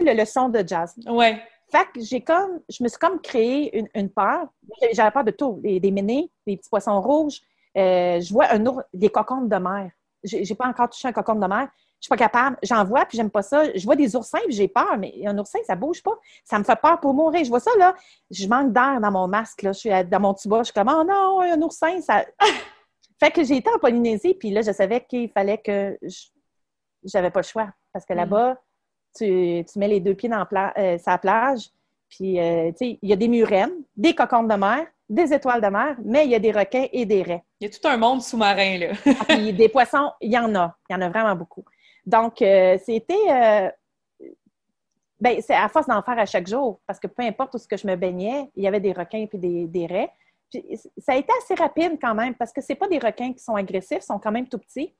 le, 0.00 0.12
le 0.12 0.24
son 0.24 0.48
de 0.48 0.62
jazz. 0.66 0.94
Ouais. 1.06 1.40
Fait 1.70 1.86
que 1.92 2.00
j'ai 2.00 2.20
comme, 2.20 2.60
je 2.68 2.82
me 2.82 2.88
suis 2.88 2.98
comme 2.98 3.20
créé 3.20 3.84
une, 3.94 4.10
peur. 4.10 4.48
J'avais 4.92 5.10
peur 5.10 5.24
de 5.24 5.32
tout, 5.32 5.58
des, 5.62 5.80
des 5.80 5.90
ménés, 5.90 6.30
des 6.46 6.56
petits 6.56 6.68
poissons 6.68 7.00
rouges. 7.00 7.40
Euh, 7.76 8.20
je 8.20 8.32
vois 8.32 8.52
un 8.52 8.62
des 8.94 9.08
cocons 9.08 9.42
de 9.42 9.56
mer. 9.56 9.90
J'ai 10.22 10.54
pas 10.54 10.66
encore 10.66 10.88
touché 10.90 11.08
un 11.08 11.12
cocon 11.12 11.34
de 11.34 11.46
mer. 11.46 11.68
Je 12.00 12.06
suis 12.06 12.08
pas 12.08 12.16
capable. 12.16 12.56
J'en 12.62 12.84
vois, 12.84 13.06
puis 13.06 13.16
j'aime 13.16 13.30
pas 13.30 13.42
ça. 13.42 13.72
Je 13.74 13.84
vois 13.84 13.96
des 13.96 14.14
oursins, 14.14 14.40
puis 14.44 14.54
j'ai 14.54 14.68
peur, 14.68 14.96
mais 14.98 15.14
un 15.26 15.36
oursin, 15.38 15.58
ça 15.66 15.74
bouge 15.74 16.02
pas. 16.02 16.18
Ça 16.44 16.58
me 16.58 16.64
fait 16.64 16.76
peur 16.76 17.00
pour 17.00 17.14
mourir. 17.14 17.44
Je 17.44 17.48
vois 17.48 17.60
ça, 17.60 17.70
là. 17.78 17.94
Je 18.30 18.46
manque 18.46 18.72
d'air 18.72 19.00
dans 19.00 19.10
mon 19.10 19.28
masque, 19.28 19.62
là. 19.62 19.72
Je 19.72 19.78
suis 19.78 20.04
dans 20.04 20.20
mon 20.20 20.34
tuba. 20.34 20.58
Je 20.58 20.64
suis 20.64 20.74
comme, 20.74 20.92
oh 20.94 21.04
non, 21.04 21.40
un 21.40 21.60
oursin, 21.62 22.00
ça. 22.00 22.24
fait 23.20 23.30
que 23.30 23.42
j'ai 23.42 23.56
été 23.56 23.70
en 23.70 23.78
Polynésie, 23.78 24.34
puis 24.34 24.50
là, 24.50 24.62
je 24.62 24.72
savais 24.72 25.04
qu'il 25.04 25.30
fallait 25.30 25.58
que. 25.58 25.98
J'avais 27.04 27.30
pas 27.30 27.40
le 27.40 27.46
choix. 27.46 27.68
Parce 27.92 28.04
que 28.04 28.12
mm. 28.12 28.16
là-bas, 28.16 28.56
tu, 29.16 29.64
mets 29.76 29.88
les 29.88 30.00
deux 30.00 30.14
pieds 30.14 30.28
dans 30.28 30.46
la 30.50 30.74
euh, 30.78 30.98
sa 30.98 31.16
plage, 31.18 31.70
puis, 32.08 32.38
euh, 32.38 32.70
tu 32.70 32.78
sais, 32.78 32.98
il 33.02 33.08
y 33.08 33.12
a 33.12 33.16
des 33.16 33.28
murènes, 33.28 33.82
des 33.96 34.14
cocons 34.14 34.44
de 34.44 34.54
mer, 34.54 34.86
des 35.08 35.32
étoiles 35.32 35.60
de 35.60 35.68
mer, 35.68 35.96
mais 36.04 36.24
il 36.24 36.30
y 36.30 36.34
a 36.34 36.38
des 36.38 36.52
requins 36.52 36.86
et 36.92 37.04
des 37.04 37.22
raies. 37.22 37.44
Il 37.60 37.68
y 37.68 37.70
a 37.70 37.78
tout 37.78 37.86
un 37.86 37.96
monde 37.96 38.22
sous-marin, 38.22 38.78
là. 38.78 38.86
Ah, 39.06 39.24
puis 39.28 39.52
des 39.52 39.68
poissons, 39.68 40.12
il 40.20 40.32
y 40.32 40.38
en 40.38 40.54
a. 40.54 40.76
Il 40.88 40.92
y 40.92 40.96
en 40.96 41.00
a 41.02 41.08
vraiment 41.08 41.34
beaucoup. 41.34 41.64
Donc, 42.06 42.40
euh, 42.40 42.78
c'était... 42.84 43.72
ben, 45.20 45.40
c'est 45.40 45.54
à 45.54 45.68
force 45.68 45.86
d'en 45.86 46.02
faire 46.02 46.18
à 46.18 46.26
chaque 46.26 46.46
jour, 46.46 46.80
parce 46.86 46.98
que 47.00 47.08
peu 47.08 47.22
importe 47.22 47.54
où 47.54 47.58
ce 47.58 47.68
que 47.68 47.76
je 47.76 47.86
me 47.86 47.96
baignais, 47.96 48.50
il 48.54 48.64
y 48.64 48.66
avait 48.66 48.80
des 48.80 48.92
requins 48.92 49.26
et 49.30 49.38
des, 49.38 49.66
des 49.66 49.86
raies. 49.86 50.12
Puis, 50.50 50.64
ça 50.98 51.12
a 51.12 51.16
été 51.16 51.32
assez 51.42 51.54
rapide 51.54 51.98
quand 52.00 52.14
même, 52.14 52.34
parce 52.34 52.52
que 52.52 52.60
c'est 52.60 52.76
pas 52.76 52.88
des 52.88 52.98
requins 52.98 53.32
qui 53.32 53.42
sont 53.42 53.56
agressifs, 53.56 53.98
ils 53.98 54.02
sont 54.02 54.18
quand 54.18 54.32
même 54.32 54.48
tout 54.48 54.58
petits. 54.58 54.94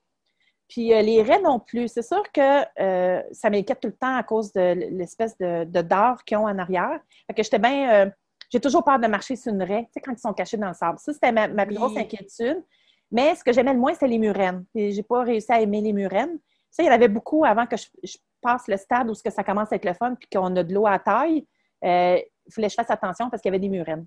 Puis 0.68 0.92
euh, 0.92 1.02
les 1.02 1.22
raies 1.22 1.40
non 1.40 1.60
plus. 1.60 1.88
C'est 1.88 2.02
sûr 2.02 2.22
que 2.32 2.64
euh, 2.80 3.22
ça 3.32 3.50
m'inquiète 3.50 3.80
tout 3.80 3.88
le 3.88 3.96
temps 3.96 4.16
à 4.16 4.22
cause 4.22 4.52
de 4.52 4.72
l'espèce 4.90 5.36
de, 5.38 5.64
d'or 5.64 6.24
qu'ils 6.24 6.38
ont 6.38 6.46
en 6.46 6.58
arrière. 6.58 7.00
Fait 7.26 7.34
que 7.34 7.42
j'étais 7.42 7.58
bien. 7.58 7.90
Euh, 7.90 8.10
j'ai 8.50 8.60
toujours 8.60 8.84
peur 8.84 8.98
de 8.98 9.06
marcher 9.08 9.34
sur 9.34 9.52
une 9.52 9.62
raie, 9.62 9.84
tu 9.86 9.94
sais, 9.94 10.00
quand 10.00 10.12
ils 10.12 10.20
sont 10.20 10.32
cachés 10.32 10.56
dans 10.56 10.68
le 10.68 10.74
sable. 10.74 10.98
Ça, 11.00 11.12
c'était 11.12 11.32
ma, 11.32 11.48
plus 11.66 11.74
grosse 11.74 11.96
inquiétude. 11.96 12.62
Mais 13.10 13.34
ce 13.34 13.42
que 13.42 13.52
j'aimais 13.52 13.72
le 13.72 13.78
moins, 13.78 13.92
c'était 13.92 14.06
les 14.06 14.18
murènes. 14.18 14.64
J'ai 14.74 15.02
pas 15.02 15.22
réussi 15.22 15.50
à 15.50 15.60
aimer 15.60 15.80
les 15.80 15.92
murènes. 15.92 16.38
Ça, 16.76 16.82
il 16.82 16.86
y 16.86 16.88
en 16.90 16.92
avait 16.92 17.08
beaucoup 17.08 17.42
avant 17.44 17.66
que 17.66 17.76
je, 17.76 18.16
passe 18.42 18.68
le 18.68 18.76
stade 18.76 19.08
où 19.08 19.14
que 19.14 19.30
ça 19.30 19.42
commence 19.42 19.68
avec 19.72 19.86
le 19.86 19.94
fun 19.94 20.14
puis 20.14 20.28
qu'on 20.30 20.54
a 20.56 20.62
de 20.62 20.74
l'eau 20.74 20.86
à 20.86 20.98
taille. 20.98 21.46
il 21.82 22.22
fallait 22.50 22.66
que 22.66 22.70
je 22.70 22.74
fasse 22.74 22.90
attention 22.90 23.30
parce 23.30 23.40
qu'il 23.40 23.48
y 23.48 23.54
avait 23.54 23.58
des 23.58 23.70
murènes. 23.70 24.04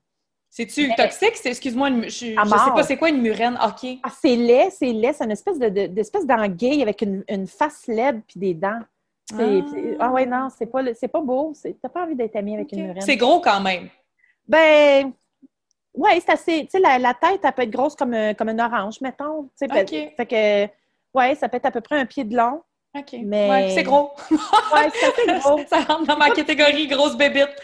C'est-tu 0.51 0.93
toxique? 0.95 1.33
Excuse-moi, 1.43 1.89
je, 2.03 2.09
je 2.09 2.19
sais 2.19 2.35
pas 2.35 2.83
c'est 2.83 2.97
quoi 2.97 3.09
une 3.09 3.21
murène? 3.21 3.57
OK. 3.63 3.97
Ah, 4.03 4.09
c'est 4.21 4.35
laid, 4.35 4.69
c'est 4.69 4.93
laid. 4.93 5.13
C'est 5.13 5.25
une 5.25 5.31
espèce 5.31 5.57
d'espèce 5.59 6.25
d'anguille 6.25 6.81
avec 6.83 7.01
une, 7.01 7.23
une, 7.27 7.47
face 7.47 7.87
laide 7.87 8.21
puis 8.27 8.39
des 8.39 8.53
dents. 8.53 8.81
Ah. 9.33 9.43
ah 9.99 10.11
ouais, 10.11 10.25
non, 10.25 10.47
c'est 10.55 10.67
pas, 10.67 10.83
pas 10.83 11.21
beau. 11.21 11.53
T'as 11.81 11.89
pas 11.89 12.03
envie 12.03 12.15
d'être 12.15 12.35
ami 12.35 12.55
avec 12.55 12.71
une 12.71 12.83
murène. 12.83 13.01
C'est 13.01 13.17
gros 13.17 13.41
quand 13.41 13.61
même. 13.61 13.89
Ben, 14.47 15.11
ouais, 15.95 16.19
c'est 16.19 16.31
assez. 16.31 16.61
Tu 16.61 16.69
sais, 16.71 16.79
la, 16.79 16.99
la, 16.99 17.13
tête, 17.15 17.41
elle 17.43 17.51
peut 17.51 17.63
être 17.63 17.71
grosse 17.71 17.95
comme, 17.95 18.15
comme 18.37 18.49
une 18.49 18.61
orange, 18.61 19.01
mettons. 19.01 19.49
OK. 19.61 19.89
Fait 20.17 20.25
que, 20.25 20.78
ouais, 21.13 21.35
ça 21.35 21.49
peut 21.49 21.57
être 21.57 21.65
à 21.65 21.71
peu 21.71 21.81
près 21.81 21.99
un 21.99 22.05
pied 22.05 22.23
de 22.23 22.35
long. 22.35 22.61
OK. 22.97 23.15
Mais... 23.23 23.49
Ouais, 23.49 23.69
c'est 23.69 23.83
gros. 23.83 24.11
ouais, 24.31 24.89
c'est 24.93 25.05
assez 25.05 25.39
gros. 25.39 25.59
ça 25.67 25.81
rentre 25.81 26.05
dans 26.05 26.17
ma 26.17 26.31
catégorie 26.31 26.87
grosse 26.87 27.15
bébite. 27.15 27.55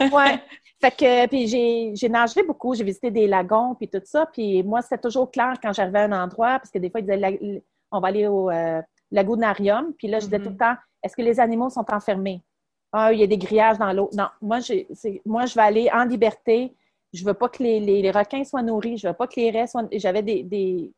ouais. 0.00 0.40
Fait 0.80 0.90
que, 0.90 1.26
puis 1.26 1.46
j'ai 1.94 2.08
nagé 2.08 2.42
beaucoup, 2.42 2.74
j'ai 2.74 2.84
visité 2.84 3.10
des 3.10 3.26
lagons, 3.26 3.74
puis 3.74 3.88
tout 3.88 4.00
ça. 4.04 4.24
Puis 4.32 4.62
moi, 4.62 4.80
c'était 4.80 4.96
toujours 4.96 5.30
clair 5.30 5.54
quand 5.62 5.74
j'arrivais 5.74 5.98
à 5.98 6.04
un 6.04 6.24
endroit, 6.24 6.58
parce 6.58 6.70
que 6.70 6.78
des 6.78 6.88
fois, 6.88 7.00
ils 7.00 7.06
disaient, 7.06 7.62
on 7.92 8.00
va 8.00 8.08
aller 8.08 8.26
au 8.26 8.48
euh, 8.48 8.80
lagunarium. 9.10 9.92
Puis 9.98 10.08
là, 10.08 10.20
je 10.20 10.24
disais 10.24 10.38
tout 10.38 10.48
le 10.48 10.54
mm-hmm. 10.54 10.74
temps, 10.74 10.76
est-ce 11.02 11.14
que 11.14 11.22
les 11.22 11.38
animaux 11.38 11.68
sont 11.68 11.84
enfermés? 11.92 12.42
Ah, 12.92 13.12
il 13.12 13.20
y 13.20 13.22
a 13.22 13.26
des 13.26 13.36
grillages 13.36 13.78
dans 13.78 13.92
l'eau. 13.92 14.08
Non, 14.14 14.28
moi, 14.40 14.58
moi, 15.26 15.46
je 15.46 15.54
vais 15.54 15.62
aller 15.62 15.90
en 15.92 16.04
liberté. 16.04 16.74
Je 17.12 17.24
veux 17.24 17.34
pas 17.34 17.48
que 17.48 17.62
les, 17.62 17.80
les, 17.80 18.10
requins 18.10 18.44
soient 18.44 18.62
nourris. 18.62 18.96
Je 18.96 19.08
veux 19.08 19.14
pas 19.14 19.26
que 19.26 19.38
les 19.38 19.50
raies 19.50 19.66
soient... 19.66 19.86
J'avais 19.92 20.22
des, 20.22 20.42
des, 20.42 20.90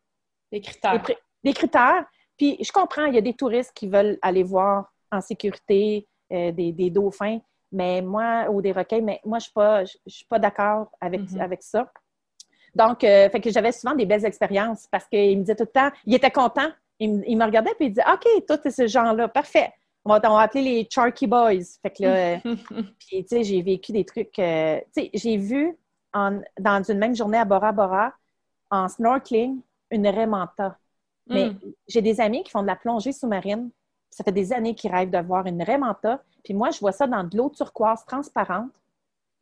des 0.53 0.61
critères. 0.61 1.03
Des, 1.03 1.17
critères. 1.51 2.05
Puis 2.37 2.57
je 2.61 2.73
comprends, 2.73 3.07
il 3.07 3.15
y 3.15 3.19
a 3.19 3.23
des 3.23 3.35
touristes 3.35 3.73
qui 3.75 3.89
veulent 3.89 4.19
aller 4.23 4.43
voir 4.43 4.93
en 5.11 5.21
sécurité 5.21 6.09
euh, 6.33 6.53
des, 6.53 6.73
des 6.73 6.91
dauphins 6.91 7.41
mais 7.73 8.03
moi, 8.03 8.49
ou 8.51 8.61
des 8.61 8.73
requins, 8.73 9.01
mais 9.01 9.21
moi, 9.25 9.39
je 9.39 9.45
ne 9.45 9.47
suis 9.47 9.53
pas, 9.53 9.85
suis 10.07 10.27
pas 10.27 10.39
d'accord 10.39 10.91
avec, 11.01 11.23
avec 11.41 11.63
ça. 11.63 11.91
Donc, 12.75 13.03
euh, 13.03 13.29
fait 13.31 13.41
que 13.41 13.51
j'avais 13.51 13.73
souvent 13.73 13.95
des 13.95 14.07
belles 14.07 14.25
expériences 14.25 14.87
parce 14.91 15.07
qu'il 15.07 15.39
me 15.39 15.43
disait 15.43 15.57
tout 15.57 15.65
le 15.65 15.69
temps, 15.81 15.91
il 16.05 16.15
était 16.15 16.31
content. 16.31 16.69
Il, 16.99 17.37
me 17.37 17.45
regardait 17.45 17.73
et 17.81 17.85
il 17.85 17.89
disait 17.91 18.05
OK, 18.13 18.47
toi, 18.47 18.59
tu 18.59 18.69
es 18.69 18.71
ce 18.71 18.87
genre-là, 18.87 19.27
parfait. 19.27 19.73
On 20.05 20.11
va, 20.11 20.41
appeler 20.41 20.63
les 20.63 20.89
Charky 20.89 21.27
Boys. 21.27 21.79
Fait 21.83 21.91
que 21.91 22.03
là, 22.03 22.39
puis, 22.99 23.25
tu 23.25 23.29
sais, 23.29 23.43
j'ai 23.43 23.63
vécu 23.63 23.93
des 23.93 24.05
trucs. 24.05 24.39
Euh, 24.39 24.79
tu 24.95 25.03
sais, 25.03 25.11
j'ai 25.15 25.37
vu 25.37 25.77
en, 26.13 26.41
dans 26.59 26.83
une 26.83 26.99
même 26.99 27.15
journée 27.15 27.39
à 27.39 27.45
Bora 27.45 27.73
Bora, 27.73 28.13
en 28.71 28.89
snorkeling, 28.89 29.61
une 29.91 30.07
raie 30.07 30.27
manta. 30.27 30.79
Mais 31.29 31.51
mm. 31.51 31.59
j'ai 31.89 32.03
des 32.03 32.21
amis 32.21 32.43
qui 32.43 32.51
font 32.51 32.63
de 32.63 32.67
la 32.67 32.77
plongée 32.77 33.13
sous-marine. 33.13 33.71
Ça 34.11 34.25
fait 34.25 34.33
des 34.33 34.53
années 34.53 34.75
qu'ils 34.75 34.93
rêvent 34.93 35.11
de 35.11 35.19
voir 35.19 35.47
une 35.47 35.63
raie 35.63 35.79
manta. 35.79 36.23
Puis 36.45 36.55
moi, 36.55 36.71
je 36.71 36.81
vois 36.81 36.93
ça 36.93 37.07
dans 37.07 37.25
de 37.25 37.37
l'eau 37.37 37.51
turquoise 37.51 38.05
transparente. 38.05 38.71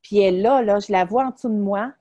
Puis 0.03 0.19
elle 0.19 0.37
est 0.37 0.43
là, 0.43 0.63
là, 0.63 0.79
je 0.79 0.93
la 0.93 1.05
vois 1.05 1.27
en 1.27 1.31
dessous 1.31 1.49
de 1.49 1.55
moi. 1.55 1.93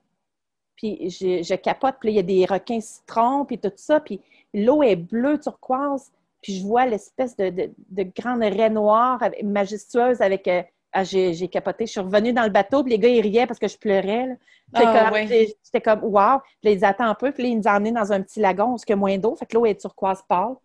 Puis 0.75 1.09
je, 1.09 1.55
capote, 1.55 1.95
puis 1.99 2.11
il 2.11 2.15
y 2.15 2.19
a 2.19 2.23
des 2.23 2.45
requins 2.45 2.79
citrons, 2.79 3.45
puis 3.45 3.59
tout 3.59 3.71
ça. 3.75 3.99
Puis 3.99 4.21
l'eau 4.53 4.83
est 4.83 4.95
bleue 4.95 5.39
turquoise. 5.39 6.11
Puis 6.41 6.57
je 6.57 6.65
vois 6.65 6.85
l'espèce 6.85 7.35
de, 7.35 7.49
de, 7.89 8.03
grande 8.03 8.41
raie 8.41 8.69
noire 8.69 9.21
majestueuse 9.43 10.21
avec. 10.21 10.47
Ah, 10.91 11.03
j'ai 11.03 11.47
capoté. 11.47 11.85
Je 11.85 11.91
suis 11.91 11.99
revenue 11.99 12.33
dans 12.33 12.43
le 12.43 12.49
bateau, 12.49 12.83
puis 12.83 12.91
les 12.91 12.99
gars, 12.99 13.09
ils 13.09 13.21
riaient 13.21 13.45
parce 13.45 13.59
que 13.59 13.67
je 13.67 13.77
pleurais. 13.77 14.37
Ah, 14.73 15.11
j'étais 15.23 15.81
comme, 15.81 16.03
wow. 16.03 16.39
Puis 16.61 16.73
ils 16.73 16.85
attendent 16.85 17.09
un 17.09 17.15
peu, 17.15 17.31
puis 17.31 17.43
là, 17.43 17.49
ils 17.49 17.57
nous 17.57 17.67
emmenaient 17.67 17.91
dans 17.91 18.11
un 18.11 18.21
petit 18.21 18.39
lagon 18.39 18.73
où 18.73 18.77
il 18.77 18.89
y 18.89 18.93
a 18.93 18.95
moins 18.95 19.17
d'eau. 19.17 19.35
Fait 19.35 19.45
que 19.45 19.55
l'eau 19.55 19.65
est 19.65 19.79
turquoise 19.79 20.21
pâle. 20.27 20.55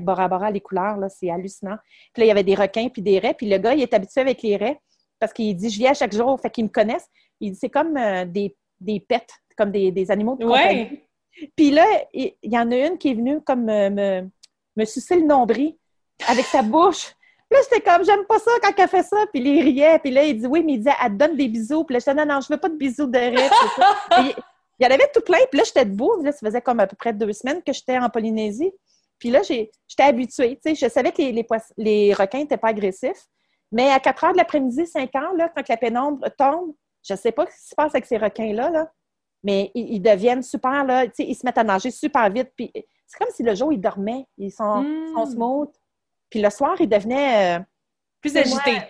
Bora 0.00 0.28
Bora, 0.28 0.50
les 0.50 0.60
couleurs, 0.60 0.96
là, 0.96 1.08
c'est 1.08 1.30
hallucinant. 1.30 1.76
Puis 2.12 2.20
là, 2.20 2.24
il 2.24 2.28
y 2.28 2.30
avait 2.30 2.44
des 2.44 2.54
requins 2.54 2.88
puis 2.88 3.02
des 3.02 3.18
raies. 3.18 3.34
Puis 3.34 3.48
le 3.48 3.58
gars, 3.58 3.74
il 3.74 3.82
est 3.82 3.92
habitué 3.92 4.22
avec 4.22 4.42
les 4.42 4.56
raies 4.56 4.80
parce 5.18 5.32
qu'il 5.32 5.54
dit, 5.54 5.68
je 5.68 5.78
viens 5.78 5.92
chaque 5.92 6.12
jour, 6.12 6.40
fait 6.40 6.50
qu'ils 6.50 6.64
me 6.64 6.70
connaissent. 6.70 7.08
Il 7.40 7.52
dit, 7.52 7.58
c'est 7.58 7.68
comme 7.68 7.96
euh, 7.96 8.24
des, 8.24 8.56
des 8.80 9.00
pets, 9.00 9.30
comme 9.56 9.70
des, 9.70 9.90
des 9.90 10.10
animaux 10.10 10.36
de 10.36 10.46
ouais. 10.46 11.06
Puis 11.56 11.70
là, 11.70 11.84
il, 12.12 12.34
y 12.42 12.58
en 12.58 12.70
a 12.70 12.76
une 12.76 12.96
qui 12.96 13.10
est 13.10 13.14
venue 13.14 13.40
comme 13.42 13.68
euh, 13.68 13.90
me, 13.90 14.30
me 14.76 14.84
sucer 14.84 15.16
le 15.16 15.26
nombril 15.26 15.76
avec 16.28 16.44
sa 16.46 16.62
bouche. 16.62 17.14
Là, 17.54 17.60
j'étais 17.62 17.88
comme, 17.88 18.04
j'aime 18.04 18.24
pas 18.24 18.40
ça 18.40 18.50
quand 18.60 18.72
elle 18.76 18.88
fait 18.88 19.04
ça. 19.04 19.16
Puis 19.32 19.40
il 19.40 19.62
riait. 19.62 19.98
Puis 20.00 20.10
là, 20.10 20.24
il 20.24 20.40
dit, 20.40 20.46
oui, 20.46 20.64
mais 20.64 20.72
il 20.72 20.78
disait, 20.78 20.94
elle 21.04 21.12
te 21.12 21.16
donne 21.16 21.36
des 21.36 21.46
bisous. 21.46 21.84
Puis 21.84 21.94
là, 21.94 22.00
je 22.00 22.10
disais, 22.10 22.14
non, 22.14 22.34
non, 22.34 22.40
je 22.40 22.52
veux 22.52 22.58
pas 22.58 22.68
de 22.68 22.76
bisous 22.76 23.06
de 23.06 23.18
raies. 23.18 23.50
il, 24.80 24.84
y 24.84 24.86
en 24.86 24.90
avait 24.90 25.08
tout 25.14 25.20
plein. 25.20 25.38
Puis 25.50 25.58
là, 25.58 25.64
j'étais 25.64 25.84
debout. 25.84 26.20
Là, 26.22 26.32
ça 26.32 26.40
faisait 26.44 26.60
comme 26.60 26.80
à 26.80 26.88
peu 26.88 26.96
près 26.96 27.12
deux 27.12 27.32
semaines 27.32 27.62
que 27.62 27.72
j'étais 27.72 27.98
en 27.98 28.10
Polynésie. 28.10 28.72
Puis 29.20 29.30
là, 29.30 29.42
j'étais 29.42 30.02
habituée. 30.02 30.58
Je 30.64 30.88
savais 30.88 31.12
que 31.12 31.22
les, 31.22 31.46
les, 31.76 32.12
requins 32.12 32.38
n'étaient 32.38 32.56
pas 32.56 32.68
agressifs. 32.68 33.28
Mais 33.70 33.90
à 33.90 34.00
4 34.00 34.24
heures 34.24 34.32
de 34.32 34.38
l'après-midi, 34.38 34.86
5 34.86 35.14
heures, 35.14 35.34
là, 35.34 35.48
quand 35.54 35.68
la 35.68 35.76
pénombre 35.76 36.28
tombe, 36.36 36.74
je 37.06 37.14
ne 37.14 37.18
sais 37.18 37.32
pas 37.32 37.46
ce 37.46 37.50
qui 37.50 37.68
se 37.68 37.74
passe 37.74 37.94
avec 37.94 38.06
ces 38.06 38.16
requins-là, 38.16 38.70
là, 38.70 38.90
mais 39.44 39.70
ils, 39.74 40.00
deviennent 40.00 40.42
super, 40.42 40.84
là, 40.84 41.04
ils 41.18 41.34
se 41.34 41.44
mettent 41.44 41.58
à 41.58 41.64
nager 41.64 41.90
super 41.90 42.30
vite. 42.30 42.50
Puis 42.56 42.72
c'est 43.06 43.18
comme 43.18 43.30
si 43.30 43.42
le 43.42 43.54
jour, 43.54 43.72
ils 43.72 43.80
dormaient. 43.80 44.26
Ils 44.38 44.50
sont, 44.50 44.82
hmm. 44.82 45.26
smooth. 45.26 45.70
Puis 46.34 46.42
le 46.42 46.50
soir, 46.50 46.74
ils 46.80 46.88
devenaient... 46.88 47.58
Euh, 47.58 47.62
Plus 48.20 48.36
agités. 48.36 48.80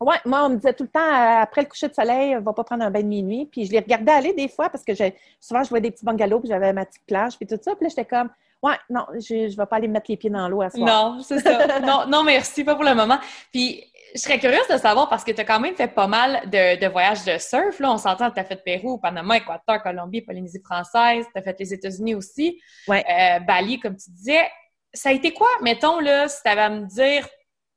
Oui, 0.00 0.16
moi, 0.24 0.46
on 0.46 0.48
me 0.48 0.56
disait 0.56 0.72
tout 0.72 0.82
le 0.82 0.88
temps, 0.88 0.98
euh, 0.98 1.42
après 1.42 1.62
le 1.62 1.68
coucher 1.68 1.86
de 1.86 1.94
soleil, 1.94 2.36
on 2.36 2.40
va 2.40 2.52
pas 2.52 2.64
prendre 2.64 2.82
un 2.82 2.90
bain 2.90 3.02
de 3.02 3.06
minuit. 3.06 3.46
Puis 3.46 3.66
je 3.66 3.70
les 3.70 3.78
regardais 3.78 4.10
aller 4.10 4.32
des 4.32 4.48
fois 4.48 4.68
parce 4.68 4.82
que 4.82 4.92
souvent, 5.38 5.62
je 5.62 5.68
voyais 5.68 5.82
des 5.82 5.92
petits 5.92 6.04
bungalows, 6.04 6.40
puis 6.40 6.48
j'avais 6.48 6.72
ma 6.72 6.84
petite 6.84 7.06
plage, 7.06 7.36
puis 7.36 7.46
tout 7.46 7.56
ça. 7.62 7.76
Puis 7.76 7.84
là, 7.84 7.88
j'étais 7.88 8.04
comme, 8.04 8.30
Ouais, 8.64 8.74
non, 8.90 9.06
je 9.14 9.48
ne 9.48 9.56
vais 9.56 9.66
pas 9.66 9.76
aller 9.76 9.86
mettre 9.86 10.06
les 10.08 10.16
pieds 10.16 10.30
dans 10.30 10.48
l'eau 10.48 10.62
à 10.62 10.70
soir. 10.70 10.86
Non, 10.86 11.22
c'est 11.22 11.38
ça. 11.38 11.80
non, 11.80 12.06
non, 12.08 12.24
merci, 12.24 12.64
pas 12.64 12.74
pour 12.74 12.84
le 12.84 12.94
moment. 12.94 13.18
Puis, 13.52 13.84
je 14.14 14.20
serais 14.20 14.38
curieuse 14.38 14.68
de 14.68 14.76
savoir 14.76 15.08
parce 15.08 15.24
que 15.24 15.32
tu 15.32 15.40
as 15.40 15.44
quand 15.44 15.60
même 15.60 15.74
fait 15.74 15.88
pas 15.88 16.06
mal 16.06 16.48
de, 16.48 16.88
voyages 16.88 17.24
de 17.24 17.38
surf. 17.38 17.80
Là, 17.80 17.92
on 17.92 17.98
s'entend 17.98 18.30
que 18.30 18.34
tu 18.34 18.40
as 18.40 18.44
fait 18.44 18.62
Pérou, 18.62 18.98
Panama, 18.98 19.38
Équateur, 19.38 19.82
Colombie, 19.82 20.20
Polynésie 20.20 20.60
française, 20.60 21.26
tu 21.32 21.38
as 21.38 21.42
fait 21.42 21.56
les 21.58 21.74
États-Unis 21.74 22.14
aussi, 22.14 22.60
ouais. 22.88 23.04
Euh, 23.08 23.40
Bali, 23.40 23.80
comme 23.80 23.96
tu 23.96 24.10
disais. 24.10 24.48
Ça 24.94 25.08
a 25.08 25.12
été 25.12 25.32
quoi, 25.32 25.48
mettons, 25.62 26.00
là, 26.00 26.28
si 26.28 26.42
tu 26.42 26.48
avais 26.48 26.62
à 26.62 26.70
me 26.70 26.84
dire 26.86 27.26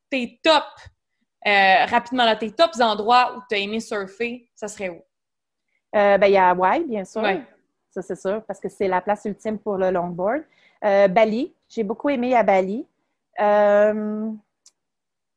tes 0.10 0.40
top, 0.44 0.64
euh, 1.48 1.86
rapidement, 1.86 2.26
là, 2.26 2.36
tes 2.36 2.52
tops 2.52 2.80
endroits 2.82 3.36
où 3.38 3.42
tu 3.50 3.56
as 3.56 3.60
aimé 3.60 3.80
surfer, 3.80 4.50
ça 4.56 4.68
serait 4.68 4.90
où? 4.90 5.02
Euh, 5.96 6.18
ben, 6.18 6.28
il 6.28 6.34
y 6.34 6.38
a 6.38 6.50
Hawaï, 6.50 6.84
bien 6.86 7.06
sûr. 7.06 7.24
Ça, 7.90 8.02
c'est 8.02 8.20
sûr, 8.20 8.44
parce 8.46 8.60
que 8.60 8.68
c'est 8.68 8.90
la 8.90 9.00
place 9.00 9.24
ultime 9.26 9.58
pour 9.58 9.78
le 9.78 9.90
longboard. 9.92 10.44
Bali, 10.82 11.54
j'ai 11.70 11.84
beaucoup 11.84 12.10
aimé 12.10 12.36
à 12.36 12.44
Bali. 12.44 12.86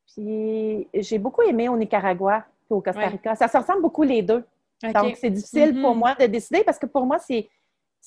Puis 0.06 0.88
j'ai 0.92 1.18
beaucoup 1.18 1.42
aimé 1.42 1.68
au 1.68 1.76
Nicaragua 1.76 2.44
et 2.68 2.74
au 2.74 2.80
Costa 2.80 3.06
Rica. 3.06 3.36
Ça 3.36 3.46
se 3.46 3.56
ressemble 3.56 3.82
beaucoup 3.82 4.02
les 4.02 4.22
deux. 4.22 4.44
Donc, 4.82 5.16
c'est 5.16 5.30
difficile 5.30 5.80
pour 5.80 5.94
mm-hmm. 5.94 5.98
moi 5.98 6.14
de 6.14 6.26
décider 6.26 6.62
parce 6.64 6.78
que 6.78 6.86
pour 6.86 7.04
moi, 7.04 7.18
c'est 7.18 7.48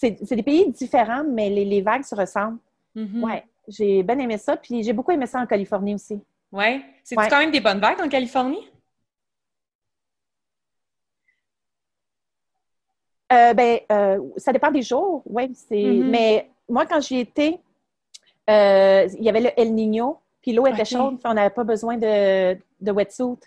des 0.10 0.44
pays 0.44 0.70
différents, 0.72 1.24
mais 1.24 1.50
les, 1.50 1.82
vagues 1.82 2.04
se 2.04 2.16
ressemblent. 2.16 2.60
Mm-hmm. 2.96 3.24
Oui, 3.24 3.34
j'ai 3.68 4.04
bien 4.04 4.18
aimé 4.20 4.38
ça. 4.38 4.58
Puis 4.58 4.84
j'ai 4.84 4.94
beaucoup 4.94 5.12
aimé 5.12 5.26
ça 5.26 5.40
en 5.40 5.46
Californie 5.46 5.96
aussi. 5.96 6.22
Oui. 6.52 6.84
C'est 7.04 7.16
quand 7.16 7.40
même 7.40 7.52
des 7.52 7.62
bonnes 7.62 7.80
vagues 7.80 8.02
en 8.02 8.10
Californie? 8.10 8.68
Euh, 13.32 13.54
ben, 13.54 13.80
euh, 13.92 14.20
ça 14.38 14.52
dépend 14.52 14.72
des 14.72 14.82
jours, 14.82 15.24
oui. 15.26 15.48
Mm-hmm. 15.70 16.04
Mais 16.10 16.50
moi, 16.68 16.86
quand 16.86 17.00
j'y 17.00 17.20
étais, 17.20 17.60
euh, 18.50 19.08
il 19.18 19.24
y 19.24 19.30
avait 19.30 19.42
le 19.42 19.60
El 19.60 19.74
Niño. 19.74 20.18
Puis 20.42 20.54
l'eau 20.54 20.66
était 20.68 20.86
chaude, 20.86 21.20
on 21.24 21.34
n'avait 21.34 21.52
pas 21.54 21.64
besoin 21.64 21.98
de, 21.98 22.58
de 22.82 22.92
wetsuit. 22.92 23.38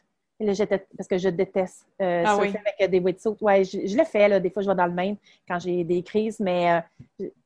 parce 0.97 1.09
que 1.09 1.19
je 1.19 1.29
déteste 1.29 1.87
euh, 2.01 2.23
ah 2.25 2.35
avec 2.37 2.91
des 2.91 3.01
wetsuits. 3.01 3.37
Ouais, 3.41 3.65
je, 3.65 3.87
je, 3.87 3.97
le 3.97 4.05
fais, 4.05 4.29
là, 4.29 4.39
des 4.39 4.49
fois 4.49 4.63
je 4.63 4.69
vais 4.69 4.77
dans 4.77 4.87
le 4.87 4.93
Maine 4.93 5.17
quand 5.47 5.59
j'ai 5.59 5.83
des 5.83 6.03
crises, 6.05 6.39
mais 6.39 6.83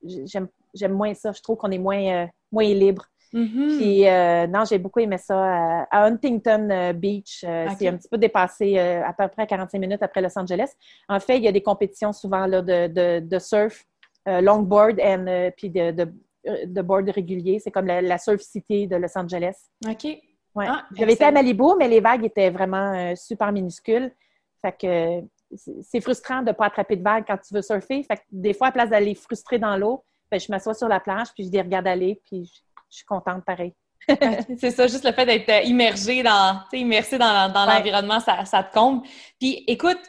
j'aime 0.04 0.92
moins 0.92 1.14
ça. 1.14 1.32
Je 1.32 1.40
trouve 1.40 1.56
qu'on 1.56 1.70
est 1.70 1.78
moins, 1.78 2.28
euh, 2.52 2.52
moins 2.52 2.64
libre. 2.64 3.04
Mm-hmm. 3.34 3.76
Puis 3.76 4.08
euh, 4.08 4.46
non, 4.46 4.64
j'ai 4.64 4.78
beaucoup 4.78 5.00
aimé 5.00 5.18
ça 5.18 5.84
à, 5.90 6.06
Huntington 6.06 6.92
Beach. 6.94 7.44
C'est 7.78 7.88
un 7.88 7.96
petit 7.96 8.08
peu 8.08 8.16
dépassé 8.16 8.78
à 8.78 9.12
peu 9.12 9.28
près 9.28 9.46
45 9.46 9.78
minutes 9.78 10.02
après 10.02 10.22
Los 10.22 10.38
Angeles. 10.38 10.70
En 11.08 11.20
fait, 11.20 11.36
il 11.36 11.44
y 11.44 11.48
a 11.48 11.52
des 11.52 11.62
compétitions 11.62 12.12
souvent 12.12 12.46
là, 12.46 12.62
de, 12.62 12.86
de, 12.86 13.20
de 13.20 13.38
surf, 13.38 13.84
longboard, 14.26 14.98
et 14.98 15.52
puis 15.56 15.68
de, 15.68 15.90
de 15.90 16.10
euh, 16.48 16.66
de 16.66 16.82
board 16.82 17.08
régulier. 17.10 17.58
C'est 17.58 17.70
comme 17.70 17.86
la, 17.86 18.18
Surf 18.18 18.40
City 18.40 18.86
de 18.86 18.96
Los 18.96 19.16
Angeles. 19.16 19.56
OK. 19.86 20.04
Ouais. 20.54 20.66
Ah, 20.68 20.84
J'avais 20.94 21.14
été 21.14 21.24
à 21.24 21.32
Malibu, 21.32 21.74
mais 21.78 21.88
les 21.88 22.00
vagues 22.00 22.24
étaient 22.24 22.50
vraiment 22.50 22.94
euh, 22.94 23.14
super 23.16 23.50
minuscules. 23.52 24.12
Fait 24.62 24.72
que 24.72 25.24
c'est 25.82 26.00
frustrant 26.00 26.42
de 26.42 26.48
ne 26.48 26.52
pas 26.52 26.66
attraper 26.66 26.96
de 26.96 27.02
vagues 27.02 27.24
quand 27.26 27.38
tu 27.38 27.54
veux 27.54 27.62
surfer. 27.62 28.02
Fait 28.02 28.16
que 28.16 28.22
des 28.30 28.54
fois, 28.54 28.68
à 28.68 28.72
place 28.72 28.90
d'aller 28.90 29.14
frustrer 29.14 29.58
dans 29.58 29.76
l'eau, 29.76 30.04
ben, 30.30 30.40
je 30.40 30.46
m'assois 30.50 30.74
sur 30.74 30.88
la 30.88 31.00
planche, 31.00 31.28
puis 31.34 31.44
je 31.44 31.50
les 31.50 31.60
regarde 31.60 31.86
aller, 31.86 32.20
puis 32.24 32.44
je, 32.44 32.96
suis 32.96 33.04
contente 33.04 33.44
pareil. 33.44 33.74
c'est 34.58 34.70
ça, 34.70 34.86
juste 34.86 35.04
le 35.04 35.12
fait 35.12 35.26
d'être 35.26 35.66
immergé 35.66 36.22
dans, 36.22 36.60
immersé 36.72 37.18
dans, 37.18 37.52
dans 37.52 37.66
l'environnement, 37.66 38.20
ça, 38.20 38.44
ça 38.44 38.62
te 38.62 38.72
compte. 38.72 39.04
Puis 39.38 39.64
écoute, 39.66 40.00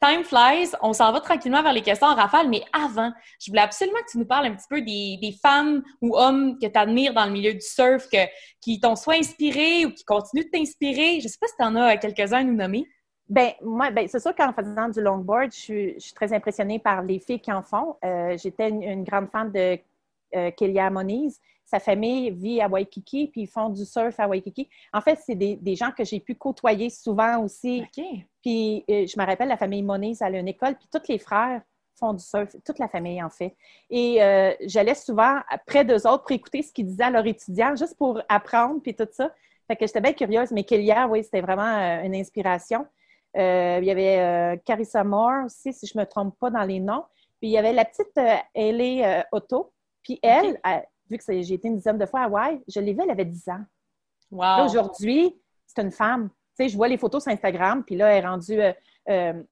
Time 0.00 0.22
flies, 0.22 0.76
on 0.80 0.92
s'en 0.92 1.10
va 1.10 1.20
tranquillement 1.20 1.62
vers 1.62 1.72
les 1.72 1.82
questions 1.82 2.06
en 2.06 2.14
rafale, 2.14 2.48
mais 2.48 2.62
avant, 2.72 3.12
je 3.40 3.50
voulais 3.50 3.62
absolument 3.62 3.98
que 4.06 4.12
tu 4.12 4.18
nous 4.18 4.26
parles 4.26 4.46
un 4.46 4.54
petit 4.54 4.68
peu 4.70 4.80
des, 4.80 5.36
femmes 5.42 5.82
ou 6.00 6.16
hommes 6.16 6.56
que 6.60 6.66
tu 6.66 6.78
admires 6.78 7.14
dans 7.14 7.24
le 7.24 7.32
milieu 7.32 7.52
du 7.52 7.60
surf, 7.60 8.08
que, 8.08 8.18
qui 8.60 8.78
t'ont 8.78 8.94
soit 8.94 9.14
inspiré 9.14 9.86
ou 9.86 9.92
qui 9.92 10.04
continuent 10.04 10.44
de 10.44 10.50
t'inspirer. 10.50 11.18
Je 11.18 11.24
ne 11.24 11.28
sais 11.28 11.38
pas 11.40 11.48
si 11.48 11.56
tu 11.58 11.64
en 11.64 11.74
as 11.74 11.96
quelques-uns 11.96 12.38
à 12.38 12.44
nous 12.44 12.54
nommer. 12.54 12.86
Ben 13.28 13.52
moi, 13.62 13.90
ben, 13.90 14.08
c'est 14.08 14.20
sûr 14.20 14.34
qu'en 14.34 14.52
faisant 14.52 14.88
du 14.88 15.02
longboard, 15.02 15.52
je 15.52 15.58
suis, 15.58 15.94
je 15.94 15.98
suis, 15.98 16.14
très 16.14 16.32
impressionnée 16.32 16.78
par 16.78 17.02
les 17.02 17.18
filles 17.18 17.40
qui 17.40 17.52
en 17.52 17.62
font. 17.62 17.96
Euh, 18.04 18.36
j'étais 18.38 18.70
une, 18.70 19.04
grande 19.04 19.28
fan 19.30 19.52
de 19.52 19.78
euh, 20.34 20.50
Kélia 20.52 20.88
Moniz. 20.90 21.40
Sa 21.64 21.78
famille 21.78 22.30
vit 22.30 22.62
à 22.62 22.68
Waikiki, 22.68 23.28
puis 23.28 23.42
ils 23.42 23.46
font 23.46 23.68
du 23.68 23.84
surf 23.84 24.18
à 24.18 24.26
Waikiki. 24.26 24.70
En 24.94 25.02
fait, 25.02 25.18
c'est 25.22 25.34
des, 25.34 25.76
gens 25.76 25.90
que 25.90 26.02
j'ai 26.02 26.20
pu 26.20 26.34
côtoyer 26.34 26.88
souvent 26.88 27.44
aussi. 27.44 27.84
Puis 28.42 28.84
euh, 28.88 29.06
je 29.06 29.20
me 29.20 29.26
rappelle, 29.26 29.48
la 29.48 29.58
famille 29.58 29.82
Moniz, 29.82 30.22
elle 30.22 30.36
a 30.36 30.38
une 30.38 30.48
école, 30.48 30.76
puis 30.76 30.88
tous 30.90 31.06
les 31.10 31.18
frères 31.18 31.60
font 31.98 32.14
du 32.14 32.24
surf, 32.24 32.56
toute 32.64 32.78
la 32.78 32.88
famille 32.88 33.22
en 33.22 33.28
fait. 33.28 33.54
Et 33.90 34.22
euh, 34.22 34.52
j'allais 34.62 34.94
souvent 34.94 35.40
près 35.66 35.84
d'eux 35.84 36.06
autres 36.06 36.22
pour 36.22 36.32
écouter 36.32 36.62
ce 36.62 36.72
qu'ils 36.72 36.86
disaient 36.86 37.04
à 37.04 37.10
leurs 37.10 37.26
étudiants, 37.26 37.76
juste 37.76 37.98
pour 37.98 38.22
apprendre, 38.30 38.80
puis 38.80 38.94
tout 38.94 39.08
ça. 39.10 39.30
Fait 39.66 39.76
que 39.76 39.86
j'étais 39.86 40.00
bien 40.00 40.14
curieuse, 40.14 40.50
mais 40.50 40.64
Kélia, 40.64 41.06
oui, 41.08 41.22
c'était 41.22 41.42
vraiment 41.42 42.02
une 42.02 42.14
inspiration. 42.14 42.86
Il 43.34 43.84
y 43.84 43.90
avait 43.90 44.60
Carissa 44.64 45.04
Moore 45.04 45.46
aussi, 45.46 45.72
si 45.72 45.86
je 45.86 45.96
ne 45.96 46.02
me 46.02 46.06
trompe 46.06 46.38
pas 46.38 46.50
dans 46.50 46.64
les 46.64 46.80
noms. 46.80 47.04
Puis 47.40 47.50
il 47.50 47.52
y 47.52 47.58
avait 47.58 47.72
la 47.72 47.84
petite 47.84 48.18
Ellie 48.54 49.02
Otto. 49.32 49.72
Puis 50.02 50.18
elle, 50.22 50.58
vu 51.10 51.18
que 51.18 51.24
j'ai 51.26 51.54
été 51.54 51.68
une 51.68 51.76
dizaine 51.76 51.98
de 51.98 52.06
fois 52.06 52.20
à 52.20 52.24
Hawaï, 52.24 52.60
je 52.68 52.80
l'ai 52.80 52.92
vue, 52.92 53.00
elle 53.02 53.10
avait 53.10 53.24
10 53.24 53.48
ans. 53.48 53.64
Wow. 54.30 54.66
Aujourd'hui, 54.66 55.34
c'est 55.66 55.82
une 55.82 55.90
femme. 55.90 56.28
Tu 56.56 56.64
sais, 56.64 56.68
je 56.68 56.76
vois 56.76 56.88
les 56.88 56.98
photos 56.98 57.22
sur 57.22 57.32
Instagram, 57.32 57.82
puis 57.84 57.96
là, 57.96 58.08
elle 58.08 58.24
est 58.24 58.26
rendue. 58.26 58.60
Euh, 58.60 58.72
euh 59.08 59.42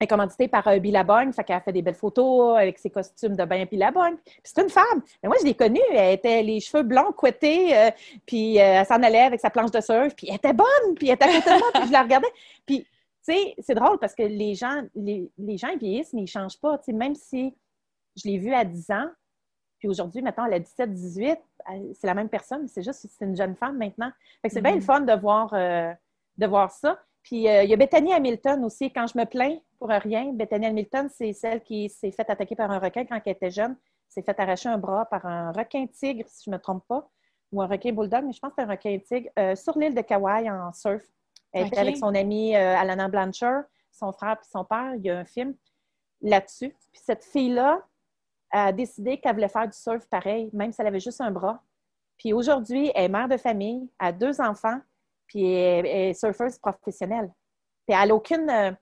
elle 0.00 0.04
est 0.04 0.08
commanditée 0.08 0.46
par 0.46 0.64
euh, 0.68 0.78
Billabong, 0.78 1.32
fait 1.32 1.42
qu'elle 1.42 1.60
fait 1.60 1.72
des 1.72 1.82
belles 1.82 1.96
photos 1.96 2.56
avec 2.56 2.78
ses 2.78 2.88
costumes 2.88 3.34
de 3.34 3.44
bain 3.44 3.64
Billabong. 3.64 4.16
Puis 4.24 4.40
c'est 4.44 4.62
une 4.62 4.70
femme. 4.70 5.02
Mais 5.20 5.28
moi, 5.28 5.36
je 5.40 5.44
l'ai 5.44 5.54
connue. 5.54 5.80
Elle 5.90 6.14
était 6.14 6.40
les 6.40 6.60
cheveux 6.60 6.84
blonds, 6.84 7.10
couettés, 7.10 7.76
euh, 7.76 7.90
puis 8.24 8.58
elle 8.58 8.86
s'en 8.86 9.02
allait 9.02 9.22
avec 9.22 9.40
sa 9.40 9.50
planche 9.50 9.72
de 9.72 9.80
surf, 9.80 10.14
puis 10.14 10.28
elle 10.28 10.36
était 10.36 10.52
bonne, 10.52 10.94
puis 10.94 11.08
elle 11.08 11.14
était 11.14 11.24
à 11.24 11.60
puis 11.80 11.88
je 11.88 11.92
la 11.92 12.02
regardais. 12.04 12.28
Puis, 12.64 12.86
c'est 13.58 13.74
drôle 13.74 13.98
parce 13.98 14.14
que 14.14 14.22
les 14.22 14.54
gens, 14.54 14.82
les, 14.94 15.30
gens 15.56 15.68
ils 15.68 15.78
vieillissent, 15.78 16.12
mais 16.12 16.20
ils 16.20 16.24
ne 16.24 16.28
changent 16.28 16.60
pas. 16.60 16.80
Même 16.88 17.14
si 17.14 17.54
je 18.16 18.28
l'ai 18.28 18.38
vue 18.38 18.54
à 18.54 18.64
10 18.64 18.90
ans, 18.90 19.10
puis 19.78 19.88
aujourd'hui, 19.88 20.22
maintenant, 20.22 20.46
elle 20.46 20.54
a 20.54 20.58
17, 20.58 20.92
18, 20.92 21.38
c'est 21.94 22.06
la 22.06 22.14
même 22.14 22.28
personne, 22.28 22.66
c'est 22.66 22.82
juste 22.82 23.06
c'est 23.08 23.24
une 23.24 23.36
jeune 23.36 23.54
femme 23.54 23.78
maintenant. 23.78 24.10
Fait 24.42 24.48
que 24.48 24.54
c'est 24.54 24.60
bien 24.60 24.72
le 24.74 24.80
mm-hmm. 24.80 24.82
fun 24.82 25.00
de 25.00 25.12
voir, 25.12 25.54
euh, 25.54 25.92
de 26.36 26.46
voir 26.46 26.70
ça. 26.70 26.98
Puis 27.22 27.48
euh, 27.48 27.62
il 27.62 27.70
y 27.70 27.74
a 27.74 27.76
Bethany 27.76 28.12
Hamilton 28.12 28.64
aussi. 28.64 28.92
Quand 28.92 29.06
je 29.06 29.16
me 29.18 29.24
plains 29.24 29.58
pour 29.78 29.88
rien, 29.88 30.32
Bethany 30.32 30.66
Hamilton, 30.66 31.08
c'est 31.10 31.32
celle 31.32 31.62
qui 31.62 31.88
s'est 31.88 32.10
faite 32.10 32.30
attaquer 32.30 32.56
par 32.56 32.70
un 32.70 32.78
requin 32.78 33.04
quand 33.04 33.20
elle 33.24 33.32
était 33.32 33.50
jeune. 33.50 33.76
s'est 34.08 34.22
fait 34.22 34.38
arracher 34.40 34.68
un 34.68 34.78
bras 34.78 35.04
par 35.06 35.26
un 35.26 35.52
requin 35.52 35.86
tigre, 35.86 36.24
si 36.26 36.44
je 36.46 36.50
ne 36.50 36.56
me 36.56 36.60
trompe 36.60 36.84
pas, 36.88 37.08
ou 37.52 37.62
un 37.62 37.66
requin 37.66 37.92
bulldog, 37.92 38.24
mais 38.24 38.32
je 38.32 38.40
pense 38.40 38.50
que 38.50 38.56
c'est 38.58 38.62
un 38.62 38.70
requin 38.70 38.98
tigre, 38.98 39.28
euh, 39.38 39.54
sur 39.54 39.78
l'île 39.78 39.94
de 39.94 40.00
Kauai 40.00 40.50
en 40.50 40.72
surf. 40.72 41.04
Elle 41.52 41.66
était 41.66 41.78
avec 41.78 41.96
son 41.96 42.14
ami 42.14 42.54
Alana 42.54 43.08
Blanchard, 43.08 43.64
son 43.90 44.12
frère 44.12 44.36
et 44.40 44.48
son 44.50 44.64
père. 44.64 44.94
Il 44.96 45.04
y 45.04 45.10
a 45.10 45.18
un 45.18 45.24
film 45.24 45.54
là-dessus. 46.20 46.74
Puis 46.92 47.02
cette 47.04 47.24
fille-là, 47.24 47.82
a 48.50 48.72
décidé 48.72 49.18
qu'elle 49.18 49.34
voulait 49.34 49.48
faire 49.48 49.66
du 49.66 49.76
surf 49.76 50.06
pareil, 50.08 50.50
même 50.52 50.72
si 50.72 50.80
elle 50.80 50.86
avait 50.86 51.00
juste 51.00 51.20
un 51.20 51.30
bras. 51.30 51.62
Puis 52.18 52.32
aujourd'hui, 52.32 52.90
elle 52.94 53.04
est 53.04 53.08
mère 53.08 53.28
de 53.28 53.36
famille, 53.36 53.88
a 53.98 54.12
deux 54.12 54.40
enfants, 54.40 54.80
puis 55.26 55.44
elle 55.44 55.86
est 55.86 56.14
surfeuse 56.14 56.58
professionnelle. 56.58 57.30
Puis 57.86 57.96
elle 57.96 58.08
n'a 58.08 58.14
aucune. 58.14 58.50
Euh, 58.50 58.72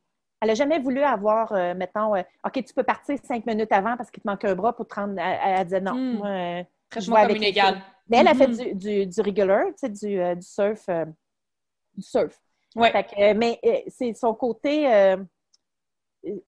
elle 0.41 0.49
n'a 0.49 0.55
jamais 0.55 0.79
voulu 0.79 1.03
avoir, 1.03 1.51
euh, 1.53 1.75
mettons, 1.75 2.14
euh, 2.14 2.23
OK, 2.45 2.62
tu 2.64 2.75
peux 2.75 2.83
partir 2.83 3.19
cinq 3.25 3.47
minutes 3.47 3.73
avant 3.73 3.97
parce 3.97 4.11
qu'il 4.11 4.23
te 4.23 4.29
manque 4.29 4.45
un 4.45 4.55
bras 4.55 4.75
pour 4.75 4.87
te 4.87 4.95
rendre. 4.95 5.19
Elle, 5.19 5.64
disait 5.64 5.81
non. 5.81 5.95
Hmm. 5.95 6.19
Moi, 6.19 6.64
je 6.99 7.11
vois 7.11 7.27
comme 7.27 7.37
une 7.37 7.43
égale. 7.43 7.81
Mais 8.09 8.19
elle 8.19 8.29
a 8.29 8.35
fait 8.35 8.47
mm-hmm. 8.47 8.75
du, 8.77 9.07
du, 9.07 9.21
regular, 9.21 9.64
tu 9.67 9.73
sais, 9.79 9.89
du, 9.89 10.37
du 10.37 10.47
surf. 10.47 10.87
du 11.95 12.03
surf. 12.03 12.41
Ouais. 12.77 13.35
mais 13.35 13.61
c'est 13.89 14.14
son 14.14 14.35
côté 14.35 14.87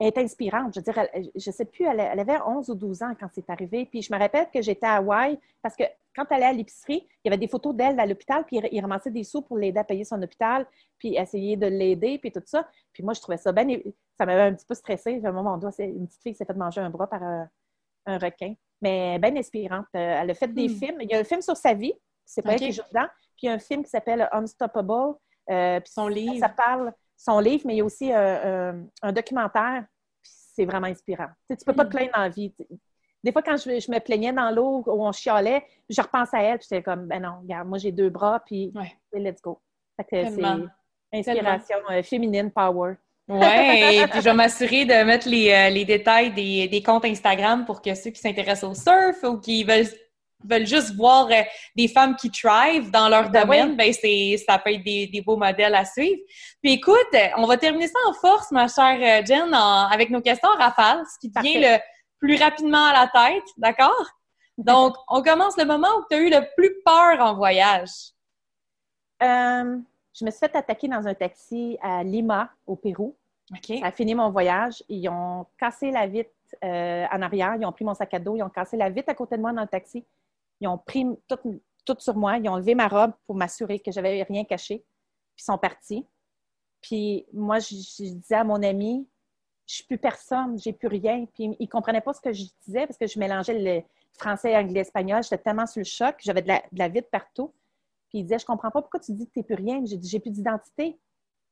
est 0.01 0.19
inspirante. 0.19 0.75
Je 0.75 0.81
veux 0.81 0.85
dire, 0.85 1.07
je 1.35 1.51
ne 1.51 1.55
sais 1.55 1.65
plus, 1.65 1.85
elle, 1.85 2.01
avait 2.01 2.41
11 2.41 2.71
ou 2.71 2.75
12 2.75 3.03
ans 3.03 3.15
quand 3.19 3.29
c'est 3.33 3.49
arrivé. 3.51 3.87
Puis 3.87 4.03
je 4.03 4.13
me 4.13 4.19
rappelle 4.19 4.49
que 4.53 4.61
j'étais 4.61 4.87
à 4.87 4.97
Hawaï 4.97 5.39
parce 5.63 5.77
que 5.77 5.85
quand 6.15 6.25
elle 6.31 6.39
allait 6.39 6.47
à 6.47 6.53
l'épicerie, 6.53 7.07
il 7.25 7.29
y 7.29 7.29
avait 7.29 7.39
des 7.39 7.49
photos 7.49 7.75
d'elle 7.75 7.99
à 8.01 8.07
l'hôpital, 8.07 8.45
puis 8.45 8.61
il 8.73 8.81
ramassait 8.81 9.11
des 9.11 9.23
sous 9.23 9.43
pour 9.43 9.57
l'aider 9.57 9.79
à 9.79 9.85
payer 9.85 10.05
son 10.05 10.21
hôpital, 10.21 10.67
puis 10.99 11.15
essayer 11.17 11.57
de 11.57 11.67
l'aider, 11.67 12.19
puis 12.19 12.33
tout 12.33 12.43
ça. 12.45 12.69
Puis 12.93 13.05
moi, 13.05 13.15
je 13.15 13.21
trouvais 13.21 13.37
ça 13.37 13.53
bien. 13.53 13.67
Ça 14.17 14.27
m'avait 14.27 14.43
un 14.43 14.55
petit 14.55 14.67
peu 14.67 14.75
stressée. 14.75 15.21
À 15.25 15.29
un 15.29 15.33
moment, 15.33 15.57
doigt, 15.59 15.71
une 15.79 16.09
petite 16.09 16.23
fille 16.23 16.33
qui 16.33 16.39
s'est 16.39 16.45
fait 16.45 16.57
manger 16.57 16.81
un 16.81 16.91
bras 16.91 17.07
par 17.07 17.23
un, 17.23 17.49
requin. 18.07 18.55
Mais 18.81 19.19
bien 19.19 19.37
inspirante. 19.37 19.87
Euh, 19.95 20.21
elle 20.23 20.31
a 20.31 20.35
fait 20.35 20.49
des 20.49 20.69
hmm. 20.69 20.79
films. 20.79 21.01
Il 21.03 21.11
y 21.11 21.15
a 21.15 21.19
un 21.19 21.25
film 21.25 21.43
sur 21.43 21.57
sa 21.57 21.75
vie, 21.75 21.93
c'est 22.25 22.43
pas 22.43 22.55
elle 22.55 22.61
qui 22.61 22.73
joue 22.73 22.83
dedans. 22.89 23.07
Puis 23.37 23.45
il 23.45 23.47
y 23.47 23.49
a 23.51 23.53
un 23.53 23.59
film 23.59 23.85
qui 23.85 23.91
s'appelle 23.91 24.29
Unstoppable. 24.33 25.15
Euh, 25.51 25.81
puis 25.81 25.93
son 25.93 26.09
livre. 26.09 26.39
Ça 26.39 26.49
parle 26.49 26.93
son 27.19 27.41
livre, 27.41 27.65
mais 27.67 27.75
il 27.75 27.79
y 27.79 27.81
a 27.81 27.85
aussi 27.85 28.13
euh, 28.13 28.17
euh, 28.17 28.73
un 29.03 29.13
documentaire. 29.13 29.85
C'est 30.23 30.65
vraiment 30.65 30.87
inspirant. 30.87 31.29
Tu 31.49 31.57
ne 31.61 31.65
peux 31.65 31.73
pas 31.73 31.85
te 31.85 31.91
plaindre 31.91 32.13
dans 32.15 32.23
la 32.23 32.29
vie. 32.29 32.55
Des 33.23 33.33
fois, 33.33 33.43
quand 33.43 33.57
je, 33.57 33.91
me 33.91 33.99
plaignais 33.99 34.33
dans 34.33 34.51
l'eau 34.51 34.85
où 34.87 35.05
on 35.05 35.13
chialait, 35.13 35.65
je 35.89 36.01
repense 36.01 36.33
à 36.33 36.43
elle, 36.43 36.59
puis 36.59 36.69
j'étais 36.71 36.83
comme, 36.83 37.07
ben 37.07 37.21
non, 37.21 37.41
regarde, 37.43 37.69
moi 37.69 37.79
j'ai 37.79 37.93
deux 37.93 38.11
bras, 38.11 38.41
puis 38.41 38.73
let's 39.13 39.43
go. 39.43 39.61
c'est 40.09 40.37
inspiration 41.13 41.79
euh, 41.91 42.03
féminine, 42.03 42.51
power. 42.51 42.95
Oui, 43.29 44.07
puis 44.11 44.21
je 44.21 44.25
vais 44.25 44.33
m'assurer 44.35 44.85
de 44.85 45.05
mettre 45.05 45.29
les, 45.29 45.85
détails 45.85 46.33
des, 46.33 46.69
des, 46.69 46.83
comptes 46.83 47.05
Instagram 47.05 47.65
pour 47.65 47.83
que 47.83 47.95
ceux 47.95 48.11
qui 48.11 48.21
s'intéressent 48.21 48.71
au 48.71 48.75
surf 48.75 49.23
ou 49.25 49.39
qui 49.39 49.65
veulent 49.65 49.87
veulent 50.45 50.67
juste 50.67 50.95
voir 50.95 51.27
euh, 51.31 51.43
des 51.77 51.89
femmes 51.89 52.15
qui 52.17 52.31
thrive 52.31 52.91
dans 52.91 53.09
leur 53.09 53.31
Ben 53.31 53.43
domaine, 53.43 53.71
oui. 53.71 53.77
ben 53.77 53.93
c'est 53.93 54.37
ça 54.47 54.59
peut 54.59 54.73
être 54.73 54.85
des, 54.85 55.07
des 55.09 55.21
beaux 55.21 55.37
modèles 55.37 55.75
à 55.75 55.85
suivre. 55.85 56.21
Puis 56.63 56.73
écoute, 56.75 57.15
on 57.37 57.47
va 57.47 57.57
terminer 57.57 57.89
ça 57.89 57.99
en 58.09 58.13
force, 58.13 58.51
ma 58.53 58.69
chère 58.69 58.99
euh, 59.23 59.27
Jen, 59.27 59.53
en- 59.55 59.89
avec 59.89 60.11
nos 60.11 60.21
questions 60.21 60.49
en 60.49 60.57
rafale, 60.59 61.03
ce 61.13 61.19
qui 61.19 61.33
te 61.33 61.41
vient 61.41 61.61
le 61.61 61.79
plus 62.21 62.37
rapidement 62.37 62.85
à 62.87 62.93
la 62.93 63.07
tête, 63.09 63.45
d'accord? 63.57 64.07
Donc, 64.57 64.95
on 65.09 65.23
commence 65.23 65.57
le 65.57 65.65
moment 65.65 65.89
où 65.99 66.05
tu 66.11 66.17
as 66.17 66.21
eu 66.21 66.31
le 66.31 66.47
plus 66.57 66.73
peur 66.85 67.21
en 67.21 67.35
voyage. 67.35 67.91
Euh, 69.23 69.77
je 70.15 70.25
me 70.25 70.31
suis 70.31 70.39
fait 70.41 70.55
attaquer 70.57 70.89
dans 70.89 71.07
un 71.07 71.15
taxi 71.15 71.77
à 71.83 72.03
Lima, 72.03 72.51
au 72.67 72.77
Pérou. 72.77 73.17
OK. 73.53 73.79
Ça 73.81 73.87
a 73.87 73.93
fini 73.93 74.15
mon 74.15 74.31
voyage. 74.31 74.83
Ils 74.89 75.09
ont 75.09 75.47
cassé 75.59 75.91
la 75.91 76.07
vitre 76.07 76.31
euh, 76.65 77.07
en 77.11 77.23
arrière. 77.23 77.57
Ils 77.59 77.65
ont 77.65 77.73
pris 77.73 77.85
mon 77.85 77.95
sac 77.95 78.13
à 78.15 78.19
dos. 78.19 78.37
Ils 78.37 78.43
ont 78.43 78.49
cassé 78.49 78.77
la 78.77 78.91
vitre 78.91 79.09
à 79.11 79.15
côté 79.15 79.37
de 79.37 79.41
moi 79.41 79.53
dans 79.53 79.63
le 79.63 79.69
taxi. 79.69 80.05
Ils 80.61 80.69
ont 80.69 80.79
pris 80.79 81.05
tout, 81.29 81.97
sur 81.99 82.17
moi. 82.17 82.39
Ils 82.39 82.49
ont 82.49 82.55
enlevé 82.55 82.75
ma 82.75 82.89
robe 82.89 83.13
pour 83.27 83.37
m'assurer 83.37 83.81
que 83.81 83.91
j'avais 83.91 84.23
rien 84.23 84.45
caché. 84.45 84.79
Puis 85.37 85.43
ils 85.43 85.45
sont 85.45 85.59
partis. 85.59 86.07
Puis 86.81 87.27
moi, 87.33 87.59
je, 87.59 87.75
disais 87.75 88.35
à 88.35 88.45
mon 88.45 88.63
ami, 88.63 89.09
je 89.67 89.77
suis 89.77 89.85
plus 89.85 89.99
personne, 89.99 90.59
j'ai 90.59 90.73
plus 90.73 90.89
rien. 90.89 91.27
Puis 91.35 91.57
ils 91.59 91.69
comprenaient 91.69 92.01
pas 92.01 92.13
ce 92.13 92.21
que 92.21 92.33
je 92.33 92.45
disais 92.67 92.87
parce 92.87 92.99
que 92.99 93.07
je 93.07 93.19
mélangeais 93.19 93.59
le 93.59 93.83
français, 94.19 94.57
anglais, 94.57 94.81
espagnol. 94.81 95.23
J'étais 95.23 95.39
tellement 95.39 95.67
sur 95.67 95.81
le 95.81 95.85
choc. 95.85 96.17
J'avais 96.21 96.43
de 96.43 96.49
la, 96.49 96.63
de 96.89 96.93
vitre 96.93 97.09
partout. 97.11 97.53
Puis 98.09 98.21
il 98.21 98.23
disait, 98.23 98.39
je 98.39 98.47
comprends 98.47 98.71
pas 98.71 98.81
pourquoi 98.81 99.01
tu 99.01 99.13
dis 99.13 99.27
que 99.27 99.33
tu 99.33 99.39
n'es 99.41 99.45
plus 99.45 99.55
rien. 99.55 99.85
J'ai 99.85 99.97
dit, 99.97 100.09
j'ai 100.09 100.21
plus 100.21 100.31
d'identité. 100.31 100.99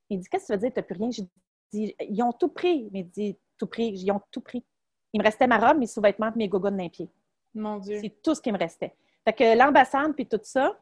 Il 0.09 0.21
dit, 0.21 0.29
qu'est-ce 0.29 0.45
que 0.45 0.47
ça 0.49 0.55
veut 0.55 0.61
dire, 0.61 0.73
tu 0.73 0.79
n'as 0.79 0.85
plus 0.85 0.97
rien? 0.97 1.11
J'ai 1.11 1.29
dit, 1.73 1.95
ils 2.01 2.23
ont 2.23 2.33
tout 2.33 2.49
pris. 2.49 2.91
Il 2.93 3.09
dit, 3.11 3.37
tout 3.59 3.67
pris. 3.67 3.89
Ils 3.89 4.11
ont 4.11 4.21
tout 4.31 4.41
pris. 4.41 4.65
Il 5.13 5.21
me 5.21 5.25
restait 5.25 5.47
ma 5.47 5.59
robe, 5.59 5.79
mes 5.79 5.87
sous-vêtements, 5.87 6.33
mes 6.37 6.49
gogoons 6.49 6.77
d'un 6.77 6.89
pied. 6.89 7.09
Mon 7.57 7.79
Dieu. 7.79 7.99
C'est 8.01 8.23
tout 8.23 8.35
ce 8.35 8.41
qui 8.41 8.53
me 8.53 8.59
restait. 8.59 8.95
Fait 9.25 9.33
que 9.33 9.57
l'ambassade, 9.59 10.13
puis 10.15 10.27
tout 10.27 10.41
ça, 10.43 10.79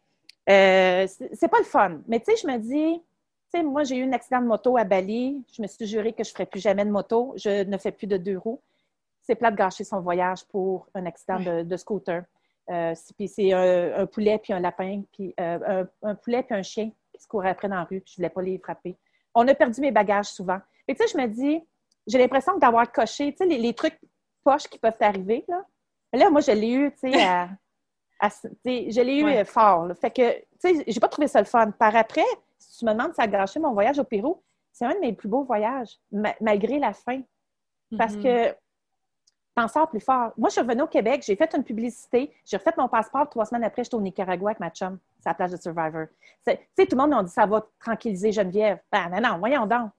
euh, 0.50 1.06
c'est 1.32 1.48
pas 1.48 1.58
le 1.58 1.64
fun. 1.64 2.00
Mais 2.06 2.20
tu 2.20 2.26
sais, 2.26 2.36
je 2.42 2.46
me 2.46 2.58
dis, 2.58 3.00
tu 3.52 3.58
sais, 3.58 3.62
moi, 3.62 3.84
j'ai 3.84 3.96
eu 3.96 4.04
un 4.04 4.12
accident 4.12 4.40
de 4.42 4.46
moto 4.46 4.76
à 4.76 4.84
Bali. 4.84 5.42
Je 5.56 5.62
me 5.62 5.66
suis 5.66 5.86
juré 5.86 6.12
que 6.12 6.22
je 6.24 6.30
ne 6.30 6.32
ferais 6.34 6.46
plus 6.46 6.60
jamais 6.60 6.84
de 6.84 6.90
moto. 6.90 7.32
Je 7.36 7.64
ne 7.64 7.78
fais 7.78 7.92
plus 7.92 8.06
de 8.06 8.16
deux 8.18 8.36
roues. 8.36 8.60
C'est 9.22 9.36
plat 9.36 9.50
de 9.50 9.56
gâcher 9.56 9.84
son 9.84 10.00
voyage 10.00 10.44
pour 10.46 10.86
un 10.94 11.06
accident 11.06 11.38
de, 11.44 11.62
de 11.62 11.76
scooter. 11.78 12.24
Euh, 12.70 12.92
c'est- 12.94 13.14
puis 13.14 13.28
c'est 13.28 13.52
un, 13.52 14.00
un 14.02 14.06
poulet 14.06 14.38
puis 14.38 14.52
un 14.52 14.60
lapin, 14.60 15.02
puis 15.12 15.34
euh, 15.40 15.84
un, 16.02 16.10
un 16.10 16.14
poulet 16.14 16.42
puis 16.42 16.54
un 16.54 16.62
chien 16.62 16.90
qui 17.12 17.22
se 17.22 17.26
couraient 17.28 17.50
après 17.50 17.68
dans 17.68 17.76
la 17.76 17.84
rue. 17.84 18.00
Puis 18.02 18.12
je 18.12 18.16
voulais 18.16 18.28
pas 18.30 18.42
les 18.42 18.58
frapper. 18.58 18.96
On 19.34 19.46
a 19.48 19.54
perdu 19.54 19.80
mes 19.80 19.90
bagages 19.92 20.26
souvent. 20.26 20.58
Et 20.86 20.94
tu 20.94 21.02
sais, 21.06 21.12
je 21.12 21.18
me 21.22 21.26
dis, 21.28 21.62
j'ai 22.06 22.18
l'impression 22.18 22.58
d'avoir 22.58 22.90
coché, 22.92 23.30
tu 23.32 23.38
sais, 23.38 23.46
les, 23.46 23.56
les 23.58 23.72
trucs 23.72 23.98
poches 24.44 24.68
qui 24.68 24.78
peuvent 24.78 24.98
t'arriver, 24.98 25.44
là. 25.48 25.64
Mais 26.14 26.20
Là, 26.20 26.30
moi, 26.30 26.40
je 26.40 26.52
l'ai 26.52 26.70
eu, 26.70 26.92
tu 26.92 27.10
sais, 27.10 27.12
à- 27.22 27.48
à- 28.20 28.28
je 28.28 29.00
l'ai 29.02 29.16
eu 29.18 29.24
Ouais. 29.24 29.40
euh, 29.40 29.44
fort. 29.44 29.86
là. 29.86 29.94
Fait 29.94 30.10
que, 30.10 30.32
tu 30.40 30.44
sais, 30.78 30.84
j'ai 30.86 31.00
pas 31.00 31.08
trouvé 31.08 31.26
ça 31.26 31.40
le 31.40 31.44
fun. 31.46 31.70
Par 31.72 31.94
après, 31.96 32.24
si 32.58 32.78
tu 32.78 32.84
me 32.84 32.92
demandes 32.92 33.10
si 33.10 33.16
ça 33.16 33.22
a 33.22 33.26
gâché 33.26 33.58
mon 33.58 33.72
voyage 33.72 33.98
au 33.98 34.04
Pérou, 34.04 34.40
c'est 34.72 34.84
un 34.84 34.94
de 34.94 35.00
mes 35.00 35.12
plus 35.12 35.28
beaux 35.28 35.42
voyages, 35.44 35.98
ma- 36.12 36.34
malgré 36.40 36.78
la 36.78 36.92
fin. 36.92 37.20
Parce 37.98 38.14
Mhm. 38.14 38.22
que 38.22 38.56
t'en 39.56 39.68
sors 39.68 39.88
plus 39.88 40.00
fort. 40.00 40.32
Moi, 40.36 40.48
je 40.48 40.52
suis 40.54 40.60
revenue 40.62 40.82
au 40.82 40.86
Québec, 40.88 41.22
j'ai 41.26 41.36
fait 41.36 41.52
une 41.54 41.62
publicité, 41.64 42.32
j'ai 42.44 42.56
refait 42.56 42.72
mon 42.78 42.88
passeport, 42.88 43.28
trois 43.28 43.44
semaines 43.44 43.62
après, 43.64 43.84
j'étais 43.84 43.94
au 43.96 44.00
Nicaragua 44.00 44.50
avec 44.50 44.60
ma 44.60 44.70
chum, 44.70 44.98
c'est 45.20 45.28
la 45.28 45.34
plage 45.34 45.50
de 45.52 45.56
Survivor. 45.56 46.06
Tu 46.46 46.52
sais, 46.76 46.86
tout 46.86 46.96
le 46.96 46.96
monde 46.96 47.10
m'a 47.10 47.22
dit 47.22 47.30
ça 47.30 47.46
va 47.46 47.64
tranquilliser 47.80 48.32
Geneviève. 48.32 48.78
Ben, 48.90 49.08
non, 49.10 49.20
non, 49.20 49.38
voyons 49.38 49.66
donc. 49.66 49.90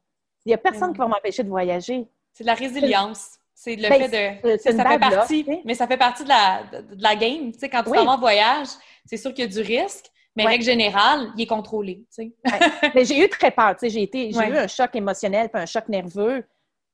Il 0.46 0.50
n'y 0.50 0.54
a 0.54 0.58
personne 0.58 0.92
qui 0.94 1.00
va 1.00 1.08
m'empêcher 1.08 1.44
de 1.44 1.50
voyager. 1.50 2.08
C'est 2.34 2.44
de 2.44 2.48
la 2.48 2.54
résilience. 2.54 3.40
C'est 3.66 3.76
le 3.78 3.90
Ben, 3.90 4.10
fait 4.10 4.40
de. 4.44 4.58
ça 4.58 4.72
fait 4.72 4.78
là, 4.78 5.00
partie, 5.00 5.62
mais 5.66 5.74
ça 5.74 5.88
fait 5.88 5.98
partie 5.98 6.24
de 6.24 6.30
la, 6.30 6.64
de, 6.72 6.96
de 6.96 7.02
la 7.02 7.16
game. 7.16 7.52
Quand 7.64 7.82
tu 7.84 7.90
Oui. 7.90 7.98
t'en 7.98 8.06
vas 8.06 8.12
en 8.12 8.20
voyage, 8.20 8.68
c'est 9.06 9.18
sûr 9.18 9.34
qu'il 9.34 9.44
y 9.46 9.48
a 9.48 9.52
du 9.52 9.60
risque, 9.60 10.06
mais 10.36 10.44
Ouais. 10.44 10.52
règle 10.52 10.64
générale, 10.66 11.32
il 11.36 11.42
est 11.42 11.48
contrôlé. 11.48 12.04
Mais 12.94 13.06
j'ai 13.06 13.26
eu 13.26 13.28
très 13.28 13.50
peur. 13.50 13.76
J'ai 13.82 14.04
été- 14.04 14.32
j'ai 14.32 14.38
Ouais. 14.38 14.50
eu 14.50 14.58
un 14.58 14.68
choc 14.68 14.92
émotionnel 14.96 15.50
puis 15.50 15.60
un 15.62 15.66
choc 15.66 15.90
nerveux 15.90 16.46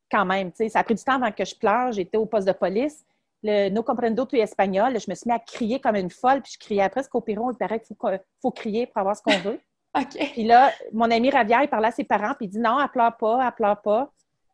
quand 0.09 0.23
même. 0.23 0.51
Ça 0.69 0.79
a 0.79 0.83
pris 0.85 0.95
du 0.95 1.03
temps 1.03 1.15
avant 1.15 1.31
que 1.33 1.43
je 1.43 1.55
pleure. 1.55 1.91
J'étais 1.91 2.17
au 2.17 2.25
poste 2.25 2.47
de 2.47 2.53
police. 2.53 3.03
Le 3.43 3.67
No 3.69 3.83
comprendo 3.83 4.25
tu 4.25 4.37
espagnol. 4.39 4.97
Je 4.99 5.09
me 5.09 5.15
suis 5.15 5.27
mis 5.29 5.33
à 5.35 5.39
crier 5.39 5.79
comme 5.81 5.95
une 5.97 6.09
folle. 6.11 6.41
Puis 6.41 6.53
je 6.53 6.59
criais 6.59 6.87
presque 6.89 7.13
au 7.15 7.19
Pérou. 7.21 7.51
Il 7.51 7.57
paraît 7.57 7.79
qu'il 7.81 7.97
faut, 7.99 8.07
faut 8.41 8.51
crier 8.51 8.85
pour 8.85 8.99
avoir 8.99 9.17
ce 9.17 9.23
qu'on 9.23 9.37
veut. 9.39 9.59
OK. 9.97 10.17
Puis 10.33 10.43
là, 10.45 10.71
mon 10.93 11.09
ami 11.11 11.31
Ravière, 11.31 11.63
il 11.63 11.67
parlait 11.67 11.87
à 11.89 11.91
ses 11.91 12.03
parents. 12.05 12.33
Puis 12.37 12.45
il 12.45 12.49
dit 12.49 12.59
non, 12.59 12.79
elle 12.81 12.87
pleure 12.89 13.17
pas, 13.17 13.39
elle 13.45 13.51
pleure 13.53 13.81
pas. 13.81 14.09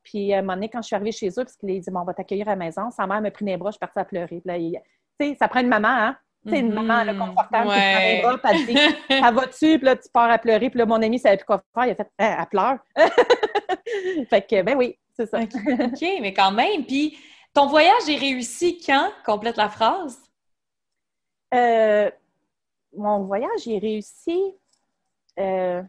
Puis 0.09 0.33
à 0.33 0.37
un 0.37 0.41
moment 0.41 0.53
donné, 0.53 0.69
quand 0.69 0.81
je 0.81 0.87
suis 0.87 0.95
arrivée 0.95 1.11
chez 1.11 1.27
eux, 1.27 1.43
parce 1.43 1.57
qu'il 1.57 1.69
a 1.69 1.79
dit 1.79 1.91
bon, 1.91 1.99
on 1.99 2.05
va 2.05 2.13
t'accueillir 2.13 2.47
à 2.47 2.51
la 2.51 2.55
maison, 2.55 2.89
sa 2.91 3.05
mère 3.05 3.19
me 3.21 3.29
pris 3.29 3.43
dans 3.43 3.51
les 3.51 3.57
bras, 3.57 3.71
je 3.71 3.73
suis 3.73 3.79
partie 3.79 3.99
à 3.99 4.05
pleurer. 4.05 4.27
Puis 4.27 4.41
là, 4.45 4.55
il- 4.57 4.79
tu 5.19 5.27
sais, 5.27 5.35
ça 5.37 5.47
prend 5.49 5.59
une 5.59 5.67
maman, 5.67 5.87
hein? 5.89 6.17
Tu 6.45 6.51
sais, 6.53 6.59
une 6.61 6.69
Mhm. 6.69 6.85
maman 6.85 7.03
là, 7.03 7.13
confortable 7.13 7.69
qui 7.73 7.79
prend 7.79 7.93
dans 7.93 7.99
les 7.99 8.15
Ouais. 8.15 8.21
bras, 8.21 8.37
puis 8.37 8.51
elle 8.53 8.65
dit 8.65 8.73
elle 9.09 9.33
va-tu? 9.35 9.77
Puis 9.77 9.85
là, 9.85 9.95
tu 9.97 10.09
pars 10.13 10.29
à 10.31 10.37
pleurer. 10.37 10.69
Puis 10.69 10.77
là, 10.79 10.85
mon 10.85 11.01
ami 11.01 11.19
savait 11.19 11.35
plus 11.37 11.45
quoi 11.45 11.61
faire. 11.73 11.85
Il 11.87 11.91
a 11.91 11.95
fait 11.95 12.09
Hein, 12.19 12.37
elle 12.39 12.45
pleure. 12.47 12.77
fait 14.29 14.47
que, 14.47 14.61
ben 14.61 14.77
oui, 14.77 14.97
c'est 15.13 15.25
ça. 15.25 15.39
OK, 15.41 15.51
OK, 15.55 16.01
mais 16.21 16.33
quand 16.33 16.51
même. 16.51 16.85
Puis, 16.85 17.17
ton 17.53 17.67
voyage 17.67 18.07
est 18.07 18.15
réussi 18.17 18.79
quand? 18.85 19.11
Complète 19.25 19.57
la 19.57 19.67
phrase. 19.69 20.17
Euh, 21.53 22.09
mon 22.95 23.23
voyage, 23.25 23.59
j'ai 23.65 23.77
réussi. 23.79 24.53
euh, 25.39 25.81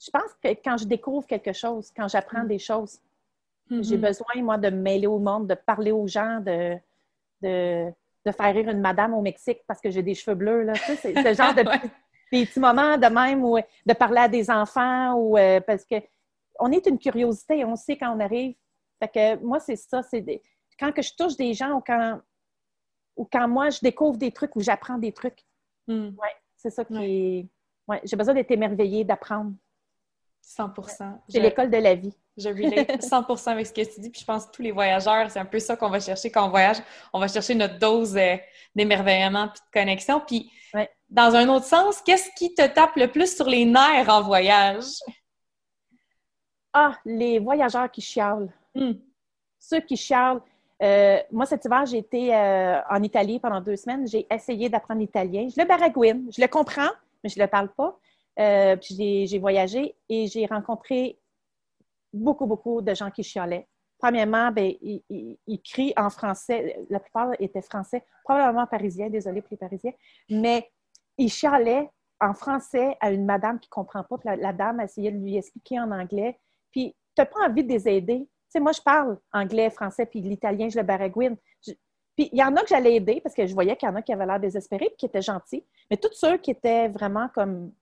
je 0.00 0.10
pense 0.10 0.32
que 0.42 0.48
quand 0.64 0.76
je 0.76 0.84
découvre 0.86 1.26
quelque 1.26 1.52
chose, 1.52 1.90
quand 1.96 2.08
j'apprends 2.08 2.44
des 2.44 2.58
choses, 2.58 2.98
j'ai 3.70 3.96
Mhm. 3.96 4.02
besoin, 4.02 4.42
moi, 4.42 4.56
de 4.58 4.70
me 4.70 4.80
mêler 4.80 5.06
au 5.06 5.18
monde, 5.18 5.46
de 5.48 5.54
parler 5.54 5.92
aux 5.92 6.06
gens, 6.06 6.40
de, 6.40 6.76
de, 7.42 7.90
de 8.24 8.32
faire 8.32 8.54
rire 8.54 8.68
une 8.68 8.80
madame 8.80 9.12
au 9.14 9.20
Mexique 9.20 9.60
parce 9.66 9.80
que 9.80 9.90
j'ai 9.90 10.02
des 10.02 10.14
cheveux 10.14 10.34
bleus. 10.36 10.62
Là. 10.62 10.72
Tu 10.74 10.80
sais, 10.80 10.96
c'est 10.96 11.14
ce 11.14 11.34
genre 11.42 11.54
de 11.54 11.60
Ouais. 11.68 11.78
petits- 11.78 11.90
des 12.32 12.46
petits 12.46 12.60
moments 12.60 12.96
de 12.98 13.06
même 13.06 13.44
où 13.44 13.58
de 13.58 13.92
parler 13.94 14.20
à 14.20 14.28
des 14.28 14.50
enfants 14.50 15.14
ou 15.14 15.36
euh, 15.38 15.60
parce 15.60 15.84
que 15.84 15.96
on 16.60 16.70
est 16.72 16.86
une 16.86 16.98
curiosité, 16.98 17.64
on 17.64 17.76
sait 17.76 17.96
quand 17.96 18.14
on 18.16 18.20
arrive. 18.20 18.54
Fait 18.98 19.08
que 19.08 19.42
moi, 19.44 19.60
c'est 19.60 19.76
ça, 19.76 20.02
c'est 20.02 20.20
des- 20.20 20.42
quand 20.78 20.92
que 20.92 21.02
je 21.02 21.14
touche 21.16 21.36
des 21.36 21.54
gens 21.54 21.72
ou 21.76 21.80
quand 21.80 22.20
ou 23.16 23.26
quand 23.30 23.48
moi 23.48 23.68
je 23.70 23.80
découvre 23.80 24.16
des 24.16 24.30
trucs 24.32 24.54
ou 24.56 24.60
j'apprends 24.60 24.98
des 24.98 25.12
trucs. 25.12 25.44
Mhm. 25.88 26.16
C'est 26.56 26.70
ça 26.70 26.84
qui 26.84 26.94
Ouais. 26.94 27.10
est. 27.10 27.46
Ouais, 27.88 28.00
j'ai 28.04 28.16
besoin 28.16 28.34
d'être 28.34 28.50
émerveillée, 28.50 29.04
d'apprendre. 29.04 29.52
100 30.48 30.72
C'est 31.28 31.40
l'école 31.40 31.70
de 31.70 31.76
la 31.76 31.94
vie. 31.94 32.14
Je 32.38 32.48
relate 32.48 33.02
100% 33.02 33.48
avec 33.50 33.66
ce 33.66 33.72
que 33.72 33.82
tu 33.82 34.00
dis. 34.00 34.10
Puis 34.10 34.20
je 34.20 34.24
pense 34.24 34.46
que 34.46 34.52
tous 34.52 34.62
les 34.62 34.70
voyageurs, 34.72 35.30
c'est 35.30 35.38
un 35.38 35.44
peu 35.44 35.58
ça 35.58 35.76
qu'on 35.76 35.90
va 35.90 36.00
chercher 36.00 36.30
quand 36.30 36.46
on 36.46 36.50
voyage. 36.50 36.78
On 37.12 37.20
va 37.20 37.28
chercher 37.28 37.54
notre 37.54 37.78
dose 37.78 38.16
euh, 38.16 38.36
d'émerveillement 38.74 39.48
puis 39.48 39.60
de 39.60 39.80
connexion. 39.80 40.20
Puis 40.26 40.50
Ouais. 40.74 40.90
dans 41.08 41.34
un 41.34 41.48
autre 41.48 41.64
sens, 41.64 42.00
qu'est-ce 42.02 42.30
qui 42.36 42.54
te 42.54 42.66
tape 42.66 42.94
le 42.96 43.08
plus 43.08 43.34
sur 43.34 43.46
les 43.46 43.64
nerfs 43.64 44.08
en 44.08 44.22
voyage? 44.22 44.84
Ah, 46.72 46.92
les 47.04 47.38
voyageurs 47.38 47.90
qui 47.90 48.00
chialent. 48.02 48.52
Hmm. 48.74 48.92
Ceux 49.58 49.80
qui 49.80 49.96
chialent. 49.96 50.40
Euh, 50.82 51.18
moi, 51.32 51.46
cet 51.46 51.64
hiver, 51.64 51.86
j'ai 51.86 51.98
été 51.98 52.34
euh, 52.34 52.80
en 52.90 53.02
Italie 53.02 53.40
pendant 53.40 53.60
deux 53.60 53.76
semaines. 53.76 54.06
J'ai 54.06 54.26
essayé 54.30 54.68
d'apprendre 54.68 55.00
l'italien. 55.00 55.48
Je 55.48 55.60
le 55.60 55.66
baragouine. 55.66 56.30
Je 56.34 56.40
le 56.40 56.48
comprends, 56.48 56.90
mais 57.24 57.30
je 57.30 57.38
ne 57.38 57.44
le 57.44 57.50
parle 57.50 57.68
pas. 57.70 57.98
Euh, 58.40 58.76
puis 58.76 59.26
j'ai- 59.26 59.38
voyagé 59.38 59.96
et 60.08 60.26
j'ai 60.28 60.46
rencontré 60.46 61.18
beaucoup, 62.12 62.46
beaucoup 62.46 62.80
de 62.82 62.94
gens 62.94 63.10
qui 63.10 63.22
chialaient. 63.22 63.66
Premièrement, 63.98 64.52
ben, 64.52 64.72
ils, 64.80 65.02
ils- 65.46 65.62
crient 65.62 65.92
en 65.96 66.08
français. 66.08 66.78
La 66.88 67.00
plupart 67.00 67.30
étaient 67.40 67.62
français, 67.62 68.04
probablement 68.24 68.66
parisiens, 68.66 69.10
désolé 69.10 69.40
pour 69.42 69.50
les 69.50 69.56
parisiens, 69.56 69.92
mais 70.30 70.70
ils 71.16 71.30
chialaient 71.30 71.90
en 72.20 72.32
français 72.32 72.96
à 73.00 73.10
une 73.10 73.24
madame 73.24 73.58
qui 73.58 73.68
ne 73.68 73.70
comprend 73.74 74.04
pas. 74.04 74.18
Puis 74.18 74.28
la, 74.28 74.36
la 74.36 74.52
dame 74.52 74.80
essayait 74.80 75.10
de 75.10 75.18
lui 75.18 75.36
expliquer 75.36 75.80
en 75.80 75.90
anglais. 75.90 76.38
Puis, 76.70 76.94
tu 77.16 77.20
n'as 77.22 77.26
pas 77.26 77.48
envie 77.48 77.64
de 77.64 77.68
les 77.72 77.88
aider? 77.88 78.18
Tu 78.20 78.28
sais, 78.50 78.60
moi, 78.60 78.72
je 78.72 78.80
parle 78.80 79.18
anglais, 79.32 79.68
français, 79.70 80.06
puis 80.06 80.20
l'italien, 80.20 80.68
je 80.68 80.78
le 80.78 80.84
baragouine. 80.84 81.36
Puis, 82.16 82.28
il 82.32 82.38
y 82.38 82.42
en 82.42 82.54
a 82.56 82.62
que 82.62 82.68
j'allais 82.68 82.96
aider 82.96 83.20
parce 83.20 83.34
que 83.34 83.46
je 83.46 83.54
voyais 83.54 83.76
qu'il 83.76 83.88
y 83.88 83.92
en 83.92 83.94
a 83.96 84.02
qui 84.02 84.12
avaient 84.12 84.26
l'air 84.26 84.40
désespérés 84.40 84.86
puis 84.86 84.96
qui 84.96 85.06
étaient 85.06 85.22
gentils. 85.22 85.64
Mais 85.90 85.96
tous 85.96 86.12
ceux 86.12 86.36
qui 86.38 86.50
étaient 86.50 86.88
vraiment 86.88 87.28
comme 87.34 87.72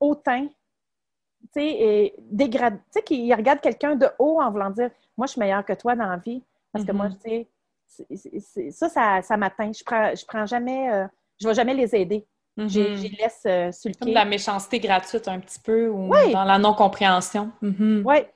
hautains, 0.00 0.46
tu 0.46 1.48
sais, 1.54 1.66
et 1.66 2.14
dégradés, 2.18 2.76
tu 2.78 2.82
sais, 2.92 3.02
qui 3.02 3.32
regardent 3.34 3.60
quelqu'un 3.60 3.94
de 3.96 4.06
haut 4.18 4.40
en 4.40 4.50
voulant 4.50 4.70
dire 4.70 4.90
Moi, 5.16 5.26
je 5.26 5.32
suis 5.32 5.40
meilleure 5.40 5.64
que 5.64 5.72
toi 5.72 5.96
dans 5.96 6.06
la 6.06 6.16
vie. 6.16 6.42
Parce 6.72 6.84
que 6.84 6.92
Mhm. 6.92 6.96
moi, 6.98 7.08
tu 7.10 7.16
sais, 7.28 7.48
c'est- 7.86 8.38
c'est- 8.40 8.70
ça, 8.70 8.88
ça, 8.88 9.22
ça 9.22 9.36
m'atteint. 9.36 9.72
Je 9.72 9.82
prends, 9.82 10.14
je 10.14 10.24
prends 10.24 10.46
jamais, 10.46 10.92
euh, 10.92 11.06
je 11.40 11.48
vais 11.48 11.54
jamais 11.54 11.74
les 11.74 11.94
aider. 11.96 12.24
Mhm. 12.56 12.68
Je 12.68 12.80
les 13.02 13.08
laisse 13.20 13.42
euh, 13.46 13.72
sur 13.72 13.88
le 13.88 13.94
Comme 13.94 14.06
quai. 14.06 14.10
de 14.10 14.14
la 14.14 14.24
méchanceté 14.24 14.78
gratuite 14.78 15.26
un 15.26 15.40
petit 15.40 15.58
peu 15.58 15.88
ou 15.88 16.12
Oui. 16.12 16.32
dans 16.32 16.44
la 16.44 16.58
non-compréhension. 16.58 17.50
Mhm. 17.62 18.02
Ouais. 18.04 18.30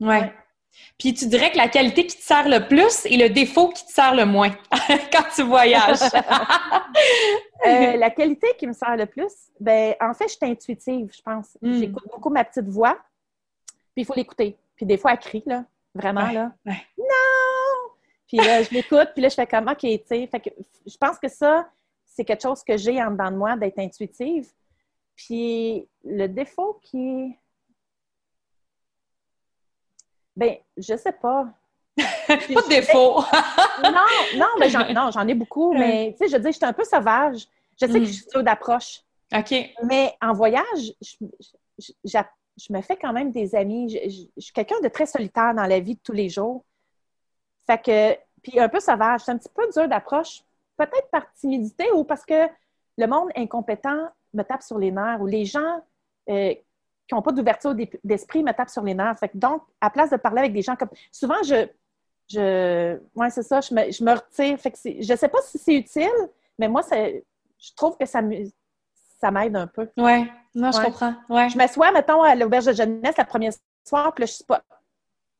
Ouais. 0.00 0.08
Ouais. 0.20 0.34
Puis 0.98 1.12
tu 1.14 1.26
dirais 1.26 1.50
que 1.50 1.58
la 1.58 1.68
qualité 1.68 2.06
qui 2.06 2.16
te 2.16 2.22
sert 2.22 2.48
le 2.48 2.66
plus 2.66 3.04
et 3.06 3.16
le 3.16 3.28
défaut 3.28 3.68
qui 3.68 3.84
te 3.84 3.92
sert 3.92 4.14
le 4.14 4.24
moins 4.24 4.50
quand 5.12 5.24
tu 5.34 5.42
voyages. 5.42 5.98
Euh, 7.66 7.96
la 7.96 8.10
qualité 8.10 8.48
qui 8.58 8.66
me 8.66 8.72
sert 8.74 8.96
le 8.96 9.06
plus, 9.06 9.32
ben, 9.58 9.94
en 10.00 10.12
fait, 10.12 10.28
je 10.28 10.34
suis 10.34 10.38
intuitive, 10.42 11.10
je 11.16 11.22
pense. 11.22 11.56
Mm. 11.62 11.78
J'écoute 11.78 12.04
beaucoup 12.12 12.28
ma 12.28 12.44
petite 12.44 12.68
voix, 12.68 12.98
puis 13.94 14.02
il 14.02 14.04
faut 14.04 14.14
l'écouter. 14.14 14.56
Puis 14.76 14.84
des 14.84 14.98
fois, 14.98 15.12
elle 15.12 15.18
crie, 15.18 15.42
là, 15.46 15.64
vraiment, 15.94 16.26
Ouais, 16.26 16.34
là. 16.34 16.52
ouais. 16.66 16.86
Non! 16.98 17.92
Puis 18.28 18.36
là, 18.36 18.62
je 18.62 18.70
l'écoute, 18.70 19.08
puis 19.14 19.22
là, 19.22 19.30
je 19.30 19.34
fais 19.34 19.46
comme, 19.46 19.68
OK, 19.68 19.78
tu 19.80 20.00
sais. 20.06 20.26
Fait 20.26 20.40
que 20.40 20.50
je 20.86 20.96
pense 20.98 21.18
que 21.18 21.28
ça, 21.28 21.68
c'est 22.04 22.24
quelque 22.24 22.42
chose 22.42 22.62
que 22.62 22.76
j'ai 22.76 23.02
en 23.02 23.10
dedans 23.10 23.30
de 23.30 23.36
moi, 23.36 23.56
d'être 23.56 23.78
intuitive. 23.78 24.48
Puis 25.14 25.88
le 26.04 26.26
défaut 26.26 26.78
qui 26.82 27.34
Ben, 30.36 30.56
je 30.76 30.96
sais 30.96 31.12
pas. 31.12 31.48
pas 31.96 32.36
de 32.36 32.68
défaut. 32.68 33.22
non, 33.82 33.90
non, 34.36 34.46
mais 34.58 34.68
j'en, 34.68 35.26
ai 35.26 35.34
beaucoup, 35.34 35.72
mais 35.72 36.14
tu 36.18 36.26
sais, 36.26 36.36
je 36.36 36.36
dis, 36.36 36.52
je 36.52 36.56
suis 36.56 36.64
un 36.64 36.72
peu 36.72 36.84
sauvage. 36.84 37.46
Je 37.80 37.86
sais 37.86 38.00
que 38.00 38.04
je 38.04 38.12
suis 38.12 38.26
sûre 38.30 38.42
d'approche. 38.42 39.02
OK. 39.34 39.54
Mais 39.84 40.14
en 40.20 40.32
voyage, 40.32 40.92
je, 41.00 42.18
me 42.70 42.80
fais 42.80 42.96
quand 42.96 43.12
même 43.12 43.30
des 43.30 43.54
amis. 43.54 43.88
Je, 43.90 44.40
suis 44.40 44.52
quelqu'un 44.52 44.80
de 44.82 44.88
très 44.88 45.06
solitaire 45.06 45.54
dans 45.54 45.66
la 45.66 45.80
vie 45.80 45.94
de 45.94 46.00
tous 46.02 46.12
les 46.12 46.28
jours. 46.28 46.64
Fait 47.66 47.82
que, 47.82 48.16
puis 48.42 48.60
un 48.60 48.68
peu 48.68 48.80
sauvage. 48.80 49.22
C'est 49.24 49.32
un 49.32 49.38
petit 49.38 49.52
peu 49.54 49.66
dur 49.72 49.88
d'approche. 49.88 50.42
Peut-être 50.76 51.08
par 51.10 51.32
timidité 51.32 51.90
ou 51.92 52.04
parce 52.04 52.24
que 52.26 52.46
le 52.98 53.06
monde 53.06 53.30
incompétent 53.34 54.10
me 54.34 54.42
tape 54.42 54.62
sur 54.62 54.78
les 54.78 54.90
nerfs 54.90 55.20
ou 55.20 55.26
les 55.26 55.46
gens 55.46 55.82
euh, 56.28 56.54
qui 57.06 57.14
n'ont 57.14 57.22
pas 57.22 57.32
d'ouverture 57.32 57.74
d'esprit 58.02 58.42
me 58.42 58.52
tapent 58.52 58.70
sur 58.70 58.82
les 58.82 58.94
nerfs. 58.94 59.18
Fait 59.18 59.30
donc, 59.34 59.62
à 59.80 59.90
place 59.90 60.10
de 60.10 60.16
parler 60.16 60.40
avec 60.40 60.52
des 60.52 60.62
gens 60.62 60.76
comme. 60.76 60.90
Souvent, 61.12 61.42
je. 61.44 61.68
je 62.28 62.98
ouais, 63.14 63.30
c'est 63.30 63.42
ça, 63.42 63.60
je 63.60 63.74
me, 63.74 63.90
je 63.90 64.02
me 64.02 64.12
retire. 64.12 64.58
Fait 64.58 64.70
que 64.70 64.78
je 64.84 65.12
ne 65.12 65.16
sais 65.16 65.28
pas 65.28 65.40
si 65.42 65.58
c'est 65.58 65.74
utile, 65.74 66.28
mais 66.58 66.68
moi, 66.68 66.82
je 66.90 67.74
trouve 67.74 67.96
que 67.96 68.06
ça 68.06 68.20
ça 69.18 69.30
m'aide 69.30 69.56
un 69.56 69.66
peu. 69.66 69.88
Oui, 69.96 70.30
non, 70.54 70.72
je 70.72 70.82
comprends. 70.82 71.14
Ouais. 71.28 71.48
Je 71.48 71.56
m'assois, 71.56 71.90
mettons, 71.90 72.22
à 72.22 72.34
l'auberge 72.34 72.66
de 72.66 72.72
jeunesse 72.72 73.16
la 73.16 73.24
première 73.24 73.52
soir, 73.84 74.12
puis 74.12 74.22
là, 74.22 74.26
je 74.26 74.32
suis 74.32 74.44
pas. 74.44 74.62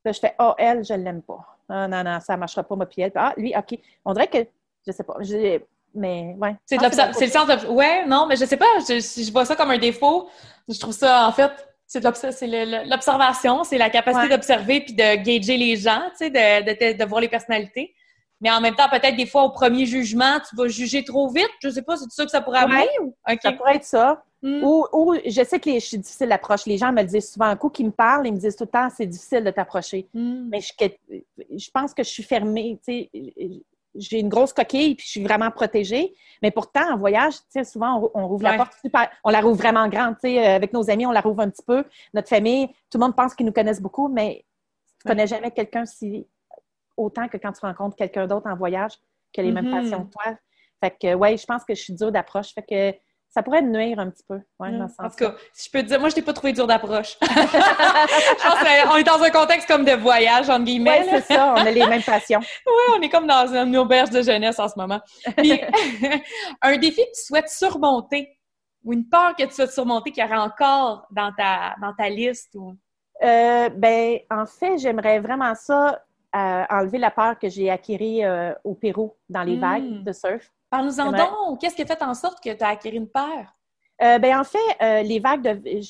Là, 0.05 0.13
je 0.13 0.21
fais 0.21 0.35
oh, 0.39 0.55
elle, 0.57 0.85
je 0.85 0.95
ne 0.95 1.03
l'aime 1.03 1.23
pas. 1.23 1.59
Non, 1.69 1.89
non, 1.89 2.05
non, 2.05 2.21
ça 2.21 2.35
ne 2.35 2.41
marchera 2.41 2.63
pas, 2.63 2.77
ma 2.77 2.87
puis 2.87 3.03
elle. 3.03 3.13
Ah, 3.17 3.35
lui, 3.37 3.53
OK. 3.57 3.79
On 4.05 4.13
dirait 4.13 4.29
que, 4.29 4.39
je 4.39 4.45
ne 4.89 4.93
sais 4.93 5.05
pas, 5.05 5.17
mais 5.97 6.37
ouais. 6.39 6.55
C'est 6.65 6.77
le 6.77 7.31
sens 7.31 7.47
de. 7.47 7.67
Ouais, 7.69 8.07
non, 8.07 8.27
mais 8.27 8.37
je 8.37 8.45
sais 8.45 8.57
pas, 8.57 8.67
je, 8.89 9.01
je, 9.01 9.33
vois 9.33 9.45
ça 9.45 9.57
comme 9.57 9.71
un 9.71 9.79
défaut. 9.79 10.29
Je 10.69 10.79
trouve 10.79 10.95
ça, 10.95 11.27
en 11.27 11.33
fait, 11.33 11.51
c'est 11.87 12.01
l'observation, 12.87 13.65
c'est 13.65 13.79
la 13.79 13.91
capacité 13.91 14.29
d'observer 14.29 14.81
puis 14.81 14.95
de 14.95 15.17
gager 15.23 15.57
les 15.57 15.77
gens, 15.77 16.03
tu 16.11 16.27
sais, 16.27 16.31
de, 16.31 16.93
de, 16.93 16.99
de, 16.99 17.05
voir 17.05 17.21
les 17.21 17.29
personnalités. 17.29 17.95
Mais 18.41 18.51
en 18.51 18.61
même 18.61 18.75
temps, 18.75 18.89
peut-être 18.91 19.17
des 19.17 19.27
fois, 19.27 19.45
au 19.45 19.51
premier 19.51 19.87
jugement, 19.87 20.39
tu 20.49 20.57
vas 20.57 20.69
juger 20.69 21.05
trop 21.05 21.29
vite. 21.29 21.49
Je 21.63 21.71
sais 21.71 21.83
pas, 21.83 21.97
c'est 21.97 22.11
ça 22.11 22.25
que 22.25 22.31
ça 22.31 22.41
pourrait 22.41 22.59
arriver? 22.59 22.89
Ça 23.41 23.53
pourrait 23.53 23.77
être 23.77 23.85
ça. 23.85 24.23
Hmm. 24.43 24.63
Ou, 24.63 24.87
ou, 24.93 25.15
je 25.25 25.43
sais 25.45 25.59
que 25.59 25.71
les, 25.71 25.81
je 25.81 25.87
suis 25.87 25.99
difficile 25.99 26.29
d'approche. 26.29 26.67
Les 26.67 26.77
gens 26.77 26.93
me 26.93 27.01
le 27.01 27.07
disent 27.07 27.33
souvent. 27.33 27.47
Un 27.47 27.57
coup 27.57 27.71
qu'ils 27.71 27.87
me 27.87 27.93
parlent, 27.93 28.27
ils 28.27 28.35
me 28.35 28.39
disent 28.39 28.57
tout 28.57 28.65
le 28.65 28.71
temps, 28.71 28.89
c'est 28.95 29.07
difficile 29.07 29.43
de 29.43 29.51
t'approcher. 29.51 30.07
Hmm. 30.13 30.49
Mais 30.51 30.61
je, 30.61 30.73
je, 31.57 31.71
pense 31.71 31.95
que 31.95 32.03
je 32.03 32.11
suis 32.11 32.23
fermée. 32.23 32.79
Tu 32.87 32.93
sais, 32.93 33.11
j'ai 33.99 34.21
une 34.21 34.29
grosse 34.29 34.53
coquille 34.53 34.95
puis 34.95 35.05
je 35.07 35.11
suis 35.11 35.23
vraiment 35.23 35.51
protégée. 35.51 36.15
Mais 36.43 36.51
pourtant, 36.51 36.93
en 36.93 36.97
voyage, 36.97 37.35
souvent, 37.65 38.11
on, 38.15 38.29
rouvre 38.29 38.45
la 38.45 38.57
porte 38.57 38.75
super, 38.83 39.09
on 39.25 39.31
la 39.31 39.41
rouvre 39.41 39.57
vraiment 39.57 39.89
grande. 39.89 40.17
Euh, 40.25 40.57
avec 40.57 40.73
nos 40.73 40.91
amis, 40.91 41.07
on 41.07 41.13
la 41.13 41.21
rouvre 41.21 41.41
un 41.41 41.51
petit 41.51 41.65
peu. 41.67 41.85
Notre 42.15 42.29
famille, 42.29 42.69
tout 42.91 42.99
le 42.99 43.01
monde 43.01 43.17
pense 43.17 43.35
qu'ils 43.35 43.47
nous 43.47 43.53
connaissent 43.53 43.81
beaucoup, 43.81 44.09
mais 44.09 44.45
tu 45.01 45.07
ne 45.07 45.11
connais 45.13 45.27
jamais 45.27 45.51
quelqu'un 45.51 45.87
si 45.87 46.27
autant 46.97 47.29
que 47.29 47.37
quand 47.37 47.53
tu 47.53 47.61
rencontres 47.61 47.97
quelqu'un 47.97 48.27
d'autre 48.27 48.49
en 48.49 48.57
voyage 48.57 48.93
qui 49.33 49.41
a 49.41 49.43
les 49.43 49.53
mêmes 49.53 49.67
mm-hmm. 49.67 49.83
passions 49.83 50.05
que 50.05 50.13
toi. 50.13 50.39
Fait 50.83 50.97
que, 51.01 51.15
ouais, 51.15 51.37
je 51.37 51.47
pense 51.47 51.65
que 51.65 51.75
je 51.75 51.81
suis 51.81 51.95
dure 51.95 52.13
d'approche. 52.13 52.53
Fait 52.55 52.63
que 52.63 52.99
ça 53.29 53.43
pourrait 53.43 53.63
nuire 53.63 53.99
un 53.99 54.11
petit 54.11 54.25
peu. 54.27 54.41
Ouais, 54.59 54.71
mm. 54.71 54.89
En 54.99 55.11
tout 55.11 55.17
cas, 55.17 55.35
si 55.53 55.67
je 55.67 55.71
peux 55.71 55.83
te 55.83 55.89
dire, 55.89 56.01
moi, 56.01 56.09
je 56.09 56.15
t'ai 56.15 56.23
pas 56.23 56.33
trouvé 56.33 56.53
dur 56.53 56.67
d'approche. 56.67 57.19
je 57.23 58.43
pense 58.43 58.91
qu'on 58.91 58.97
est 58.97 59.05
dans 59.05 59.23
un 59.23 59.31
contexte 59.31 59.69
comme 59.69 59.85
de 59.85 59.93
voyage, 59.93 60.49
entre 60.49 60.65
guillemets. 60.65 61.03
Oui, 61.03 61.09
c'est 61.11 61.35
ça, 61.35 61.55
on 61.55 61.67
a 61.67 61.71
les 61.71 61.87
mêmes 61.87 62.03
passions. 62.03 62.41
oui, 62.67 62.95
on 62.97 63.03
est 63.03 63.09
comme 63.09 63.27
dans 63.27 63.55
une 63.55 63.77
auberge 63.77 64.11
de 64.11 64.23
jeunesse 64.23 64.59
en 64.59 64.69
ce 64.69 64.75
moment. 64.77 65.01
Puis, 65.37 65.61
un 66.63 66.77
défi 66.79 67.03
que 67.03 67.17
tu 67.17 67.25
souhaites 67.27 67.49
surmonter 67.49 68.37
ou 68.87 68.93
une 68.93 69.09
peur 69.09 69.35
que 69.37 69.43
tu 69.43 69.51
souhaites 69.51 69.73
surmonter 69.73 70.13
qui 70.13 70.23
aurait 70.23 70.37
encore 70.37 71.07
dans 71.11 71.33
ta, 71.33 71.75
dans 71.83 71.93
ta 71.93 72.09
liste? 72.09 72.55
Ou... 72.55 72.75
Euh, 73.23 73.69
ben, 73.69 74.19
en 74.31 74.47
fait, 74.47 74.79
j'aimerais 74.79 75.19
vraiment 75.19 75.55
ça, 75.55 76.03
euh, 76.35 76.65
enlever 76.71 76.99
la 76.99 77.11
peur 77.11 77.39
que 77.39 77.49
j'ai 77.49 77.69
acquérie 77.69 78.25
euh, 78.25 78.55
au 78.63 78.75
Pérou 78.75 79.17
dans 79.29 79.43
les 79.43 79.57
vagues 79.57 80.01
mm. 80.01 80.05
de 80.05 80.13
surf. 80.13 80.53
Parle-nous-en 80.71 81.13
donc. 81.13 81.61
Qu'est-ce 81.61 81.77
qui 81.77 81.83
a 81.83 81.87
fait 81.87 82.03
en 82.03 82.15
sorte 82.15 82.43
que 82.43 82.53
tu 82.53 82.65
as 82.65 82.69
acquis 82.69 82.91
une 82.91 83.09
peur? 83.09 83.57
Euh, 84.03 84.19
ben, 84.19 84.39
en 84.39 84.45
fait, 84.45 84.59
euh, 84.83 85.03
les 85.03 85.21
vagues 85.21 85.43
de. 85.43 85.81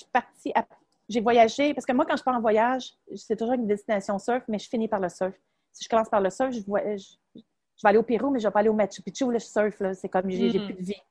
J'ai 1.08 1.20
voyagé, 1.20 1.72
parce 1.72 1.86
que 1.86 1.92
moi, 1.92 2.04
quand 2.04 2.16
je 2.16 2.22
pars 2.22 2.34
en 2.34 2.40
voyage, 2.40 2.92
c'est 3.14 3.36
toujours 3.36 3.54
une 3.54 3.66
destination 3.66 4.18
surf, 4.18 4.42
mais 4.48 4.58
je 4.58 4.68
finis 4.68 4.88
par 4.88 4.98
le 4.98 5.08
surf. 5.08 5.34
Si 5.72 5.84
je 5.84 5.88
commence 5.88 6.08
par 6.08 6.20
le 6.20 6.30
surf, 6.30 6.50
je, 6.50 6.58
je, 6.58 7.42
vais 7.84 7.88
aller 7.88 7.98
au 7.98 8.02
Pérou, 8.02 8.30
mais 8.30 8.40
je 8.40 8.44
ne 8.44 8.48
vais 8.48 8.52
pas 8.52 8.60
aller 8.60 8.68
au 8.68 8.74
Machu 8.74 9.02
Picchu, 9.02 9.30
le 9.30 9.38
surf, 9.38 9.80
c'est 9.94 10.08
comme 10.08 10.28
j'ai 10.28 10.58
mm. 10.58 10.64
plus 10.64 10.74
de 10.74 10.82
vie. 10.82 11.02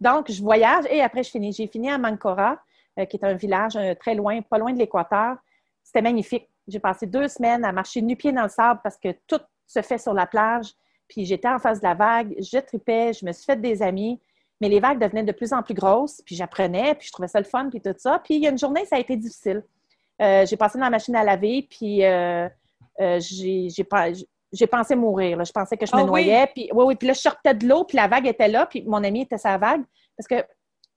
Donc, 0.00 0.28
je 0.28 0.42
voyage 0.42 0.86
et 0.90 1.00
après, 1.02 1.22
je 1.22 1.30
finis. 1.30 1.52
J'ai 1.52 1.68
fini 1.68 1.88
à 1.88 1.98
Mancora, 1.98 2.58
euh, 2.98 3.04
qui 3.04 3.16
est 3.16 3.24
un 3.24 3.34
village 3.34 3.78
très 4.00 4.16
loin, 4.16 4.42
pas 4.42 4.58
loin 4.58 4.72
de 4.72 4.78
l'équateur. 4.78 5.36
C'était 5.84 6.02
magnifique. 6.02 6.50
J'ai 6.66 6.80
passé 6.80 7.06
deux 7.06 7.28
semaines 7.28 7.64
à 7.64 7.70
marcher 7.70 8.02
nu-pied 8.02 8.32
dans 8.32 8.42
le 8.42 8.48
sable 8.48 8.80
parce 8.82 8.96
que 8.96 9.12
tout 9.28 9.40
se 9.66 9.82
fait 9.82 9.98
sur 9.98 10.14
la 10.14 10.26
plage. 10.26 10.72
Puis 11.08 11.24
j'étais 11.24 11.48
en 11.48 11.58
face 11.58 11.80
de 11.80 11.86
la 11.86 11.94
vague, 11.94 12.34
je 12.38 12.58
tripais, 12.58 13.12
je 13.12 13.24
me 13.24 13.32
suis 13.32 13.44
fait 13.44 13.60
des 13.60 13.82
amis, 13.82 14.20
mais 14.60 14.68
les 14.68 14.80
vagues 14.80 15.00
devenaient 15.00 15.24
de 15.24 15.32
plus 15.32 15.52
en 15.52 15.62
plus 15.62 15.74
grosses, 15.74 16.22
puis 16.24 16.36
j'apprenais, 16.36 16.94
puis 16.94 17.08
je 17.08 17.12
trouvais 17.12 17.28
ça 17.28 17.38
le 17.38 17.44
fun, 17.44 17.68
puis 17.68 17.80
tout 17.80 17.94
ça. 17.96 18.20
Puis 18.24 18.36
il 18.36 18.42
y 18.42 18.46
a 18.46 18.50
une 18.50 18.58
journée, 18.58 18.84
ça 18.86 18.96
a 18.96 18.98
été 18.98 19.16
difficile. 19.16 19.62
Euh, 20.22 20.46
j'ai 20.46 20.56
passé 20.56 20.78
dans 20.78 20.84
la 20.84 20.90
machine 20.90 21.16
à 21.16 21.24
laver, 21.24 21.66
puis 21.68 22.04
euh, 22.04 22.48
euh, 23.00 23.20
j'ai 23.20 24.66
pensé 24.66 24.94
mourir. 24.94 25.44
Je 25.44 25.52
pensais 25.52 25.76
que 25.76 25.86
je 25.86 25.94
me 25.94 26.02
ah 26.02 26.04
noyais. 26.04 26.46
Puis, 26.54 26.70
oui, 26.72 26.84
oui, 26.86 26.94
puis 26.94 27.08
là, 27.08 27.14
je 27.14 27.20
sortais 27.20 27.54
de 27.54 27.66
l'eau, 27.66 27.84
puis 27.84 27.96
la 27.96 28.06
vague 28.06 28.26
était 28.26 28.48
là, 28.48 28.66
puis 28.66 28.82
mon 28.84 29.02
ami 29.02 29.22
était 29.22 29.38
sa 29.38 29.58
vague. 29.58 29.82
Parce 30.16 30.28
que 30.28 30.46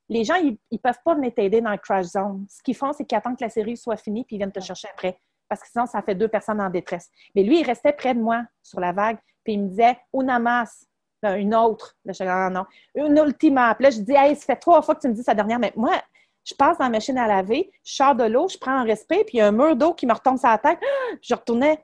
les 0.10 0.24
gens, 0.24 0.36
ils 0.36 0.58
ne 0.72 0.78
peuvent 0.78 1.00
pas 1.04 1.16
venir 1.16 1.34
t'aider 1.34 1.62
dans 1.62 1.72
le 1.72 1.78
crash 1.78 2.06
zone. 2.06 2.46
Ce 2.50 2.62
qu'ils 2.62 2.76
font, 2.76 2.94
c'est 2.94 3.06
qu'ils 3.06 3.18
attendent 3.18 3.38
que 3.38 3.44
la 3.44 3.50
série 3.50 3.76
soit 3.76 3.98
finie, 3.98 4.24
puis 4.24 4.36
ils 4.36 4.40
viennent 4.40 4.52
te 4.52 4.60
chercher 4.60 4.88
après. 4.94 5.20
Parce 5.50 5.62
que 5.62 5.68
sinon, 5.70 5.86
ça 5.86 6.02
fait 6.02 6.16
deux 6.16 6.28
personnes 6.28 6.62
en 6.62 6.70
détresse. 6.70 7.10
Mais 7.36 7.44
lui, 7.44 7.62
il 7.62 7.66
restait 7.66 7.94
près 7.94 8.14
de 8.14 8.20
moi 8.20 8.44
sur 8.62 8.80
la 8.80 8.92
vague. 8.92 9.18
Puis 9.44 9.54
il 9.54 9.64
me 9.64 9.68
disait 9.70 9.98
Una 10.14 10.40
mas, 10.40 10.86
une 11.24 11.56
autre. 11.56 11.96
Là, 12.06 12.14
je 12.14 12.24
disais, 12.24 12.30
ah, 12.30 12.50
non, 12.50 12.66
une 12.96 13.18
ultima. 13.18 13.74
Puis 13.76 13.84
là, 13.84 13.90
je 13.90 14.00
dis 14.00 14.14
Hey, 14.14 14.36
ça 14.36 14.46
fait 14.46 14.58
trois 14.58 14.82
fois 14.82 14.96
que 14.96 15.02
tu 15.02 15.08
me 15.08 15.14
dis 15.14 15.24
sa 15.24 15.34
dernière. 15.34 15.60
Mais 15.60 15.74
moi, 15.76 15.94
je 16.48 16.56
passe 16.56 16.78
dans 16.78 16.86
la 16.86 16.92
machine 16.92 17.18
à 17.18 17.28
laver, 17.28 17.70
je 17.84 17.94
sors 17.94 18.16
de 18.16 18.24
l'eau, 18.24 18.48
je 18.48 18.58
prends 18.58 18.72
un 18.72 18.84
respect, 18.84 19.26
puis 19.26 19.38
il 19.38 19.40
y 19.40 19.42
a 19.42 19.48
un 19.48 19.52
mur 19.52 19.76
d'eau 19.76 19.94
qui 19.94 20.06
me 20.06 20.14
retombe 20.14 20.38
sur 20.38 20.48
la 20.48 20.58
tête. 20.58 20.80
Puis 20.80 21.20
je 21.30 21.36
retournais. 21.36 21.84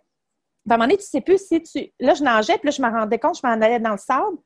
À 0.70 0.74
un 0.74 0.78
moment 0.78 0.86
donné, 0.86 0.97
tu 0.97 1.03
sais 1.03 1.20
plus 1.20 1.45
si 1.45 1.61
tu. 1.61 1.91
Là, 1.99 2.14
je 2.14 2.24
nageais, 2.24 2.57
puis 2.57 2.68
là, 2.68 2.72
je 2.72 2.82
me 2.82 2.89
rendais 2.89 3.20
compte, 3.20 3.38
je 3.38 3.45
m'en 3.45 3.53
allais 3.53 3.80
dans 3.80 3.91
le 3.91 3.97
sable. 3.97 4.38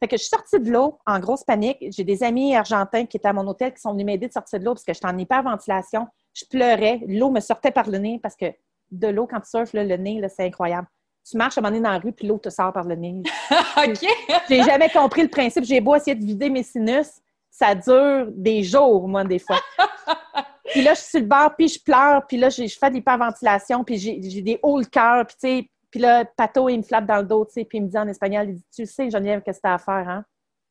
Fait 0.00 0.08
que 0.08 0.16
je 0.16 0.22
suis 0.22 0.30
sortie 0.30 0.58
de 0.58 0.68
l'eau 0.68 0.98
en 1.06 1.20
grosse 1.20 1.44
panique. 1.44 1.78
J'ai 1.90 2.02
des 2.02 2.24
amis 2.24 2.56
argentins 2.56 3.06
qui 3.06 3.18
étaient 3.18 3.28
à 3.28 3.32
mon 3.32 3.46
hôtel 3.46 3.72
qui 3.72 3.80
sont 3.80 3.92
venus 3.92 4.04
m'aider 4.04 4.26
de 4.26 4.32
sortir 4.32 4.58
de 4.58 4.64
l'eau 4.64 4.72
parce 4.72 4.82
que 4.82 4.92
j'étais 4.92 5.06
en 5.06 5.16
hyperventilation. 5.16 6.08
Je 6.34 6.44
pleurais. 6.44 7.00
L'eau 7.06 7.30
me 7.30 7.40
sortait 7.40 7.70
par 7.70 7.88
le 7.88 7.98
nez 7.98 8.18
parce 8.22 8.36
que 8.36 8.46
de 8.90 9.08
l'eau, 9.08 9.26
quand 9.26 9.40
tu 9.40 9.50
surfes, 9.50 9.72
le 9.72 9.96
nez, 9.96 10.22
c'est 10.28 10.44
incroyable 10.44 10.88
tu 11.28 11.36
marches 11.36 11.56
à 11.56 11.60
un 11.60 11.62
moment 11.62 11.72
donné 11.72 11.84
dans 11.84 11.92
la 11.92 11.98
rue, 11.98 12.12
puis 12.12 12.26
l'eau 12.26 12.38
te 12.38 12.50
sort 12.50 12.72
par 12.72 12.84
le 12.84 12.96
nez. 12.96 13.22
OK! 13.76 14.06
J'ai 14.48 14.62
jamais 14.62 14.88
compris 14.88 15.22
le 15.22 15.28
principe. 15.28 15.64
J'ai 15.64 15.80
beau 15.80 15.94
essayer 15.94 16.16
de 16.16 16.24
vider 16.24 16.50
mes 16.50 16.62
sinus, 16.62 17.20
ça 17.50 17.74
dure 17.74 18.26
des 18.30 18.62
jours, 18.62 19.06
moi, 19.08 19.24
des 19.24 19.38
fois. 19.38 19.60
puis 20.66 20.82
là, 20.82 20.94
je 20.94 21.00
suis 21.00 21.10
sur 21.10 21.20
le 21.20 21.26
bord, 21.26 21.54
puis 21.56 21.68
je 21.68 21.82
pleure, 21.82 22.26
puis 22.26 22.38
là, 22.38 22.48
je 22.48 22.66
fais 22.66 22.90
de 22.90 22.94
l'hyperventilation, 22.94 23.84
puis 23.84 23.98
j'ai 23.98 24.42
des 24.42 24.58
hauts 24.62 24.78
le 24.78 24.86
cœur, 24.86 25.26
puis 25.26 25.36
tu 25.40 25.48
sais, 25.48 25.70
puis 25.90 26.00
là, 26.00 26.24
Pato, 26.24 26.68
il 26.68 26.78
me 26.78 26.82
flappe 26.82 27.06
dans 27.06 27.18
le 27.18 27.24
dos, 27.24 27.44
tu 27.44 27.52
sais, 27.52 27.64
puis 27.64 27.78
il 27.78 27.84
me 27.84 27.88
dit 27.88 27.98
en 27.98 28.08
espagnol, 28.08 28.48
il 28.48 28.54
dit, 28.56 28.64
tu 28.74 28.86
sais, 28.86 29.10
Geneviève, 29.10 29.42
qu'est-ce 29.42 29.58
que 29.58 29.62
t'as 29.62 29.74
à 29.74 29.78
faire, 29.78 30.08
hein? 30.08 30.24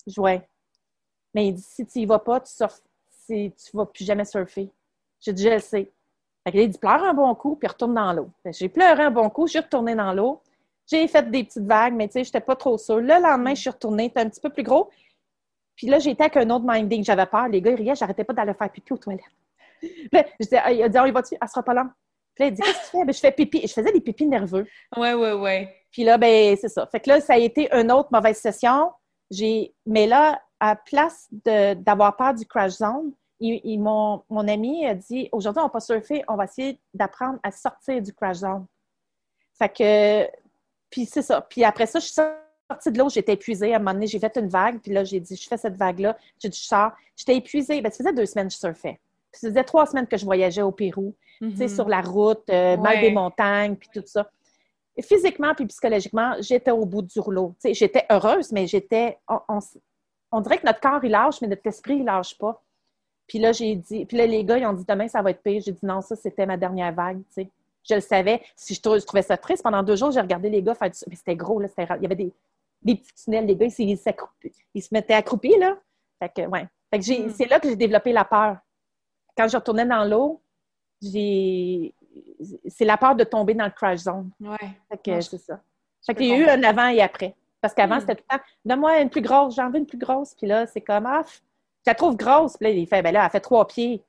Je 0.07 0.19
ouais. 0.19 0.41
Mais 1.33 1.47
il 1.47 1.53
dit, 1.53 1.61
si 1.61 1.85
tu 1.85 1.99
y 1.99 2.05
vas 2.05 2.19
pas, 2.19 2.39
tu 2.39 2.51
surf, 2.51 2.81
tu 3.27 3.53
vas 3.73 3.85
plus 3.85 4.03
jamais 4.03 4.25
surfer. 4.25 4.69
J'ai 5.21 5.33
dit, 5.33 5.43
je 5.43 5.49
le 5.49 5.59
sais. 5.59 5.91
Fait 6.47 6.63
il 6.63 6.69
dit 6.69 6.77
pleure 6.77 7.03
un 7.03 7.13
bon 7.13 7.33
coup, 7.35 7.55
puis 7.55 7.67
retourne 7.67 7.93
dans 7.93 8.11
l'eau. 8.13 8.29
J'ai 8.45 8.67
pleuré 8.67 9.03
un 9.03 9.11
bon 9.11 9.29
coup, 9.29 9.45
je 9.45 9.51
suis 9.51 9.59
retournée 9.59 9.95
dans 9.95 10.11
l'eau. 10.11 10.41
J'ai 10.87 11.07
fait 11.07 11.29
des 11.29 11.43
petites 11.43 11.63
vagues, 11.63 11.93
mais 11.93 12.07
tu 12.07 12.13
sais, 12.13 12.23
j'étais 12.23 12.41
pas 12.41 12.55
trop 12.55 12.77
sûre. 12.77 12.97
Le 12.97 13.21
lendemain, 13.21 13.53
je 13.53 13.61
suis 13.61 13.69
retournée, 13.69 14.05
c'était 14.05 14.21
un 14.21 14.29
petit 14.29 14.41
peu 14.41 14.49
plus 14.49 14.63
gros. 14.63 14.89
Puis 15.75 15.87
là, 15.87 15.99
j'étais 15.99 16.23
avec 16.23 16.37
un 16.37 16.49
autre 16.49 16.65
minding. 16.67 17.03
J'avais 17.03 17.25
peur. 17.25 17.47
Les 17.47 17.61
gars, 17.61 17.71
ils 17.71 17.75
riaient, 17.75 17.95
j'arrêtais 17.95 18.23
pas 18.23 18.33
d'aller 18.33 18.53
faire 18.53 18.69
pipi 18.69 18.91
aux 18.93 18.97
toilettes. 18.97 19.23
Puis 19.79 20.09
là, 20.11 20.25
je 20.39 20.45
disais, 20.45 20.75
il 20.75 20.83
a 20.83 20.89
dit, 20.89 20.97
oh, 21.01 21.05
il 21.05 21.13
va-tu? 21.13 21.35
Elle 21.39 21.47
sera 21.47 21.63
pas 21.63 21.73
là. 21.73 21.87
Puis 22.35 22.43
là, 22.43 22.47
il 22.49 22.53
dit, 22.53 22.61
qu'est-ce 22.61 22.77
que 22.77 22.85
tu 22.85 22.91
fais? 22.91 23.05
Ben, 23.05 23.13
je 23.13 23.19
fais 23.19 23.31
pipi. 23.31 23.61
Je 23.67 23.73
faisais 23.73 23.91
des 23.91 24.01
pipis 24.01 24.27
nerveux. 24.27 24.67
Ouais, 24.97 25.13
ouais, 25.13 25.33
ouais. 25.33 25.75
Puis 25.91 26.03
là, 26.03 26.17
ben, 26.17 26.55
c'est 26.59 26.69
ça. 26.69 26.87
Fait 26.87 26.99
que 26.99 27.09
là, 27.09 27.21
ça 27.21 27.33
a 27.33 27.37
été 27.37 27.69
une 27.73 27.91
autre 27.91 28.09
mauvaise 28.11 28.37
session. 28.37 28.91
J'ai, 29.29 29.73
mais 29.85 30.07
là, 30.07 30.41
à 30.59 30.75
place 30.75 31.27
d'avoir 31.31 32.15
peur 32.15 32.33
du 32.33 32.45
crash 32.45 32.73
zone, 32.73 33.13
mon, 33.77 34.47
ami 34.47 34.85
a 34.85 34.95
dit 34.95 35.29
aujourd'hui, 35.31 35.61
on 35.61 35.65
va 35.65 35.69
pas 35.69 35.79
surfer, 35.79 36.23
on 36.27 36.35
va 36.35 36.45
essayer 36.45 36.79
d'apprendre 36.93 37.39
à 37.43 37.51
sortir 37.51 38.01
du 38.01 38.13
crash 38.13 38.37
zone. 38.37 38.65
Fait 39.57 39.69
que, 39.69 40.27
puis 40.89 41.05
c'est 41.05 41.21
ça. 41.21 41.41
Puis 41.41 41.63
après 41.63 41.85
ça, 41.85 41.99
je 41.99 42.05
suis 42.05 42.13
sortie 42.13 42.91
de 42.91 42.97
l'eau, 42.97 43.09
j'étais 43.09 43.33
épuisée. 43.33 43.73
À 43.73 43.77
un 43.77 43.79
moment 43.79 43.93
donné, 43.93 44.07
j'ai 44.07 44.19
fait 44.19 44.35
une 44.37 44.47
vague, 44.47 44.79
puis 44.79 44.91
là, 44.91 45.03
j'ai 45.03 45.19
dit, 45.19 45.35
je 45.35 45.47
fais 45.47 45.57
cette 45.57 45.75
vague-là. 45.75 46.17
J'ai 46.39 46.49
dit, 46.49 46.57
je 46.57 46.67
sors. 46.67 46.91
J'étais 47.15 47.35
épuisée. 47.35 47.81
Ben, 47.81 47.91
ça 47.91 47.97
faisait 47.97 48.13
deux 48.13 48.25
semaines 48.25 48.47
que 48.47 48.53
je 48.53 48.59
surfais. 48.59 48.99
Puis 49.31 49.39
ça 49.39 49.47
faisait 49.49 49.63
trois 49.63 49.85
semaines 49.85 50.07
que 50.07 50.17
je 50.17 50.25
voyageais 50.25 50.61
au 50.61 50.71
Pérou, 50.71 51.15
mm-hmm. 51.41 51.73
sur 51.73 51.87
la 51.87 52.01
route, 52.01 52.43
euh, 52.49 52.77
mal 52.77 52.99
des 52.99 53.11
montagnes, 53.11 53.75
puis 53.75 53.89
tout 53.93 54.03
ça. 54.05 54.29
physiquement 54.99 55.53
puis 55.55 55.65
psychologiquement, 55.67 56.35
j'étais 56.39 56.71
au 56.71 56.85
bout 56.85 57.01
du 57.01 57.19
rouleau. 57.19 57.55
J'étais 57.63 58.05
heureuse, 58.09 58.51
mais 58.51 58.67
j'étais. 58.67 59.17
On, 60.33 60.41
dirait 60.41 60.57
que 60.57 60.65
notre 60.65 60.79
corps, 60.79 61.03
il 61.03 61.11
lâche, 61.11 61.41
mais 61.41 61.47
notre 61.47 61.65
esprit, 61.65 61.97
il 61.97 62.05
lâche 62.05 62.37
pas. 62.37 62.61
Puis 63.31 63.39
là, 63.39 63.53
j'ai 63.53 63.77
dit. 63.77 64.05
Puis 64.05 64.17
là, 64.17 64.25
les 64.25 64.43
gars, 64.43 64.57
ils 64.57 64.65
ont 64.65 64.73
dit 64.73 64.83
demain, 64.85 65.07
ça 65.07 65.21
va 65.21 65.29
être 65.31 65.41
pire. 65.41 65.61
J'ai 65.65 65.71
dit 65.71 65.85
non, 65.85 66.01
ça, 66.01 66.17
c'était 66.17 66.45
ma 66.45 66.57
dernière 66.57 66.91
vague. 66.91 67.21
sais. 67.29 67.47
Je 67.89 67.95
le 67.95 68.01
savais. 68.01 68.41
Si 68.57 68.73
je, 68.73 68.81
trouvais 68.81 69.21
ça 69.21 69.37
triste, 69.37 69.63
pendant 69.63 69.81
deux 69.83 69.95
jours, 69.95 70.11
j'ai 70.11 70.19
regardé 70.19 70.49
les 70.49 70.61
gars 70.61 70.75
faire 70.75 70.89
du. 70.91 70.97
Mais 71.07 71.15
c'était 71.15 71.37
gros, 71.37 71.61
là. 71.61 71.69
Il 71.77 72.01
y 72.01 72.05
avait 72.05 72.15
des, 72.15 72.33
des, 72.81 72.95
petits 72.95 73.13
tunnels. 73.23 73.45
Les 73.45 73.55
gars, 73.55 73.67
ils, 73.67 73.97
ils, 74.73 74.83
se 74.83 74.93
mettaient 74.93 75.13
accroupis, 75.13 75.57
là. 75.57 75.77
Fait 76.19 76.27
que, 76.27 76.41
ouais. 76.45 76.67
Fait 76.89 76.99
que 76.99 77.25
hmm. 77.25 77.29
c'est 77.33 77.45
là 77.45 77.61
que 77.61 77.69
j'ai 77.69 77.77
développé 77.77 78.11
la 78.11 78.25
peur. 78.25 78.57
Quand 79.37 79.47
je 79.47 79.55
retournais 79.55 79.85
dans 79.85 80.03
l'eau, 80.03 80.41
j'ai 81.01 81.93
c'est 82.67 82.83
la 82.83 82.97
peur 82.97 83.15
de 83.15 83.23
tomber 83.23 83.53
dans 83.53 83.63
le 83.63 83.71
crash 83.71 83.99
zone. 83.99 84.29
Ouais. 84.41 85.21
c'est 85.21 85.37
ça. 85.37 85.61
Fait 86.05 86.15
qu'il 86.15 86.25
y 86.25 86.33
a 86.33 86.37
eu 86.37 86.49
un 86.49 86.61
avant 86.63 86.89
et 86.89 87.01
après. 87.01 87.33
Parce 87.61 87.73
qu'avant, 87.73 87.95
hmm. 87.95 88.01
c'était 88.01 88.15
tout 88.15 88.23
le 88.29 88.37
temps, 88.37 88.43
donne-moi 88.65 88.99
une 88.99 89.09
plus 89.09 89.21
grosse, 89.21 89.55
j'en 89.55 89.69
veux 89.69 89.77
une 89.77 89.85
plus 89.85 89.97
grosse. 89.97 90.35
Puis 90.35 90.47
là, 90.47 90.67
c'est 90.67 90.81
comme, 90.81 91.05
ah, 91.05 91.23
je 91.85 91.91
la 91.91 91.95
trouve 91.95 92.15
grosse. 92.15 92.57
Puis 92.57 92.67
là, 92.67 92.73
il 92.73 92.87
fait, 92.87 93.01
ben 93.01 93.13
là, 93.13 93.23
elle 93.25 93.31
fait 93.31 93.39
trois 93.39 93.67
pieds. 93.67 94.03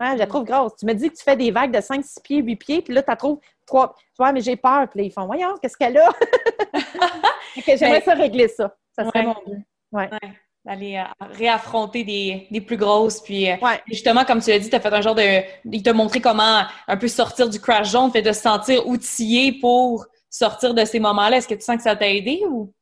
je 0.00 0.16
la 0.16 0.26
trouve 0.26 0.44
grosse. 0.44 0.72
Tu 0.78 0.86
me 0.86 0.94
dis 0.94 1.10
que 1.10 1.16
tu 1.16 1.22
fais 1.22 1.36
des 1.36 1.50
vagues 1.50 1.74
de 1.74 1.80
5, 1.80 2.04
6 2.04 2.20
pieds, 2.20 2.42
8 2.42 2.56
pieds, 2.56 2.82
puis 2.82 2.94
là, 2.94 3.02
tu 3.02 3.10
la 3.10 3.16
trouves 3.16 3.40
trois. 3.66 3.94
Tu 3.96 4.16
vois, 4.18 4.32
mais 4.32 4.40
j'ai 4.40 4.56
peur. 4.56 4.88
Puis 4.88 5.00
là, 5.00 5.06
ils 5.06 5.12
font, 5.12 5.26
voyons, 5.26 5.54
qu'est-ce 5.60 5.76
qu'elle 5.76 5.98
a? 5.98 6.10
J'aimerais 7.66 8.00
ben, 8.00 8.02
ça 8.04 8.14
régler 8.14 8.48
ça. 8.48 8.76
Ça 8.96 9.04
serait 9.04 9.22
mon 9.22 9.36
but. 9.46 9.64
Ouais 9.92 10.08
d'aller 10.64 10.96
euh, 10.96 11.26
réaffronter 11.32 12.04
des, 12.04 12.60
plus 12.60 12.76
grosses. 12.76 13.20
Puis 13.20 13.50
euh, 13.50 13.56
justement, 13.86 14.24
comme 14.24 14.40
tu 14.40 14.50
l'as 14.50 14.58
dit, 14.58 14.70
tu 14.70 14.76
as 14.76 14.80
fait 14.80 14.92
un 14.92 15.00
genre 15.00 15.14
de. 15.14 15.42
Il 15.64 15.82
t'a 15.82 15.92
montré 15.92 16.20
comment 16.20 16.62
un 16.86 16.96
peu 16.96 17.08
sortir 17.08 17.48
du 17.48 17.60
crash 17.60 17.90
zone, 17.90 18.10
fait 18.10 18.22
de 18.22 18.32
se 18.32 18.40
sentir 18.40 18.86
outillé 18.86 19.52
pour 19.60 20.06
sortir 20.30 20.74
de 20.74 20.84
ces 20.84 21.00
moments-là. 21.00 21.38
Est-ce 21.38 21.48
que 21.48 21.54
tu 21.54 21.62
sens 21.62 21.76
que 21.76 21.82
ça 21.82 21.96
t'a 21.96 22.08
aidé 22.08 22.42
ou? 22.48 22.72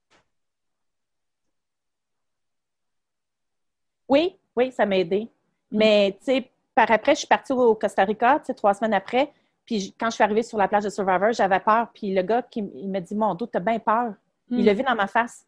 Oui, 4.11 4.37
oui, 4.57 4.73
ça 4.73 4.85
m'a 4.85 4.99
aidé. 4.99 5.29
Mm. 5.71 5.79
Mais 5.79 6.17
tu 6.19 6.27
sais, 6.27 6.51
par 6.75 6.91
après, 6.91 7.15
je 7.15 7.21
suis 7.21 7.29
partie 7.29 7.53
au 7.53 7.75
Costa 7.75 8.05
Rica, 8.05 8.41
tu 8.41 8.47
sais, 8.47 8.55
trois 8.55 8.75
semaines 8.75 8.95
après. 8.95 9.33
Puis 9.65 9.95
quand 9.99 10.11
je 10.11 10.17
suis 10.17 10.25
arrivée 10.25 10.43
sur 10.43 10.59
la 10.59 10.69
plage 10.69 10.85
de 10.85 10.91
Survivor, 10.91 11.33
j'avais 11.33 11.61
peur. 11.61 11.89
Puis 11.95 12.13
le 12.13 12.23
gars, 12.23 12.43
qui, 12.43 12.61
il 12.75 12.91
m'a 12.91 13.01
dit 13.01 13.15
Mon 13.15 13.35
dos, 13.35 13.47
t'as 13.47 13.61
bien 13.61 13.79
peur. 13.79 14.13
Il 14.51 14.65
l'a 14.65 14.75
mm. 14.75 14.77
vu 14.77 14.83
dans 14.83 14.95
ma 14.95 15.07
face. 15.07 15.47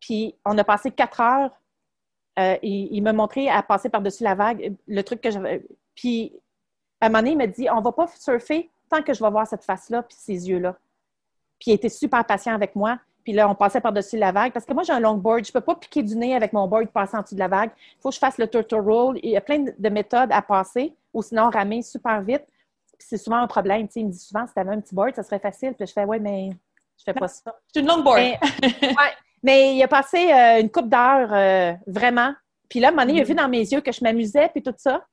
Puis 0.00 0.36
on 0.44 0.56
a 0.58 0.64
passé 0.64 0.90
quatre 0.90 1.20
heures 1.20 1.50
euh, 2.38 2.56
il, 2.62 3.00
m'a 3.02 3.12
montré 3.12 3.48
à 3.48 3.62
passer 3.62 3.88
par-dessus 3.88 4.24
la 4.24 4.34
vague, 4.34 4.74
le 4.88 5.02
truc 5.02 5.20
que 5.20 5.30
j'avais. 5.30 5.64
Puis, 5.94 6.32
à 7.00 7.06
un 7.06 7.08
moment 7.08 7.20
donné, 7.20 7.32
il 7.32 7.38
m'a 7.38 7.46
dit 7.46 7.68
On 7.70 7.80
va 7.80 7.92
pas 7.92 8.08
surfer 8.18 8.70
tant 8.90 9.02
que 9.02 9.14
je 9.14 9.22
vais 9.22 9.30
voir 9.30 9.46
cette 9.46 9.64
face-là 9.64 10.02
puis 10.02 10.16
ces 10.18 10.48
yeux-là. 10.48 10.76
Puis, 11.60 11.70
il 11.70 11.74
était 11.74 11.88
super 11.88 12.24
patient 12.24 12.54
avec 12.54 12.74
moi. 12.74 12.98
Puis 13.24 13.32
là, 13.32 13.48
on 13.48 13.54
passait 13.54 13.80
par-dessus 13.80 14.18
la 14.18 14.32
vague. 14.32 14.52
Parce 14.52 14.66
que 14.66 14.72
moi, 14.74 14.82
j'ai 14.82 14.92
un 14.92 15.00
longboard. 15.00 15.44
Je 15.44 15.50
ne 15.50 15.52
peux 15.54 15.62
pas 15.62 15.74
piquer 15.74 16.02
du 16.02 16.14
nez 16.14 16.36
avec 16.36 16.52
mon 16.52 16.68
board 16.68 16.88
passer 16.88 17.16
en 17.16 17.22
dessous 17.22 17.34
de 17.34 17.40
la 17.40 17.48
vague. 17.48 17.70
Il 17.76 18.02
faut 18.02 18.10
que 18.10 18.14
je 18.14 18.20
fasse 18.20 18.38
le 18.38 18.46
turtle 18.46 18.80
roll. 18.80 19.18
Il 19.22 19.30
y 19.30 19.36
a 19.36 19.40
plein 19.40 19.64
de 19.76 19.88
méthodes 19.88 20.30
à 20.30 20.42
passer, 20.42 20.94
ou 21.12 21.22
sinon 21.22 21.48
ramer 21.48 21.82
super 21.82 22.20
vite. 22.20 22.44
Puis 22.98 23.08
c'est 23.08 23.16
souvent 23.16 23.38
un 23.38 23.46
problème. 23.46 23.88
il 23.96 24.06
me 24.06 24.12
dit 24.12 24.18
souvent, 24.18 24.46
si 24.46 24.52
tu 24.52 24.60
avais 24.60 24.72
un 24.72 24.80
petit 24.80 24.94
board, 24.94 25.14
ça 25.14 25.22
serait 25.22 25.38
facile. 25.38 25.72
Puis 25.72 25.86
je 25.86 25.92
fais, 25.92 26.04
ouais, 26.04 26.18
mais 26.18 26.50
je 26.98 27.04
fais 27.04 27.14
pas 27.14 27.28
ça. 27.28 27.54
C'est 27.72 27.80
une 27.80 27.86
longboard. 27.86 28.34
Mais 29.44 29.76
il 29.76 29.82
a 29.82 29.88
passé 29.88 30.32
euh, 30.32 30.60
une 30.62 30.70
coupe 30.70 30.88
d'heures, 30.88 31.32
euh, 31.32 31.74
vraiment. 31.86 32.32
Puis 32.70 32.80
là, 32.80 32.88
à 32.88 32.90
un 32.90 32.94
moment 32.94 33.06
donné, 33.06 33.18
il 33.18 33.20
a 33.20 33.24
mm. 33.24 33.26
vu 33.26 33.34
dans 33.34 33.48
mes 33.48 33.60
yeux 33.60 33.82
que 33.82 33.92
je 33.92 34.02
m'amusais, 34.02 34.48
puis 34.48 34.62
tout 34.62 34.74
ça. 34.78 35.04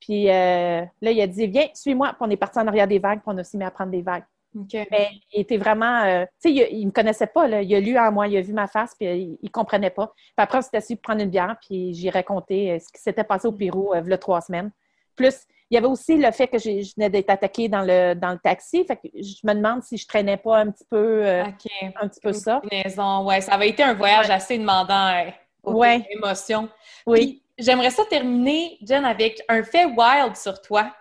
Puis 0.00 0.30
euh, 0.30 0.84
là, 1.02 1.10
il 1.10 1.20
a 1.20 1.26
dit 1.26 1.46
Viens, 1.46 1.66
suis-moi. 1.74 2.08
Puis 2.08 2.16
on 2.20 2.30
est 2.30 2.36
parti 2.38 2.58
en 2.58 2.66
arrière 2.66 2.88
des 2.88 2.98
vagues, 2.98 3.20
puis 3.20 3.28
on 3.28 3.36
a 3.36 3.42
aussi 3.42 3.58
mis 3.58 3.64
à 3.64 3.70
prendre 3.70 3.90
des 3.90 4.00
vagues. 4.00 4.24
Mais 4.54 5.10
il 5.32 5.40
était 5.40 5.58
vraiment. 5.58 6.24
tu 6.42 6.50
sais, 6.56 6.68
il, 6.72 6.80
ne 6.80 6.86
me 6.86 6.90
connaissait 6.90 7.26
pas. 7.26 7.46
Là. 7.46 7.62
Il 7.62 7.74
a 7.74 7.80
lu 7.80 7.98
en 7.98 8.10
moi, 8.10 8.28
il 8.28 8.36
a 8.36 8.40
vu 8.40 8.52
ma 8.52 8.66
face, 8.66 8.94
puis 8.98 9.06
il, 9.06 9.38
ne 9.42 9.48
comprenait 9.50 9.90
pas. 9.90 10.12
Puis 10.16 10.32
après, 10.36 10.58
on 10.58 10.62
s'est 10.62 10.76
assis 10.76 10.96
pour 10.96 11.02
prendre 11.02 11.22
une 11.22 11.30
bière, 11.30 11.56
puis 11.60 11.94
j'ai 11.94 12.10
raconté 12.10 12.78
ce 12.78 12.90
qui 12.92 13.00
s'était 13.00 13.24
passé 13.24 13.46
au 13.46 13.52
Pérou 13.52 13.92
il 13.94 14.08
y 14.08 14.12
a 14.12 14.18
trois 14.18 14.40
semaines. 14.40 14.70
Plus, 15.14 15.46
il 15.70 15.74
y 15.74 15.78
avait 15.78 15.86
aussi 15.86 16.16
le 16.16 16.30
fait 16.30 16.48
que 16.48 16.58
je, 16.58 16.94
venais 16.96 17.10
d'être 17.10 17.28
attaquée 17.28 17.68
dans 17.68 17.82
le, 17.82 18.14
dans 18.14 18.32
le 18.32 18.38
taxi. 18.38 18.84
Fait 18.86 18.96
que 18.96 19.08
je 19.14 19.40
me 19.44 19.52
demande 19.52 19.82
si 19.82 19.98
je 19.98 20.06
traînais 20.06 20.38
pas 20.38 20.58
un 20.58 20.70
petit 20.70 20.86
peu, 20.88 21.26
euh, 21.26 21.44
un 21.44 22.08
petit 22.08 22.20
peu 22.20 22.32
ça. 22.32 22.62
Ouais, 22.62 23.40
ça 23.40 23.52
avait 23.52 23.68
été 23.68 23.82
un 23.82 23.94
voyage 23.94 24.30
assez 24.30 24.56
demandant 24.56 25.08
euh, 25.08 25.72
ouais. 25.72 26.06
émotions. 26.10 26.68
Oui. 27.06 27.42
J'aimerais 27.58 27.90
ça 27.90 28.04
terminer, 28.06 28.78
Jen, 28.82 29.04
avec 29.04 29.42
un 29.48 29.62
fait 29.62 29.84
wild 29.84 30.36
sur 30.36 30.60
toi. 30.62 30.94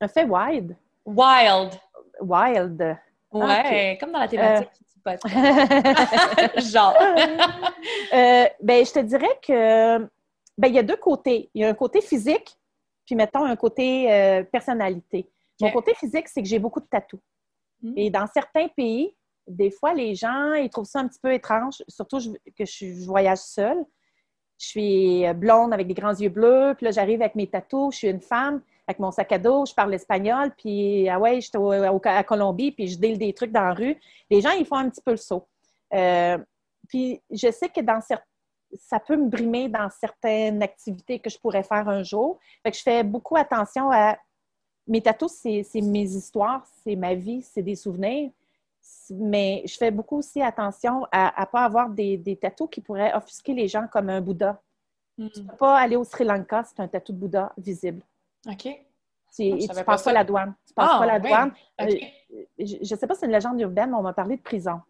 Un 0.00 0.08
fait 0.08 0.24
wild? 0.24 0.76
Wild. 1.06 1.72
Wild. 2.20 2.96
Ouais, 3.32 3.98
comme 4.00 4.12
dans 4.12 4.20
la 4.20 4.28
thématique 4.28 4.70
euh... 5.06 5.16
Genre. 6.60 6.94
euh, 8.12 8.44
ben, 8.62 8.84
je 8.84 8.92
te 8.92 8.98
dirais 9.00 9.38
que 9.46 9.98
ben, 10.58 10.68
il 10.68 10.74
y 10.74 10.78
a 10.78 10.82
deux 10.82 10.96
côtés. 10.96 11.50
Il 11.54 11.62
y 11.62 11.64
a 11.64 11.68
un 11.68 11.74
côté 11.74 12.00
physique 12.00 12.58
puis 13.08 13.16
mettons 13.16 13.44
un 13.44 13.56
côté 13.56 14.12
euh, 14.12 14.42
personnalité. 14.42 15.30
Mon 15.62 15.70
côté 15.70 15.94
physique, 15.94 16.28
c'est 16.28 16.42
que 16.42 16.48
j'ai 16.48 16.58
beaucoup 16.58 16.78
de 16.78 16.86
tatous. 16.90 17.18
Hmm. 17.82 17.94
Et 17.96 18.10
dans 18.10 18.26
certains 18.26 18.68
pays, 18.68 19.16
des 19.46 19.70
fois, 19.70 19.94
les 19.94 20.14
gens, 20.14 20.52
ils 20.52 20.68
trouvent 20.68 20.84
ça 20.84 21.00
un 21.00 21.08
petit 21.08 21.18
peu 21.18 21.32
étrange, 21.32 21.82
surtout 21.88 22.18
que 22.54 22.66
je, 22.66 23.06
voyage 23.06 23.38
seule. 23.38 23.82
Je 24.58 24.66
suis 24.66 25.26
euh, 25.26 25.32
blonde 25.32 25.72
avec 25.72 25.86
des 25.86 25.94
grands 25.94 26.14
yeux 26.14 26.28
bleus, 26.28 26.74
puis 26.76 26.84
là, 26.84 26.90
j'arrive 26.90 27.22
avec 27.22 27.34
mes 27.34 27.46
tatous, 27.46 27.94
je 27.94 27.98
suis 27.98 28.08
une 28.08 28.20
femme 28.20 28.60
avec 28.88 28.98
mon 28.98 29.12
sac 29.12 29.30
à 29.32 29.38
dos, 29.38 29.66
je 29.66 29.74
parle 29.74 29.94
espagnol, 29.94 30.50
puis 30.56 31.08
ah 31.10 31.20
ouais, 31.20 31.40
j'étais 31.42 31.58
à 32.08 32.24
Colombie, 32.24 32.72
puis 32.72 32.88
je 32.88 32.98
déle 32.98 33.18
des 33.18 33.34
trucs 33.34 33.52
dans 33.52 33.64
la 33.64 33.74
rue. 33.74 34.00
Les 34.30 34.40
gens, 34.40 34.50
ils 34.52 34.64
font 34.64 34.76
un 34.76 34.88
petit 34.88 35.02
peu 35.02 35.10
le 35.10 35.18
saut. 35.18 35.46
Euh, 35.92 36.38
puis 36.88 37.20
je 37.30 37.50
sais 37.50 37.68
que 37.68 37.82
dans 37.82 38.00
certains 38.00 38.24
ça 38.76 39.00
peut 39.00 39.16
me 39.16 39.28
brimer 39.28 39.68
dans 39.68 39.88
certaines 39.90 40.62
activités 40.62 41.18
que 41.18 41.30
je 41.30 41.38
pourrais 41.38 41.62
faire 41.62 41.88
un 41.88 42.02
jour. 42.02 42.38
Fait 42.62 42.70
que 42.70 42.76
je 42.76 42.82
fais 42.82 43.02
beaucoup 43.02 43.36
attention 43.36 43.90
à 43.90 44.18
mes 44.86 45.00
tatous, 45.00 45.32
c'est 45.32 45.80
mes 45.80 46.04
histoires, 46.04 46.66
c'est 46.82 46.96
ma 46.96 47.14
vie, 47.14 47.42
c'est 47.42 47.62
des 47.62 47.76
souvenirs. 47.76 48.30
Mais 49.10 49.62
je 49.66 49.74
fais 49.76 49.90
beaucoup 49.90 50.18
aussi 50.18 50.42
attention 50.42 51.06
à 51.12 51.32
ne 51.40 51.44
pas 51.46 51.64
avoir 51.64 51.90
des, 51.90 52.16
des 52.16 52.36
tatous 52.36 52.68
qui 52.70 52.80
pourraient 52.80 53.14
offusquer 53.14 53.54
les 53.54 53.68
gens 53.68 53.86
comme 53.90 54.08
un 54.08 54.20
Bouddha. 54.20 54.60
Hmm. 55.16 55.28
Tu 55.30 55.40
ne 55.40 55.48
peux 55.48 55.56
pas 55.56 55.78
aller 55.78 55.96
au 55.96 56.04
Sri 56.04 56.24
Lanka 56.24 56.64
c'est 56.64 56.80
un 56.80 56.88
tatou 56.88 57.12
de 57.12 57.18
Bouddha 57.18 57.52
visible. 57.56 58.02
OK. 58.48 58.68
Tu 59.34 59.52
ne 59.52 59.82
passes 59.82 60.02
pas, 60.02 60.12
la 60.12 60.24
douane. 60.24 60.54
Tu 60.66 60.74
passes 60.74 60.90
ah, 60.92 60.98
pas 60.98 61.06
la 61.06 61.18
douane. 61.20 61.52
Euh, 61.80 61.86
je 62.58 62.76
ne 62.78 62.84
sais 62.84 63.06
pas 63.06 63.14
si 63.14 63.20
c'est 63.20 63.26
une 63.26 63.32
légende 63.32 63.60
urbaine, 63.60 63.90
mais 63.90 63.96
on 63.96 64.02
m'a 64.02 64.12
parlé 64.12 64.36
de 64.36 64.42
prison. 64.42 64.80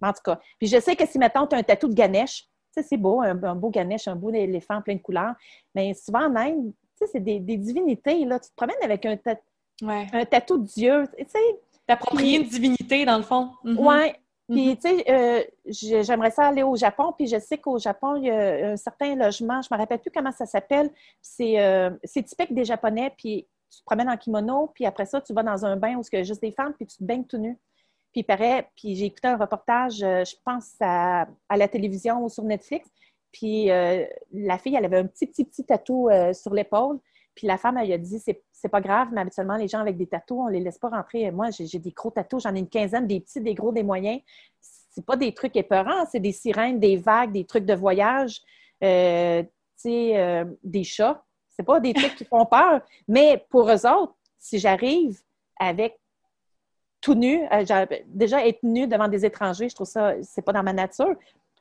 En 0.00 0.12
tout 0.12 0.22
cas. 0.24 0.40
Puis 0.58 0.68
je 0.68 0.80
sais 0.80 0.96
que 0.96 1.06
si, 1.06 1.18
mettons, 1.18 1.46
tu 1.46 1.54
as 1.54 1.58
un 1.58 1.62
tatou 1.62 1.88
de 1.88 1.94
Ganesh, 1.94 2.48
c'est 2.70 2.96
beau, 2.96 3.20
un, 3.20 3.34
beau 3.34 3.70
Ganesh, 3.70 4.08
un 4.08 4.16
beau 4.16 4.30
éléphant 4.30 4.80
plein 4.80 4.94
de 4.94 5.00
couleurs. 5.00 5.34
Mais 5.74 5.94
souvent 5.94 6.30
même, 6.30 6.72
c'est 6.94 7.20
des, 7.20 7.40
divinités. 7.40 8.24
Là. 8.24 8.38
Tu 8.38 8.48
te 8.50 8.54
promènes 8.54 8.76
avec 8.82 9.04
un, 9.04 9.16
un 9.86 10.24
tatou 10.24 10.58
de 10.58 10.64
Dieu. 10.64 11.04
T'approprier 11.86 12.38
une 12.38 12.48
divinité, 12.48 13.04
dans 13.04 13.18
le 13.18 13.24
fond. 13.24 13.50
Mm-hmm. 13.64 13.76
Oui. 13.78 14.12
Puis, 14.52 14.72
mm-hmm. 14.72 14.76
tu 14.76 14.88
sais, 14.88 15.10
euh, 15.10 16.02
j'aimerais 16.02 16.30
ça 16.30 16.44
aller 16.44 16.62
au 16.62 16.76
Japon. 16.76 17.12
Puis, 17.16 17.26
je 17.26 17.38
sais 17.38 17.58
qu'au 17.58 17.78
Japon, 17.78 18.16
il 18.16 18.24
y 18.24 18.30
a 18.30 18.72
un 18.72 18.76
certain 18.76 19.14
logement. 19.14 19.60
Je 19.62 19.68
ne 19.70 19.76
me 19.76 19.80
rappelle 19.80 20.00
plus 20.00 20.10
comment 20.10 20.32
ça 20.32 20.46
s'appelle. 20.46 20.90
Euh, 21.40 21.90
c'est 22.04 22.22
typique 22.22 22.54
des 22.54 22.64
Japonais. 22.64 23.12
Puis, 23.16 23.48
tu 23.70 23.78
te 23.78 23.84
promènes 23.84 24.10
en 24.10 24.16
kimono. 24.16 24.70
Puis, 24.74 24.86
après 24.86 25.06
ça, 25.06 25.20
tu 25.20 25.32
vas 25.32 25.42
dans 25.42 25.64
un 25.64 25.76
bain 25.76 25.96
où 25.96 26.02
il 26.12 26.16
y 26.16 26.20
a 26.20 26.22
juste 26.22 26.42
des 26.42 26.52
femmes. 26.52 26.74
Puis, 26.74 26.86
tu 26.86 26.98
te 26.98 27.04
baignes 27.04 27.24
tout 27.24 27.38
nu. 27.38 27.58
Puis 28.12 28.22
paraît, 28.22 28.68
puis 28.76 28.94
j'ai 28.94 29.06
écouté 29.06 29.28
un 29.28 29.38
reportage, 29.38 30.02
euh, 30.02 30.22
je 30.24 30.36
pense 30.44 30.74
à, 30.80 31.26
la 31.50 31.68
télévision 31.68 32.22
ou 32.24 32.28
sur 32.28 32.44
Netflix. 32.44 32.88
Puis 33.32 33.70
euh, 33.70 34.04
la 34.32 34.58
fille, 34.58 34.76
elle 34.76 34.84
avait 34.84 34.98
un 34.98 35.06
petit, 35.06 35.26
petit, 35.26 35.44
petit 35.44 35.64
tatou 35.64 36.10
euh, 36.10 36.34
sur 36.34 36.52
l'épaule. 36.52 37.00
Puis 37.34 37.46
la 37.46 37.56
femme, 37.56 37.78
elle 37.78 37.90
a 37.90 37.98
dit 37.98 38.18
c'est 38.18 38.42
pas 38.68 38.80
grave, 38.80 39.08
mais 39.12 39.20
habituellement, 39.20 39.56
les 39.56 39.68
gens 39.68 39.80
avec 39.80 39.96
des 39.96 40.06
tatous, 40.06 40.38
on 40.38 40.48
les 40.48 40.60
laisse 40.60 40.78
pas 40.78 40.88
rentrer. 40.88 41.30
Moi, 41.30 41.50
j'ai 41.50 41.78
des 41.78 41.90
gros 41.90 42.10
tatous, 42.10 42.42
j'en 42.42 42.54
ai 42.54 42.58
une 42.58 42.68
quinzaine, 42.68 43.06
des 43.06 43.20
petits, 43.20 43.40
des 43.40 43.54
gros, 43.54 43.72
des 43.72 43.82
moyens. 43.82 44.20
C'est 44.60 45.04
pas 45.04 45.16
des 45.16 45.32
trucs 45.32 45.56
épeurants, 45.56 46.06
c'est 46.10 46.20
des 46.20 46.32
sirènes, 46.32 46.78
des 46.78 46.96
vagues, 46.96 47.32
des 47.32 47.44
trucs 47.44 47.64
de 47.64 47.74
voyage, 47.74 48.40
euh, 48.84 49.42
des 49.84 50.84
chats. 50.84 51.22
C'est 51.50 51.62
pas 51.62 51.80
des 51.80 51.92
trucs 51.92 52.14
qui 52.16 52.24
font 52.24 52.46
peur. 52.46 52.80
Mais 53.08 53.44
pour 53.50 53.70
eux 53.70 53.86
autres, 53.86 54.14
si 54.38 54.58
j'arrive 54.58 55.20
avec 55.58 55.98
tout 57.02 57.14
nu. 57.14 57.42
Euh, 57.52 57.86
déjà, 58.06 58.46
être 58.46 58.62
nu 58.62 58.86
devant 58.86 59.08
des 59.08 59.26
étrangers, 59.26 59.68
je 59.68 59.74
trouve 59.74 59.88
ça, 59.88 60.14
c'est 60.22 60.40
pas 60.40 60.52
dans 60.52 60.62
ma 60.62 60.72
nature. 60.72 61.14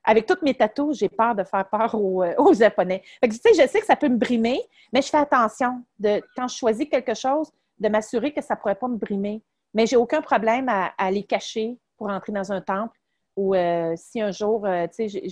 Avec 0.04 0.26
toutes 0.26 0.42
mes 0.42 0.54
tatous, 0.54 0.98
j'ai 0.98 1.10
peur 1.10 1.36
de 1.36 1.44
faire 1.44 1.68
peur 1.70 1.94
aux, 1.96 2.24
euh, 2.24 2.54
Japonais. 2.54 3.04
tu 3.24 3.32
sais, 3.32 3.54
je 3.54 3.68
sais 3.68 3.80
que 3.80 3.86
ça 3.86 3.96
peut 3.96 4.10
me 4.10 4.18
brimer, 4.18 4.60
mais 4.92 5.02
je 5.02 5.10
fais 5.10 5.18
attention 5.18 5.84
de, 6.00 6.22
quand 6.36 6.48
je 6.48 6.56
choisis 6.56 6.88
quelque 6.90 7.14
chose, 7.14 7.52
de 7.80 7.90
m'assurer 7.90 8.34
que 8.34 8.42
ça 8.42 8.56
ne 8.56 8.60
pourrait 8.60 8.76
pas 8.76 8.88
me 8.88 8.98
brimer. 8.98 9.44
Mais 9.74 9.86
j'ai 9.86 9.96
aucun 9.96 10.22
problème 10.22 10.68
à, 10.70 11.12
les 11.12 11.24
cacher 11.24 11.78
pour 11.98 12.10
entrer 12.10 12.32
dans 12.32 12.52
un 12.52 12.62
temple 12.62 12.98
ou 13.36 13.56
euh, 13.56 13.94
si 13.96 14.22
un 14.22 14.32
jour, 14.32 14.68
tu 14.96 15.10
sais, 15.10 15.30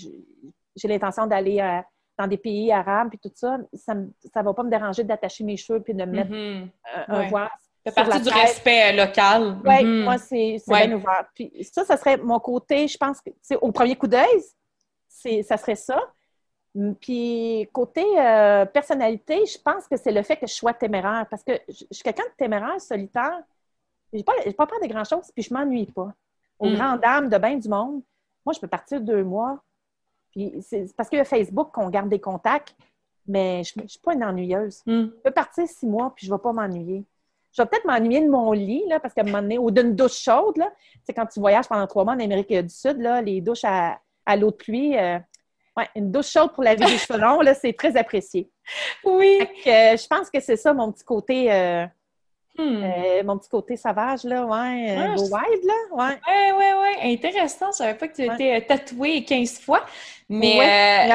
j'ai 0.76 0.88
l'intention 0.88 1.28
d'aller 1.28 1.82
dans 2.20 2.28
des 2.28 2.38
pays 2.38 2.72
arabes 2.72 3.10
et 3.14 3.18
tout 3.18 3.32
ça, 3.34 3.58
ça 3.74 3.96
ne 3.96 4.44
va 4.44 4.54
pas 4.54 4.64
me 4.64 4.70
déranger 4.70 5.04
d'attacher 5.04 5.44
mes 5.44 5.58
cheveux 5.58 5.82
puis 5.82 5.94
de 5.94 6.04
me 6.04 6.12
mettre 6.12 6.32
mm-hmm. 6.32 6.70
un, 7.08 7.28
voile 7.30 7.50
Ça 7.86 7.91
fait 7.91 8.10
partie 8.10 8.22
du 8.22 8.30
respect 8.30 8.94
local. 8.94 9.58
Oui, 9.66 9.84
mhm. 9.84 10.04
moi, 10.04 10.18
c'est 10.18 10.58
bien 10.68 10.91
ouvert. 10.91 11.26
Puis 11.34 11.52
ça, 11.74 11.86
ça 11.86 11.96
serait 11.96 12.18
mon 12.18 12.40
côté, 12.40 12.88
je 12.88 12.98
pense 12.98 13.22
que, 13.22 13.30
au 13.56 13.72
premier 13.72 13.96
coup 13.96 14.08
d'œil, 14.08 14.44
ça 15.44 15.58
serait 15.58 15.76
ça. 15.76 16.02
Puis 17.02 17.68
côté 17.74 18.04
euh, 18.20 18.66
personnalité, 18.66 19.46
je 19.46 19.58
pense 19.58 19.88
que 19.88 19.98
c'est 19.98 20.12
le 20.12 20.22
fait 20.22 20.38
que 20.38 20.48
je 20.48 20.54
sois 20.54 20.74
téméraire. 20.74 21.26
Parce 21.30 21.44
que 21.44 21.54
je, 21.68 21.86
suis 21.91 22.04
quelqu'un 22.04 22.24
de 22.24 22.36
téméraire, 22.38 22.80
solitaire. 22.80 23.41
Je 24.14 24.18
n'ai 24.18 24.24
pas, 24.24 24.34
pas 24.58 24.68
peur 24.68 24.80
de 24.82 24.88
grand-chose, 24.88 25.32
puis 25.34 25.44
je 25.44 25.54
ne 25.54 25.60
m'ennuie 25.60 25.86
pas. 25.86 26.14
Aux 26.60 26.70
mm. 26.70 26.76
grandes 26.76 27.00
dames 27.02 27.30
de 27.30 27.38
bain 27.38 27.56
du 27.56 27.70
monde, 27.70 28.02
moi, 28.46 28.54
je 28.54 28.60
peux 28.60 28.68
partir 28.68 29.02
deux 29.02 29.24
mois. 29.24 29.60
Puis 30.32 30.54
c'est 30.62 30.96
parce 30.96 31.10
qu'il 31.10 31.18
y 31.18 31.22
a 31.22 31.26
Facebook 31.26 31.72
qu'on 31.72 31.90
garde 31.90 32.10
des 32.10 32.20
contacts, 32.20 32.76
mais 33.28 33.64
je 33.64 33.82
ne 33.82 33.88
suis 33.88 34.00
pas 34.00 34.14
une 34.14 34.24
ennuyeuse. 34.24 34.82
Mm. 34.86 35.06
Je 35.06 35.22
peux 35.24 35.32
partir 35.32 35.68
six 35.68 35.86
mois, 35.86 36.14
puis 36.16 36.28
je 36.28 36.32
ne 36.32 36.38
vais 36.38 36.41
pas 36.41 36.54
m'ennuyer. 36.54 37.04
Je 37.52 37.62
vais 37.64 37.68
peut-être 37.68 37.86
m'ennuyer 37.86 38.22
de 38.22 38.30
mon 38.30 38.52
lit, 38.52 38.84
là, 38.88 39.00
parce 39.00 39.14
qu'à 39.16 39.22
un 39.22 39.26
moment 39.26 39.41
donné, 39.41 39.58
ou 39.58 39.72
d'une 39.72 39.96
douche 39.96 40.20
chaude, 40.20 40.58
là. 40.58 40.72
C'est 41.04 41.14
quand 41.14 41.26
tu 41.26 41.40
voyages 41.40 41.68
pendant 41.68 41.88
trois 41.88 42.04
mois 42.04 42.14
en 42.14 42.20
Amérique 42.20 42.54
du 42.54 42.70
Sud, 42.70 43.00
là, 43.00 43.24
les 43.24 43.41
douches 43.41 43.64
à, 43.64 44.00
l'eau 44.28 44.52
de 44.52 44.56
pluie, 44.56 44.98
euh, 44.98 45.20
une 45.96 46.12
douche 46.12 46.32
chaude 46.32 46.54
pour 46.54 46.64
laver 46.64 46.86
les 46.86 46.98
cheveux 46.98 47.20
longs, 47.20 47.41
là, 47.41 47.54
c'est 47.54 47.74
très 47.74 47.96
apprécié. 47.96 48.50
Oui. 49.04 49.40
Euh, 49.41 49.98
je 49.98 50.08
pense 50.08 50.30
que 50.30 50.40
c'est 50.40 50.58
ça 50.58 50.74
mon 50.74 50.91
petit 50.91 51.04
côté. 51.04 51.52
Euh, 51.52 51.86
hmm. 52.58 52.84
euh, 52.84 53.24
mon 53.24 53.38
petit 53.38 53.50
côté 53.50 53.78
sauvage, 53.78 54.24
là, 54.24 54.46
ouais, 54.46 54.96
ah, 54.98 55.16
wild, 55.16 55.64
là, 55.64 55.74
ouais. 55.91 56.20
Ouais, 56.28 56.52
ouais, 56.52 56.74
ouais, 56.74 57.14
intéressant. 57.14 57.68
Je 57.72 57.78
savais 57.78 57.96
pas 57.96 58.08
que 58.08 58.16
tu 58.16 58.24
étais 58.24 58.62
tatouée 58.62 59.24
15 59.24 59.60
fois, 59.60 59.86
mais, 60.28 60.58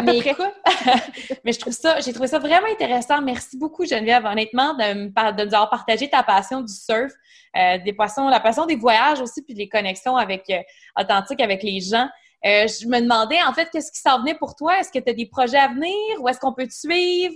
mais, 0.03 0.23
mais 1.45 1.53
je 1.53 1.59
trouve 1.59 1.73
ça, 1.73 2.01
j'ai 2.01 2.13
trouvé 2.13 2.29
ça 2.29 2.39
vraiment 2.39 2.69
intéressant. 2.71 3.21
Merci 3.21 3.59
beaucoup, 3.59 3.85
Geneviève, 3.85 4.25
honnêtement, 4.25 4.75
de, 4.75 5.09
de 5.09 5.45
nous 5.45 5.55
avoir 5.55 5.71
partagé 5.71 6.09
ta 6.09 6.23
passion 6.23 6.61
du 6.61 6.73
surf, 6.73 7.13
des 7.55 7.93
poissons, 7.93 8.29
la 8.29 8.41
passion 8.41 8.67
des 8.67 8.77
voyages 8.77 9.21
aussi, 9.21 9.43
puis 9.43 9.55
des 9.55 9.69
connexions 9.69 10.17
avec, 10.17 10.51
authentiques 10.99 11.41
avec 11.41 11.63
les 11.63 11.81
gens. 11.81 12.09
Euh, 12.45 12.67
je 12.67 12.87
me 12.87 13.01
demandais, 13.01 13.43
en 13.43 13.55
fait, 13.55 13.71
qu'est-ce 13.71 13.91
qui 13.91 14.01
s'en 14.01 14.21
venait 14.21 14.35
pour 14.35 14.55
toi? 14.55 14.79
Est-ce 14.79 14.93
que 14.93 14.99
tu 14.99 15.11
as 15.11 15.15
des 15.15 15.27
projets 15.27 15.59
à 15.59 15.69
venir 15.69 15.95
ou 16.21 16.29
est-ce 16.29 16.39
qu'on 16.39 16.53
peut 16.53 16.67
te 16.67 16.75
suivre? 16.75 17.35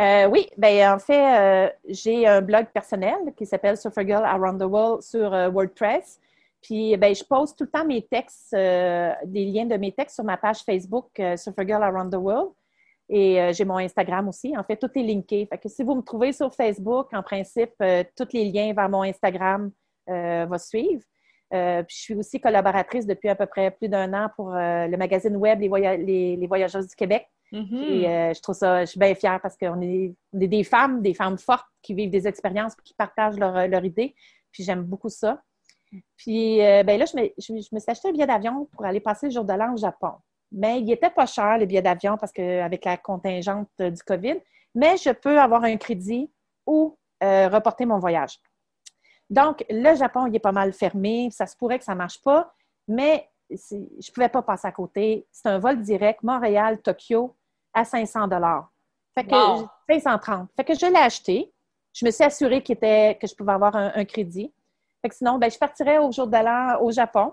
Euh, 0.00 0.26
oui, 0.26 0.48
ben 0.56 0.94
en 0.94 0.98
fait, 0.98 1.38
euh, 1.38 1.70
j'ai 1.86 2.26
un 2.26 2.40
blog 2.40 2.66
personnel 2.72 3.16
qui 3.36 3.46
s'appelle 3.46 3.76
Girl 3.76 4.24
Around 4.24 4.60
the 4.60 4.64
World 4.64 5.02
sur 5.02 5.30
WordPress. 5.30 6.18
Puis, 6.62 6.96
ben, 6.96 7.14
je 7.14 7.22
poste 7.22 7.58
tout 7.58 7.64
le 7.64 7.70
temps 7.70 7.84
mes 7.84 8.02
textes, 8.02 8.52
des 8.52 9.44
liens 9.44 9.66
de 9.66 9.76
mes 9.76 9.92
textes 9.92 10.14
sur 10.14 10.24
ma 10.24 10.38
page 10.38 10.60
Facebook 10.64 11.10
Girl 11.14 11.82
Around 11.82 12.10
the 12.10 12.16
World. 12.16 12.52
Et 13.10 13.52
j'ai 13.52 13.66
mon 13.66 13.76
Instagram 13.76 14.26
aussi. 14.28 14.56
En 14.56 14.64
fait, 14.64 14.78
tout 14.78 14.90
est 14.94 15.02
linké. 15.02 15.46
Fait 15.46 15.58
que 15.58 15.68
si 15.68 15.82
vous 15.82 15.94
me 15.94 16.00
trouvez 16.00 16.32
sur 16.32 16.52
Facebook, 16.54 17.08
en 17.12 17.22
principe, 17.22 17.74
tous 18.16 18.28
les 18.32 18.50
liens 18.50 18.72
vers 18.72 18.88
mon 18.88 19.02
Instagram 19.02 19.70
vont 20.08 20.58
suivre. 20.58 21.02
Euh, 21.52 21.82
je 21.88 21.96
suis 21.96 22.14
aussi 22.14 22.40
collaboratrice 22.40 23.06
depuis 23.06 23.28
à 23.28 23.34
peu 23.34 23.46
près 23.46 23.70
plus 23.70 23.88
d'un 23.88 24.12
an 24.14 24.28
pour 24.34 24.54
euh, 24.54 24.86
le 24.86 24.96
magazine 24.96 25.36
web 25.36 25.60
Les, 25.60 26.46
Voyageuses 26.46 26.88
du 26.88 26.96
Québec. 26.96 27.28
Mm-hmm. 27.52 27.82
Et 27.82 28.08
euh, 28.08 28.34
je 28.34 28.40
trouve 28.40 28.54
ça, 28.54 28.84
je 28.84 28.90
suis 28.90 28.98
bien 28.98 29.14
fière 29.14 29.40
parce 29.40 29.56
qu'on 29.56 29.80
est, 29.82 30.14
des 30.32 30.64
femmes, 30.64 31.02
des 31.02 31.14
femmes 31.14 31.38
fortes 31.38 31.66
qui 31.82 31.94
vivent 31.94 32.10
des 32.10 32.26
expériences, 32.26 32.74
qui 32.82 32.94
partagent 32.94 33.38
leurs 33.38 33.68
leur 33.68 33.84
idées. 33.84 34.14
Puis 34.50 34.64
j'aime 34.64 34.82
beaucoup 34.82 35.08
ça. 35.08 35.40
Puis 36.16 36.58
ben 36.58 36.98
là, 36.98 37.04
je 37.04 37.16
me, 37.16 37.30
je, 37.38 37.52
me, 37.52 37.78
suis 37.78 37.90
acheté 37.90 38.08
un 38.08 38.12
billet 38.12 38.26
d'avion 38.26 38.66
pour 38.72 38.84
aller 38.84 38.98
passer 38.98 39.26
le 39.26 39.32
jour 39.32 39.44
de 39.44 39.52
l'an 39.52 39.74
au 39.74 39.76
Japon. 39.76 40.12
Mais 40.50 40.80
il 40.80 40.86
n'était 40.86 41.10
pas 41.10 41.26
cher, 41.26 41.58
le 41.58 41.66
billet 41.66 41.82
d'avion, 41.82 42.16
parce 42.16 42.32
qu'avec 42.32 42.84
la 42.84 42.96
contingente 42.96 43.68
du 43.78 44.02
COVID. 44.02 44.36
Mais 44.74 44.96
je 44.96 45.10
peux 45.10 45.38
avoir 45.38 45.62
un 45.62 45.76
crédit 45.76 46.28
ou 46.66 46.96
reporter 47.20 47.86
mon 47.86 47.98
voyage. 48.00 48.40
Donc, 49.34 49.64
le 49.68 49.96
Japon, 49.96 50.26
il 50.26 50.36
est 50.36 50.40
pas 50.40 50.52
mal 50.52 50.72
fermé. 50.72 51.28
Ça 51.32 51.46
se 51.46 51.56
pourrait 51.56 51.78
que 51.78 51.84
ça 51.84 51.92
ne 51.92 51.98
marche 51.98 52.22
pas, 52.22 52.54
mais 52.86 53.28
je 53.50 53.74
ne 53.74 54.12
pouvais 54.14 54.28
pas 54.28 54.42
passer 54.42 54.68
à 54.68 54.72
côté. 54.72 55.26
C'est 55.32 55.48
un 55.48 55.58
vol 55.58 55.80
direct 55.82 56.22
Montréal-Tokyo 56.22 57.34
à 57.72 57.84
500 57.84 58.28
Fait 59.16 59.24
que 59.24 59.34
530. 59.90 60.50
Fait 60.54 60.64
que 60.64 60.74
je 60.74 60.86
l'ai 60.86 60.98
acheté. 60.98 61.52
Je 61.92 62.06
me 62.06 62.12
suis 62.12 62.22
assurée 62.22 62.62
était, 62.72 63.18
que 63.20 63.26
je 63.26 63.34
pouvais 63.34 63.52
avoir 63.52 63.74
un, 63.74 64.04
crédit. 64.04 64.52
Fait 65.02 65.08
que 65.08 65.16
sinon, 65.16 65.38
ben, 65.38 65.50
je 65.50 65.58
partirais 65.58 65.98
au 65.98 66.12
jour 66.12 66.28
de 66.28 66.36
l'an 66.36 66.80
au 66.80 66.92
Japon, 66.92 67.32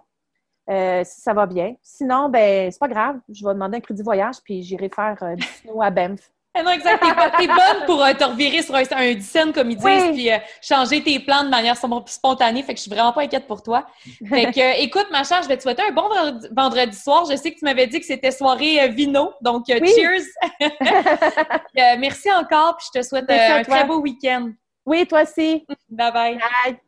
euh, 0.69 1.03
si 1.03 1.21
ça 1.21 1.33
va 1.33 1.45
bien. 1.45 1.75
Sinon, 1.83 2.29
ben, 2.29 2.71
c'est 2.71 2.79
pas 2.79 2.87
grave. 2.87 3.19
Je 3.29 3.45
vais 3.45 3.53
demander 3.53 3.77
un 3.77 3.81
crédit 3.81 4.03
voyage, 4.03 4.37
puis 4.43 4.63
j'irai 4.63 4.89
faire 4.89 5.21
euh, 5.21 5.35
du 5.35 5.43
snow 5.61 5.81
à 5.81 5.91
Banff. 5.91 6.31
Eh 6.53 6.63
non, 6.63 6.71
exact. 6.71 7.01
T'es, 7.37 7.47
bonne 7.47 7.85
pour 7.85 8.03
euh, 8.03 8.13
te 8.13 8.25
revirer 8.25 8.61
sur 8.61 8.75
un, 8.75 8.81
un 8.81 9.21
scène, 9.21 9.53
comme 9.53 9.71
ils 9.71 9.77
disent, 9.77 10.11
puis 10.11 10.29
euh, 10.29 10.37
changer 10.61 11.01
tes 11.01 11.19
plans 11.19 11.45
de 11.45 11.49
manière 11.49 11.77
spontanée. 11.77 12.61
Fait 12.63 12.73
que 12.73 12.77
je 12.77 12.83
suis 12.83 12.91
vraiment 12.91 13.13
pas 13.13 13.21
inquiète 13.21 13.47
pour 13.47 13.63
toi. 13.63 13.85
Fait 14.27 14.51
que, 14.51 14.59
euh, 14.59 14.73
écoute, 14.79 15.07
ma 15.11 15.23
chère, 15.23 15.41
je 15.43 15.47
vais 15.47 15.55
te 15.55 15.61
souhaiter 15.61 15.83
un 15.83 15.91
bon 15.91 16.09
vendredi 16.51 16.97
soir. 16.97 17.25
Je 17.29 17.37
sais 17.37 17.53
que 17.53 17.59
tu 17.59 17.65
m'avais 17.65 17.87
dit 17.87 17.99
que 18.01 18.05
c'était 18.05 18.31
soirée 18.31 18.89
vino, 18.89 19.31
donc 19.41 19.65
cheers! 19.67 20.25
merci 21.99 22.31
encore, 22.33 22.75
puis 22.77 22.87
je 22.93 22.99
te 22.99 23.05
souhaite 23.05 23.29
un 23.29 23.63
très 23.63 23.85
beau 23.85 24.01
week-end. 24.01 24.51
Oui, 24.85 25.07
toi 25.07 25.21
aussi. 25.23 25.65
bye. 25.89 26.11
Bye. 26.11 26.79